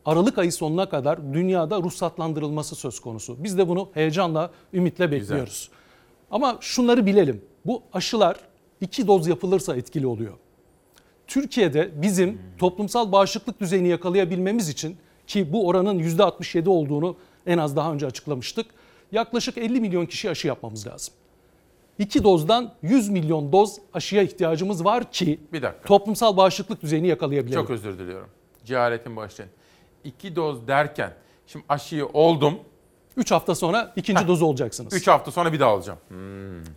Aralık 0.06 0.38
ayı 0.38 0.52
sonuna 0.52 0.90
kadar 0.90 1.34
dünyada 1.34 1.78
ruhsatlandırılması 1.82 2.76
söz 2.76 3.00
konusu. 3.00 3.44
Biz 3.44 3.58
de 3.58 3.68
bunu 3.68 3.90
heyecanla, 3.94 4.52
ümitle 4.74 5.12
bekliyoruz. 5.12 5.70
Ama 6.32 6.58
şunları 6.62 7.06
bilelim. 7.06 7.42
Bu 7.66 7.84
aşılar 7.94 8.38
iki 8.82 9.08
doz 9.08 9.28
yapılırsa 9.28 9.76
etkili 9.76 10.08
oluyor. 10.08 10.34
Türkiye'de 11.28 11.92
bizim 12.02 12.42
toplumsal 12.58 13.12
bağışıklık 13.12 13.62
düzeyini 13.62 13.88
yakalayabilmemiz 13.88 14.70
için 14.70 14.98
ki 15.28 15.54
bu 15.54 15.68
oranın 15.68 16.00
%67 16.00 16.70
olduğunu 16.70 17.16
en 17.48 17.58
az 17.58 17.76
daha 17.76 17.94
önce 17.94 18.06
açıklamıştık. 18.06 18.66
Yaklaşık 19.12 19.58
50 19.58 19.82
milyon 19.82 20.06
kişi 20.06 20.30
aşı 20.30 20.48
yapmamız 20.48 20.88
lazım. 20.88 21.14
İki 22.00 22.24
dozdan 22.24 22.74
100 22.82 23.10
milyon 23.10 23.52
doz 23.52 23.76
aşıya 23.94 24.24
ihtiyacımız 24.24 24.86
var 24.86 25.12
ki 25.12 25.40
Bir 25.54 25.62
dakika. 25.62 25.88
toplumsal 25.88 26.38
bağışıklık 26.38 26.82
düzeyini 26.82 27.08
yakalayabilelim. 27.08 27.62
Çok 27.62 27.70
özür 27.70 28.00
diliyorum. 28.00 28.30
Cehaletin 28.66 29.16
başlayın. 29.16 29.52
İki 30.04 30.36
doz 30.36 30.68
derken 30.68 31.14
şimdi 31.48 31.66
aşıyı 31.70 32.06
oldum. 32.08 32.60
3 33.18 33.32
hafta 33.32 33.56
sonra 33.56 33.94
ikinci 33.96 34.28
dozu 34.28 34.46
olacaksınız. 34.46 34.94
3 34.94 35.08
hafta 35.08 35.32
sonra 35.32 35.54
bir 35.54 35.60
daha 35.60 35.70
alacağım. 35.72 36.00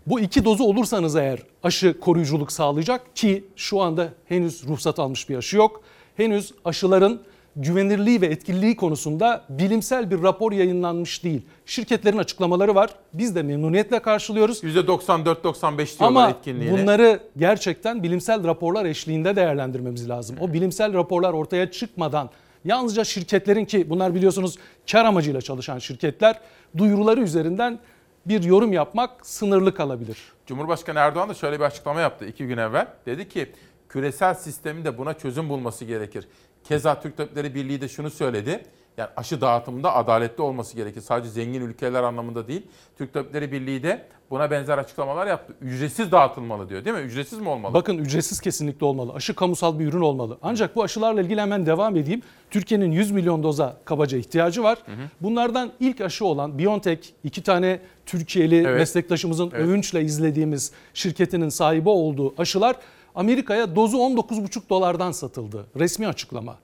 Bu 0.07 0.21
iki 0.21 0.45
dozu 0.45 0.65
olursanız 0.65 1.17
eğer 1.17 1.43
aşı 1.63 2.01
koruyuculuk 2.01 2.53
sağlayacak 2.53 3.17
ki 3.17 3.45
şu 3.57 3.81
anda 3.81 4.09
henüz 4.25 4.65
ruhsat 4.69 4.99
almış 4.99 5.29
bir 5.29 5.37
aşı 5.37 5.57
yok. 5.57 5.83
Henüz 6.17 6.55
aşıların 6.65 7.23
güvenirliği 7.57 8.21
ve 8.21 8.27
etkililiği 8.27 8.77
konusunda 8.77 9.45
bilimsel 9.49 10.11
bir 10.11 10.23
rapor 10.23 10.53
yayınlanmış 10.53 11.25
değil. 11.25 11.43
Şirketlerin 11.67 12.19
açıklamaları 12.19 12.75
var. 12.75 12.91
Biz 13.13 13.35
de 13.37 13.43
memnuniyetle 13.43 13.99
karşılıyoruz. 13.99 14.65
%94-95 14.65 15.99
diyorlar 15.99 16.07
Ama 16.07 16.31
etkinliğini. 16.31 16.79
bunları 16.79 17.21
gerçekten 17.37 18.03
bilimsel 18.03 18.45
raporlar 18.45 18.85
eşliğinde 18.85 19.37
değerlendirmemiz 19.37 20.09
lazım. 20.09 20.37
O 20.41 20.53
bilimsel 20.53 20.95
raporlar 20.95 21.33
ortaya 21.33 21.71
çıkmadan 21.71 22.31
yalnızca 22.65 23.05
şirketlerin 23.05 23.65
ki 23.65 23.91
bunlar 23.91 24.15
biliyorsunuz 24.15 24.59
kar 24.93 25.05
amacıyla 25.05 25.41
çalışan 25.41 25.79
şirketler 25.79 26.41
duyuruları 26.79 27.21
üzerinden 27.21 27.79
bir 28.27 28.43
yorum 28.43 28.73
yapmak 28.73 29.27
sınırlı 29.27 29.75
kalabilir. 29.75 30.19
Cumhurbaşkanı 30.47 30.99
Erdoğan 30.99 31.29
da 31.29 31.35
şöyle 31.35 31.59
bir 31.59 31.65
açıklama 31.65 32.01
yaptı 32.01 32.25
iki 32.27 32.47
gün 32.47 32.59
evvel. 32.59 32.87
Dedi 33.07 33.29
ki 33.29 33.53
küresel 33.89 34.35
sistemin 34.35 34.85
de 34.85 34.99
buna 34.99 35.15
çözüm 35.15 35.49
bulması 35.49 35.85
gerekir. 35.85 36.29
Keza 36.69 37.01
Türk 37.01 37.17
Tabipleri 37.17 37.55
Birliği 37.55 37.81
de 37.81 37.89
şunu 37.89 38.11
söyledi. 38.11 38.63
Yani 38.97 39.09
aşı 39.17 39.41
dağıtımında 39.41 39.95
adaletli 39.95 40.43
olması 40.43 40.77
gerekir. 40.77 41.01
Sadece 41.01 41.31
zengin 41.31 41.61
ülkeler 41.61 42.03
anlamında 42.03 42.49
değil. 42.49 42.63
Türk 42.99 43.13
Tabipleri 43.13 43.53
Birliği 43.53 43.83
de 43.83 44.07
buna 44.31 44.51
benzer 44.51 44.79
açıklamalar 44.79 45.27
yaptı. 45.27 45.55
Ücretsiz 45.61 46.13
dağıtılmalı 46.13 46.69
diyor 46.69 46.85
değil 46.85 46.97
mi? 46.97 47.03
Ücretsiz 47.03 47.39
mi 47.39 47.49
olmalı? 47.49 47.75
Bakın 47.75 47.99
ücretsiz 47.99 48.41
kesinlikle 48.41 48.87
olmalı. 48.87 49.13
Aşı 49.13 49.35
kamusal 49.35 49.79
bir 49.79 49.87
ürün 49.87 50.01
olmalı. 50.01 50.39
Ancak 50.43 50.77
bu 50.77 50.83
aşılarla 50.83 51.23
ilgili 51.23 51.41
hemen 51.41 51.67
devam 51.67 51.97
edeyim. 51.97 52.23
Türkiye'nin 52.51 52.93
100 52.93 53.11
milyon 53.11 53.43
doza 53.43 53.77
kabaca 53.85 54.19
ihtiyacı 54.19 54.63
var. 54.63 54.79
Bunlardan 55.21 55.73
ilk 55.81 56.01
aşı 56.01 56.25
olan 56.25 56.59
BioNTech 56.59 57.09
iki 57.25 57.43
tane 57.43 57.81
Türkiye'li 58.07 58.57
Evet. 58.57 58.79
meslektaşımızın 58.79 59.51
Evet. 59.55 59.67
övünçle 59.67 60.03
izlediğimiz 60.03 60.73
şirketinin 60.95 61.49
sahibi 61.49 61.89
olduğu 61.89 62.35
aşılar 62.39 62.77
Amerika'ya 63.19 63.77
dozu 63.77 63.97
19,5 63.97 64.69
dolardan 64.71 65.13
satıldı. 65.13 65.67
Resmi 65.77 66.09
açıklama. 66.09 66.57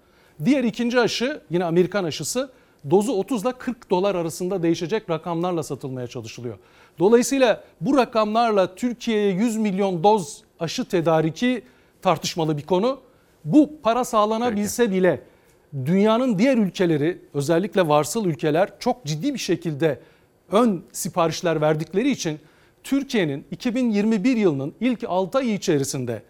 Diğer 0.45 0.65
ikinci 0.65 1.01
aşı 1.01 1.41
yine 1.51 1.65
Amerikan 1.65 2.05
aşısı 2.05 2.51
dozu 2.91 3.13
30 3.13 3.43
ile 3.43 3.53
40 3.53 3.91
dolar 3.91 4.15
arasında 4.15 4.63
değişecek 4.63 5.11
rakamlarla 5.11 5.63
satılmaya 5.63 6.07
çalışılıyor. 6.07 6.59
Dolayısıyla 6.99 7.65
bu 7.81 7.97
rakamlarla 7.97 8.75
Türkiye'ye 8.75 9.33
100 9.33 9.57
milyon 9.57 10.05
doz 10.05 10.43
aşı 10.61 10.85
tedariki 10.85 11.63
tartışmalı 12.03 12.59
bir 12.59 12.67
konu. 12.67 13.01
Bu 13.45 13.71
para 13.83 14.05
sağlanabilse 14.05 14.91
bile 14.91 15.23
dünyanın 15.87 16.39
diğer 16.39 16.57
ülkeleri 16.57 17.19
özellikle 17.35 17.89
varsıl 17.89 18.27
ülkeler 18.27 18.69
çok 18.79 19.05
ciddi 19.05 19.35
bir 19.35 19.39
şekilde 19.39 20.01
ön 20.53 20.85
siparişler 20.93 21.61
verdikleri 21.61 22.11
için 22.11 22.39
Türkiye'nin 22.85 23.45
2021 23.51 24.37
yılının 24.37 24.75
ilk 24.81 25.05
6 25.09 25.39
ayı 25.39 25.55
içerisinde 25.55 26.23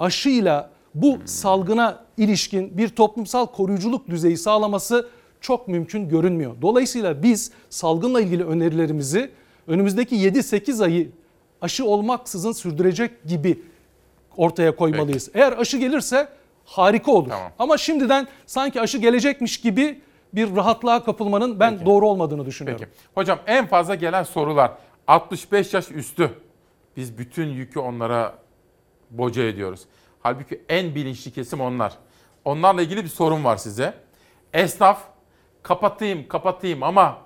aşıyla 0.00 0.70
bu 0.94 1.18
salgına 1.24 2.04
ilişkin 2.16 2.78
bir 2.78 2.88
toplumsal 2.88 3.46
koruyuculuk 3.46 4.08
düzeyi 4.08 4.36
sağlaması 4.36 5.08
çok 5.40 5.68
mümkün 5.68 6.08
görünmüyor. 6.08 6.54
Dolayısıyla 6.62 7.22
biz 7.22 7.52
salgınla 7.70 8.20
ilgili 8.20 8.44
önerilerimizi 8.44 9.30
önümüzdeki 9.66 10.16
7-8 10.16 10.84
ayı 10.84 11.10
aşı 11.60 11.84
olmaksızın 11.84 12.52
sürdürecek 12.52 13.24
gibi 13.24 13.62
ortaya 14.36 14.76
koymalıyız. 14.76 15.30
Eğer 15.34 15.52
aşı 15.58 15.78
gelirse 15.78 16.28
harika 16.64 17.12
olur. 17.12 17.30
Ama 17.58 17.78
şimdiden 17.78 18.28
sanki 18.46 18.80
aşı 18.80 18.98
gelecekmiş 18.98 19.60
gibi 19.60 20.00
bir 20.32 20.56
rahatlığa 20.56 21.04
kapılmanın 21.04 21.60
ben 21.60 21.86
doğru 21.86 22.08
olmadığını 22.08 22.46
düşünüyorum. 22.46 22.86
Peki. 22.88 23.08
Hocam 23.14 23.38
en 23.46 23.66
fazla 23.66 23.94
gelen 23.94 24.22
sorular 24.22 24.72
65 25.06 25.74
yaş 25.74 25.90
üstü. 25.90 26.30
Biz 26.96 27.18
bütün 27.18 27.46
yükü 27.46 27.78
onlara 27.78 28.34
boca 29.10 29.42
ediyoruz. 29.42 29.80
Halbuki 30.22 30.62
en 30.68 30.94
bilinçli 30.94 31.30
kesim 31.30 31.60
onlar. 31.60 31.92
Onlarla 32.44 32.82
ilgili 32.82 33.04
bir 33.04 33.08
sorun 33.08 33.44
var 33.44 33.56
size. 33.56 33.94
Esnaf 34.52 35.02
kapatayım 35.62 36.28
kapatayım 36.28 36.82
ama 36.82 37.18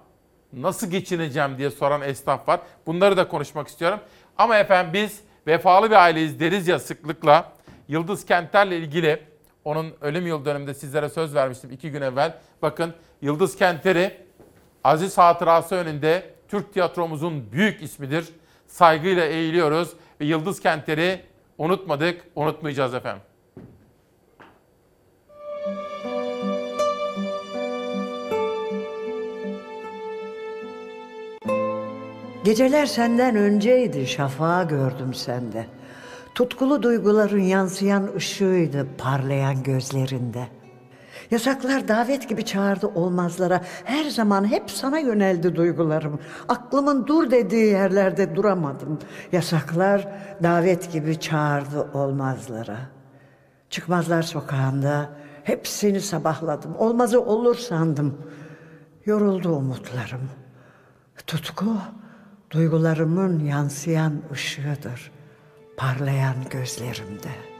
nasıl 0.52 0.90
geçineceğim 0.90 1.58
diye 1.58 1.70
soran 1.70 2.02
esnaf 2.02 2.48
var. 2.48 2.60
Bunları 2.86 3.16
da 3.16 3.28
konuşmak 3.28 3.68
istiyorum. 3.68 4.00
Ama 4.38 4.58
efendim 4.58 4.92
biz 4.92 5.20
vefalı 5.46 5.90
bir 5.90 5.96
aileyiz 5.96 6.40
deriz 6.40 6.68
ya 6.68 6.78
sıklıkla. 6.78 7.52
Yıldız 7.88 8.26
Kentler'le 8.26 8.72
ilgili 8.72 9.22
onun 9.64 9.94
ölüm 10.00 10.26
yıl 10.26 10.44
döneminde 10.44 10.74
sizlere 10.74 11.08
söz 11.08 11.34
vermiştim 11.34 11.70
iki 11.70 11.90
gün 11.90 12.02
evvel. 12.02 12.38
Bakın 12.62 12.94
Yıldız 13.22 13.56
Kentleri 13.56 14.16
aziz 14.84 15.18
hatırası 15.18 15.74
önünde 15.74 16.34
Türk 16.48 16.72
tiyatromuzun 16.72 17.52
büyük 17.52 17.82
ismidir. 17.82 18.28
Saygıyla 18.66 19.24
eğiliyoruz 19.24 19.92
ve 20.20 20.24
Yıldız 20.24 20.60
Kentleri 20.60 21.20
unutmadık, 21.58 22.24
unutmayacağız 22.34 22.94
efendim. 22.94 23.22
Geceler 32.44 32.86
senden 32.86 33.36
önceydi, 33.36 34.06
şafağı 34.06 34.68
gördüm 34.68 35.14
sende. 35.14 35.66
Tutkulu 36.34 36.82
duyguların 36.82 37.40
yansıyan 37.42 38.10
ışığıydı 38.16 38.86
parlayan 38.98 39.62
gözlerinde. 39.62 40.48
Yasaklar 41.30 41.88
davet 41.88 42.28
gibi 42.28 42.44
çağırdı 42.44 42.86
olmazlara. 42.86 43.60
Her 43.84 44.04
zaman 44.04 44.50
hep 44.50 44.70
sana 44.70 44.98
yöneldi 44.98 45.56
duygularım. 45.56 46.20
Aklımın 46.48 47.06
dur 47.06 47.30
dediği 47.30 47.66
yerlerde 47.66 48.36
duramadım. 48.36 48.98
Yasaklar 49.32 50.08
davet 50.42 50.92
gibi 50.92 51.20
çağırdı 51.20 51.88
olmazlara. 51.94 52.78
Çıkmazlar 53.70 54.22
sokağında 54.22 55.10
hep 55.44 55.68
seni 55.68 56.00
sabahladım. 56.00 56.76
Olmazı 56.76 57.20
olur 57.20 57.54
sandım. 57.54 58.18
Yoruldu 59.06 59.48
umutlarım. 59.48 60.30
Tutku 61.26 61.76
duygularımın 62.50 63.38
yansıyan 63.44 64.22
ışığıdır. 64.32 65.12
Parlayan 65.76 66.36
gözlerimde. 66.50 67.53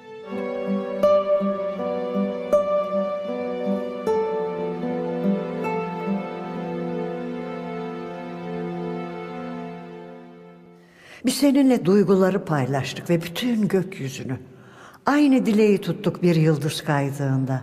Biz 11.27 11.35
seninle 11.35 11.85
duyguları 11.85 12.45
paylaştık 12.45 13.11
ve 13.11 13.23
bütün 13.23 13.69
gökyüzünü. 13.69 14.37
Aynı 15.07 15.47
dileği 15.47 15.81
tuttuk 15.81 16.23
bir 16.23 16.37
yıldız 16.37 16.85
kaydığında. 16.85 17.63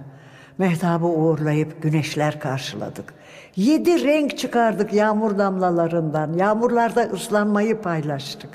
Mehtabı 0.58 1.06
uğurlayıp 1.06 1.82
güneşler 1.82 2.40
karşıladık. 2.40 3.14
Yedi 3.56 4.04
renk 4.04 4.38
çıkardık 4.38 4.94
yağmur 4.94 5.38
damlalarından. 5.38 6.34
Yağmurlarda 6.34 7.02
ıslanmayı 7.02 7.82
paylaştık. 7.82 8.50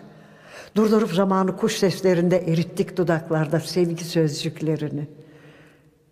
Durdurup 0.76 1.12
zamanı 1.12 1.56
kuş 1.56 1.76
seslerinde 1.76 2.38
erittik 2.38 2.96
dudaklarda 2.96 3.60
sevgi 3.60 4.04
sözcüklerini. 4.04 5.08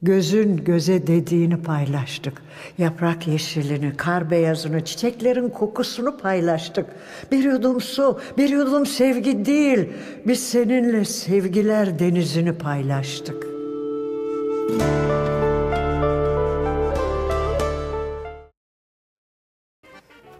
Gözün 0.04 0.56
göze 0.56 1.06
dediğini 1.06 1.62
paylaştık. 1.62 2.42
Yaprak 2.78 3.26
yeşilini, 3.28 3.96
kar 3.96 4.30
beyazını, 4.30 4.84
çiçeklerin 4.84 5.48
kokusunu 5.50 6.18
paylaştık. 6.18 6.86
Bir 7.32 7.44
yudum 7.44 7.80
su, 7.80 8.20
bir 8.38 8.48
yudum 8.48 8.86
sevgi 8.86 9.44
değil. 9.44 9.88
Biz 10.26 10.48
seninle 10.48 11.04
sevgiler 11.04 11.98
denizini 11.98 12.58
paylaştık. 12.58 13.46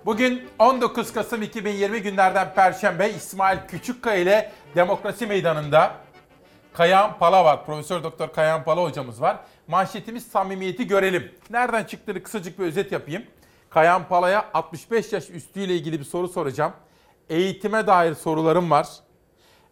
Bugün 0.07 0.43
19 0.59 1.13
Kasım 1.13 1.43
2020 1.43 2.03
günlerden 2.03 2.55
Perşembe 2.55 3.11
İsmail 3.11 3.59
Küçükkaya 3.69 4.17
ile 4.17 4.53
Demokrasi 4.77 5.27
Meydanı'nda 5.27 5.95
Kayahan 6.75 7.19
Pala 7.19 7.45
var. 7.45 7.67
Profesör 7.67 8.03
Doktor 8.03 8.33
Kayahan 8.33 8.65
Pala 8.65 8.83
hocamız 8.83 9.21
var. 9.21 9.37
Manşetimiz 9.69 10.27
samimiyeti 10.27 10.87
görelim. 10.87 11.33
Nereden 11.51 11.85
çıktığını 11.85 12.23
kısacık 12.23 12.59
bir 12.59 12.65
özet 12.65 12.93
yapayım. 12.93 13.23
Kayahan 13.71 14.09
Pala'ya 14.09 14.51
65 14.55 15.13
yaş 15.13 15.31
üstüyle 15.31 15.75
ilgili 15.75 15.99
bir 15.99 16.05
soru 16.05 16.29
soracağım. 16.29 16.73
Eğitime 17.29 17.87
dair 17.87 18.15
sorularım 18.15 18.71
var. 18.71 18.89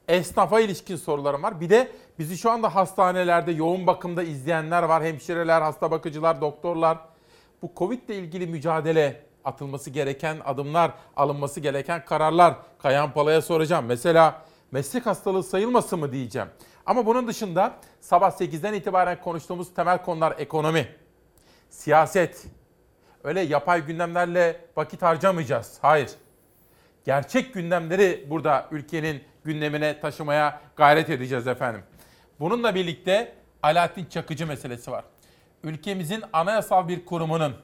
Esnafa 0.09 0.60
ilişkin 0.60 0.97
sorularım 0.97 1.43
var. 1.43 1.60
Bir 1.60 1.70
de 1.70 1.93
bizi 2.19 2.39
şu 2.39 2.51
anda 2.51 2.74
hastanelerde 2.74 3.52
yoğun 3.52 3.86
bakımda 3.86 4.23
izleyenler 4.23 4.82
var. 4.82 5.05
Hemşireler, 5.05 5.62
hasta 5.62 5.90
bakıcılar, 5.90 6.40
doktorlar. 6.40 6.98
Bu 7.62 7.73
Covid 7.77 8.09
ile 8.09 8.16
ilgili 8.16 8.47
mücadele 8.47 9.24
atılması 9.44 9.90
gereken 9.90 10.36
adımlar, 10.44 10.90
alınması 11.16 11.60
gereken 11.60 12.05
kararlar 12.05 12.55
Kayan 12.78 13.12
Pala'ya 13.12 13.43
soracağım. 13.43 13.85
Mesela 13.89 14.43
meslek 14.70 15.06
hastalığı 15.06 15.43
sayılmasın 15.43 16.01
mı 16.01 16.12
diyeceğim. 16.12 16.48
Ama 16.86 17.06
bunun 17.06 17.28
dışında 17.28 17.74
sabah 18.00 18.30
8'den 18.30 18.72
itibaren 18.72 19.20
konuştuğumuz 19.20 19.74
temel 19.74 20.04
konular 20.04 20.34
ekonomi, 20.38 20.88
siyaset. 21.68 22.46
Öyle 23.24 23.40
yapay 23.40 23.86
gündemlerle 23.86 24.60
vakit 24.76 25.02
harcamayacağız. 25.02 25.78
Hayır. 25.82 26.10
Gerçek 27.04 27.54
gündemleri 27.54 28.26
burada 28.30 28.68
ülkenin 28.70 29.22
gündemine 29.44 30.00
taşımaya 30.00 30.60
gayret 30.76 31.10
edeceğiz 31.10 31.46
efendim. 31.46 31.82
Bununla 32.40 32.74
birlikte 32.74 33.34
Alaaddin 33.62 34.04
Çakıcı 34.04 34.46
meselesi 34.46 34.90
var. 34.90 35.04
Ülkemizin 35.62 36.24
anayasal 36.32 36.88
bir 36.88 37.04
kurumunun 37.04 37.54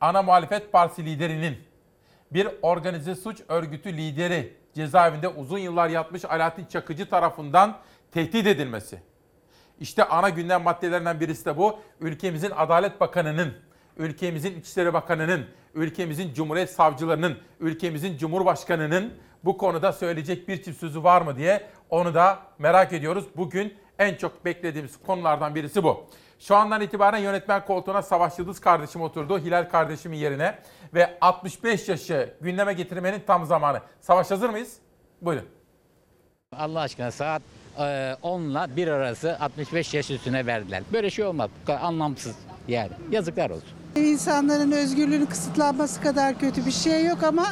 ana 0.00 0.22
muhalefet 0.22 0.72
partisi 0.72 1.04
liderinin 1.04 1.58
bir 2.30 2.48
organize 2.62 3.14
suç 3.14 3.40
örgütü 3.48 3.96
lideri 3.96 4.56
cezaevinde 4.74 5.28
uzun 5.28 5.58
yıllar 5.58 5.88
yatmış 5.88 6.24
Alaaddin 6.24 6.64
Çakıcı 6.66 7.08
tarafından 7.08 7.78
tehdit 8.12 8.46
edilmesi. 8.46 9.02
İşte 9.80 10.04
ana 10.04 10.28
gündem 10.28 10.62
maddelerinden 10.62 11.20
birisi 11.20 11.44
de 11.44 11.56
bu. 11.56 11.78
Ülkemizin 12.00 12.52
Adalet 12.56 13.00
Bakanı'nın, 13.00 13.54
ülkemizin 13.96 14.60
İçişleri 14.60 14.92
Bakanı'nın, 14.92 15.46
ülkemizin 15.74 16.34
Cumhuriyet 16.34 16.70
Savcılarının, 16.70 17.38
ülkemizin 17.60 18.16
Cumhurbaşkanı'nın 18.16 19.14
bu 19.44 19.58
konuda 19.58 19.92
söyleyecek 19.92 20.48
bir 20.48 20.62
çift 20.62 20.80
sözü 20.80 21.04
var 21.04 21.22
mı 21.22 21.36
diye 21.36 21.66
onu 21.90 22.14
da 22.14 22.38
merak 22.58 22.92
ediyoruz. 22.92 23.24
Bugün 23.36 23.74
en 23.98 24.14
çok 24.14 24.44
beklediğimiz 24.44 25.02
konulardan 25.06 25.54
birisi 25.54 25.82
bu. 25.82 26.06
Şu 26.38 26.56
andan 26.56 26.80
itibaren 26.80 27.18
yönetmen 27.18 27.64
koltuğuna 27.64 28.02
Savaş 28.02 28.38
Yıldız 28.38 28.60
kardeşim 28.60 29.02
oturdu. 29.02 29.38
Hilal 29.38 29.68
kardeşimin 29.68 30.16
yerine. 30.16 30.58
Ve 30.94 31.18
65 31.20 31.88
yaşı 31.88 32.34
gündeme 32.40 32.72
getirmenin 32.72 33.22
tam 33.26 33.46
zamanı. 33.46 33.80
Savaş 34.00 34.30
hazır 34.30 34.50
mıyız? 34.50 34.76
Buyurun. 35.22 35.48
Allah 36.52 36.80
aşkına 36.80 37.10
saat 37.10 37.42
e, 37.80 38.16
10 38.22 38.42
ile 38.42 38.76
1 38.76 38.88
arası 38.88 39.36
65 39.40 39.94
yaş 39.94 40.10
üstüne 40.10 40.46
verdiler. 40.46 40.82
Böyle 40.92 41.10
şey 41.10 41.24
olmaz. 41.24 41.50
Anlamsız 41.82 42.36
yani. 42.68 42.90
Yazıklar 43.10 43.50
olsun. 43.50 43.68
İnsanların 43.96 44.72
özgürlüğünün 44.72 45.26
kısıtlanması 45.26 46.00
kadar 46.00 46.38
kötü 46.38 46.66
bir 46.66 46.70
şey 46.70 47.06
yok 47.06 47.22
ama 47.22 47.46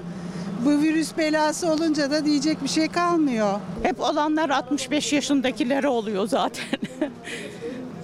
bu 0.65 0.71
virüs 0.71 1.17
belası 1.17 1.73
olunca 1.73 2.11
da 2.11 2.25
diyecek 2.25 2.63
bir 2.63 2.69
şey 2.69 2.89
kalmıyor. 2.89 3.61
Hep 3.83 4.01
olanlar 4.01 4.51
65 4.51 5.13
yaşındakilere 5.13 5.89
oluyor 5.89 6.27
zaten. 6.29 6.65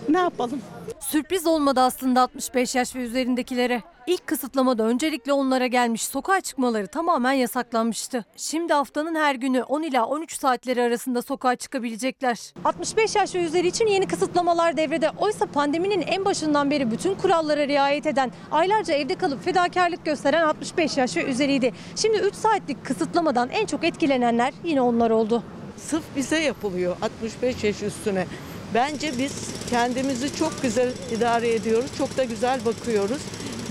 ne 0.09 0.19
yapalım? 0.19 0.61
Sürpriz 1.01 1.47
olmadı 1.47 1.81
aslında 1.81 2.21
65 2.21 2.75
yaş 2.75 2.97
ve 2.97 2.99
üzerindekilere. 3.03 3.83
İlk 4.07 4.27
kısıtlamada 4.27 4.83
öncelikle 4.83 5.33
onlara 5.33 5.67
gelmiş 5.67 6.05
sokağa 6.05 6.41
çıkmaları 6.41 6.87
tamamen 6.87 7.33
yasaklanmıştı. 7.33 8.25
Şimdi 8.37 8.73
haftanın 8.73 9.15
her 9.15 9.35
günü 9.35 9.63
10 9.63 9.83
ila 9.83 10.07
13 10.07 10.33
saatleri 10.33 10.83
arasında 10.83 11.23
sokağa 11.23 11.57
çıkabilecekler. 11.57 12.39
65 12.65 13.17
yaş 13.17 13.35
ve 13.35 13.45
üzeri 13.45 13.67
için 13.67 13.87
yeni 13.87 14.07
kısıtlamalar 14.07 14.77
devrede. 14.77 15.11
Oysa 15.19 15.47
pandeminin 15.47 16.03
en 16.03 16.25
başından 16.25 16.71
beri 16.71 16.91
bütün 16.91 17.15
kurallara 17.15 17.69
riayet 17.69 18.07
eden, 18.07 18.31
aylarca 18.51 18.95
evde 18.95 19.15
kalıp 19.15 19.45
fedakarlık 19.45 20.05
gösteren 20.05 20.43
65 20.43 20.97
yaş 20.97 21.17
ve 21.17 21.25
üzeriydi. 21.25 21.73
Şimdi 21.97 22.19
3 22.19 22.35
saatlik 22.35 22.87
kısıtlamadan 22.87 23.49
en 23.49 23.67
çok 23.67 23.85
etkilenenler 23.85 24.55
yine 24.65 24.81
onlar 24.81 25.11
oldu. 25.11 25.43
Sırf 25.77 26.05
bize 26.17 26.39
yapılıyor 26.39 26.97
65 27.03 27.65
yaş 27.65 27.83
üstüne. 27.83 28.27
Bence 28.75 29.13
biz 29.19 29.33
kendimizi 29.71 30.37
çok 30.37 30.63
güzel 30.63 30.93
idare 31.17 31.55
ediyoruz. 31.55 31.91
Çok 31.99 32.17
da 32.17 32.25
güzel 32.25 32.61
bakıyoruz. 32.65 33.23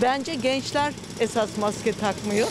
Bence 0.01 0.35
gençler 0.35 0.93
esas 1.19 1.57
maske 1.57 1.91
takmıyor. 1.93 2.47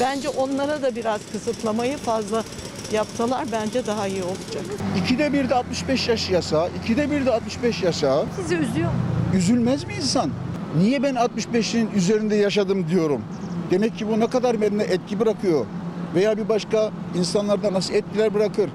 Bence 0.00 0.28
onlara 0.28 0.82
da 0.82 0.96
biraz 0.96 1.20
kısıtlamayı 1.32 1.96
fazla 1.96 2.44
yapsalar 2.92 3.46
bence 3.52 3.86
daha 3.86 4.06
iyi 4.06 4.22
olacak. 4.22 4.64
İkide 5.02 5.32
bir 5.32 5.48
de 5.50 5.54
65 5.54 6.08
yaş 6.08 6.30
yasağı, 6.30 6.68
ikide 6.82 7.10
bir 7.10 7.26
de 7.26 7.34
65 7.34 7.82
yasağı. 7.82 8.24
Sizi 8.36 8.54
üzüyor 8.54 8.88
mu? 8.88 8.98
Üzülmez 9.34 9.84
mi 9.84 9.94
insan? 9.94 10.30
Niye 10.78 11.02
ben 11.02 11.14
65'in 11.14 11.90
üzerinde 11.96 12.36
yaşadım 12.36 12.88
diyorum. 12.88 13.22
Demek 13.70 13.98
ki 13.98 14.08
bu 14.08 14.20
ne 14.20 14.26
kadar 14.26 14.60
bende 14.60 14.84
etki 14.84 15.20
bırakıyor. 15.20 15.66
Veya 16.14 16.38
bir 16.38 16.48
başka 16.48 16.90
insanlarda 17.14 17.72
nasıl 17.72 17.94
etkiler 17.94 18.34
bırakır. 18.34 18.70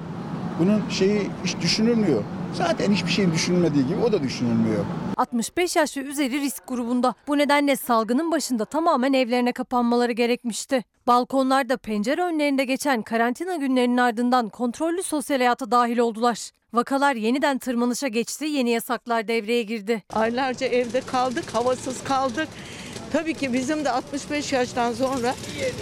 Bunun 0.58 0.82
şeyi 0.90 1.30
hiç 1.44 1.56
düşünülmüyor. 1.62 2.22
Zaten 2.54 2.92
hiçbir 2.92 3.10
şeyin 3.10 3.32
düşünülmediği 3.32 3.86
gibi 3.86 3.98
o 4.04 4.12
da 4.12 4.22
düşünülmüyor. 4.22 4.84
65 5.16 5.76
yaş 5.76 5.96
ve 5.96 6.00
üzeri 6.00 6.40
risk 6.40 6.66
grubunda. 6.68 7.14
Bu 7.26 7.38
nedenle 7.38 7.76
salgının 7.76 8.32
başında 8.32 8.64
tamamen 8.64 9.12
evlerine 9.12 9.52
kapanmaları 9.52 10.12
gerekmişti. 10.12 10.84
Balkonlarda 11.06 11.76
pencere 11.76 12.22
önlerinde 12.22 12.64
geçen 12.64 13.02
karantina 13.02 13.56
günlerinin 13.56 13.96
ardından 13.96 14.48
kontrollü 14.48 15.02
sosyal 15.02 15.38
hayata 15.38 15.70
dahil 15.70 15.98
oldular. 15.98 16.50
Vakalar 16.72 17.14
yeniden 17.14 17.58
tırmanışa 17.58 18.08
geçti, 18.08 18.44
yeni 18.44 18.70
yasaklar 18.70 19.28
devreye 19.28 19.62
girdi. 19.62 20.02
Aylarca 20.12 20.66
evde 20.66 21.00
kaldık, 21.00 21.44
havasız 21.54 22.04
kaldık. 22.04 22.48
Tabii 23.12 23.34
ki 23.34 23.52
bizim 23.52 23.84
de 23.84 23.90
65 23.90 24.52
yaştan 24.52 24.92
sonra 24.92 25.34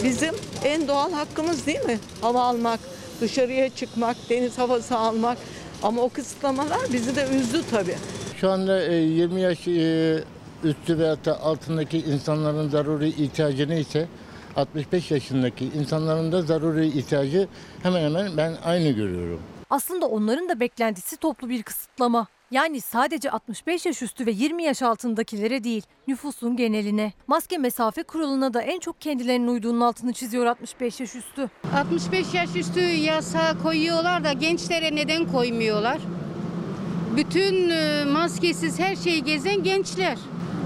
bizim 0.04 0.34
en 0.64 0.88
doğal 0.88 1.12
hakkımız 1.12 1.66
değil 1.66 1.84
mi? 1.84 1.98
Hava 2.20 2.42
almak, 2.42 2.80
dışarıya 3.20 3.68
çıkmak, 3.70 4.16
deniz 4.30 4.58
havası 4.58 4.96
almak. 4.98 5.38
Ama 5.82 6.02
o 6.02 6.08
kısıtlamalar 6.08 6.80
bizi 6.92 7.16
de 7.16 7.26
üzdü 7.36 7.62
tabii. 7.70 7.96
Şu 8.36 8.50
anda 8.50 8.82
e, 8.84 8.94
20 8.94 9.40
yaş 9.40 9.68
e, 9.68 10.24
üstü 10.64 10.98
veya 10.98 11.24
da 11.24 11.40
altındaki 11.40 11.98
insanların 11.98 12.68
zaruri 12.68 13.08
ihtiyacı 13.08 13.68
neyse 13.68 14.08
65 14.56 15.10
yaşındaki 15.10 15.64
insanların 15.64 16.32
da 16.32 16.42
zaruri 16.42 16.86
ihtiyacı 16.86 17.48
hemen 17.82 18.04
hemen 18.04 18.36
ben 18.36 18.56
aynı 18.64 18.90
görüyorum. 18.90 19.40
Aslında 19.70 20.06
onların 20.06 20.48
da 20.48 20.60
beklentisi 20.60 21.16
toplu 21.16 21.48
bir 21.48 21.62
kısıtlama. 21.62 22.26
Yani 22.50 22.80
sadece 22.80 23.30
65 23.30 23.86
yaş 23.86 24.02
üstü 24.02 24.26
ve 24.26 24.30
20 24.30 24.62
yaş 24.62 24.82
altındakilere 24.82 25.64
değil, 25.64 25.82
nüfusun 26.08 26.56
geneline. 26.56 27.12
Maske 27.26 27.58
mesafe 27.58 28.02
kuralına 28.02 28.54
da 28.54 28.62
en 28.62 28.80
çok 28.80 29.00
kendilerinin 29.00 29.46
uyduğunun 29.46 29.80
altını 29.80 30.12
çiziyor 30.12 30.46
65 30.46 31.00
yaş 31.00 31.14
üstü. 31.14 31.50
65 31.76 32.34
yaş 32.34 32.56
üstü 32.56 32.80
yasa 32.80 33.58
koyuyorlar 33.62 34.24
da 34.24 34.32
gençlere 34.32 34.94
neden 34.94 35.26
koymuyorlar? 35.26 35.98
Bütün 37.16 37.68
e, 37.70 38.04
maskesiz 38.04 38.78
her 38.78 38.96
şeyi 38.96 39.24
gezen 39.24 39.62
gençler. 39.62 40.18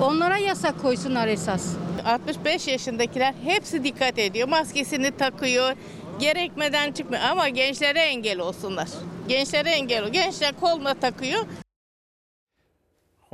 Onlara 0.02 0.36
yasak 0.36 0.82
koysunlar 0.82 1.28
esas. 1.28 1.77
65 2.05 2.69
yaşındakiler 2.69 3.35
hepsi 3.44 3.85
dikkat 3.85 4.19
ediyor. 4.19 4.48
Maskesini 4.48 5.11
takıyor. 5.11 5.73
Gerekmeden 6.20 6.93
çıkmıyor 6.93 7.23
ama 7.23 7.48
gençlere 7.48 8.01
engel 8.01 8.40
olsunlar. 8.40 8.89
Gençlere 9.28 9.70
engel 9.70 10.05
ol. 10.05 10.09
Gençler 10.09 10.52
koluna 10.61 10.94
takıyor. 10.94 11.44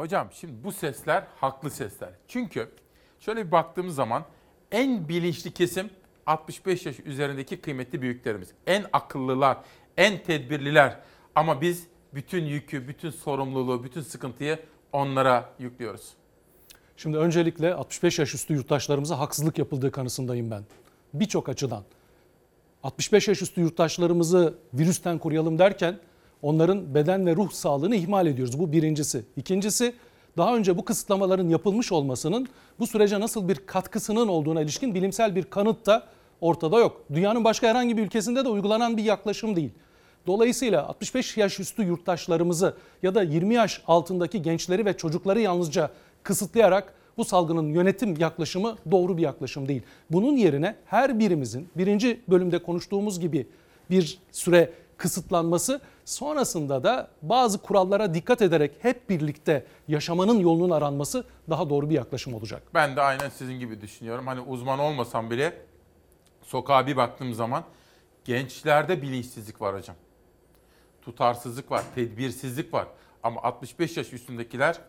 Hocam 0.00 0.28
şimdi 0.32 0.64
bu 0.64 0.72
sesler 0.72 1.24
haklı 1.36 1.70
sesler. 1.70 2.10
Çünkü 2.28 2.68
şöyle 3.20 3.46
bir 3.46 3.52
baktığımız 3.52 3.94
zaman 3.94 4.24
en 4.72 5.08
bilinçli 5.08 5.50
kesim 5.52 5.90
65 6.26 6.86
yaş 6.86 7.00
üzerindeki 7.00 7.60
kıymetli 7.60 8.02
büyüklerimiz. 8.02 8.48
En 8.66 8.84
akıllılar, 8.92 9.58
en 9.96 10.22
tedbirliler. 10.22 10.96
Ama 11.34 11.60
biz 11.60 11.86
bütün 12.14 12.44
yükü, 12.44 12.88
bütün 12.88 13.10
sorumluluğu, 13.10 13.84
bütün 13.84 14.00
sıkıntıyı 14.00 14.58
onlara 14.92 15.52
yüklüyoruz. 15.58 16.10
Şimdi 16.96 17.16
öncelikle 17.16 17.74
65 17.74 18.18
yaş 18.18 18.34
üstü 18.34 18.54
yurttaşlarımıza 18.54 19.18
haksızlık 19.18 19.58
yapıldığı 19.58 19.90
kanısındayım 19.90 20.50
ben. 20.50 20.64
Birçok 21.14 21.48
açıdan. 21.48 21.84
65 22.82 23.28
yaş 23.28 23.42
üstü 23.42 23.60
yurttaşlarımızı 23.60 24.58
virüsten 24.74 25.18
koruyalım 25.18 25.58
derken 25.58 25.98
onların 26.42 26.94
beden 26.94 27.26
ve 27.26 27.36
ruh 27.36 27.50
sağlığını 27.50 27.96
ihmal 27.96 28.26
ediyoruz. 28.26 28.58
Bu 28.58 28.72
birincisi. 28.72 29.24
İkincisi 29.36 29.92
daha 30.36 30.56
önce 30.56 30.78
bu 30.78 30.84
kısıtlamaların 30.84 31.48
yapılmış 31.48 31.92
olmasının 31.92 32.48
bu 32.78 32.86
sürece 32.86 33.20
nasıl 33.20 33.48
bir 33.48 33.56
katkısının 33.66 34.28
olduğuna 34.28 34.62
ilişkin 34.62 34.94
bilimsel 34.94 35.36
bir 35.36 35.44
kanıt 35.44 35.86
da 35.86 36.06
ortada 36.40 36.78
yok. 36.78 37.02
Dünyanın 37.14 37.44
başka 37.44 37.68
herhangi 37.68 37.96
bir 37.96 38.02
ülkesinde 38.02 38.44
de 38.44 38.48
uygulanan 38.48 38.96
bir 38.96 39.04
yaklaşım 39.04 39.56
değil. 39.56 39.70
Dolayısıyla 40.26 40.86
65 40.86 41.36
yaş 41.36 41.60
üstü 41.60 41.82
yurttaşlarımızı 41.82 42.76
ya 43.02 43.14
da 43.14 43.22
20 43.22 43.54
yaş 43.54 43.82
altındaki 43.86 44.42
gençleri 44.42 44.84
ve 44.84 44.96
çocukları 44.96 45.40
yalnızca 45.40 45.90
kısıtlayarak 46.22 46.94
bu 47.16 47.24
salgının 47.24 47.68
yönetim 47.68 48.16
yaklaşımı 48.16 48.76
doğru 48.90 49.16
bir 49.16 49.22
yaklaşım 49.22 49.68
değil. 49.68 49.82
Bunun 50.10 50.36
yerine 50.36 50.76
her 50.86 51.18
birimizin 51.18 51.68
birinci 51.76 52.20
bölümde 52.28 52.62
konuştuğumuz 52.62 53.20
gibi 53.20 53.46
bir 53.90 54.18
süre 54.32 54.72
kısıtlanması 55.00 55.80
sonrasında 56.04 56.82
da 56.82 57.08
bazı 57.22 57.58
kurallara 57.58 58.14
dikkat 58.14 58.42
ederek 58.42 58.72
hep 58.80 59.10
birlikte 59.10 59.66
yaşamanın 59.88 60.38
yolunun 60.38 60.70
aranması 60.70 61.24
daha 61.50 61.70
doğru 61.70 61.90
bir 61.90 61.94
yaklaşım 61.94 62.34
olacak. 62.34 62.62
Ben 62.74 62.96
de 62.96 63.00
aynen 63.00 63.28
sizin 63.28 63.58
gibi 63.58 63.80
düşünüyorum. 63.80 64.26
Hani 64.26 64.40
uzman 64.40 64.78
olmasam 64.78 65.30
bile 65.30 65.52
sokağa 66.42 66.86
bir 66.86 66.96
baktığım 66.96 67.34
zaman 67.34 67.64
gençlerde 68.24 69.02
bilinçsizlik 69.02 69.60
var 69.60 69.76
hocam. 69.76 69.96
Tutarsızlık 71.02 71.70
var, 71.70 71.82
tedbirsizlik 71.94 72.74
var. 72.74 72.86
Ama 73.22 73.42
65 73.42 73.96
yaş 73.96 74.12
üstündekiler 74.12 74.80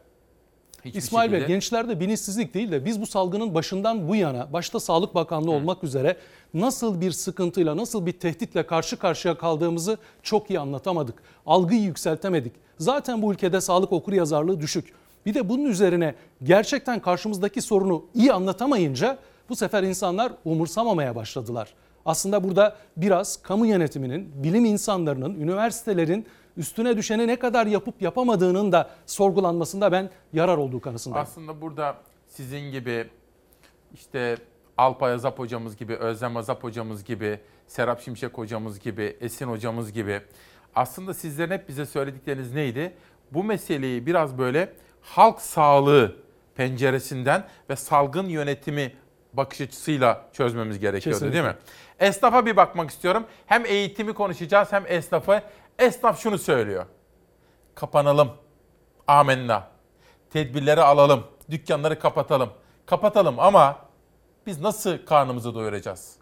hiçbir 0.86 1.00
İsmail 1.00 1.32
Bey 1.32 1.40
şekilde... 1.40 1.54
gençlerde 1.54 2.00
bilinçsizlik 2.00 2.54
değil 2.54 2.72
de 2.72 2.86
biz 2.86 3.02
bu 3.02 3.06
salgının 3.06 3.56
başından 3.56 4.08
bu 4.08 4.16
yana 4.16 4.54
başta 4.54 4.80
Sağlık 4.80 5.16
Bakanlığı 5.16 5.52
olmak 5.52 5.84
üzere 5.84 6.18
nasıl 6.54 7.02
bir 7.02 7.12
sıkıntıyla 7.12 7.78
nasıl 7.78 8.06
bir 8.06 8.12
tehditle 8.12 8.68
karşı 8.68 8.98
karşıya 8.98 9.38
kaldığımızı 9.38 9.98
çok 10.24 10.50
iyi 10.50 10.60
anlatamadık. 10.60 11.24
Algıyı 11.46 11.82
yükseltemedik. 11.82 12.54
Zaten 12.78 13.22
bu 13.22 13.34
ülkede 13.34 13.62
sağlık 13.62 13.92
okuryazarlığı 13.92 14.62
düşük. 14.62 14.94
Bir 15.26 15.34
de 15.34 15.50
bunun 15.50 15.66
üzerine 15.66 16.16
gerçekten 16.44 17.00
karşımızdaki 17.00 17.62
sorunu 17.62 18.06
iyi 18.14 18.34
anlatamayınca 18.34 19.18
bu 19.50 19.56
sefer 19.56 19.84
insanlar 19.84 20.32
umursamamaya 20.46 21.16
başladılar. 21.16 21.74
Aslında 22.06 22.44
burada 22.44 22.76
biraz 22.98 23.42
kamu 23.42 23.66
yönetiminin, 23.66 24.44
bilim 24.44 24.66
insanlarının, 24.66 25.36
üniversitelerin 25.36 26.26
üstüne 26.58 26.98
düşeni 26.98 27.28
ne 27.28 27.40
kadar 27.40 27.68
yapıp 27.68 28.02
yapamadığının 28.02 28.72
da 28.72 28.90
sorgulanmasında 29.06 29.92
ben 29.92 30.10
yarar 30.34 30.58
olduğu 30.58 30.82
kanısındayım. 30.82 31.28
Aslında 31.28 31.62
burada 31.62 31.98
sizin 32.28 32.72
gibi 32.72 33.10
işte 33.94 34.38
Alpay 34.78 35.14
Azap 35.14 35.40
hocamız 35.40 35.78
gibi, 35.78 35.96
Özlem 35.96 36.38
Azap 36.38 36.64
hocamız 36.64 37.04
gibi, 37.04 37.40
Serap 37.68 38.02
Şimşek 38.02 38.38
hocamız 38.38 38.80
gibi, 38.80 39.18
Esin 39.22 39.48
hocamız 39.48 39.94
gibi 39.94 40.22
aslında 40.76 41.14
sizlerin 41.14 41.52
hep 41.52 41.70
bize 41.70 41.86
söyledikleriniz 41.86 42.54
neydi? 42.54 42.94
Bu 43.32 43.44
meseleyi 43.44 44.06
biraz 44.06 44.38
böyle 44.38 44.74
halk 45.02 45.42
sağlığı 45.42 46.16
penceresinden 46.56 47.48
ve 47.70 47.76
salgın 47.76 48.28
yönetimi 48.30 48.94
bakış 49.34 49.62
açısıyla 49.62 50.26
çözmemiz 50.34 50.80
gerekiyordu 50.80 51.20
Kesinlikle. 51.20 51.44
değil 51.44 51.56
mi? 51.56 51.60
Esnafa 52.00 52.46
bir 52.46 52.56
bakmak 52.56 52.90
istiyorum. 52.90 53.26
Hem 53.46 53.66
eğitimi 53.66 54.14
konuşacağız 54.14 54.72
hem 54.72 54.84
esnafı. 54.88 55.42
Esnaf 55.80 56.20
şunu 56.20 56.38
söylüyor. 56.38 56.86
Kapanalım. 57.76 58.32
Amenna. 59.08 59.68
Tedbirleri 60.30 60.82
alalım. 60.82 61.24
Dükkanları 61.50 62.00
kapatalım. 62.00 62.50
Kapatalım 62.86 63.40
ama 63.40 63.80
biz 64.46 64.62
nasıl 64.62 65.06
karnımızı 65.06 65.56
doyuracağız? 65.56 66.22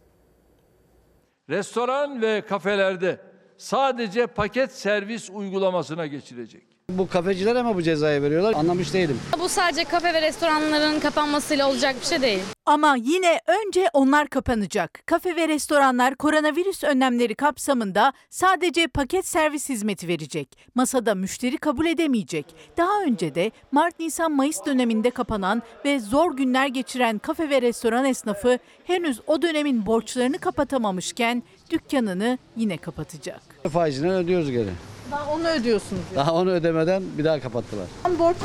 restoran 1.50 2.22
ve 2.22 2.46
kafelerde 2.46 3.22
sadece 3.58 4.28
paket 4.28 4.72
servis 4.72 5.30
uygulamasına 5.30 6.08
geçilecek. 6.08 6.79
Bu 6.90 7.08
kafecilere 7.08 7.64
mi 7.64 7.76
bu 7.76 7.82
cezayı 7.82 8.22
veriyorlar? 8.22 8.54
Anlamış 8.54 8.94
değilim. 8.94 9.20
Bu 9.40 9.50
sadece 9.50 9.84
kafe 9.84 10.14
ve 10.14 10.22
restoranların 10.22 11.00
kapanmasıyla 11.00 11.70
olacak 11.70 11.96
bir 12.02 12.06
şey 12.06 12.22
değil. 12.22 12.40
Ama 12.66 12.96
yine 12.96 13.40
önce 13.48 13.90
onlar 13.94 14.28
kapanacak. 14.28 15.00
Kafe 15.06 15.36
ve 15.36 15.48
restoranlar 15.48 16.16
koronavirüs 16.16 16.84
önlemleri 16.84 17.36
kapsamında 17.36 18.14
sadece 18.30 18.88
paket 18.88 19.28
servis 19.28 19.70
hizmeti 19.70 20.08
verecek. 20.08 20.58
Masada 20.76 21.16
müşteri 21.16 21.58
kabul 21.58 21.86
edemeyecek. 21.86 22.46
Daha 22.78 23.04
önce 23.04 23.36
de 23.36 23.52
Mart, 23.72 24.00
Nisan, 24.00 24.32
Mayıs 24.32 24.66
döneminde 24.66 25.10
kapanan 25.10 25.62
ve 25.86 26.00
zor 26.00 26.38
günler 26.38 26.68
geçiren 26.68 27.20
kafe 27.20 27.50
ve 27.50 27.62
restoran 27.62 28.06
esnafı 28.06 28.60
henüz 28.84 29.22
o 29.28 29.42
dönemin 29.42 29.86
borçlarını 29.86 30.38
kapatamamışken 30.38 31.44
dükkanını 31.70 32.38
yine 32.58 32.78
kapatacak. 32.78 33.42
Faizini 33.72 34.12
ödüyoruz 34.12 34.52
geri. 34.52 34.70
Daha 35.12 35.32
onu 35.34 35.48
ödüyorsunuz. 35.48 36.02
Daha 36.16 36.34
onu 36.34 36.50
ödemeden 36.52 37.04
bir 37.18 37.24
daha 37.24 37.40
kapattılar. 37.40 37.86
Borç 38.20 38.38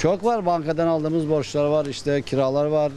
Çok 0.00 0.24
var 0.24 0.46
bankadan 0.46 0.86
aldığımız 0.86 1.28
borçlar 1.30 1.64
var 1.64 1.86
işte 1.86 2.22
kiralar 2.22 2.66
var. 2.66 2.92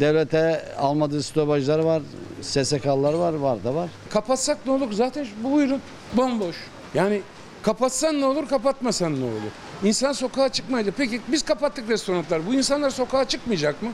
Devlete 0.00 0.64
almadığı 0.78 1.22
stopajlar 1.22 1.78
var. 1.78 2.02
SSK'lar 2.42 3.14
var 3.14 3.32
var 3.34 3.64
da 3.64 3.74
var. 3.74 3.90
Kapatsak 4.10 4.66
ne 4.66 4.72
olur? 4.72 4.92
Zaten 4.92 5.26
bu 5.44 5.52
buyurun 5.52 5.80
bomboş. 6.12 6.56
Yani 6.94 7.20
kapatsan 7.62 8.20
ne 8.20 8.26
olur, 8.26 8.48
kapatmasan 8.48 9.20
ne 9.20 9.24
olur? 9.24 9.52
İnsan 9.84 10.12
sokağa 10.12 10.48
çıkmayacak. 10.48 10.94
Peki 10.98 11.20
biz 11.28 11.42
kapattık 11.42 11.88
restoranlar. 11.90 12.46
Bu 12.46 12.54
insanlar 12.54 12.90
sokağa 12.90 13.24
çıkmayacak 13.24 13.82
mı? 13.82 13.88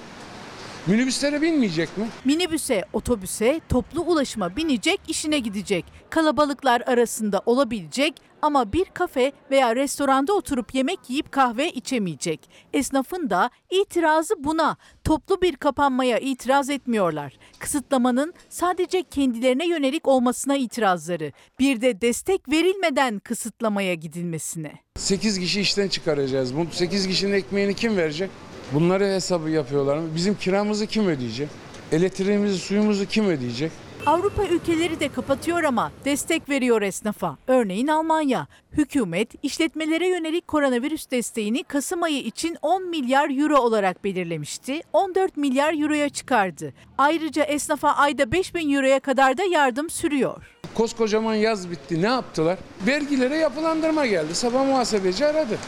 Minibüslere 0.86 1.42
binmeyecek 1.42 1.98
mi? 1.98 2.08
Minibüse, 2.24 2.84
otobüse, 2.92 3.60
toplu 3.68 4.00
ulaşıma 4.00 4.56
binecek, 4.56 5.00
işine 5.08 5.38
gidecek. 5.38 5.84
Kalabalıklar 6.10 6.82
arasında 6.86 7.42
olabilecek 7.46 8.14
ama 8.42 8.72
bir 8.72 8.84
kafe 8.84 9.32
veya 9.50 9.76
restoranda 9.76 10.32
oturup 10.32 10.74
yemek 10.74 10.98
yiyip 11.08 11.32
kahve 11.32 11.70
içemeyecek. 11.72 12.50
Esnafın 12.72 13.30
da 13.30 13.50
itirazı 13.70 14.34
buna. 14.44 14.76
Toplu 15.04 15.42
bir 15.42 15.56
kapanmaya 15.56 16.18
itiraz 16.18 16.70
etmiyorlar. 16.70 17.38
Kısıtlamanın 17.58 18.34
sadece 18.48 19.02
kendilerine 19.02 19.68
yönelik 19.68 20.08
olmasına 20.08 20.56
itirazları. 20.56 21.32
Bir 21.58 21.80
de 21.80 22.00
destek 22.00 22.48
verilmeden 22.48 23.18
kısıtlamaya 23.18 23.94
gidilmesine. 23.94 24.72
8 24.96 25.38
kişi 25.38 25.60
işten 25.60 25.88
çıkaracağız. 25.88 26.56
Bu 26.56 26.66
8 26.70 27.08
kişinin 27.08 27.32
ekmeğini 27.32 27.74
kim 27.74 27.96
verecek? 27.96 28.30
Bunları 28.72 29.04
hesabı 29.04 29.50
yapıyorlar 29.50 29.96
mı? 29.96 30.08
Bizim 30.16 30.34
kiramızı 30.34 30.86
kim 30.86 31.06
ödeyecek? 31.06 31.48
Elektriğimizi, 31.92 32.58
suyumuzu 32.58 33.06
kim 33.06 33.24
ödeyecek? 33.26 33.72
Avrupa 34.06 34.44
ülkeleri 34.44 35.00
de 35.00 35.12
kapatıyor 35.12 35.64
ama 35.64 35.92
destek 36.04 36.48
veriyor 36.48 36.82
esnafa. 36.82 37.36
Örneğin 37.46 37.86
Almanya. 37.86 38.46
Hükümet 38.72 39.28
işletmelere 39.42 40.08
yönelik 40.08 40.48
koronavirüs 40.48 41.10
desteğini 41.10 41.62
Kasım 41.64 42.02
ayı 42.02 42.18
için 42.18 42.56
10 42.62 42.88
milyar 42.88 43.30
euro 43.42 43.56
olarak 43.56 44.04
belirlemişti. 44.04 44.80
14 44.92 45.36
milyar 45.36 45.82
euroya 45.82 46.08
çıkardı. 46.08 46.72
Ayrıca 46.98 47.44
esnafa 47.44 47.90
ayda 47.90 48.32
5 48.32 48.54
bin 48.54 48.74
euroya 48.74 49.00
kadar 49.00 49.38
da 49.38 49.44
yardım 49.44 49.90
sürüyor. 49.90 50.42
Koskocaman 50.74 51.34
yaz 51.34 51.70
bitti. 51.70 52.02
Ne 52.02 52.06
yaptılar? 52.06 52.58
Vergilere 52.86 53.36
yapılandırma 53.36 54.06
geldi. 54.06 54.34
Sabah 54.34 54.66
muhasebeci 54.66 55.26
aradı. 55.26 55.58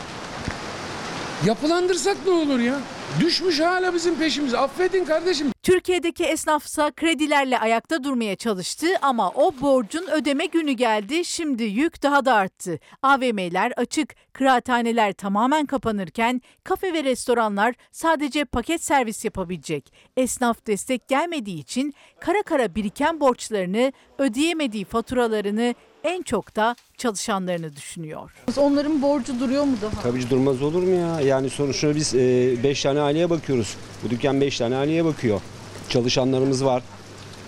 Yapılandırsak 1.47 2.17
ne 2.27 2.33
olur 2.33 2.59
ya? 2.59 2.81
Düşmüş 3.21 3.61
hala 3.61 3.95
bizim 3.95 4.19
peşimize. 4.19 4.59
Affedin 4.59 5.05
kardeşim. 5.05 5.53
Türkiye'deki 5.63 6.25
esnafsa 6.25 6.91
kredilerle 6.91 7.59
ayakta 7.59 8.05
durmaya 8.05 8.37
çalıştı 8.37 8.87
ama 9.03 9.31
o 9.31 9.53
borcun 9.61 10.07
ödeme 10.11 10.47
günü 10.47 10.73
geldi. 10.73 11.25
Şimdi 11.25 11.63
yük 11.63 12.03
daha 12.03 12.25
da 12.25 12.35
arttı. 12.35 12.79
AVM'ler 13.03 13.73
açık, 13.77 14.15
kıraathaneler 14.33 15.13
tamamen 15.13 15.67
kapanırken 15.67 16.43
kafe 16.65 16.93
ve 16.93 17.05
restoranlar 17.05 17.75
sadece 17.93 18.45
paket 18.45 18.85
servis 18.85 19.25
yapabilecek. 19.25 19.93
Esnaf 20.17 20.67
destek 20.67 21.09
gelmediği 21.09 21.59
için 21.59 21.95
kara 22.21 22.43
kara 22.43 22.75
biriken 22.75 23.21
borçlarını, 23.21 23.93
ödeyemediği 24.19 24.85
faturalarını 24.85 25.75
en 26.05 26.23
çok 26.23 26.57
da 26.57 26.77
çalışanlarını 26.99 27.77
düşünüyor. 27.77 28.31
Onların 28.57 29.03
borcu 29.03 29.41
duruyor 29.41 29.65
mu 29.65 29.77
daha? 29.83 30.03
Tabii 30.03 30.21
ki 30.21 30.31
durmaz 30.31 30.63
olur 30.63 30.83
mu 30.83 30.91
ya? 30.91 31.21
Yani 31.21 31.51
sonuçta 31.51 31.95
biz 31.97 32.15
5 32.15 32.83
tane 32.83 33.01
aileye 33.01 33.31
bakıyoruz. 33.31 33.77
Bu 34.05 34.11
dükkan 34.11 34.41
5 34.41 34.59
tane 34.59 34.77
aileye 34.77 35.05
bakıyor. 35.05 35.41
Çalışanlarımız 35.89 36.65
var. 36.65 36.83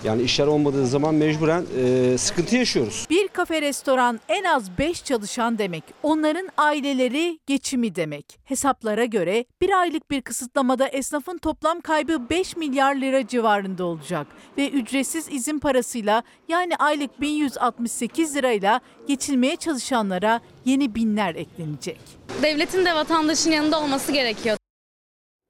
Yani 0.03 0.21
işler 0.21 0.47
olmadığı 0.47 0.87
zaman 0.87 1.15
mecburen 1.15 1.65
e, 1.77 2.17
sıkıntı 2.17 2.55
yaşıyoruz. 2.55 3.05
Bir 3.09 3.27
kafe 3.27 3.61
restoran 3.61 4.19
en 4.29 4.43
az 4.43 4.77
5 4.77 5.03
çalışan 5.03 5.57
demek. 5.57 5.83
Onların 6.03 6.49
aileleri 6.57 7.39
geçimi 7.47 7.95
demek. 7.95 8.39
Hesaplara 8.43 9.05
göre 9.05 9.45
bir 9.61 9.79
aylık 9.79 10.11
bir 10.11 10.21
kısıtlamada 10.21 10.87
esnafın 10.87 11.37
toplam 11.37 11.81
kaybı 11.81 12.29
5 12.29 12.57
milyar 12.57 12.95
lira 12.95 13.27
civarında 13.27 13.85
olacak. 13.85 14.27
Ve 14.57 14.69
ücretsiz 14.69 15.27
izin 15.31 15.59
parasıyla 15.59 16.23
yani 16.47 16.75
aylık 16.75 17.21
1168 17.21 18.35
lirayla 18.35 18.81
geçilmeye 19.07 19.55
çalışanlara 19.55 20.41
yeni 20.65 20.95
binler 20.95 21.35
eklenecek. 21.35 21.99
Devletin 22.41 22.85
de 22.85 22.95
vatandaşın 22.95 23.51
yanında 23.51 23.79
olması 23.81 24.11
gerekiyor. 24.11 24.57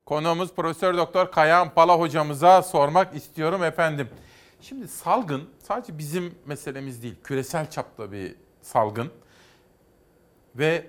Konuğumuz 0.05 0.53
Profesör 0.53 0.97
Doktor 0.97 1.31
Kayahan 1.31 1.73
Pala 1.73 1.99
hocamıza 1.99 2.61
sormak 2.61 3.15
istiyorum 3.15 3.63
efendim. 3.63 4.09
Şimdi 4.61 4.87
salgın 4.87 5.43
sadece 5.63 5.97
bizim 5.97 6.35
meselemiz 6.45 7.03
değil, 7.03 7.15
küresel 7.23 7.69
çapta 7.69 8.11
bir 8.11 8.35
salgın 8.61 9.11
ve 10.55 10.87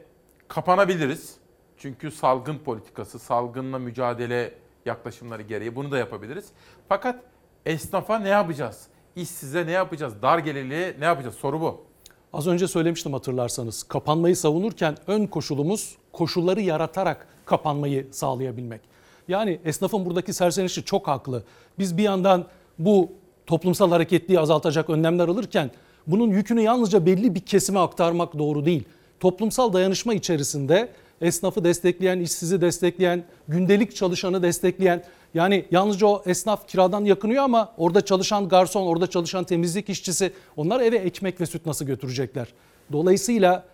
kapanabiliriz. 0.48 1.36
Çünkü 1.76 2.10
salgın 2.10 2.58
politikası, 2.58 3.18
salgınla 3.18 3.78
mücadele 3.78 4.54
yaklaşımları 4.86 5.42
gereği 5.42 5.76
bunu 5.76 5.90
da 5.90 5.98
yapabiliriz. 5.98 6.46
Fakat 6.88 7.22
esnafa 7.66 8.18
ne 8.18 8.28
yapacağız? 8.28 8.86
İşsize 9.16 9.66
ne 9.66 9.70
yapacağız? 9.70 10.22
Dar 10.22 10.38
gelirliye 10.38 10.96
ne 10.98 11.04
yapacağız? 11.04 11.34
Soru 11.34 11.60
bu. 11.60 11.84
Az 12.32 12.46
önce 12.46 12.68
söylemiştim 12.68 13.12
hatırlarsanız. 13.12 13.82
Kapanmayı 13.82 14.36
savunurken 14.36 14.96
ön 15.06 15.26
koşulumuz 15.26 15.96
koşulları 16.12 16.60
yaratarak 16.60 17.28
kapanmayı 17.44 18.08
sağlayabilmek. 18.12 18.80
Yani 19.28 19.60
esnafın 19.64 20.04
buradaki 20.04 20.32
serzenişi 20.32 20.84
çok 20.84 21.08
haklı. 21.08 21.44
Biz 21.78 21.96
bir 21.96 22.02
yandan 22.02 22.46
bu 22.78 23.12
toplumsal 23.48 23.90
hareketliği 23.90 24.40
azaltacak 24.40 24.90
önlemler 24.90 25.28
alırken 25.28 25.70
bunun 26.06 26.30
yükünü 26.30 26.60
yalnızca 26.60 27.06
belli 27.06 27.34
bir 27.34 27.40
kesime 27.40 27.80
aktarmak 27.80 28.38
doğru 28.38 28.64
değil. 28.64 28.84
Toplumsal 29.20 29.72
dayanışma 29.72 30.14
içerisinde 30.14 30.88
esnafı 31.20 31.64
destekleyen, 31.64 32.20
işsizi 32.20 32.60
destekleyen, 32.60 33.24
gündelik 33.48 33.96
çalışanı 33.96 34.42
destekleyen 34.42 35.04
yani 35.34 35.64
yalnızca 35.70 36.06
o 36.06 36.22
esnaf 36.26 36.68
kiradan 36.68 37.04
yakınıyor 37.04 37.44
ama 37.44 37.72
orada 37.78 38.00
çalışan 38.04 38.48
garson, 38.48 38.86
orada 38.86 39.06
çalışan 39.06 39.44
temizlik 39.44 39.88
işçisi 39.88 40.32
onlar 40.56 40.80
eve 40.80 40.96
ekmek 40.96 41.40
ve 41.40 41.46
süt 41.46 41.66
nasıl 41.66 41.84
götürecekler? 41.84 42.48
Dolayısıyla 42.92 43.64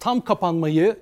tam 0.00 0.20
kapanmayı 0.20 0.96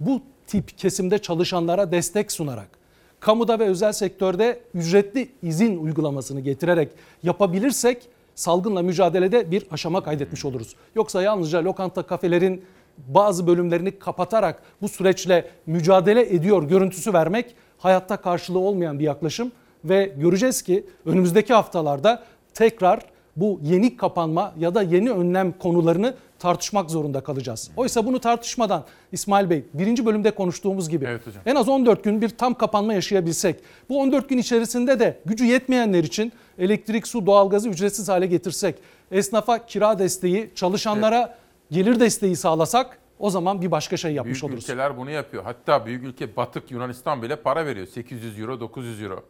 bu 0.00 0.20
tip 0.46 0.78
kesimde 0.78 1.18
çalışanlara 1.18 1.92
destek 1.92 2.32
sunarak 2.32 2.77
kamuda 3.20 3.58
ve 3.58 3.64
özel 3.64 3.92
sektörde 3.92 4.60
ücretli 4.74 5.28
izin 5.42 5.84
uygulamasını 5.84 6.40
getirerek 6.40 6.88
yapabilirsek 7.22 8.08
salgınla 8.34 8.82
mücadelede 8.82 9.50
bir 9.50 9.66
aşama 9.70 10.02
kaydetmiş 10.02 10.44
oluruz. 10.44 10.76
Yoksa 10.94 11.22
yalnızca 11.22 11.64
lokanta 11.64 12.02
kafelerin 12.02 12.64
bazı 12.98 13.46
bölümlerini 13.46 13.98
kapatarak 13.98 14.62
bu 14.82 14.88
süreçle 14.88 15.50
mücadele 15.66 16.34
ediyor 16.34 16.62
görüntüsü 16.62 17.12
vermek 17.12 17.54
hayatta 17.78 18.16
karşılığı 18.16 18.58
olmayan 18.58 18.98
bir 18.98 19.04
yaklaşım 19.04 19.52
ve 19.84 20.12
göreceğiz 20.16 20.62
ki 20.62 20.86
önümüzdeki 21.06 21.54
haftalarda 21.54 22.22
tekrar 22.54 23.00
bu 23.36 23.60
yeni 23.62 23.96
kapanma 23.96 24.54
ya 24.58 24.74
da 24.74 24.82
yeni 24.82 25.10
önlem 25.10 25.52
konularını 25.52 26.14
tartışmak 26.38 26.90
zorunda 26.90 27.20
kalacağız. 27.20 27.70
Oysa 27.76 28.06
bunu 28.06 28.18
tartışmadan 28.20 28.84
İsmail 29.12 29.50
Bey 29.50 29.64
birinci 29.74 30.06
bölümde 30.06 30.30
konuştuğumuz 30.30 30.88
gibi 30.88 31.04
Evet 31.08 31.26
hocam. 31.26 31.42
en 31.46 31.54
az 31.54 31.68
14 31.68 32.04
gün 32.04 32.20
bir 32.22 32.28
tam 32.28 32.54
kapanma 32.54 32.94
yaşayabilsek 32.94 33.60
bu 33.88 34.00
14 34.00 34.28
gün 34.28 34.38
içerisinde 34.38 35.00
de 35.00 35.20
gücü 35.24 35.44
yetmeyenler 35.44 36.04
için 36.04 36.32
elektrik, 36.58 37.06
su, 37.08 37.26
doğalgazı 37.26 37.68
ücretsiz 37.68 38.08
hale 38.08 38.26
getirsek, 38.26 38.74
esnafa 39.12 39.66
kira 39.66 39.98
desteği, 39.98 40.50
çalışanlara 40.54 41.38
gelir 41.70 42.00
desteği 42.00 42.36
sağlasak 42.36 42.98
o 43.18 43.30
zaman 43.30 43.62
bir 43.62 43.70
başka 43.70 43.96
şey 43.96 44.12
yapmış 44.12 44.32
Büyük 44.42 44.44
oluruz. 44.44 44.64
ülkeler 44.64 44.96
bunu 44.98 45.10
yapıyor. 45.10 45.44
Hatta 45.44 45.86
büyük 45.86 46.04
ülke 46.04 46.36
Batık 46.36 46.70
Yunanistan 46.70 47.22
bile 47.22 47.36
para 47.36 47.66
veriyor. 47.66 47.86
800 47.86 48.38
euro, 48.40 48.60
900 48.60 49.02
euro. 49.02 49.22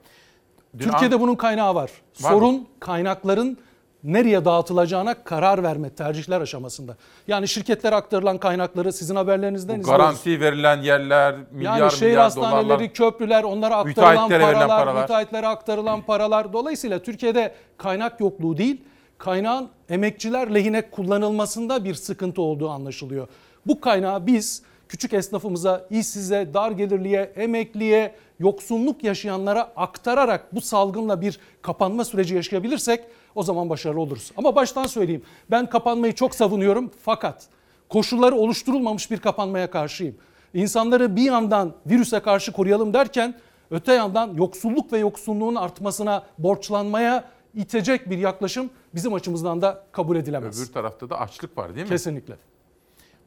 Dün 0.78 0.84
Türkiye'de 0.84 1.14
An- 1.14 1.20
bunun 1.20 1.34
kaynağı 1.34 1.74
var. 1.74 1.90
Var 2.20 2.30
mı? 2.32 2.38
Sorun 2.38 2.66
kaynakların 2.80 3.58
nereye 4.04 4.44
dağıtılacağına 4.44 5.24
karar 5.24 5.62
verme, 5.62 5.90
tercihler 5.90 6.40
aşamasında. 6.40 6.96
Yani 7.28 7.48
şirketlere 7.48 7.94
aktarılan 7.94 8.38
kaynakları 8.38 8.92
sizin 8.92 9.16
haberlerinizden 9.16 9.76
bu 9.76 9.80
izliyoruz. 9.80 10.04
garanti 10.04 10.40
verilen 10.40 10.82
yerler, 10.82 11.34
milyar 11.52 11.78
Yani 11.78 11.92
şehir 11.92 12.06
milyar 12.06 12.22
hastaneleri, 12.22 12.68
dolarlar. 12.68 12.92
köprüler, 12.92 13.42
onlara 13.42 13.76
aktarılan 13.76 14.28
paralar, 14.28 14.68
paralar. 14.68 15.02
müteahhitlere 15.02 15.46
aktarılan 15.46 16.02
paralar. 16.02 16.52
Dolayısıyla 16.52 16.98
Türkiye'de 16.98 17.54
kaynak 17.76 18.20
yokluğu 18.20 18.56
değil, 18.58 18.80
kaynağın 19.18 19.68
emekçiler 19.88 20.54
lehine 20.54 20.90
kullanılmasında 20.90 21.84
bir 21.84 21.94
sıkıntı 21.94 22.42
olduğu 22.42 22.70
anlaşılıyor. 22.70 23.28
Bu 23.66 23.80
kaynağı 23.80 24.26
biz 24.26 24.62
küçük 24.88 25.12
esnafımıza, 25.12 25.86
işsize, 25.90 26.54
dar 26.54 26.70
gelirliye, 26.70 27.32
emekliye, 27.36 28.14
yoksunluk 28.38 29.04
yaşayanlara 29.04 29.72
aktararak 29.76 30.54
bu 30.54 30.60
salgınla 30.60 31.20
bir 31.20 31.40
kapanma 31.62 32.04
süreci 32.04 32.34
yaşayabilirsek 32.34 33.04
o 33.34 33.42
zaman 33.42 33.70
başarılı 33.70 34.00
oluruz. 34.00 34.32
Ama 34.36 34.56
baştan 34.56 34.86
söyleyeyim 34.86 35.22
ben 35.50 35.70
kapanmayı 35.70 36.14
çok 36.14 36.34
savunuyorum 36.34 36.90
fakat 37.04 37.48
koşulları 37.88 38.34
oluşturulmamış 38.36 39.10
bir 39.10 39.18
kapanmaya 39.18 39.70
karşıyım. 39.70 40.16
İnsanları 40.54 41.16
bir 41.16 41.22
yandan 41.22 41.74
virüse 41.86 42.20
karşı 42.20 42.52
koruyalım 42.52 42.94
derken 42.94 43.34
öte 43.70 43.92
yandan 43.92 44.34
yoksulluk 44.34 44.92
ve 44.92 44.98
yoksunluğun 44.98 45.54
artmasına, 45.54 46.24
borçlanmaya 46.38 47.24
itecek 47.54 48.10
bir 48.10 48.18
yaklaşım 48.18 48.70
bizim 48.94 49.14
açımızdan 49.14 49.62
da 49.62 49.84
kabul 49.92 50.16
edilemez. 50.16 50.62
Öbür 50.62 50.72
tarafta 50.72 51.10
da 51.10 51.20
açlık 51.20 51.58
var 51.58 51.74
değil 51.74 51.86
mi? 51.86 51.90
Kesinlikle. 51.90 52.36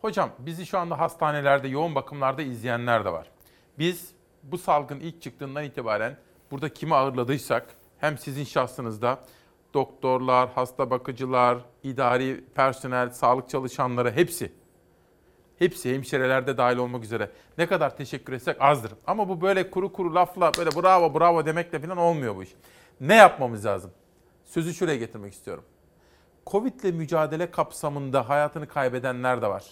Hocam 0.01 0.29
bizi 0.39 0.65
şu 0.65 0.77
anda 0.79 0.99
hastanelerde, 0.99 1.67
yoğun 1.67 1.95
bakımlarda 1.95 2.41
izleyenler 2.41 3.05
de 3.05 3.11
var. 3.11 3.27
Biz 3.79 4.11
bu 4.43 4.57
salgın 4.57 4.99
ilk 4.99 5.21
çıktığından 5.21 5.63
itibaren 5.63 6.17
burada 6.51 6.73
kimi 6.73 6.95
ağırladıysak 6.95 7.67
hem 7.97 8.17
sizin 8.17 8.43
şahsınızda 8.43 9.19
doktorlar, 9.73 10.49
hasta 10.49 10.89
bakıcılar, 10.89 11.57
idari 11.83 12.43
personel, 12.55 13.09
sağlık 13.09 13.49
çalışanları 13.49 14.11
hepsi 14.11 14.51
Hepsi 15.61 15.95
hemşirelerde 15.95 16.57
dahil 16.57 16.77
olmak 16.77 17.03
üzere. 17.03 17.31
Ne 17.57 17.67
kadar 17.67 17.97
teşekkür 17.97 18.33
etsek 18.33 18.61
azdır. 18.61 18.91
Ama 19.07 19.29
bu 19.29 19.41
böyle 19.41 19.69
kuru 19.69 19.93
kuru 19.93 20.15
lafla 20.15 20.51
böyle 20.57 20.69
bravo 20.69 21.19
bravo 21.19 21.45
demekle 21.45 21.79
falan 21.79 21.97
olmuyor 21.97 22.35
bu 22.35 22.43
iş. 22.43 22.49
Ne 23.01 23.15
yapmamız 23.15 23.65
lazım? 23.65 23.91
Sözü 24.45 24.73
şuraya 24.73 24.97
getirmek 24.97 25.33
istiyorum. 25.33 25.63
Covid'le 26.47 26.93
mücadele 26.93 27.51
kapsamında 27.51 28.29
hayatını 28.29 28.67
kaybedenler 28.67 29.41
de 29.41 29.47
var. 29.47 29.65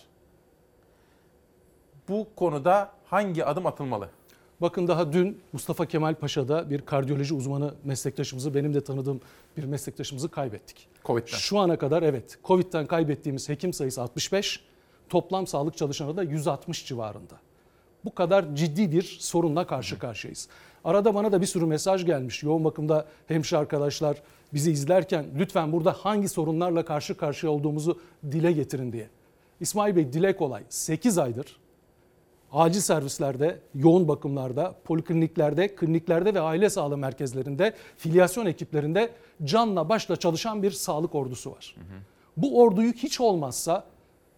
Bu 2.09 2.27
konuda 2.35 2.91
hangi 3.05 3.45
adım 3.45 3.65
atılmalı? 3.65 4.09
Bakın 4.61 4.87
daha 4.87 5.13
dün 5.13 5.41
Mustafa 5.53 5.85
Kemal 5.85 6.15
Paşa'da 6.15 6.69
bir 6.69 6.81
kardiyoloji 6.81 7.33
uzmanı 7.33 7.73
meslektaşımızı, 7.83 8.55
benim 8.55 8.73
de 8.73 8.81
tanıdığım 8.81 9.21
bir 9.57 9.63
meslektaşımızı 9.63 10.29
kaybettik. 10.29 10.87
Covid'den. 11.05 11.37
Şu 11.37 11.59
ana 11.59 11.77
kadar 11.77 12.03
evet, 12.03 12.37
Covid'den 12.43 12.85
kaybettiğimiz 12.85 13.49
hekim 13.49 13.73
sayısı 13.73 14.01
65, 14.01 14.63
toplam 15.09 15.47
sağlık 15.47 15.77
çalışanı 15.77 16.17
da 16.17 16.23
160 16.23 16.85
civarında. 16.85 17.35
Bu 18.05 18.15
kadar 18.15 18.55
ciddi 18.55 18.91
bir 18.91 19.17
sorunla 19.19 19.67
karşı 19.67 19.99
karşıyayız. 19.99 20.47
Arada 20.83 21.15
bana 21.15 21.31
da 21.31 21.41
bir 21.41 21.45
sürü 21.45 21.65
mesaj 21.65 22.05
gelmiş. 22.05 22.43
Yoğun 22.43 22.63
bakımda 22.63 23.05
hemşire 23.27 23.59
arkadaşlar 23.59 24.17
bizi 24.53 24.71
izlerken 24.71 25.25
lütfen 25.37 25.71
burada 25.71 25.91
hangi 25.91 26.29
sorunlarla 26.29 26.85
karşı 26.85 27.17
karşıya 27.17 27.51
olduğumuzu 27.51 27.99
dile 28.31 28.51
getirin 28.51 28.91
diye. 28.91 29.09
İsmail 29.59 29.95
Bey 29.95 30.13
dile 30.13 30.37
kolay. 30.37 30.63
8 30.69 31.17
aydır 31.17 31.57
acil 32.53 32.79
servislerde, 32.79 33.59
yoğun 33.75 34.07
bakımlarda, 34.07 34.75
polikliniklerde, 34.83 35.75
kliniklerde 35.75 36.33
ve 36.33 36.41
aile 36.41 36.69
sağlığı 36.69 36.97
merkezlerinde, 36.97 37.73
filyasyon 37.97 38.45
ekiplerinde 38.45 39.09
canla 39.43 39.89
başla 39.89 40.15
çalışan 40.15 40.63
bir 40.63 40.71
sağlık 40.71 41.15
ordusu 41.15 41.51
var. 41.51 41.75
Bu 42.37 42.61
orduyu 42.61 42.93
hiç 42.93 43.21
olmazsa 43.21 43.83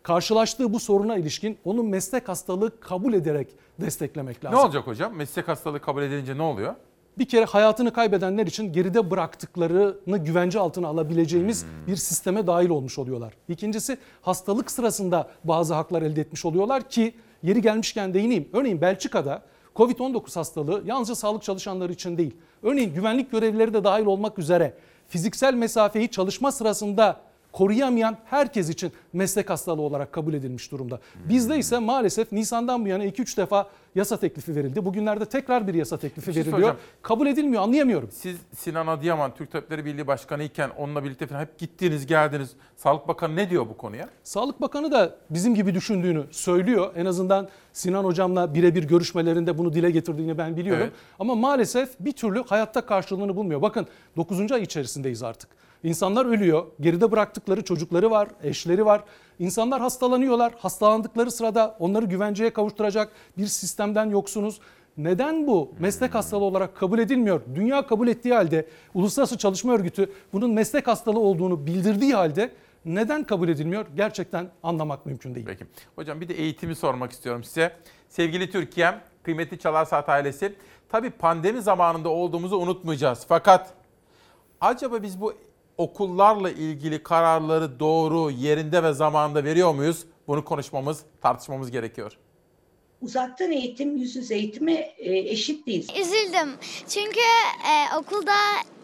karşılaştığı 0.03 0.73
bu 0.73 0.79
soruna 0.79 1.17
ilişkin 1.17 1.57
onun 1.65 1.85
meslek 1.85 2.29
hastalığı 2.29 2.79
kabul 2.79 3.13
ederek 3.13 3.47
desteklemek 3.81 4.45
lazım. 4.45 4.59
Ne 4.59 4.63
olacak 4.63 4.88
hocam? 4.88 5.15
Meslek 5.15 5.47
hastalığı 5.47 5.79
kabul 5.79 6.03
edilince 6.03 6.38
ne 6.38 6.41
oluyor? 6.41 6.75
Bir 7.17 7.25
kere 7.25 7.45
hayatını 7.45 7.93
kaybedenler 7.93 8.47
için 8.47 8.73
geride 8.73 9.11
bıraktıklarını 9.11 10.17
güvence 10.17 10.59
altına 10.59 10.88
alabileceğimiz 10.88 11.65
bir 11.88 11.95
sisteme 11.95 12.47
dahil 12.47 12.69
olmuş 12.69 12.99
oluyorlar. 12.99 13.33
İkincisi 13.47 13.97
hastalık 14.21 14.71
sırasında 14.71 15.29
bazı 15.43 15.73
haklar 15.73 16.01
elde 16.01 16.21
etmiş 16.21 16.45
oluyorlar 16.45 16.89
ki 16.89 17.13
yeri 17.43 17.61
gelmişken 17.61 18.13
değineyim. 18.13 18.49
Örneğin 18.53 18.81
Belçika'da 18.81 19.41
Covid-19 19.76 20.35
hastalığı 20.35 20.84
yalnızca 20.85 21.15
sağlık 21.15 21.43
çalışanları 21.43 21.93
için 21.93 22.18
değil. 22.18 22.35
Örneğin 22.63 22.93
güvenlik 22.93 23.31
görevlileri 23.31 23.73
de 23.73 23.84
dahil 23.84 24.05
olmak 24.05 24.39
üzere 24.39 24.73
fiziksel 25.07 25.53
mesafeyi 25.53 26.07
çalışma 26.07 26.51
sırasında 26.51 27.22
koruyamayan 27.52 28.18
herkes 28.26 28.69
için 28.69 28.91
meslek 29.14 29.49
hastalığı 29.49 29.82
olarak 29.82 30.11
kabul 30.11 30.34
edilmiş 30.34 30.72
durumda. 30.72 30.99
Bizde 31.30 31.57
ise 31.57 31.80
maalesef 31.80 32.32
Nisan'dan 32.32 32.86
bu 32.86 32.88
yana 32.88 33.06
2-3 33.06 33.38
defa 33.38 33.69
yasa 33.95 34.18
teklifi 34.18 34.56
verildi. 34.56 34.86
Bugünlerde 34.86 35.26
tekrar 35.26 35.68
bir 35.68 35.73
yasa 35.73 35.98
teklifi 35.98 36.28
Bir 36.28 36.34
şey 36.34 36.41
veriliyor. 36.41 36.57
soracağım. 36.60 36.78
Kabul 37.02 37.28
edilmiyor 37.28 37.64
anlayamıyorum. 37.64 38.10
Siz 38.11 38.38
Sinan 38.57 38.88
Adıyaman 38.88 39.36
Türk 39.36 39.52
Tabipleri 39.52 39.86
Birliği 39.86 40.07
Başkanı 40.07 40.44
iken 40.44 40.69
onunla 40.78 41.03
birlikte 41.03 41.28
falan 41.28 41.41
hep 41.41 41.57
gittiniz 41.60 42.06
geldiniz. 42.06 42.49
Sağlık 42.78 43.07
Bakanı 43.07 43.36
ne 43.36 43.49
diyor 43.49 43.69
bu 43.69 43.78
konuya? 43.78 44.10
Sağlık 44.23 44.61
Bakanı 44.61 44.91
da 44.91 45.15
bizim 45.30 45.56
gibi 45.56 45.76
düşündüğünü 45.76 46.23
söylüyor. 46.32 46.91
En 46.95 47.06
azından 47.06 47.48
Sinan 47.73 48.03
Hocam'la 48.03 48.53
birebir 48.53 48.84
görüşmelerinde 48.84 49.57
bunu 49.57 49.73
dile 49.73 49.91
getirdiğini 49.91 50.38
ben 50.38 50.57
biliyorum. 50.57 50.84
Evet. 50.84 50.94
Ama 51.19 51.36
maalesef 51.36 51.90
bir 51.99 52.11
türlü 52.11 52.44
hayatta 52.44 52.86
karşılığını 52.86 53.36
bulmuyor. 53.36 53.61
Bakın 53.61 53.88
9. 54.18 54.52
ay 54.52 54.61
içerisindeyiz 54.61 55.23
artık. 55.23 55.49
İnsanlar 55.83 56.25
ölüyor. 56.25 56.65
Geride 56.81 57.11
bıraktıkları 57.11 57.63
çocukları 57.63 58.11
var, 58.11 58.27
eşleri 58.43 58.85
var. 58.85 59.03
İnsanlar 59.39 59.81
hastalanıyorlar. 59.81 60.53
Hastalandıkları 60.57 61.31
sırada 61.31 61.75
onları 61.79 62.05
güvenceye 62.05 62.53
kavuşturacak 62.53 63.11
bir 63.37 63.47
sistemden 63.47 64.09
yoksunuz. 64.09 64.59
Neden 64.97 65.47
bu 65.47 65.73
meslek 65.79 66.15
hastalığı 66.15 66.43
olarak 66.43 66.75
kabul 66.75 66.99
edilmiyor? 66.99 67.41
Dünya 67.55 67.87
kabul 67.87 68.07
ettiği 68.07 68.33
halde 68.33 68.67
Uluslararası 68.93 69.37
Çalışma 69.37 69.73
Örgütü 69.73 70.11
bunun 70.33 70.51
meslek 70.51 70.87
hastalığı 70.87 71.19
olduğunu 71.19 71.65
bildirdiği 71.65 72.13
halde 72.13 72.51
neden 72.85 73.23
kabul 73.23 73.49
edilmiyor? 73.49 73.85
Gerçekten 73.95 74.49
anlamak 74.63 75.05
mümkün 75.05 75.35
değil. 75.35 75.45
Peki. 75.45 75.65
Hocam 75.95 76.21
bir 76.21 76.29
de 76.29 76.33
eğitimi 76.33 76.75
sormak 76.75 77.11
istiyorum 77.11 77.43
size. 77.43 77.75
Sevgili 78.09 78.51
Türkiye'm, 78.51 78.95
kıymetli 79.23 79.59
Çalar 79.59 79.85
Saat 79.85 80.09
ailesi. 80.09 80.55
Tabii 80.89 81.09
pandemi 81.09 81.61
zamanında 81.61 82.09
olduğumuzu 82.09 82.57
unutmayacağız. 82.57 83.25
Fakat 83.27 83.73
acaba 84.61 85.03
biz 85.03 85.21
bu 85.21 85.33
okullarla 85.77 86.52
ilgili 86.52 87.03
kararları 87.03 87.80
doğru, 87.80 88.31
yerinde 88.31 88.84
ve 88.84 88.93
zamanında 88.93 89.43
veriyor 89.43 89.73
muyuz? 89.73 90.06
Bunu 90.27 90.45
konuşmamız, 90.45 91.03
tartışmamız 91.22 91.72
gerekiyor. 91.72 92.18
Uzaktan 93.02 93.52
eğitim, 93.52 93.98
yüz 93.98 94.15
yüze 94.15 94.35
eğitime 94.35 94.73
e, 94.98 95.18
eşit 95.18 95.68
değil. 95.68 95.91
Üzüldüm. 96.02 96.49
Çünkü 96.88 97.19
e, 97.19 97.98
okulda 97.98 98.34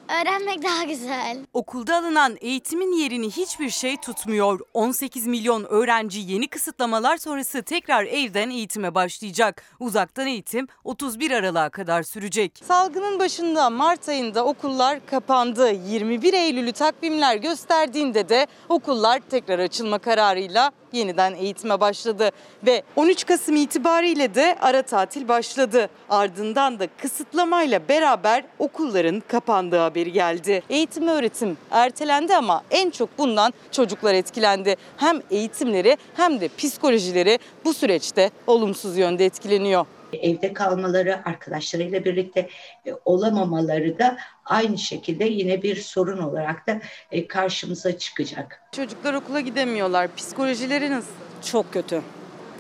öğrenmek 0.10 0.64
daha 0.64 0.84
güzel. 0.84 1.38
Okulda 1.54 1.96
alınan 1.98 2.38
eğitimin 2.42 2.92
yerini 2.92 3.32
hiçbir 3.32 3.70
şey 3.70 3.98
tutmuyor. 3.98 4.60
18 4.74 5.28
milyon 5.28 5.64
öğrenci 5.64 6.20
yeni 6.20 6.48
kısıtlamalar 6.48 7.18
sonrası 7.18 7.64
tekrar 7.64 8.06
evden 8.06 8.50
eğitime 8.50 8.96
başlayacak. 8.96 9.64
Uzaktan 9.80 10.28
eğitim 10.28 10.68
31 10.84 11.32
Aralık'a 11.32 11.70
kadar 11.70 12.04
sürecek. 12.04 12.62
Salgının 12.68 13.20
başında 13.20 13.70
Mart 13.70 14.10
ayında 14.10 14.46
okullar 14.46 15.06
kapandı. 15.06 15.72
21 15.72 16.34
Eylül'ü 16.34 16.72
takvimler 16.72 17.36
gösterdiğinde 17.36 18.30
de 18.30 18.48
okullar 18.70 19.20
tekrar 19.30 19.60
açılma 19.60 20.00
kararıyla 20.00 20.72
yeniden 20.98 21.36
eğitime 21.36 21.80
başladı 21.80 22.32
ve 22.66 22.84
13 22.96 23.26
Kasım 23.26 23.56
itibariyle 23.56 24.36
de 24.36 24.58
ara 24.62 24.82
tatil 24.82 25.28
başladı. 25.28 25.90
Ardından 26.10 26.80
da 26.80 26.88
kısıtlamayla 26.98 27.88
beraber 27.90 28.44
okulların 28.60 29.24
kapandığı 29.28 29.78
haberi 29.78 30.12
geldi. 30.12 30.64
Eğitim 30.70 31.08
öğretim 31.08 31.58
ertelendi 31.72 32.36
ama 32.36 32.64
en 32.72 32.90
çok 32.90 33.18
bundan 33.18 33.54
çocuklar 33.72 34.14
etkilendi. 34.14 34.76
Hem 34.98 35.22
eğitimleri 35.32 35.98
hem 36.14 36.42
de 36.42 36.50
psikolojileri 36.58 37.40
bu 37.66 37.74
süreçte 37.74 38.32
olumsuz 38.48 38.98
yönde 38.98 39.26
etkileniyor. 39.26 39.86
Evde 40.22 40.54
kalmaları, 40.54 41.20
arkadaşlarıyla 41.26 42.06
birlikte 42.06 42.50
e, 42.86 42.94
olamamaları 43.06 44.00
da 44.00 44.18
aynı 44.46 44.78
şekilde 44.78 45.26
yine 45.26 45.64
bir 45.64 45.76
sorun 45.76 46.18
olarak 46.18 46.68
da 46.68 46.80
e, 47.12 47.28
karşımıza 47.28 47.98
çıkacak. 47.98 48.62
Çocuklar 48.72 49.14
okula 49.14 49.40
gidemiyorlar. 49.40 50.16
Psikolojileri 50.16 50.92
nasıl? 50.92 51.12
Çok 51.52 51.74
kötü. 51.74 52.02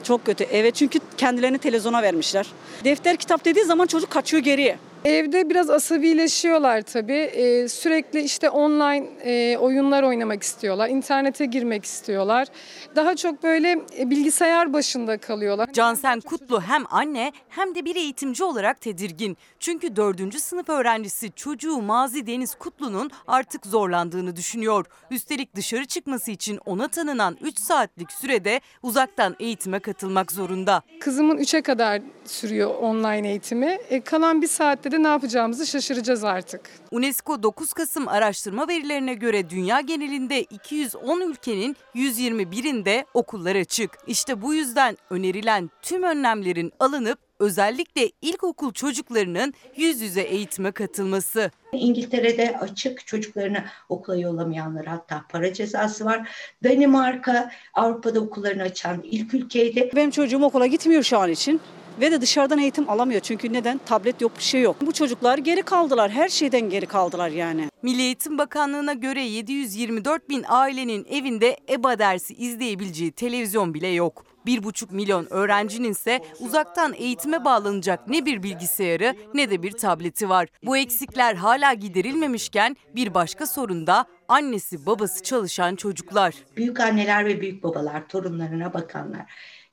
Çok 0.04 0.26
kötü. 0.26 0.44
Evet 0.44 0.76
çünkü 0.76 1.00
kendilerini 1.18 1.58
televizyona 1.58 2.02
vermişler. 2.02 2.48
Defter 2.84 3.18
kitap 3.18 3.46
dediği 3.46 3.66
zaman 3.66 3.88
çocuk 3.88 4.10
kaçıyor 4.10 4.44
geriye. 4.44 4.78
Evde 5.08 5.50
biraz 5.50 5.70
asabileşiyorlar 5.70 6.82
tabii. 6.82 7.14
Ee, 7.14 7.68
sürekli 7.68 8.22
işte 8.22 8.50
online 8.50 9.08
e, 9.24 9.58
oyunlar 9.58 10.04
oynamak 10.04 10.44
istiyorlar. 10.44 10.90
İnternete 10.90 11.46
girmek 11.46 11.86
istiyorlar. 11.86 12.48
Daha 12.96 13.16
çok 13.16 13.44
böyle 13.44 13.80
e, 14.00 14.10
bilgisayar 14.10 14.74
başında 14.74 15.18
kalıyorlar. 15.18 15.74
Cansen 15.74 16.20
Kutlu 16.20 16.62
hem 16.62 16.84
anne 16.90 17.32
hem 17.50 17.76
de 17.76 17.86
bir 17.86 17.96
eğitimci 17.96 18.44
olarak 18.44 18.82
tedirgin. 18.82 19.38
Çünkü 19.60 19.96
4. 19.96 20.40
sınıf 20.40 20.70
öğrencisi 20.70 21.32
çocuğu 21.36 21.82
Mazi 21.82 22.28
Deniz 22.28 22.56
Kutlu'nun 22.56 23.12
artık 23.28 23.66
zorlandığını 23.66 24.36
düşünüyor. 24.36 24.86
Üstelik 25.12 25.56
dışarı 25.56 25.86
çıkması 25.86 26.32
için 26.32 26.60
ona 26.66 26.88
tanınan 26.88 27.38
3 27.42 27.60
saatlik 27.60 28.12
sürede 28.12 28.62
uzaktan 28.84 29.36
eğitime 29.40 29.80
katılmak 29.80 30.32
zorunda. 30.32 30.82
Kızımın 31.00 31.38
3'e 31.38 31.62
kadar 31.62 32.02
sürüyor 32.30 32.76
online 32.76 33.30
eğitimi. 33.30 33.78
E, 33.90 34.02
kalan 34.02 34.42
bir 34.42 34.48
saatte 34.48 34.92
de 34.92 35.04
ne 35.04 35.08
yapacağımızı 35.08 35.68
şaşıracağız 35.68 36.24
artık. 36.24 36.70
UNESCO 36.92 37.44
9 37.44 37.74
Kasım 37.74 38.08
araştırma 38.08 38.68
verilerine 38.68 39.14
göre 39.14 39.50
dünya 39.50 39.82
genelinde 39.82 40.42
210 40.42 41.22
ülkenin 41.22 41.76
121'inde 41.96 43.06
okullar 43.14 43.56
açık. 43.56 43.92
İşte 44.08 44.42
bu 44.42 44.54
yüzden 44.54 44.98
önerilen 45.10 45.70
tüm 45.82 46.04
önlemlerin 46.04 46.74
alınıp 46.80 47.20
özellikle 47.40 48.12
ilkokul 48.22 48.74
çocuklarının 48.74 49.54
yüz 49.76 50.02
yüze 50.02 50.22
eğitime 50.22 50.72
katılması. 50.72 51.52
İngiltere'de 51.74 52.58
açık 52.60 53.08
çocuklarını 53.08 53.64
okula 53.90 54.18
yollamayanlara 54.18 54.92
hatta 54.92 55.26
para 55.30 55.54
cezası 55.54 56.06
var. 56.06 56.30
Danimarka 56.64 57.52
Avrupa'da 57.74 58.20
okullarını 58.20 58.64
açan 58.64 59.02
ilk 59.04 59.34
ülkeydi. 59.34 59.92
Benim 59.96 60.12
çocuğum 60.12 60.44
okula 60.44 60.68
gitmiyor 60.68 61.04
şu 61.04 61.18
an 61.18 61.32
için. 61.32 61.62
Ve 62.02 62.12
de 62.12 62.22
dışarıdan 62.22 62.60
eğitim 62.60 62.90
alamıyor. 62.90 63.22
Çünkü 63.22 63.54
neden? 63.54 63.80
Tablet 63.86 64.22
yok, 64.22 64.32
bir 64.38 64.44
şey 64.44 64.62
yok. 64.62 64.76
Bu 64.82 64.92
çocuklar 64.92 65.38
geri 65.38 65.62
kaldılar. 65.62 66.12
Her 66.12 66.30
şeyden 66.30 66.70
geri 66.70 66.86
kaldılar 66.86 67.30
yani. 67.30 67.70
Milli 67.82 68.02
Eğitim 68.02 68.38
Bakanlığı'na 68.38 68.94
göre 68.94 69.22
724 69.22 70.30
bin 70.30 70.46
ailenin 70.48 71.06
evinde 71.10 71.58
EBA 71.70 72.00
dersi 72.00 72.34
izleyebileceği 72.34 73.12
televizyon 73.12 73.74
bile 73.74 73.88
yok. 73.88 74.26
1,5 74.48 74.94
milyon 74.94 75.28
öğrencinin 75.30 75.92
ise 75.92 76.22
uzaktan 76.40 76.94
eğitime 76.94 77.46
bağlanacak 77.46 78.08
ne 78.08 78.26
bir 78.26 78.44
bilgisayarı 78.44 79.16
ne 79.34 79.50
de 79.52 79.64
bir 79.64 79.72
tableti 79.72 80.30
var. 80.30 80.48
Bu 80.64 80.78
eksikler 80.78 81.36
hala 81.36 81.74
giderilmemişken 81.74 82.78
bir 82.96 83.14
başka 83.14 83.48
sorun 83.48 83.88
da 83.88 84.06
annesi 84.28 84.86
babası 84.86 85.24
çalışan 85.24 85.76
çocuklar. 85.76 86.36
Büyük 86.58 86.80
anneler 86.80 87.26
ve 87.26 87.42
büyük 87.42 87.64
babalar 87.64 88.08
torunlarına 88.08 88.74
bakanlar 88.74 89.26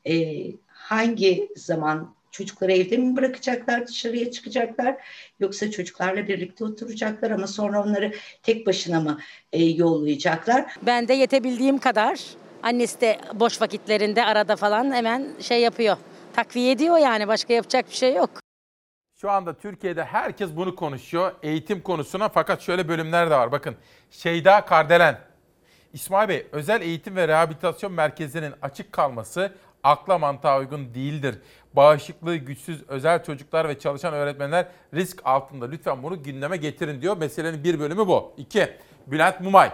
e, 0.05 0.15
hangi 0.85 1.49
zaman 1.57 2.15
Çocukları 2.35 2.73
evde 2.73 2.97
mi 2.97 3.17
bırakacaklar, 3.17 3.87
dışarıya 3.87 4.31
çıkacaklar 4.31 4.97
yoksa 5.41 5.71
çocuklarla 5.71 6.29
birlikte 6.29 6.65
oturacaklar 6.65 7.31
ama 7.31 7.47
sonra 7.47 7.83
onları 7.83 8.13
tek 8.43 8.67
başına 8.67 9.01
mı 9.01 9.19
e, 9.53 9.65
yollayacaklar? 9.65 10.75
Ben 10.83 11.09
de 11.09 11.15
yetebildiğim 11.15 11.79
kadar 11.79 12.21
annesi 12.63 13.01
de 13.01 13.19
boş 13.35 13.61
vakitlerinde 13.61 14.25
arada 14.25 14.57
falan 14.57 14.93
hemen 14.93 15.29
şey 15.41 15.61
yapıyor. 15.61 15.97
Takviye 16.33 16.71
ediyor 16.73 16.99
yani 16.99 17.29
başka 17.29 17.53
yapacak 17.53 17.91
bir 17.91 17.95
şey 17.95 18.15
yok. 18.15 18.31
Şu 19.21 19.31
anda 19.31 19.59
Türkiye'de 19.59 20.05
herkes 20.05 20.51
bunu 20.57 20.77
konuşuyor 20.77 21.33
eğitim 21.43 21.81
konusuna 21.81 22.29
fakat 22.29 22.63
şöyle 22.63 22.89
bölümler 22.89 23.31
de 23.31 23.35
var. 23.35 23.53
Bakın 23.53 23.77
Şeyda 24.11 24.65
Kardelen. 24.65 25.19
İsmail 25.93 26.29
Bey 26.29 26.47
özel 26.53 26.83
eğitim 26.83 27.17
ve 27.17 27.29
rehabilitasyon 27.29 27.93
merkezlerinin 27.93 28.55
açık 28.63 28.93
kalması 28.93 29.53
akla 29.85 30.19
mantığa 30.19 30.59
uygun 30.59 30.95
değildir. 30.95 31.39
Bağışıklığı 31.77 32.37
güçsüz 32.37 32.83
özel 32.89 33.25
çocuklar 33.25 33.69
ve 33.69 33.79
çalışan 33.79 34.15
öğretmenler 34.15 34.67
risk 34.95 35.21
altında. 35.25 35.67
Lütfen 35.67 36.03
bunu 36.03 36.23
gündeme 36.23 36.57
getirin 36.57 37.03
diyor. 37.03 37.17
Meselenin 37.17 37.65
bir 37.65 37.81
bölümü 37.81 38.07
bu. 38.07 38.33
İki, 38.37 38.69
Bülent 39.07 39.41
Mumay. 39.41 39.71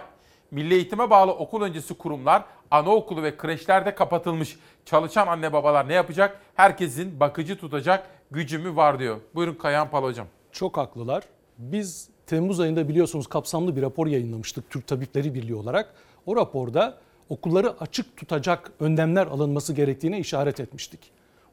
Milli 0.51 0.73
eğitime 0.73 1.09
bağlı 1.09 1.31
okul 1.31 1.61
öncesi 1.61 1.93
kurumlar, 1.93 2.43
anaokulu 2.71 3.23
ve 3.23 3.37
kreşlerde 3.37 3.95
kapatılmış. 3.95 4.59
Çalışan 4.85 5.27
anne 5.27 5.53
babalar 5.53 5.87
ne 5.87 5.93
yapacak? 5.93 6.41
Herkesin 6.55 7.19
bakıcı 7.19 7.57
tutacak 7.57 8.07
gücü 8.31 8.59
mü 8.59 8.75
var 8.75 8.99
diyor. 8.99 9.17
Buyurun 9.35 9.53
Kayan 9.53 9.89
Pal 9.89 10.03
hocam. 10.03 10.27
Çok 10.51 10.77
haklılar. 10.77 11.23
Biz 11.57 12.09
Temmuz 12.27 12.59
ayında 12.59 12.89
biliyorsunuz 12.89 13.27
kapsamlı 13.27 13.75
bir 13.75 13.81
rapor 13.81 14.07
yayınlamıştık 14.07 14.69
Türk 14.69 14.87
Tabipleri 14.87 15.33
Birliği 15.33 15.55
olarak. 15.55 15.93
O 16.25 16.35
raporda 16.35 16.97
okulları 17.31 17.79
açık 17.79 18.17
tutacak 18.17 18.71
önlemler 18.79 19.27
alınması 19.27 19.73
gerektiğine 19.73 20.19
işaret 20.19 20.59
etmiştik. 20.59 20.99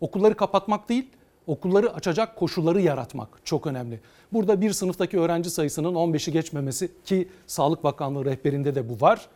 Okulları 0.01 0.35
kapatmak 0.35 0.89
değil, 0.89 1.07
okulları 1.47 1.95
açacak 1.95 2.37
koşulları 2.37 2.81
yaratmak 2.81 3.29
çok 3.45 3.67
önemli. 3.67 4.01
Burada 4.33 4.61
bir 4.61 4.73
sınıftaki 4.73 5.19
öğrenci 5.19 5.51
sayısının 5.51 5.95
15'i 5.95 6.33
geçmemesi 6.33 6.91
ki 7.05 7.29
Sağlık 7.47 7.85
Bakanlığı 7.85 8.25
rehberinde 8.25 8.75
de 8.75 8.89
bu 8.89 9.01
var 9.01 9.27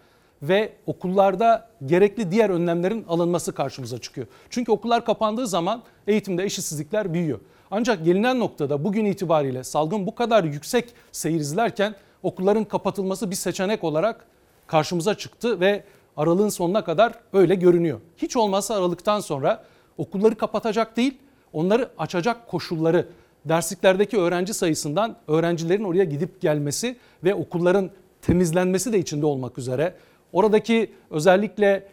ve 0.43 0.73
okullarda 0.86 1.69
gerekli 1.86 2.31
diğer 2.31 2.51
önlemlerin 2.51 3.05
alınması 3.09 3.55
karşımıza 3.55 3.98
çıkıyor. 3.98 4.27
Çünkü 4.51 4.73
okullar 4.73 5.05
kapandığı 5.05 5.47
zaman 5.47 5.82
eğitimde 6.06 6.44
eşitsizlikler 6.44 7.14
büyüyor. 7.14 7.40
Ancak 7.70 8.05
gelinen 8.05 8.40
noktada 8.40 8.85
bugün 8.85 9.05
itibariyle 9.05 9.64
salgın 9.64 10.06
bu 10.06 10.14
kadar 10.14 10.44
yüksek 10.44 10.94
seyir 11.12 11.40
izlerken 11.40 11.94
okulların 12.23 12.64
kapatılması 12.64 13.31
bir 13.31 13.36
seçenek 13.36 13.85
olarak 13.85 14.27
karşımıza 14.66 15.14
çıktı 15.14 15.60
ve 15.60 15.85
aralığın 16.16 16.48
sonuna 16.48 16.84
kadar 16.84 17.12
öyle 17.32 17.55
görünüyor. 17.55 18.01
Hiç 18.16 18.36
olmazsa 18.36 18.74
aralıktan 18.74 19.20
sonra 19.20 19.64
okulları 19.98 20.34
kapatacak 20.34 20.97
değil, 20.97 21.18
onları 21.52 21.90
açacak 21.98 22.48
koşulları, 22.48 23.09
dersliklerdeki 23.44 24.18
öğrenci 24.18 24.55
sayısından 24.55 25.16
öğrencilerin 25.28 25.84
oraya 25.84 26.05
gidip 26.05 26.40
gelmesi 26.40 26.97
ve 27.24 27.34
okulların 27.34 27.90
temizlenmesi 28.22 28.93
de 28.93 28.98
içinde 28.98 29.26
olmak 29.26 29.59
üzere 29.59 29.94
oradaki 30.32 30.93
özellikle 31.10 31.89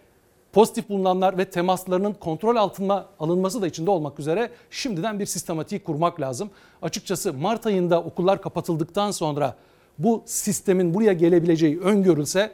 pozitif 0.54 0.90
bulunanlar 0.90 1.38
ve 1.38 1.46
temaslarının 1.46 2.14
kontrol 2.14 2.56
altına 2.56 3.06
alınması 3.20 3.62
da 3.62 3.68
içinde 3.68 3.92
olmak 3.92 4.20
üzere 4.20 4.50
şimdiden 4.70 5.20
bir 5.20 5.26
sistematiği 5.26 5.84
kurmak 5.84 6.22
lazım. 6.22 6.50
Açıkçası 6.82 7.34
Mart 7.34 7.66
ayında 7.66 8.04
okullar 8.04 8.42
kapatıldıktan 8.42 9.12
sonra 9.12 9.56
bu 9.98 10.24
sistemin 10.26 10.94
buraya 10.94 11.14
gelebileceği 11.14 11.80
öngörülse 11.80 12.52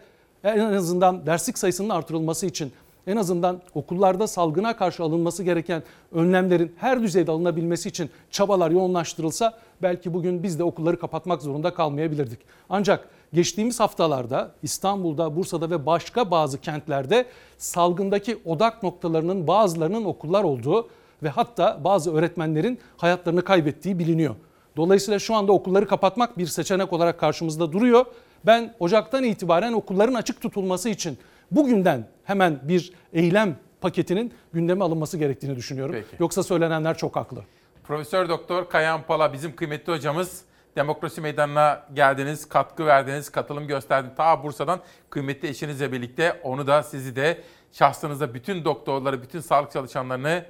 en 0.54 0.74
azından 0.74 1.26
derslik 1.26 1.58
sayısının 1.58 1.90
artırılması 1.90 2.46
için 2.46 2.72
en 3.08 3.18
azından 3.18 3.62
okullarda 3.74 4.28
salgına 4.28 4.78
karşı 4.78 5.04
alınması 5.04 5.44
gereken 5.44 5.84
önlemlerin 6.12 6.76
her 6.78 7.02
düzeyde 7.02 7.32
alınabilmesi 7.32 7.90
için 7.90 8.10
çabalar 8.32 8.72
yoğunlaştırılsa 8.72 9.60
belki 9.82 10.14
bugün 10.14 10.44
biz 10.44 10.60
de 10.60 10.64
okulları 10.64 11.00
kapatmak 11.00 11.42
zorunda 11.42 11.74
kalmayabilirdik. 11.74 12.40
Ancak 12.70 13.10
geçtiğimiz 13.34 13.80
haftalarda 13.80 14.52
İstanbul'da, 14.64 15.36
Bursa'da 15.36 15.70
ve 15.70 15.86
başka 15.86 16.32
bazı 16.32 16.62
kentlerde 16.62 17.26
salgındaki 17.58 18.38
odak 18.46 18.84
noktalarının 18.84 19.48
bazılarının 19.48 20.06
okullar 20.06 20.44
olduğu 20.44 20.88
ve 21.24 21.30
hatta 21.30 21.82
bazı 21.84 22.14
öğretmenlerin 22.14 22.80
hayatlarını 22.98 23.42
kaybettiği 23.42 24.00
biliniyor. 24.00 24.36
Dolayısıyla 24.78 25.20
şu 25.20 25.36
anda 25.36 25.52
okulları 25.52 25.88
kapatmak 25.88 26.38
bir 26.38 26.46
seçenek 26.48 26.94
olarak 26.94 27.20
karşımızda 27.20 27.72
duruyor. 27.72 28.06
Ben 28.46 28.74
Ocak'tan 28.80 29.24
itibaren 29.24 29.74
okulların 29.74 30.14
açık 30.14 30.42
tutulması 30.42 30.90
için 30.90 31.18
bugünden 31.52 32.08
hemen 32.24 32.60
bir 32.64 32.94
eylem 33.14 33.56
paketinin 33.82 34.34
gündeme 34.54 34.84
alınması 34.84 35.18
gerektiğini 35.18 35.56
düşünüyorum. 35.56 35.96
Peki. 35.96 36.24
Yoksa 36.24 36.44
söylenenler 36.44 36.98
çok 36.98 37.16
haklı. 37.16 37.44
Profesör 37.84 38.30
Doktor 38.30 38.70
Kayan 38.70 39.04
Pala 39.04 39.34
bizim 39.34 39.56
kıymetli 39.56 39.94
hocamız. 39.94 40.42
Demokrasi 40.76 41.22
Meydanı'na 41.22 41.84
geldiniz, 41.94 42.50
katkı 42.50 42.86
verdiniz, 42.86 43.30
katılım 43.30 43.68
gösterdiniz. 43.68 44.16
Ta 44.18 44.44
Bursa'dan 44.44 44.80
kıymetli 45.10 45.48
eşinizle 45.48 45.92
birlikte 45.92 46.40
onu 46.44 46.68
da 46.68 46.84
sizi 46.84 47.16
de 47.16 47.42
şahsınıza 47.72 48.34
bütün 48.34 48.66
doktorları, 48.66 49.22
bütün 49.22 49.40
sağlık 49.40 49.72
çalışanlarını 49.72 50.46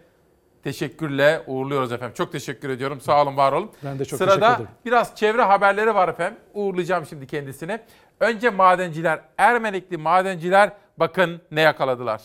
teşekkürle 0.66 1.44
uğurluyoruz 1.48 1.92
efendim. 1.92 2.14
Çok 2.18 2.32
teşekkür 2.32 2.70
ediyorum. 2.70 3.02
Sağ 3.02 3.22
olun, 3.22 3.38
var 3.38 3.54
olun. 3.54 3.72
Ben 3.84 4.00
de 4.00 4.06
çok 4.06 4.18
Sırada 4.18 4.36
teşekkür 4.36 4.56
ederim. 4.56 4.68
biraz 4.86 5.16
çevre 5.16 5.42
haberleri 5.42 5.96
var 5.96 6.10
efendim. 6.10 6.40
Uğurlayacağım 6.54 7.06
şimdi 7.06 7.28
kendisini. 7.28 7.80
Önce 8.20 8.50
madenciler, 8.50 9.20
Ermenekli 9.38 9.98
madenciler 9.98 10.72
bakın 10.98 11.42
ne 11.52 11.62
yakaladılar. 11.62 12.22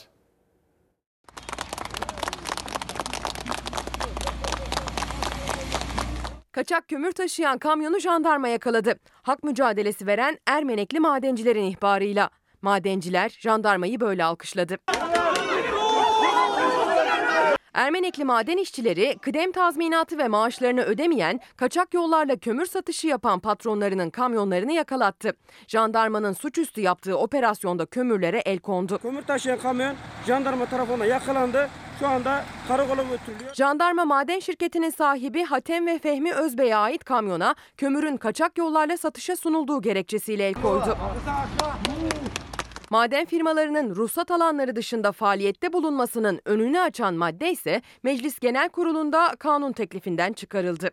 Kaçak 6.53 6.89
kömür 6.89 7.13
taşıyan 7.13 7.59
kamyonu 7.59 8.01
jandarma 8.01 8.49
yakaladı. 8.49 8.95
Hak 9.23 9.43
mücadelesi 9.45 10.07
veren 10.07 10.39
Ermenekli 10.47 11.01
madencilerin 11.01 11.65
ihbarıyla. 11.65 12.31
Madenciler 12.63 13.29
jandarmayı 13.29 14.01
böyle 14.01 14.25
alkışladı. 14.25 14.79
Ermenekli 17.81 18.25
maden 18.25 18.57
işçileri 18.57 19.19
kıdem 19.23 19.53
tazminatı 19.53 20.19
ve 20.19 20.29
maaşlarını 20.29 20.83
ödemeyen, 20.83 21.41
kaçak 21.57 21.95
yollarla 21.95 22.37
kömür 22.37 22.67
satışı 22.67 23.07
yapan 23.07 23.41
patronlarının 23.41 24.11
kamyonlarını 24.11 24.73
yakalattı. 24.73 25.33
Jandarmanın 25.69 26.33
suçüstü 26.33 26.81
yaptığı 26.81 27.19
operasyonda 27.19 27.87
kömürlere 27.87 28.39
el 28.39 28.59
kondu. 28.59 28.99
Kömür 28.99 29.23
taşıyan 29.23 29.59
kamyon 29.59 29.95
jandarma 30.27 30.67
tarafından 30.67 31.05
yakalandı. 31.05 31.69
Şu 31.99 32.09
anda 32.09 32.45
karakola 32.69 33.03
götürülüyor. 33.03 33.55
Jandarma 33.55 34.05
maden 34.05 34.39
şirketinin 34.39 34.91
sahibi 34.91 35.45
Hatem 35.45 35.87
ve 35.87 35.99
Fehmi 35.99 36.33
Özbey'e 36.33 36.77
ait 36.77 37.05
kamyona 37.05 37.55
kömürün 37.77 38.17
kaçak 38.17 38.59
yollarla 38.59 38.97
satışa 38.97 39.37
sunulduğu 39.37 39.83
gerekçesiyle 39.83 40.49
el 40.49 40.55
koydu. 40.55 40.99
Maden 42.91 43.25
firmalarının 43.25 43.95
ruhsat 43.95 44.31
alanları 44.31 44.77
dışında 44.77 45.13
faaliyette 45.13 45.73
bulunmasının 45.73 46.41
önünü 46.45 46.81
açan 46.81 47.15
madde 47.15 47.51
ise 47.53 47.83
Meclis 48.03 48.39
Genel 48.39 48.69
Kurulu'nda 48.69 49.37
kanun 49.39 49.73
teklifinden 49.73 50.33
çıkarıldı. 50.33 50.91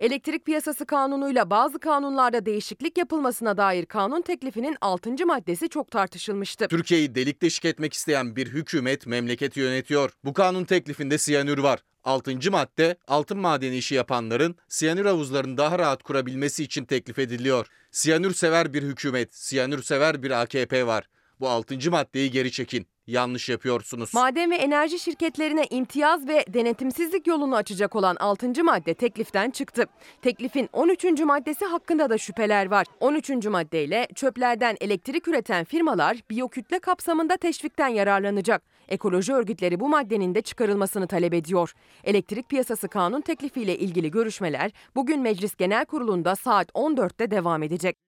Elektrik 0.00 0.44
Piyasası 0.44 0.86
Kanunu'yla 0.86 1.50
bazı 1.50 1.78
kanunlarda 1.78 2.46
değişiklik 2.46 2.98
yapılmasına 2.98 3.56
dair 3.56 3.86
kanun 3.86 4.22
teklifinin 4.22 4.76
6. 4.80 5.26
maddesi 5.26 5.68
çok 5.68 5.90
tartışılmıştı. 5.90 6.68
Türkiye'yi 6.68 7.14
delik 7.14 7.42
deşik 7.42 7.64
etmek 7.64 7.92
isteyen 7.92 8.36
bir 8.36 8.46
hükümet 8.46 9.06
memleketi 9.06 9.60
yönetiyor. 9.60 10.10
Bu 10.24 10.32
kanun 10.32 10.64
teklifinde 10.64 11.18
siyanür 11.18 11.58
var. 11.58 11.80
6. 12.04 12.50
madde 12.50 12.96
altın 13.08 13.38
madeni 13.38 13.76
işi 13.76 13.94
yapanların 13.94 14.56
siyanür 14.68 15.04
havuzlarını 15.06 15.56
daha 15.56 15.78
rahat 15.78 16.02
kurabilmesi 16.02 16.62
için 16.64 16.84
teklif 16.84 17.18
ediliyor. 17.18 17.66
Siyanür 17.90 18.34
sever 18.34 18.74
bir 18.74 18.82
hükümet, 18.82 19.34
siyanür 19.34 19.82
sever 19.82 20.22
bir 20.22 20.30
AKP 20.30 20.86
var. 20.86 21.08
Bu 21.40 21.48
6. 21.48 21.90
maddeyi 21.90 22.30
geri 22.30 22.52
çekin. 22.52 22.86
Yanlış 23.06 23.48
yapıyorsunuz. 23.48 24.14
Maden 24.14 24.50
ve 24.50 24.56
enerji 24.56 24.98
şirketlerine 24.98 25.66
imtiyaz 25.70 26.28
ve 26.28 26.44
denetimsizlik 26.48 27.26
yolunu 27.26 27.56
açacak 27.56 27.96
olan 27.96 28.16
6. 28.20 28.64
madde 28.64 28.94
tekliften 28.94 29.50
çıktı. 29.50 29.86
Teklifin 30.22 30.68
13. 30.72 31.04
maddesi 31.04 31.64
hakkında 31.64 32.10
da 32.10 32.18
şüpheler 32.18 32.66
var. 32.70 32.86
13. 33.00 33.30
maddeyle 33.30 34.08
çöplerden 34.14 34.76
elektrik 34.80 35.28
üreten 35.28 35.64
firmalar 35.64 36.16
biyokütle 36.30 36.78
kapsamında 36.78 37.36
teşvikten 37.36 37.88
yararlanacak. 37.88 38.62
Ekoloji 38.88 39.32
örgütleri 39.32 39.80
bu 39.80 39.88
maddenin 39.88 40.34
de 40.34 40.42
çıkarılmasını 40.42 41.06
talep 41.06 41.34
ediyor. 41.34 41.72
Elektrik 42.04 42.48
piyasası 42.48 42.88
kanun 42.88 43.20
teklifiyle 43.20 43.78
ilgili 43.78 44.10
görüşmeler 44.10 44.70
bugün 44.94 45.20
Meclis 45.20 45.56
Genel 45.56 45.84
Kurulu'nda 45.84 46.36
saat 46.36 46.68
14'te 46.68 47.30
devam 47.30 47.62
edecek. 47.62 48.05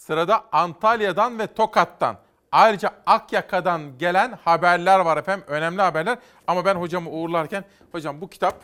Sırada 0.00 0.44
Antalya'dan 0.52 1.38
ve 1.38 1.46
Tokat'tan 1.46 2.18
ayrıca 2.52 2.90
Akyaka'dan 3.06 3.98
gelen 3.98 4.38
haberler 4.44 5.00
var 5.00 5.16
efendim. 5.16 5.44
Önemli 5.48 5.82
haberler 5.82 6.18
ama 6.46 6.64
ben 6.64 6.74
hocamı 6.74 7.10
uğurlarken 7.10 7.64
hocam 7.92 8.20
bu 8.20 8.28
kitap 8.30 8.54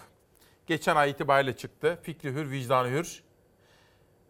geçen 0.67 0.97
ay 0.97 1.11
itibariyle 1.11 1.57
çıktı. 1.57 1.99
Fikri 2.03 2.35
Hür, 2.35 2.51
Vicdanı 2.51 2.89
Hür. 2.89 3.23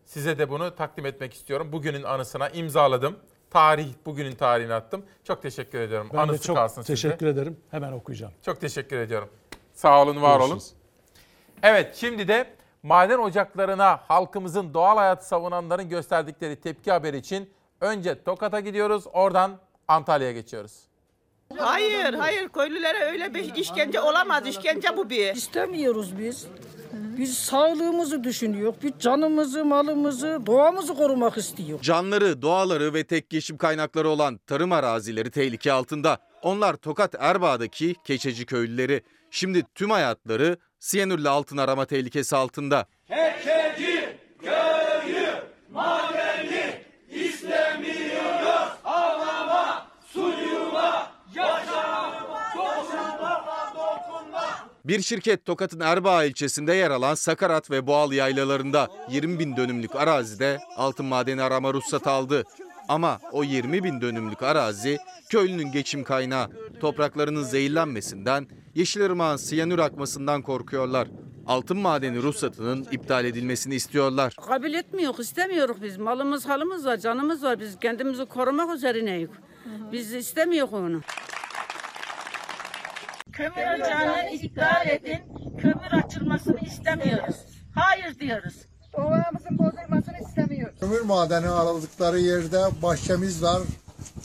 Size 0.04 0.38
de 0.38 0.50
bunu 0.50 0.74
takdim 0.74 1.06
etmek 1.06 1.34
istiyorum. 1.34 1.72
Bugünün 1.72 2.02
anısına 2.02 2.48
imzaladım. 2.48 3.16
Tarih, 3.50 3.88
bugünün 4.06 4.34
tarihini 4.34 4.74
attım. 4.74 5.04
Çok 5.24 5.42
teşekkür 5.42 5.80
ediyorum. 5.80 6.10
Ben 6.12 6.18
Anısı 6.18 6.38
de 6.38 6.42
çok 6.42 6.56
kalsın 6.56 6.82
teşekkür 6.82 7.26
ederim. 7.26 7.60
Hemen 7.70 7.92
okuyacağım. 7.92 8.32
Çok 8.42 8.60
teşekkür 8.60 8.96
ediyorum. 8.96 9.28
Sağ 9.74 10.02
olun, 10.02 10.22
var 10.22 10.40
olun. 10.40 10.48
Görüşürüz. 10.48 10.72
Evet, 11.62 11.96
şimdi 11.96 12.28
de 12.28 12.55
maden 12.86 13.18
ocaklarına 13.18 14.00
halkımızın 14.08 14.74
doğal 14.74 14.96
hayatı 14.96 15.26
savunanların 15.26 15.88
gösterdikleri 15.88 16.56
tepki 16.56 16.92
haberi 16.92 17.16
için 17.16 17.50
önce 17.80 18.24
Tokat'a 18.24 18.60
gidiyoruz, 18.60 19.04
oradan 19.12 19.58
Antalya'ya 19.88 20.32
geçiyoruz. 20.32 20.72
Hayır, 21.58 22.14
hayır 22.14 22.48
köylülere 22.48 23.04
öyle 23.04 23.34
bir 23.34 23.54
işkence 23.54 24.00
olamaz. 24.00 24.46
İşkence 24.46 24.96
bu 24.96 25.10
bir. 25.10 25.34
İstemiyoruz 25.34 26.18
biz. 26.18 26.46
Biz 26.92 27.38
sağlığımızı 27.38 28.24
düşünüyor. 28.24 28.74
Biz 28.82 28.92
canımızı, 28.98 29.64
malımızı, 29.64 30.40
doğamızı 30.46 30.94
korumak 30.94 31.36
istiyor. 31.36 31.80
Canları, 31.80 32.42
doğaları 32.42 32.94
ve 32.94 33.04
tek 33.04 33.30
geçim 33.30 33.56
kaynakları 33.56 34.08
olan 34.08 34.40
tarım 34.46 34.72
arazileri 34.72 35.30
tehlike 35.30 35.72
altında. 35.72 36.18
Onlar 36.42 36.74
Tokat 36.74 37.14
Erbağ'daki 37.18 37.94
keçeci 38.04 38.46
köylüleri. 38.46 39.02
Şimdi 39.30 39.62
tüm 39.74 39.90
hayatları 39.90 40.56
siyanürle 40.80 41.28
altın 41.28 41.56
arama 41.56 41.84
tehlikesi 41.84 42.36
altında. 42.36 42.86
Keçeci 43.08 44.16
köyü 44.40 45.28
madeni 45.72 46.80
istemiyoruz. 47.10 48.68
Havama, 48.82 49.86
suyuma, 50.12 51.10
yaşama, 51.34 52.42
dokunma, 52.56 53.44
dokunma. 53.74 54.68
Bir 54.84 55.02
şirket 55.02 55.44
Tokat'ın 55.44 55.80
Erbaa 55.80 56.24
ilçesinde 56.24 56.74
yer 56.74 56.90
alan 56.90 57.14
Sakarat 57.14 57.70
ve 57.70 57.86
Boğal 57.86 58.12
yaylalarında 58.12 58.88
20 59.10 59.38
bin 59.38 59.56
dönümlük 59.56 59.96
arazide 59.96 60.58
altın 60.76 61.06
madeni 61.06 61.42
arama 61.42 61.72
ruhsatı 61.74 62.10
aldı. 62.10 62.44
Ama 62.88 63.18
o 63.32 63.44
20 63.44 63.84
bin 63.84 64.00
dönümlük 64.00 64.42
arazi 64.42 64.98
köylünün 65.28 65.72
geçim 65.72 66.04
kaynağı. 66.04 66.50
Topraklarının 66.80 67.42
zehirlenmesinden, 67.42 68.46
Yeşilırmağın 68.76 69.36
siyanür 69.36 69.78
akmasından 69.78 70.42
korkuyorlar. 70.42 71.08
Altın 71.46 71.78
madeni 71.78 72.22
ruhsatının 72.22 72.86
iptal 72.90 73.24
edilmesini 73.24 73.74
istiyorlar. 73.74 74.34
Kabul 74.46 74.74
etmiyor, 74.74 75.18
istemiyoruz 75.18 75.82
biz. 75.82 75.96
Malımız, 75.98 76.48
halımız 76.48 76.86
var, 76.86 76.96
canımız 76.96 77.42
var. 77.42 77.60
Biz 77.60 77.78
kendimizi 77.78 78.24
korumak 78.24 78.74
üzerineyiz. 78.74 79.30
Biz 79.92 80.14
istemiyoruz 80.14 80.72
onu. 80.74 81.00
Kömür 83.32 83.74
ocağını 83.74 84.30
iptal 84.30 84.86
edin. 84.86 85.18
Kömür 85.58 86.04
açılmasını 86.04 86.60
istemiyoruz. 86.60 87.36
Hayır 87.74 88.18
diyoruz. 88.18 88.54
Doğamızın 88.96 89.58
bozulmasını 89.58 90.18
istemiyoruz. 90.28 90.74
Kömür 90.80 91.00
madeni 91.00 91.48
aradıkları 91.48 92.18
yerde 92.18 92.82
bahçemiz 92.82 93.42
var. 93.42 93.62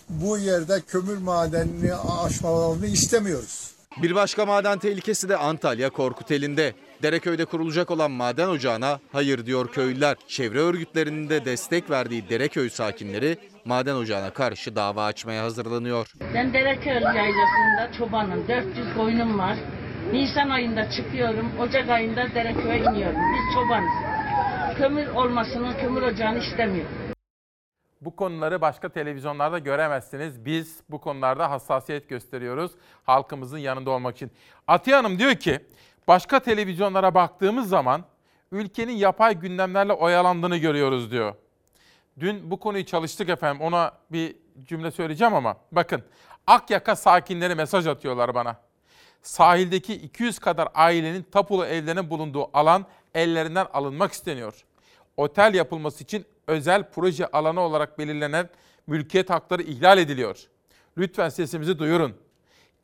Bu 0.10 0.38
yerde 0.38 0.82
kömür 0.88 1.18
madenini 1.18 1.94
aşmalarını 1.96 2.86
istemiyoruz. 2.86 3.72
Bir 4.02 4.16
başka 4.16 4.46
maden 4.46 4.80
tehlikesi 4.80 5.30
de 5.30 5.38
Antalya 5.38 5.90
Korkuteli'nde. 5.90 6.74
Dereköy'de 7.04 7.46
kurulacak 7.46 7.92
olan 7.92 8.12
maden 8.12 8.48
ocağına 8.48 9.00
hayır 9.12 9.46
diyor 9.46 9.68
köylüler. 9.72 10.18
Çevre 10.28 10.60
örgütlerinin 10.60 11.30
de 11.30 11.46
destek 11.46 11.90
verdiği 11.90 12.30
Dereköy 12.30 12.70
sakinleri 12.70 13.38
maden 13.66 13.96
ocağına 13.96 14.30
karşı 14.34 14.76
dava 14.76 15.06
açmaya 15.06 15.44
hazırlanıyor. 15.44 16.14
Ben 16.34 16.54
Dereköy 16.54 16.94
yaylasında 16.94 17.92
çobanım. 17.98 18.48
400 18.48 18.96
koyunum 18.98 19.40
var. 19.40 19.58
Nisan 20.14 20.50
ayında 20.50 20.92
çıkıyorum. 20.92 21.52
Ocak 21.60 21.90
ayında 21.90 22.28
Dereköy'e 22.36 22.78
iniyorum. 22.78 23.20
Biz 23.34 23.56
çobanız. 23.56 24.21
Kömür 24.78 25.08
olmasını, 25.08 25.78
kömür 25.78 26.02
ocağını 26.02 26.38
istemiyoruz. 26.38 26.92
Bu 28.02 28.16
konuları 28.16 28.62
başka 28.62 28.90
televizyonlarda 28.90 29.60
göremezsiniz. 29.60 30.46
Biz 30.46 30.80
bu 30.90 31.02
konularda 31.02 31.52
hassasiyet 31.52 32.10
gösteriyoruz 32.10 32.72
halkımızın 33.04 33.58
yanında 33.58 33.92
olmak 33.92 34.16
için. 34.16 34.32
Atiye 34.68 34.96
Hanım 34.96 35.20
diyor 35.20 35.36
ki 35.36 35.60
başka 36.08 36.40
televizyonlara 36.40 37.16
baktığımız 37.16 37.70
zaman 37.70 38.04
ülkenin 38.52 38.94
yapay 38.94 39.40
gündemlerle 39.40 39.94
oyalandığını 39.94 40.58
görüyoruz 40.58 41.12
diyor. 41.12 41.36
Dün 42.20 42.52
bu 42.52 42.60
konuyu 42.60 42.86
çalıştık 42.86 43.30
efendim 43.30 43.62
ona 43.62 43.92
bir 44.12 44.36
cümle 44.64 44.92
söyleyeceğim 44.92 45.34
ama 45.34 45.58
bakın 45.72 46.04
Akyaka 46.48 46.96
sakinleri 46.96 47.56
mesaj 47.56 47.88
atıyorlar 47.88 48.36
bana. 48.36 48.56
Sahildeki 49.22 49.94
200 49.94 50.40
kadar 50.40 50.68
ailenin 50.74 51.26
tapulu 51.32 51.66
evlerinin 51.66 52.10
bulunduğu 52.10 52.50
alan 52.54 52.86
ellerinden 53.16 53.68
alınmak 53.74 54.12
isteniyor. 54.12 54.54
Otel 55.18 55.54
yapılması 55.54 56.04
için 56.04 56.26
özel 56.48 56.90
proje 56.90 57.28
alanı 57.28 57.62
olarak 57.62 58.00
belirlenen 58.00 58.50
mülkiyet 58.88 59.30
hakları 59.30 59.62
ihlal 59.64 59.98
ediliyor. 59.98 60.48
Lütfen 60.98 61.30
sesimizi 61.30 61.80
duyurun. 61.80 62.16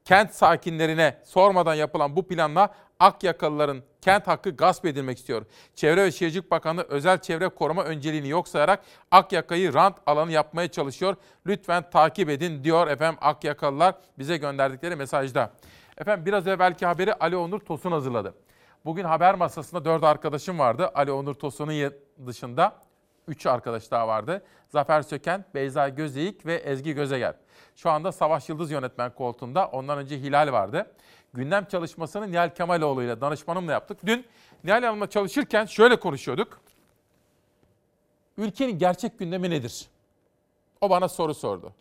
Kent 0.06 0.34
sakinlerine 0.34 1.18
sormadan 1.26 1.76
yapılan 1.76 2.16
bu 2.16 2.28
planla 2.28 2.74
Akyakalıların 3.00 3.84
kent 4.02 4.28
hakkı 4.28 4.50
gasp 4.50 4.86
edilmek 4.86 5.18
istiyor. 5.18 5.46
Çevre 5.76 6.04
ve 6.04 6.12
Şehircilik 6.12 6.52
Bakanlığı 6.52 6.86
özel 6.90 7.22
çevre 7.22 7.50
koruma 7.50 7.84
önceliğini 7.84 8.30
yok 8.30 8.48
sayarak 8.48 8.80
Akyaka'yı 9.12 9.74
rant 9.74 9.98
alanı 10.06 10.32
yapmaya 10.32 10.68
çalışıyor. 10.68 11.16
Lütfen 11.48 11.90
takip 11.90 12.30
edin 12.30 12.64
diyor 12.64 12.88
efendim 12.88 13.20
Akyakalılar 13.22 13.96
bize 14.20 14.38
gönderdikleri 14.38 14.96
mesajda. 14.96 15.52
Efendim 15.98 16.26
biraz 16.26 16.48
evvelki 16.48 16.86
haberi 16.86 17.14
Ali 17.14 17.38
Onur 17.38 17.60
Tosun 17.60 17.92
hazırladı. 17.92 18.34
Bugün 18.86 19.04
haber 19.04 19.36
masasında 19.36 19.86
dört 19.86 20.04
arkadaşım 20.04 20.60
vardı. 20.60 20.92
Ali 20.96 21.12
Onur 21.12 21.34
Tosun'un 21.34 21.94
dışında 22.28 22.76
üç 23.28 23.46
arkadaş 23.46 23.92
daha 23.92 24.08
vardı. 24.08 24.44
Zafer 24.70 25.02
Söken, 25.02 25.46
Beyza 25.54 25.90
Gözeyik 25.90 26.46
ve 26.46 26.56
Ezgi 26.56 26.94
Gözeger. 26.94 27.36
Şu 27.76 27.90
anda 27.90 28.12
Savaş 28.12 28.50
Yıldız 28.50 28.72
yönetmen 28.72 29.14
koltuğunda. 29.14 29.68
Ondan 29.68 29.98
önce 29.98 30.18
Hilal 30.20 30.52
vardı. 30.52 30.92
Gündem 31.34 31.66
çalışmasını 31.66 32.32
Nihal 32.32 32.50
Kemaloğlu 32.50 33.04
ile 33.04 33.22
danışmanımla 33.22 33.72
yaptık. 33.72 33.98
Dün 34.06 34.26
Nihal 34.64 34.84
Hanım'la 34.84 35.10
çalışırken 35.10 35.66
şöyle 35.66 36.00
konuşuyorduk. 36.00 36.62
Ülkenin 38.38 38.80
gerçek 38.80 39.20
gündemi 39.20 39.50
nedir? 39.50 39.88
O 40.82 40.90
bana 40.90 41.08
soru 41.08 41.34
sordu. 41.34 41.74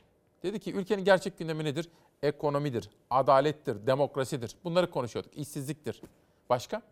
Dedi 0.43 0.61
ki 0.61 0.73
ülkenin 0.73 1.05
gerçek 1.05 1.39
gündemi 1.39 1.65
nedir? 1.65 1.89
Ekonomidir, 2.23 2.91
adalettir, 3.11 3.87
demokrasidir. 3.87 4.57
Bunları 4.65 4.91
konuşuyorduk. 4.91 5.37
İşsizliktir. 5.37 6.03
Başka? 6.51 6.83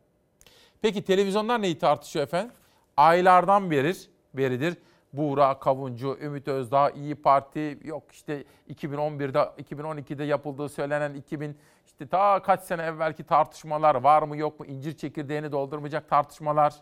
Peki 0.83 1.05
televizyonlar 1.05 1.63
neyi 1.63 1.79
tartışıyor 1.79 2.23
efendim? 2.23 2.53
Aylardan 2.97 3.71
beridir, 3.71 4.09
beridir 4.35 4.77
Buğra 5.13 5.59
Kavuncu, 5.59 6.19
Ümit 6.21 6.49
Özdağ, 6.49 6.91
İyi 6.91 7.15
Parti, 7.15 7.79
yok 7.85 8.03
işte 8.13 8.45
2011'de, 8.75 9.63
2012'de 9.63 10.25
yapıldığı 10.25 10.69
söylenen 10.69 11.15
2000 11.15 11.59
işte 11.87 12.07
ta 12.07 12.43
kaç 12.43 12.61
sene 12.61 12.83
evvelki 12.83 13.25
tartışmalar 13.25 13.95
var 13.95 14.23
mı 14.23 14.37
yok 14.37 14.61
mu 14.61 14.67
incir 14.67 14.97
çekirdeğini 14.97 15.53
doldurmayacak 15.53 16.09
tartışmalar. 16.09 16.75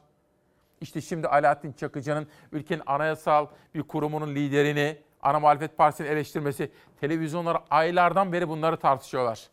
İşte 0.81 1.01
şimdi 1.01 1.29
Alaaddin 1.29 1.73
Çakıcı'nın 1.73 2.27
ülkenin 2.53 2.83
anayasal 2.87 3.47
bir 3.75 3.83
kurumunun 3.83 4.35
liderini, 4.35 4.99
ana 5.23 5.41
muhalefet 5.41 5.77
partisini 5.77 6.09
eleştirmesi. 6.09 6.71
Televizyonlar 7.01 7.63
aylardan 7.71 8.33
beri 8.33 8.49
bunları 8.49 8.77
tartışıyorlar. 8.77 9.49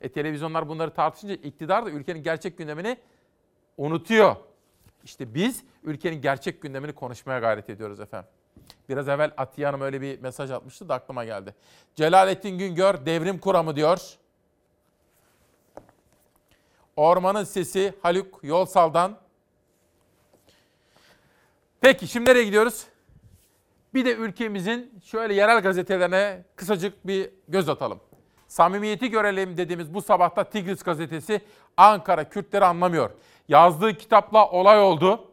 E 0.00 0.08
televizyonlar 0.08 0.68
bunları 0.68 0.90
tartışınca 0.90 1.34
iktidar 1.34 1.86
da 1.86 1.90
ülkenin 1.90 2.22
gerçek 2.22 2.58
gündemini 2.58 2.96
unutuyor. 3.76 4.36
İşte 5.04 5.34
biz 5.34 5.64
ülkenin 5.84 6.20
gerçek 6.20 6.62
gündemini 6.62 6.92
konuşmaya 6.92 7.38
gayret 7.38 7.70
ediyoruz 7.70 8.00
efendim. 8.00 8.30
Biraz 8.88 9.08
evvel 9.08 9.32
Atiye 9.36 9.66
Hanım 9.66 9.80
öyle 9.80 10.00
bir 10.00 10.20
mesaj 10.20 10.50
atmıştı 10.50 10.88
da 10.88 10.94
aklıma 10.94 11.24
geldi. 11.24 11.54
Celalettin 11.94 12.58
Güngör 12.58 13.06
devrim 13.06 13.38
kuramı 13.38 13.76
diyor. 13.76 14.16
Ormanın 16.96 17.44
sesi 17.44 17.94
Haluk 18.02 18.38
Yolsal'dan. 18.42 19.18
Peki 21.80 22.08
şimdi 22.08 22.30
nereye 22.30 22.44
gidiyoruz? 22.44 22.86
Bir 23.94 24.04
de 24.04 24.14
ülkemizin 24.14 25.00
şöyle 25.04 25.34
yerel 25.34 25.60
gazetelerine 25.60 26.44
kısacık 26.56 27.06
bir 27.06 27.30
göz 27.48 27.68
atalım. 27.68 28.00
Samimiyeti 28.48 29.10
görelim 29.10 29.56
dediğimiz 29.56 29.94
bu 29.94 30.02
sabahta 30.02 30.44
Tigris 30.44 30.82
gazetesi 30.82 31.40
Ankara 31.76 32.28
Kürtleri 32.28 32.64
anlamıyor. 32.64 33.10
Yazdığı 33.48 33.94
kitapla 33.94 34.50
olay 34.50 34.80
oldu. 34.80 35.30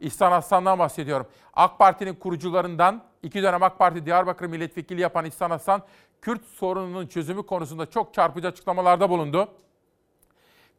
İhsan 0.00 0.32
Aslan'dan 0.32 0.78
bahsediyorum. 0.78 1.26
AK 1.54 1.78
Parti'nin 1.78 2.14
kurucularından 2.14 3.02
iki 3.22 3.42
dönem 3.42 3.62
AK 3.62 3.78
Parti 3.78 4.06
Diyarbakır 4.06 4.46
milletvekili 4.46 5.00
yapan 5.00 5.24
İhsan 5.24 5.50
Aslan, 5.50 5.82
Kürt 6.22 6.44
sorununun 6.44 7.06
çözümü 7.06 7.46
konusunda 7.46 7.90
çok 7.90 8.14
çarpıcı 8.14 8.48
açıklamalarda 8.48 9.10
bulundu. 9.10 9.48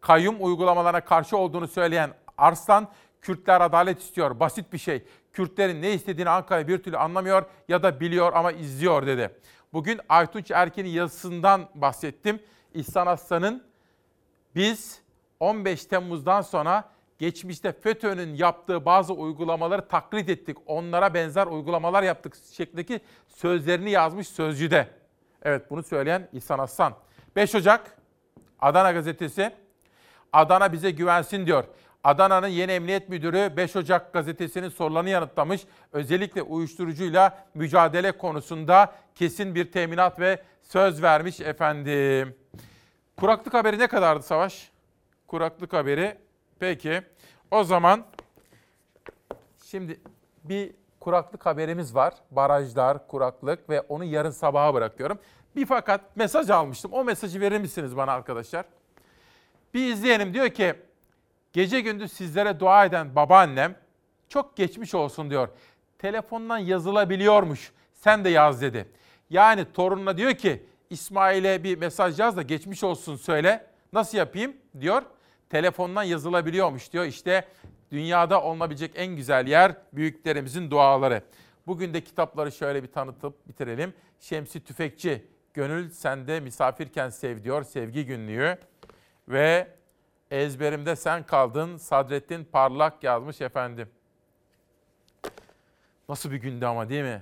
Kayyum 0.01 0.35
uygulamalarına 0.39 1.01
karşı 1.01 1.37
olduğunu 1.37 1.67
söyleyen 1.67 2.13
Arslan, 2.37 2.87
Kürtler 3.21 3.61
adalet 3.61 3.99
istiyor. 4.01 4.39
Basit 4.39 4.73
bir 4.73 4.77
şey. 4.77 5.03
Kürtlerin 5.33 5.81
ne 5.81 5.93
istediğini 5.93 6.29
Ankara 6.29 6.67
bir 6.67 6.83
türlü 6.83 6.97
anlamıyor 6.97 7.45
ya 7.67 7.83
da 7.83 7.99
biliyor 7.99 8.33
ama 8.33 8.51
izliyor 8.51 9.07
dedi. 9.07 9.31
Bugün 9.73 9.99
Aytunç 10.09 10.51
Erken'in 10.51 10.89
yazısından 10.89 11.69
bahsettim. 11.75 12.39
İhsan 12.73 13.07
Aslan'ın 13.07 13.63
biz 14.55 15.01
15 15.39 15.85
Temmuz'dan 15.85 16.41
sonra 16.41 16.89
geçmişte 17.19 17.71
FETÖ'nün 17.71 18.35
yaptığı 18.35 18.85
bazı 18.85 19.13
uygulamaları 19.13 19.87
taklit 19.87 20.29
ettik. 20.29 20.57
Onlara 20.65 21.13
benzer 21.13 21.47
uygulamalar 21.47 22.03
yaptık 22.03 22.33
şeklindeki 22.51 22.99
sözlerini 23.27 23.91
yazmış 23.91 24.27
Sözcü'de. 24.27 24.87
Evet 25.41 25.69
bunu 25.69 25.83
söyleyen 25.83 26.29
İhsan 26.33 26.59
Aslan. 26.59 26.93
5 27.35 27.55
Ocak 27.55 27.97
Adana 28.59 28.91
Gazetesi. 28.91 29.51
Adana 30.33 30.73
bize 30.73 30.91
güvensin 30.91 31.45
diyor. 31.45 31.63
Adana'nın 32.05 32.47
yeni 32.47 32.71
emniyet 32.71 33.09
müdürü 33.09 33.57
5 33.57 33.75
Ocak 33.75 34.13
gazetesinin 34.13 34.69
sorularını 34.69 35.09
yanıtlamış. 35.09 35.61
Özellikle 35.93 36.41
uyuşturucuyla 36.41 37.45
mücadele 37.53 38.11
konusunda 38.11 38.93
kesin 39.15 39.55
bir 39.55 39.71
teminat 39.71 40.19
ve 40.19 40.43
söz 40.61 41.01
vermiş 41.01 41.39
efendim. 41.39 42.35
Kuraklık 43.17 43.53
haberi 43.53 43.79
ne 43.79 43.87
kadardı 43.87 44.23
Savaş? 44.23 44.71
Kuraklık 45.27 45.73
haberi. 45.73 46.17
Peki. 46.59 47.01
O 47.51 47.63
zaman 47.63 48.05
şimdi 49.63 49.99
bir 50.43 50.71
kuraklık 50.99 51.45
haberimiz 51.45 51.95
var. 51.95 52.13
Barajlar, 52.31 53.07
kuraklık 53.07 53.69
ve 53.69 53.81
onu 53.81 54.03
yarın 54.03 54.31
sabaha 54.31 54.73
bırakıyorum. 54.73 55.19
Bir 55.55 55.65
fakat 55.65 56.15
mesaj 56.15 56.49
almıştım. 56.49 56.93
O 56.93 57.03
mesajı 57.03 57.41
verir 57.41 57.59
misiniz 57.59 57.97
bana 57.97 58.11
arkadaşlar? 58.11 58.65
Bir 59.73 59.93
izleyenim 59.93 60.33
diyor 60.33 60.49
ki 60.49 60.75
gece 61.55 61.79
gündüz 61.81 62.11
sizlere 62.11 62.59
dua 62.59 62.85
eden 62.85 63.15
babaannem 63.15 63.75
çok 64.29 64.57
geçmiş 64.57 64.95
olsun 64.95 65.29
diyor. 65.29 65.49
Telefondan 65.99 66.57
yazılabiliyormuş. 66.57 67.71
Sen 67.93 68.25
de 68.25 68.29
yaz 68.29 68.61
dedi. 68.61 68.85
Yani 69.29 69.65
torununa 69.73 70.17
diyor 70.17 70.33
ki 70.33 70.65
İsmail'e 70.89 71.63
bir 71.63 71.77
mesaj 71.77 72.19
yaz 72.19 72.37
da 72.37 72.41
geçmiş 72.41 72.83
olsun 72.83 73.15
söyle. 73.15 73.67
Nasıl 73.93 74.17
yapayım 74.17 74.53
diyor. 74.79 75.01
Telefondan 75.49 76.03
yazılabiliyormuş 76.03 76.93
diyor. 76.93 77.05
İşte 77.05 77.47
dünyada 77.91 78.41
olunabilecek 78.41 78.91
en 78.95 79.15
güzel 79.15 79.47
yer 79.47 79.75
büyüklerimizin 79.93 80.71
duaları. 80.71 81.21
Bugün 81.67 81.93
de 81.93 82.01
kitapları 82.01 82.51
şöyle 82.51 82.83
bir 82.83 82.91
tanıtıp 82.91 83.47
bitirelim. 83.47 83.93
Şemsi 84.19 84.63
Tüfekçi, 84.63 85.25
Gönül 85.53 85.89
Sende 85.89 86.39
Misafirken 86.39 87.09
Sev 87.09 87.43
diyor 87.43 87.63
Sevgi 87.63 88.05
Günlüğü. 88.05 88.57
Ve 89.27 89.67
Ezberimde 90.35 90.95
Sen 90.95 91.23
Kaldın 91.23 91.77
Sadrettin 91.77 92.43
Parlak 92.51 93.03
yazmış 93.03 93.41
efendim. 93.41 93.89
Nasıl 96.09 96.31
bir 96.31 96.37
gündü 96.37 96.65
ama 96.65 96.89
değil 96.89 97.03
mi? 97.03 97.21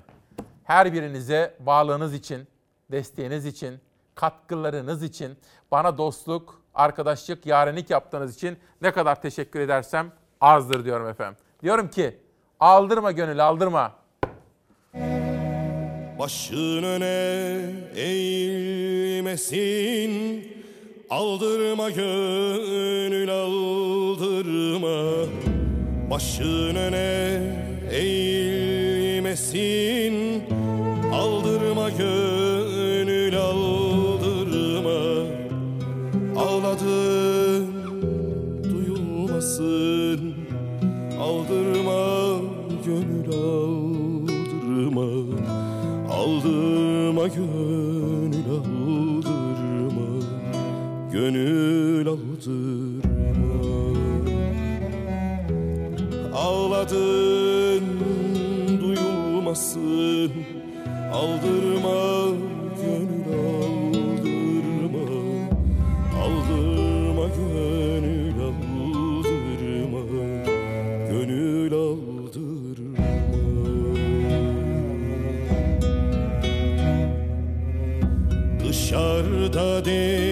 Her 0.63 0.93
birinize 0.93 1.55
bağlığınız 1.59 2.13
için, 2.13 2.47
desteğiniz 2.91 3.45
için, 3.45 3.79
katkılarınız 4.15 5.03
için, 5.03 5.37
bana 5.71 5.97
dostluk, 5.97 6.61
arkadaşlık, 6.73 7.45
yarenlik 7.45 7.89
yaptığınız 7.89 8.35
için 8.35 8.57
ne 8.81 8.91
kadar 8.91 9.21
teşekkür 9.21 9.59
edersem 9.59 10.11
azdır 10.41 10.85
diyorum 10.85 11.07
efendim. 11.07 11.37
Diyorum 11.61 11.89
ki 11.89 12.17
aldırma 12.59 13.11
gönül 13.11 13.45
aldırma. 13.45 13.93
Başın 16.19 16.83
öne 16.83 17.05
eğilmesin 17.95 19.53
Aldırma 21.13 21.89
gönül 21.89 23.29
aldırma. 23.29 24.97
Başın 26.11 26.75
öne 26.75 27.41
eğilmesin. 27.91 29.33
Aldırma 31.13 31.89
gönül 31.89 33.37
aldırma. 33.37 35.01
Ağladın 36.41 37.67
duyulmasın. 38.63 40.33
Aldırma 41.19 42.41
gönül 42.85 43.29
aldırma. 43.33 45.07
Aldırma 46.13 47.27
gönül 47.27 47.82
Gönül 51.13 52.07
aldırma 52.07 53.01
Ağladın 56.33 57.83
duyulmasın. 58.81 60.31
Aldırma 61.13 62.25
gönül 62.81 63.27
aldırma. 63.45 65.05
Aldırma 66.23 67.27
gönül 67.37 68.39
aldırma. 68.41 70.01
Gönül 71.09 71.73
aldırma. 71.73 72.97
Dışarıda 78.67 79.85
deli 79.85 80.22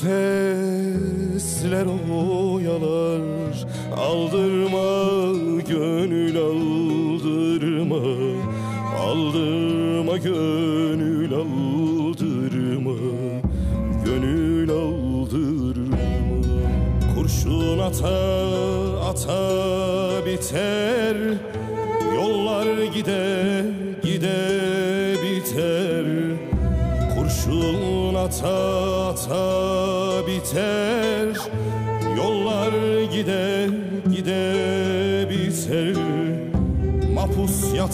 sesler 0.00 1.86
oyalar 2.12 3.36
Aldırma 3.96 5.32
gönül 5.68 6.36
aldırma. 6.36 8.02
Aldırma 9.00 10.16
gönül 10.16 11.34
aldırma. 11.34 12.94
Gönül 14.04 14.70
aldırma. 14.70 15.96
Kurşun 17.14 17.78
ata 17.78 18.16
ata 19.08 20.26
biter. 20.26 21.16
Yollar 22.14 22.66
gide 22.94 23.64
gide 24.02 24.38
biter. 25.22 26.06
Kurşun 27.14 28.14
ata 28.14 28.75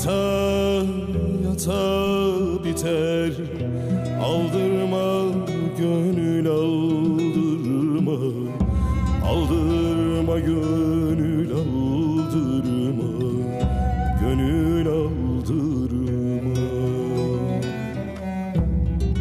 yata 0.02 0.84
yata 1.44 2.64
biter. 2.64 3.32
Aldırma 4.24 5.34
gönül 5.78 6.48
aldırma. 6.48 8.18
Aldırma 9.26 10.38
gönül 10.38 11.52
aldırma. 11.52 13.10
Gönül 14.20 14.88
aldırma. 14.88 16.60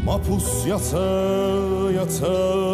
Mapus 0.06 0.66
yata 0.68 1.92
yata 1.96 2.71